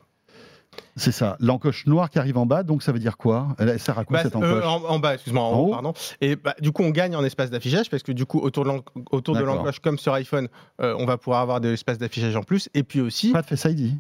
C'est 0.97 1.13
ça. 1.13 1.37
L'encoche 1.41 1.87
noire 1.87 2.11
qui 2.11 2.19
arrive 2.19 2.37
en 2.37 2.47
bas, 2.47 2.63
donc 2.65 2.83
ça 2.83 2.91
veut 2.93 2.99
dire 2.99 3.17
quoi? 3.17 3.49
À 3.59 3.65
quoi 4.05 4.05
Bah, 4.11 4.23
cette 4.25 4.35
euh, 4.35 4.39
encoche? 4.39 4.65
en, 4.65 4.85
en 4.91 4.99
bas, 4.99 5.15
excuse-moi, 5.15 5.43
en, 5.43 5.53
En 5.53 5.59
haut, 5.61 5.71
pardon. 5.71 5.93
Et 6.21 6.35
bah, 6.37 6.55
du 6.61 6.73
coup, 6.73 6.83
on 6.83 6.91
gagne 6.91 7.15
en 7.15 7.25
espace 7.25 7.51
d'affichage 7.51 7.89
parce 7.91 8.03
que 8.03 8.11
du 8.13 8.27
coup, 8.27 8.41
autour 8.41 8.65
de 8.65 9.41
l'encoche, 9.45 9.79
comme 9.81 9.99
sur 9.99 10.13
iPhone, 10.15 10.49
euh, 10.81 10.97
on 10.99 11.05
va 11.07 11.17
pouvoir 11.17 11.41
avoir 11.41 11.61
de 11.61 11.69
l'espace 11.69 11.99
d'affichage 11.99 12.35
en 12.35 12.43
plus. 12.43 12.69
Et 12.75 12.83
puis 12.83 13.01
aussi, 13.01 13.31
Pas 13.33 13.43
de 13.43 13.47
Face 13.47 13.65
ID. 13.65 13.93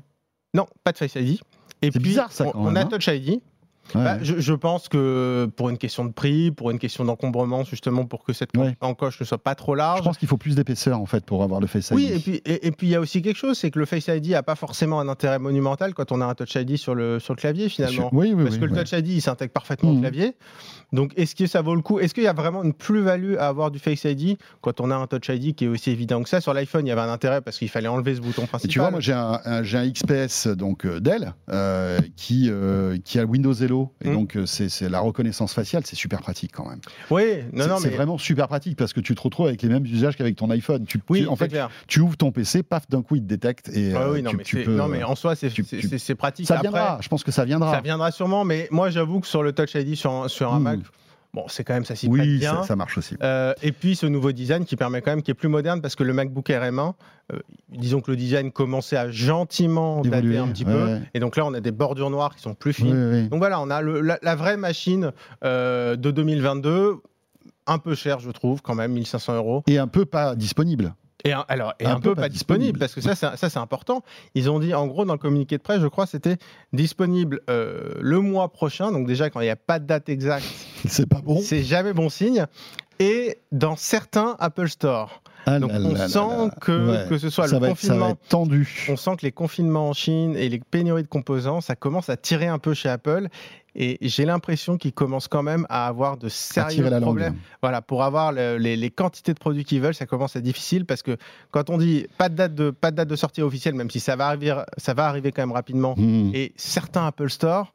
non, 0.52 0.66
pas 0.82 0.90
de 0.92 0.98
Face 0.98 1.14
ID. 1.14 1.38
Et 1.82 1.90
puis, 1.90 2.00
bizarre, 2.00 2.32
ça, 2.32 2.46
on, 2.54 2.74
a 2.74 2.80
hein. 2.80 2.86
Touch 2.86 3.06
ID. 3.08 3.40
Ouais. 3.94 4.02
Bah, 4.04 4.18
je, 4.22 4.38
je 4.40 4.52
pense 4.54 4.88
que 4.88 5.48
pour 5.56 5.68
une 5.70 5.78
question 5.78 6.04
de 6.04 6.12
prix, 6.12 6.50
pour 6.50 6.70
une 6.70 6.78
question 6.78 7.04
d'encombrement, 7.04 7.64
justement, 7.64 8.04
pour 8.06 8.24
que 8.24 8.32
cette 8.32 8.56
Ouais. 8.56 8.76
encoche 8.80 9.20
ne 9.20 9.24
soit 9.26 9.38
pas 9.42 9.54
trop 9.54 9.74
Je 9.74 9.78
large. 9.78 10.02
pense 10.02 10.16
qu'il 10.18 10.28
faut 10.28 10.36
plus 10.36 10.54
d'épaisseur 10.54 10.98
en 11.00 11.06
fait 11.06 11.24
pour 11.24 11.42
avoir 11.42 11.60
le 11.60 11.66
Face 11.66 11.90
ID. 11.90 11.96
Oui, 11.96 12.10
et 12.12 12.18
puis 12.18 12.42
et, 12.46 12.66
et 12.66 12.70
puis 12.70 12.86
il 12.86 12.90
y 12.90 12.94
a 12.94 13.00
aussi 13.00 13.20
quelque 13.22 13.36
chose, 13.36 13.58
c'est 13.58 13.70
que 13.70 13.78
le 13.78 13.84
Face 13.86 14.06
ID 14.08 14.34
a 14.34 14.42
pas 14.42 14.54
forcément 14.54 15.00
un 15.00 15.08
intérêt 15.08 15.38
monumental 15.38 15.92
quand 15.94 16.12
on 16.12 16.20
a 16.20 16.26
un 16.26 16.34
Touch 16.34 16.54
ID 16.54 16.76
sur 16.76 16.94
le 16.94 17.18
sur 17.20 17.34
le 17.34 17.38
clavier 17.38 17.68
finalement. 17.68 18.08
Oui, 18.12 18.32
oui, 18.34 18.44
Parce 18.44 18.54
oui, 18.56 18.60
que 18.60 18.66
le. 18.66 18.76
Touch 18.76 18.92
ID, 18.92 19.08
il 19.08 19.20
s'intègre 19.20 19.52
parfaitement 19.52 19.90
au 19.90 19.98
clavier. 20.00 20.34
Donc, 20.92 21.12
est-ce 21.16 21.34
que 21.34 21.46
ça 21.46 21.60
vaut 21.60 21.74
le 21.74 21.80
coup? 21.82 21.98
Est-ce 21.98 22.14
qu'il 22.14 22.22
y 22.22 22.28
a 22.28 22.32
vraiment 22.32 22.62
une 22.62 22.72
plus-value 22.72 23.34
à 23.36 23.48
avoir 23.48 23.70
du 23.72 23.80
Face 23.80 24.04
ID 24.04 24.36
quand 24.60 24.80
on 24.80 24.90
a 24.92 24.94
un 24.96 25.06
Touch 25.08 25.28
ID 25.28 25.54
qui 25.56 25.64
est 25.64 25.68
aussi 25.68 25.90
évident 25.90 26.22
que 26.22 26.28
ça? 26.28 26.40
Sur 26.40 26.54
l'iPhone, 26.54 26.86
il 26.86 26.90
y 26.90 26.92
avait 26.92 27.00
un 27.00 27.12
intérêt 27.12 27.40
parce 27.40 27.58
qu'il 27.58 27.68
fallait 27.68 27.88
enlever 27.88 28.14
ce 28.14 28.20
bouton 28.20 28.44
Et 28.44 28.46
principal. 28.46 28.72
tu 28.72 28.78
vois, 28.78 28.90
moi 28.92 29.00
j'ai 29.00 29.12
un, 29.12 29.40
un- 29.44 29.62
un 29.64 29.90
XPS 29.90 30.46
donc 30.48 30.86
euh, 30.86 31.00
Dell 31.00 31.34
euh, 31.50 31.98
qui 32.16 32.48
euh, 32.48 32.96
qui 33.04 33.18
a 33.18 33.24
Windows 33.24 33.52
Hello 33.52 33.73
et 34.02 34.08
Mm. 34.10 34.14
donc 34.14 34.36
euh, 34.36 34.46
c'est 34.46 34.68
c'est 34.68 34.88
la 34.88 35.00
reconnaissance 35.00 35.52
faciale, 35.54 35.82
c'est 35.86 35.96
super 35.96 36.20
pratique 36.20 36.52
quand 36.52 36.68
même. 36.68 36.80
oui, 37.10 37.22
non, 37.52 37.62
C'est- 37.64 37.68
non, 37.68 37.76
c'est 37.78 37.90
mais 37.90 37.96
vraiment 37.96 38.18
super 38.18 38.48
pratique 38.48 38.76
parce 38.76 38.92
que 38.92 39.00
tu 39.00 39.14
te 39.14 39.20
retrouves 39.22 39.46
avec 39.46 39.62
les 39.62 39.68
mêmes 39.68 39.84
usages 39.84 40.16
qu'avec 40.16 40.36
ton 40.36 40.50
iPhone. 40.50 40.84
Tu, 40.86 41.00
oui, 41.10 41.22
tu- 41.22 41.28
en 41.28 41.36
c'est 41.36 41.44
fait, 41.44 41.48
clair. 41.50 41.70
tu 41.86 42.00
ouvres 42.00 42.16
ton 42.16 42.32
PC, 42.32 42.62
paf, 42.62 42.88
d'un 42.88 43.02
coup 43.02 43.16
il 43.16 43.22
te 43.22 43.26
détecte 43.26 43.68
et 43.74 43.92
Ah 43.94 44.02
euh, 44.02 44.12
oui, 44.14 44.22
non, 44.22 44.30
tu, 44.30 44.36
mais 44.36 44.42
tu 44.44 44.56
c'est- 44.58 44.64
peux. 44.64 44.76
non, 44.76 44.88
mais 44.88 45.02
en 45.02 45.14
soi, 45.14 45.34
c'est 45.36 45.50
c'est- 45.50 45.62
c'est- 45.64 45.98
c'est 45.98 46.14
pratique. 46.14 46.46
ça 46.46 46.54
Après, 46.54 46.68
viendra. 46.68 46.98
Je 47.00 47.08
pense 47.08 47.24
que 47.24 47.32
ça 47.32 47.44
viendra. 47.44 47.72
Ça 47.74 47.80
viendra 47.80 48.10
sûrement, 48.10 48.44
mais 48.44 48.68
moi, 48.70 48.90
j'avoue 48.90 49.20
que 49.20 49.26
sur 49.26 49.42
le 49.42 49.52
Touch 49.52 49.74
ID 49.74 49.94
sur, 49.96 50.12
un- 50.12 50.28
sur 50.28 50.52
un 50.52 50.58
Mm. 50.60 50.62
Mac, 50.62 50.80
bon, 51.34 51.44
c'est 51.48 51.64
quand 51.64 51.74
même 51.74 51.84
ça 51.84 51.94
s'y 51.94 52.08
prête 52.08 52.20
oui, 52.22 52.38
bien. 52.38 52.54
ça, 52.62 52.62
ça 52.68 52.76
marche 52.76 52.96
aussi. 52.96 53.16
Euh, 53.22 53.52
et 53.62 53.72
puis 53.72 53.96
ce 53.96 54.06
nouveau 54.06 54.32
design 54.32 54.64
qui 54.64 54.76
permet 54.76 55.02
quand 55.02 55.10
même, 55.10 55.22
qui 55.22 55.30
est 55.30 55.34
plus 55.34 55.48
moderne 55.48 55.82
parce 55.82 55.94
que 55.96 56.02
le 56.04 56.14
MacBook 56.14 56.48
Air 56.48 56.62
M1, 56.62 56.94
euh, 57.32 57.38
disons 57.70 58.00
que 58.00 58.10
le 58.10 58.16
design 58.16 58.52
commençait 58.52 58.96
à 58.96 59.10
gentiment 59.10 60.00
dater 60.02 60.38
un 60.38 60.48
petit 60.48 60.64
ouais, 60.64 60.72
peu. 60.72 60.84
ouais. 60.84 61.00
Et 61.12 61.20
donc 61.20 61.36
là, 61.36 61.44
on 61.44 61.52
a 61.52 61.60
des 61.60 61.72
bordures 61.72 62.10
noires 62.10 62.34
qui 62.36 62.42
sont 62.42 62.54
plus 62.54 62.70
Oui, 62.78 62.86
fines. 62.86 63.10
oui. 63.12 63.28
Donc 63.28 63.40
voilà, 63.40 63.60
on 63.60 63.68
a 63.70 63.82
le- 63.82 64.00
la, 64.00 64.18
la 64.22 64.34
vraie 64.36 64.56
machine 64.56 65.12
euh, 65.44 65.96
de 65.96 66.10
2022, 66.10 66.96
un 67.66 67.78
peu 67.78 67.94
cher, 67.94 68.20
je 68.20 68.30
trouve, 68.30 68.60
quand 68.62 68.74
même, 68.74 68.92
1500 68.92 69.36
euros. 69.36 69.62
Et 69.66 69.78
un 69.78 69.86
peu 69.88 70.04
pas 70.04 70.34
disponible. 70.36 70.94
Et 71.24 71.32
un, 71.32 71.44
alors, 71.48 71.72
et 71.80 71.86
Un 71.86 71.92
un, 71.92 72.00
peu 72.00 72.10
peu 72.10 72.14
pas 72.16 72.22
pas 72.22 72.28
disponible, 72.28 72.78
disponible. 72.78 72.78
parce 72.78 72.94
que 72.94 73.00
ça, 73.00 73.14
c'est- 73.14 73.36
ça, 73.38 73.48
c'est 73.50 73.58
important. 73.58 74.02
Ils 74.34 74.50
ont 74.50 74.58
dit, 74.60 74.74
en 74.74 74.86
gros, 74.86 75.04
dans 75.06 75.14
le 75.14 75.18
communiqué 75.18 75.56
de 75.56 75.62
presse, 75.62 75.80
je 75.80 75.86
crois, 75.86 76.06
c'était 76.06 76.36
disponible 76.74 77.40
euh, 77.48 77.94
le 78.00 78.20
mois 78.20 78.48
prochain. 78.52 78.92
Donc 78.92 79.06
déjà, 79.06 79.30
quand 79.30 79.40
il 79.40 79.44
n'y 79.44 79.50
a 79.50 79.56
pas 79.56 79.78
de 79.78 79.86
date 79.86 80.08
exacte, 80.08 80.44
C'est 80.86 81.08
pas 81.08 81.20
bon. 81.22 81.40
c'est 81.40 81.62
jamais 81.62 81.92
bon 81.94 82.08
signe. 82.10 82.46
Et 82.98 83.38
dans 83.52 83.76
certains 83.76 84.36
Apple 84.38 84.68
Store. 84.68 85.22
Ah 85.46 85.58
Donc 85.60 85.70
là 85.72 85.78
on 85.82 85.92
là 85.92 86.08
sent 86.08 86.18
là. 86.18 86.50
que, 86.60 86.90
Ouais. 87.04 87.08
que 87.08 87.18
ce 87.18 87.28
soit 87.30 87.48
ça 87.48 87.58
le 87.58 87.66
être, 87.66 87.78
ça 87.78 87.88
confinement, 87.94 88.16
tendu. 88.28 88.86
on 88.88 88.96
sent 88.96 89.16
que 89.18 89.26
les 89.26 89.32
confinements 89.32 89.88
en 89.90 89.92
Chine 89.92 90.36
et 90.36 90.48
les 90.48 90.58
pénuries 90.58 91.02
de 91.02 91.08
composants, 91.08 91.60
ça 91.60 91.76
commence 91.76 92.08
à 92.08 92.16
tirer 92.16 92.46
un 92.46 92.58
peu 92.58 92.72
chez 92.74 92.88
Apple. 92.88 93.28
Et 93.76 93.98
j'ai 94.02 94.24
l'impression 94.24 94.78
qu'ils 94.78 94.92
commencent 94.92 95.26
quand 95.26 95.42
même 95.42 95.66
à 95.68 95.88
avoir 95.88 96.16
de 96.16 96.28
sérieux 96.28 96.88
langue. 96.88 97.00
problèmes. 97.02 97.34
Voilà, 97.60 97.82
pour 97.82 98.04
avoir 98.04 98.30
le- 98.30 98.56
les, 98.56 98.76
les 98.76 98.90
quantités 98.90 99.34
de 99.34 99.38
produits 99.40 99.64
qu'ils 99.64 99.80
veulent, 99.80 99.96
ça 99.96 100.06
commence 100.06 100.36
à 100.36 100.38
être 100.38 100.44
difficile 100.44 100.84
parce 100.86 101.02
que 101.02 101.16
quand 101.50 101.70
on 101.70 101.76
dit 101.78 102.06
pas 102.16 102.28
de 102.28 102.36
date 102.36 102.54
de, 102.54 102.70
pas 102.70 102.92
de, 102.92 102.96
date 102.96 103.08
de 103.08 103.16
sortie 103.16 103.42
officielle, 103.42 103.74
même 103.74 103.90
si 103.90 103.98
ça 103.98 104.14
va 104.14 104.28
arriver, 104.28 104.54
ça 104.78 104.94
va 104.94 105.06
arriver 105.08 105.32
quand 105.32 105.42
même 105.42 105.50
rapidement, 105.52 105.94
Mmh. 105.96 106.30
et 106.34 106.52
certains 106.56 107.04
Apple 107.06 107.28
Store, 107.30 107.74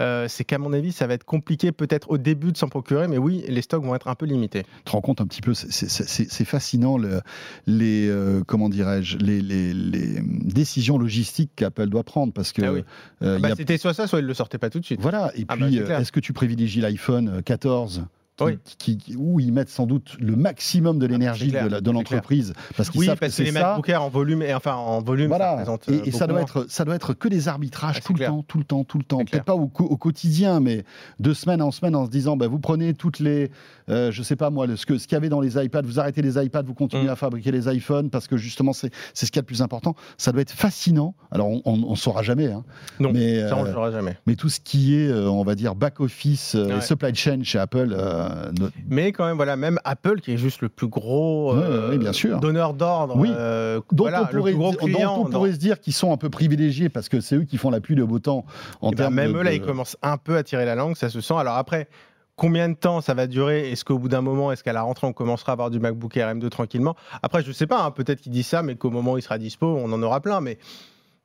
euh, 0.00 0.26
c'est 0.28 0.44
qu'à 0.44 0.58
mon 0.58 0.72
avis, 0.72 0.92
ça 0.92 1.06
va 1.06 1.14
être 1.14 1.24
compliqué 1.24 1.70
peut-être 1.72 2.10
au 2.10 2.18
début 2.18 2.50
de 2.52 2.56
s'en 2.56 2.68
procurer, 2.68 3.06
mais 3.08 3.18
oui, 3.18 3.44
les 3.48 3.62
stocks 3.62 3.82
vont 3.84 3.94
être 3.94 4.08
un 4.08 4.14
peu 4.14 4.26
limités. 4.26 4.62
Tu 4.78 4.84
te 4.84 4.90
rends 4.90 5.00
compte 5.00 5.20
un 5.20 5.26
petit 5.26 5.40
peu, 5.40 5.54
c'est- 5.54 6.44
fascinant 6.44 6.98
le- 6.98 7.20
les 7.66 8.08
euh, 8.08 8.42
comment 8.46 8.68
dirais-je 8.68 9.16
les, 9.18 9.40
les- 9.40 9.72
les 9.74 10.20
décisions 10.20 10.98
logistiques 10.98 11.50
qu'Apple 11.56 11.86
doit 11.88 12.02
prendre 12.04 12.32
parce 12.32 12.52
que 12.52 12.62
Ah 12.62 12.72
oui. 12.72 12.84
euh, 13.22 13.36
il 13.38 13.42
Bah, 13.42 13.48
a- 13.52 13.56
C'était 13.56 13.78
soit 13.78 13.94
ça, 13.94 14.06
soit 14.06 14.18
ils 14.20 14.26
le 14.26 14.34
sortaient 14.34 14.58
pas 14.58 14.70
tout 14.70 14.80
de 14.80 14.84
suite. 14.84 15.00
voilà 15.00 15.30
et 15.36 15.44
Ah 15.48 15.56
bah, 15.56 15.66
puis 15.66 15.76
est-ce 15.78 16.12
que 16.12 16.20
tu 16.20 16.32
privilégies 16.32 16.80
l'iPhone 16.80 17.42
14 17.44 18.04
qui- 18.36 18.44
Oui. 18.44 18.58
qui- 18.78 18.96
qui- 18.98 19.16
où 19.16 19.38
ils 19.38 19.52
mettent 19.52 19.68
sans 19.68 19.86
doute 19.86 20.16
le 20.18 20.34
maximum 20.34 20.98
de 20.98 21.06
l'énergie 21.06 21.50
clair, 21.50 21.80
de 21.82 21.90
l'entreprise 21.90 22.52
parce 22.76 22.90
qu'ils 22.90 23.00
Oui, 23.00 23.06
savent 23.06 23.18
parce 23.18 23.30
que 23.32 23.36
c'est 23.36 23.44
les 23.44 23.52
ça 23.52 23.78
en 24.00 24.08
volume, 24.08 24.42
et 24.42 24.52
enfin 24.54 24.74
en 24.74 25.00
volume, 25.00 25.28
voilà. 25.28 25.62
Et, 25.88 25.92
euh, 25.92 26.00
et 26.04 26.10
ça 26.10 26.26
doit 26.26 26.38
moins. 26.38 26.42
être, 26.42 26.66
ça 26.68 26.84
doit 26.84 26.96
être 26.96 27.14
que 27.14 27.28
des 27.28 27.46
arbitrages 27.48 27.96
Ah, 27.98 28.04
tout 28.04 28.14
le 28.14 28.24
temps, 28.26 28.42
tout 28.42 28.58
le 28.58 28.64
temps, 28.64 28.82
tout 28.84 28.98
le 28.98 29.04
temps. 29.04 29.18
Peut-être 29.24 29.44
pas 29.44 29.54
au, 29.54 29.68
quotidien, 29.68 30.58
mais 30.60 30.84
de 31.20 31.32
semaine 31.32 31.62
en 31.62 31.70
semaine 31.70 31.94
en 31.94 32.06
se 32.06 32.10
disant, 32.10 32.36
bah, 32.36 32.48
vous 32.48 32.58
prenez 32.58 32.92
toutes 32.94 33.20
les, 33.20 33.50
euh, 33.88 34.10
je 34.10 34.22
sais 34.22 34.36
pas 34.36 34.50
moi, 34.50 34.66
le- 34.66 34.76
ce 34.76 34.84
que- 34.86 34.98
ce 34.98 35.06
qu'il 35.06 35.14
y 35.14 35.16
avait 35.16 35.28
dans 35.28 35.40
les 35.40 35.56
iPads, 35.62 35.82
vous 35.82 36.00
arrêtez 36.00 36.20
les 36.22 36.42
iPads, 36.44 36.62
vous 36.62 36.74
continuez 36.74 37.06
Mm. 37.06 37.10
à 37.10 37.16
fabriquer 37.16 37.52
les 37.52 37.68
iPhones 37.72 38.10
parce 38.10 38.26
que 38.26 38.36
justement 38.36 38.72
c'est 38.72 38.90
c'est 39.14 39.26
ce 39.26 39.30
qu'il 39.30 39.38
y 39.38 39.40
a 39.40 39.42
de 39.42 39.46
plus 39.46 39.62
important. 39.62 39.94
Ça 40.18 40.32
doit 40.32 40.42
être 40.42 40.50
fascinant. 40.52 41.14
Alors 41.30 41.48
on, 41.48 41.62
on 41.64 41.94
saura 41.94 42.22
jamais, 42.22 42.46
hein. 42.50 42.64
Non, 42.98 43.12
mais 43.12 43.48
Ça, 43.48 43.56
on 43.56 43.64
euh, 43.64 43.72
saura 43.72 43.90
jamais. 43.92 44.16
mais 44.26 44.34
tout 44.34 44.48
ce 44.48 44.58
qui 44.60 44.96
est, 44.96 45.08
euh, 45.08 45.28
on 45.30 45.44
va 45.44 45.54
dire 45.54 45.74
back 45.76 46.00
office, 46.00 46.54
euh, 46.56 46.80
supply 46.80 47.14
chain 47.14 47.40
chez 47.44 47.58
Apple, 47.58 47.94
euh, 48.30 48.50
ne- 48.60 48.68
Mais 48.88 49.12
quand 49.12 49.26
même, 49.26 49.36
voilà, 49.36 49.56
même 49.56 49.78
Apple, 49.84 50.20
qui 50.20 50.32
est 50.32 50.36
juste 50.36 50.60
le 50.60 50.68
plus 50.68 50.88
gros 50.88 51.54
Ouais, 51.54 51.62
euh, 51.62 51.96
bien 51.98 52.12
sûr. 52.12 52.40
donneur 52.40 52.74
d'ordre, 52.74 53.14
Oui. 53.16 53.30
euh, 53.32 53.80
dont 53.92 54.04
voilà, 54.04 54.22
on 54.22 54.36
pourrait, 54.36 54.52
dont 54.52 54.74
on 54.80 54.88
dans- 54.88 55.24
pourrait 55.30 55.52
se 55.52 55.58
dire 55.58 55.80
qu'ils 55.80 55.92
sont 55.94 56.12
un 56.12 56.16
peu 56.16 56.30
privilégiés 56.30 56.88
parce 56.88 57.08
que 57.08 57.20
c'est 57.20 57.36
eux 57.36 57.44
qui 57.44 57.56
font 57.58 57.70
la 57.70 57.80
pluie 57.80 57.96
de 57.96 58.04
beau 58.04 58.18
temps 58.18 58.44
en 58.80 58.90
Eh 58.92 58.94
ben, 58.94 59.10
même 59.10 59.32
de- 59.32 59.38
eux, 59.38 59.42
là, 59.42 59.50
de- 59.50 59.56
ils 59.56 59.62
commencent 59.62 59.96
un 60.02 60.16
peu 60.16 60.36
à 60.36 60.42
tirer 60.42 60.64
la 60.64 60.74
langue, 60.74 60.96
ça 60.96 61.08
se 61.10 61.20
sent. 61.20 61.34
Alors 61.36 61.56
après, 61.56 61.88
combien 62.36 62.68
de 62.68 62.74
temps 62.74 63.00
ça 63.00 63.14
va 63.14 63.26
durer? 63.26 63.70
Est-ce 63.70 63.84
qu'au 63.84 63.98
bout 63.98 64.08
d'un 64.08 64.20
moment, 64.22 64.50
est-ce 64.50 64.64
qu'à 64.64 64.72
la 64.72 64.82
rentrée, 64.82 65.06
on 65.06 65.12
commencera 65.12 65.52
à 65.52 65.54
avoir 65.54 65.70
du 65.70 65.78
MacBook 65.78 66.16
Air 66.16 66.28
M2 66.34 66.48
tranquillement? 66.50 66.96
Après, 67.22 67.42
je 67.42 67.52
sais 67.52 67.66
pas, 67.68 67.82
hein, 67.84 67.90
peut-être 67.92 68.20
qu'il 68.20 68.32
dit 68.32 68.42
ça, 68.42 68.62
mais 68.62 68.74
qu'au 68.74 68.90
moment 68.90 69.12
où 69.12 69.18
il 69.18 69.22
sera 69.22 69.38
dispo, 69.38 69.66
on 69.66 69.92
en 69.92 70.02
aura 70.02 70.20
plein. 70.20 70.40
Mais 70.40 70.58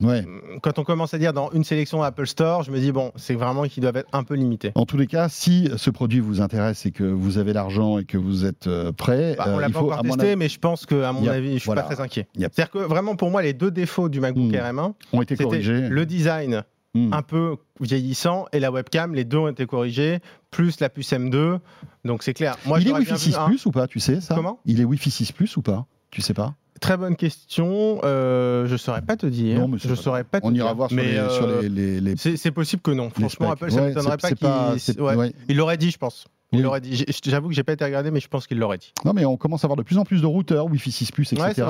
Ouais. 0.00 0.24
quand 0.62 0.78
on 0.78 0.84
commence 0.84 1.12
à 1.14 1.18
dire 1.18 1.32
dans 1.32 1.50
une 1.52 1.64
sélection 1.64 2.02
Apple 2.02 2.26
Store, 2.26 2.62
je 2.62 2.70
me 2.70 2.78
dis, 2.78 2.90
bon, 2.92 3.12
c'est 3.16 3.34
vraiment 3.34 3.64
qu'ils 3.64 3.82
doivent 3.82 3.96
être 3.98 4.08
un 4.12 4.22
peu 4.24 4.34
limités. 4.34 4.72
En 4.74 4.86
tous 4.86 4.96
les 4.96 5.06
cas, 5.06 5.28
si 5.28 5.68
ce 5.76 5.90
produit 5.90 6.20
vous 6.20 6.40
intéresse 6.40 6.86
et 6.86 6.90
que 6.90 7.04
vous 7.04 7.38
avez 7.38 7.52
l'argent 7.52 7.98
et 7.98 8.04
que 8.04 8.16
vous 8.18 8.44
êtes 8.46 8.66
euh, 8.66 8.92
prêt, 8.92 9.34
Bah, 9.36 9.44
on 9.48 9.58
euh, 9.58 9.60
l'a 9.60 9.66
il 9.68 9.72
pas 9.72 9.80
encore 9.80 10.02
testé, 10.02 10.26
avis, 10.28 10.36
mais 10.36 10.48
je 10.48 10.58
pense 10.58 10.86
que, 10.86 11.02
à 11.02 11.12
mon 11.12 11.26
avis, 11.28 11.54
je 11.54 11.58
suis 11.58 11.66
voilà. 11.66 11.82
pas 11.82 11.94
très 11.94 12.02
inquiet. 12.02 12.26
C'est-à-dire 12.36 12.70
que 12.70 12.78
vraiment, 12.78 13.14
pour 13.16 13.30
moi, 13.30 13.42
les 13.42 13.52
deux 13.52 13.70
défauts 13.70 14.08
du 14.08 14.20
MacBook 14.20 14.50
Hmm. 14.50 14.54
Air 14.54 14.64
M1, 14.72 14.92
ont 15.12 15.22
été 15.22 15.36
corrigés. 15.36 15.88
le 15.88 16.06
design 16.06 16.64
Hmm. 16.92 17.12
un 17.12 17.22
peu 17.22 17.54
vieillissant 17.78 18.46
et 18.52 18.58
la 18.58 18.72
webcam, 18.72 19.14
les 19.14 19.24
deux 19.24 19.36
ont 19.38 19.46
été 19.48 19.64
corrigés, 19.64 20.18
plus 20.50 20.80
la 20.80 20.88
puce 20.88 21.12
M2. 21.12 21.58
Donc 22.04 22.24
c'est 22.24 22.34
clair. 22.34 22.56
Moi, 22.66 22.80
il 22.80 22.88
est 22.88 22.92
Wi-Fi 22.92 23.12
vu 23.12 23.16
6 23.18 23.36
un- 23.36 23.46
Plus 23.46 23.64
ou 23.66 23.70
pas 23.70 23.86
Tu 23.86 24.00
sais 24.00 24.20
ça? 24.20 24.34
Comment? 24.34 24.58
Il 24.64 24.80
est 24.80 24.84
Wi-Fi 24.84 25.08
6 25.10 25.30
Plus 25.30 25.56
ou 25.56 25.62
pas? 25.62 25.86
Tu 26.10 26.20
sais 26.20 26.34
pas? 26.34 26.54
Très 26.80 26.96
bonne 26.96 27.14
question. 27.16 28.00
Euh, 28.04 28.66
je 28.66 28.76
saurais 28.76 29.02
pas 29.02 29.16
te 29.16 29.26
dire. 29.26 29.58
Non, 29.60 29.68
mais 29.68 29.78
je 29.78 29.94
saurais 29.94 30.24
pas 30.24 30.40
te 30.40 30.46
On 30.46 30.50
dire. 30.50 30.64
ira 30.64 30.72
voir 30.74 30.88
sur, 30.88 30.96
Mais, 30.96 31.12
les, 31.12 31.18
euh, 31.18 31.28
sur 31.28 31.46
les, 31.60 31.68
les- 31.68 32.00
les- 32.00 32.16
C'est 32.16 32.50
possible 32.50 32.80
que 32.82 32.90
non. 32.90 33.10
Franchement. 33.10 33.52
Apple, 33.52 33.70
ça 33.70 33.76
Ouais, 33.76 33.82
ne 33.82 33.88
m'étonnerait 33.88 34.16
pas 34.16 34.30
qu'il. 34.32 35.00
ouais. 35.02 35.14
ouais. 35.14 35.32
Il 35.48 35.56
l'aurait 35.56 35.76
dit, 35.76 35.90
je 35.90 35.98
pense. 35.98 36.26
Il 36.52 36.66
Oui. 36.66 36.80
dit. 36.80 37.04
J'avoue 37.26 37.48
que 37.48 37.54
j'ai 37.54 37.62
pas 37.62 37.74
été 37.74 37.84
regardé, 37.84 38.10
mais 38.10 38.18
je 38.18 38.26
pense 38.28 38.46
qu'il 38.46 38.58
l'aurait 38.58 38.78
dit. 38.78 38.92
Non, 39.04 39.12
mais 39.12 39.24
on 39.24 39.36
commence 39.36 39.62
à 39.62 39.66
avoir 39.66 39.76
de 39.76 39.82
plus 39.82 39.98
en 39.98 40.04
plus 40.04 40.20
de 40.22 40.26
routeurs 40.26 40.66
Wi-Fi 40.66 40.90
6 40.90 41.12
Plus, 41.12 41.32
etc. 41.32 41.62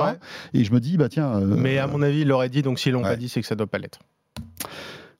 Et 0.53 0.63
je 0.63 0.71
me 0.73 0.79
dis, 0.79 0.97
bah 0.97 1.09
tiens. 1.09 1.35
euh, 1.35 1.55
Mais 1.57 1.77
à 1.77 1.87
mon 1.87 2.01
avis, 2.01 2.21
il 2.21 2.27
l'aurait 2.27 2.49
dit. 2.49 2.61
Donc 2.61 2.79
s'ils 2.79 2.93
l'ont 2.93 3.01
pas 3.03 3.15
dit, 3.15 3.29
c'est 3.29 3.41
que 3.41 3.47
ça 3.47 3.55
doit 3.55 3.67
pas 3.67 3.77
l'être. 3.79 3.99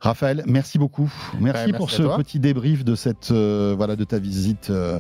Raphaël, 0.04 0.44
merci 0.48 0.80
beaucoup. 0.80 1.14
Merci 1.40 1.68
Ouais, 1.72 1.78
pour 1.78 1.92
ce 1.92 2.02
toi. 2.02 2.18
petit 2.18 2.40
débrief 2.40 2.84
de 2.84 2.96
cette 2.96 3.30
euh, 3.30 3.76
voilà 3.78 3.96
de 3.96 4.04
ta 4.04 4.18
visite 4.18 4.72
euh, 4.72 4.98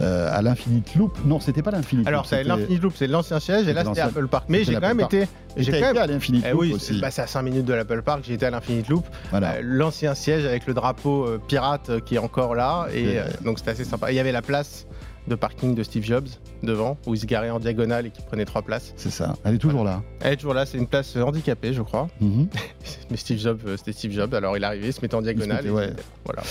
euh, 0.00 0.36
à 0.36 0.42
l'Infinite 0.42 0.96
Loop. 0.96 1.16
Non, 1.24 1.38
c'était 1.38 1.62
pas 1.62 1.70
l'Infinite 1.70 2.08
Alors, 2.08 2.22
Loop. 2.22 2.28
c'est 2.28 2.38
c'était- 2.38 2.48
l'Infinite 2.48 2.82
Loop, 2.82 2.92
c'est 2.96 3.06
l'ancien 3.06 3.38
siège, 3.38 3.68
et 3.68 3.72
là, 3.72 3.84
C'était 3.84 4.00
Apple 4.00 4.26
Park. 4.26 4.46
Mais 4.48 4.64
j'ai 4.64 4.74
quand 4.74 4.80
même 4.80 4.98
été. 5.00 5.28
J'ai 5.56 5.70
quand 5.70 5.80
même. 5.94 5.96
à 5.96 6.08
l'Infinite 6.08 6.44
Eh 6.48 6.50
Loop 6.50 6.60
oui, 6.60 6.72
aussi. 6.72 7.00
bah, 7.00 7.12
c'est 7.12 7.22
à 7.22 7.28
5 7.28 7.42
minutes 7.42 7.66
de 7.66 7.72
l'Apple 7.74 8.02
Park, 8.02 8.22
j'ai 8.26 8.34
été 8.34 8.44
à 8.46 8.50
l'Infinite 8.50 8.88
Loop. 8.88 9.04
Voilà. 9.30 9.62
L'ancien 9.62 10.16
siège 10.16 10.44
avec 10.44 10.66
le 10.66 10.74
drapeau 10.74 11.26
pirate 11.46 12.00
qui 12.04 12.16
est 12.16 12.18
encore 12.18 12.56
là, 12.56 12.88
et 12.92 13.18
donc 13.44 13.60
c'était 13.60 13.70
assez 13.70 13.84
sympa. 13.84 14.10
Il 14.10 14.16
y 14.16 14.20
avait 14.20 14.32
la 14.32 14.42
place 14.42 14.86
de 15.28 15.34
parking 15.34 15.74
de 15.74 15.82
Steve 15.82 16.04
Jobs 16.04 16.26
devant, 16.62 16.98
où 17.06 17.14
il 17.14 17.18
se 17.20 17.26
garait 17.26 17.50
en 17.50 17.60
diagonale 17.60 18.06
et 18.06 18.10
qui 18.10 18.22
prenait 18.22 18.44
trois 18.44 18.62
places. 18.62 18.92
C'est 18.96 19.10
ça. 19.10 19.36
Elle 19.44 19.54
est 19.54 19.58
toujours 19.58 19.84
là. 19.84 20.02
Elle 20.20 20.32
est 20.32 20.36
toujours 20.36 20.54
là, 20.54 20.66
c'est 20.66 20.78
une 20.78 20.86
place 20.88 21.16
handicapée, 21.16 21.72
je 21.72 21.82
crois. 21.82 22.08
Mhm. 22.20 22.48
Mais 23.10 23.16
Steve 23.16 23.38
Jobs, 23.38 23.60
euh, 23.66 23.76
c'était 23.76 23.92
Steve 23.92 24.12
Jobs, 24.12 24.34
alors 24.34 24.56
il 24.56 24.64
arrivait, 24.64 24.88
il 24.88 24.92
se 24.92 25.00
mettait 25.00 25.14
en 25.14 25.22
diagonale. 25.22 25.58
mettait, 25.58 25.68
et 25.68 25.70
ouais. 25.70 25.88
c'était- 25.90 26.02
Voilà. 26.24 26.42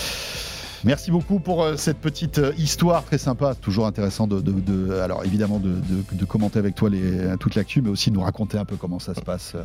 Merci 0.84 1.12
beaucoup 1.12 1.38
pour 1.38 1.62
euh, 1.62 1.76
cette 1.76 1.98
petite 1.98 2.38
euh, 2.38 2.52
histoire 2.58 3.04
très 3.04 3.18
sympa. 3.18 3.54
Toujours 3.54 3.86
intéressant 3.86 4.26
de, 4.26 4.40
de- 4.40 4.50
de- 4.50 4.94
alors 4.94 5.24
évidemment 5.24 5.60
de, 5.60 5.68
de- 5.68 6.02
de 6.16 6.24
commenter 6.24 6.58
avec 6.58 6.74
toi 6.74 6.90
les, 6.90 7.36
toute 7.38 7.54
l'actu, 7.54 7.82
mais 7.82 7.88
aussi 7.90 8.10
de 8.10 8.16
nous 8.16 8.22
raconter 8.22 8.58
un 8.58 8.64
peu 8.64 8.74
comment 8.76 8.98
ça 8.98 9.14
se 9.14 9.20
passe 9.20 9.52
euh, 9.54 9.62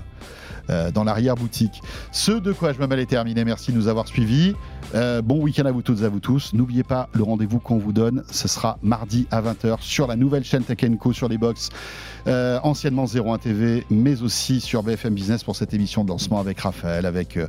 euh, 0.70 0.92
dans 0.92 1.04
l'arrière 1.04 1.36
boutique. 1.36 1.82
Ce 2.12 2.32
de 2.32 2.52
quoi 2.52 2.74
je 2.74 2.80
me 2.80 2.88
mêle 2.88 3.00
est 3.00 3.06
terminé. 3.06 3.46
Merci 3.46 3.72
de 3.72 3.78
nous 3.78 3.88
avoir 3.88 4.08
suivis. 4.08 4.56
Euh, 4.96 5.22
bon 5.22 5.42
week-end 5.42 5.66
à 5.66 5.72
vous 5.72 5.82
toutes 5.82 6.02
et 6.02 6.06
à 6.06 6.10
vous 6.10 6.20
tous. 6.20 6.54
N'oubliez 6.54 6.84
pas 6.84 7.10
le 7.14 7.24
rendez-vous 7.24 7.60
qu'on 7.60 7.78
vous 7.78 7.94
donne. 7.94 8.24
Ce 8.32 8.48
sera 8.48 8.78
mardi 8.82 9.28
à 9.32 9.42
20h 9.42 9.78
sur 9.82 10.08
la 10.08 10.16
nouvelle 10.16 10.44
chaîne 10.44 10.64
Tech 10.64 10.78
Co 11.00 11.14
sur 11.14 11.28
les 11.28 11.38
box, 11.38 11.70
euh, 12.28 12.60
anciennement 12.64 13.06
01 13.06 13.38
TV, 13.38 13.86
mais 13.90 14.22
aussi 14.22 14.62
sur 14.62 14.84
BFM 14.84 15.14
Business 15.14 15.44
pour 15.44 15.56
cette 15.56 15.74
émission 15.74 16.04
de 16.04 16.10
lancement 16.10 16.40
avec 16.40 16.60
Raphaël, 16.60 17.06
avec 17.06 17.40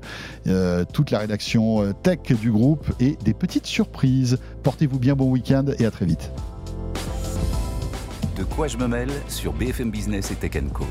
toute 0.93 1.11
la 1.11 1.19
rédaction 1.19 1.93
tech 2.03 2.21
du 2.41 2.51
groupe 2.51 2.87
et 3.01 3.17
des 3.25 3.35
petites 3.35 3.67
surprises. 3.67 4.39
Portez-vous 4.63 4.99
bien, 4.99 5.15
bon 5.15 5.31
week-end 5.31 5.67
et 5.79 5.87
à 5.87 5.91
très 5.91 6.07
vite. 6.07 6.31
De 8.37 8.45
quoi 8.45 8.69
je 8.69 8.77
me 8.77 8.87
mêle 8.87 9.11
sur 9.29 9.53
BFM 9.53 9.91
Business 9.91 10.31
et 10.31 10.37
Tech 10.37 10.63
Co. 10.73 10.85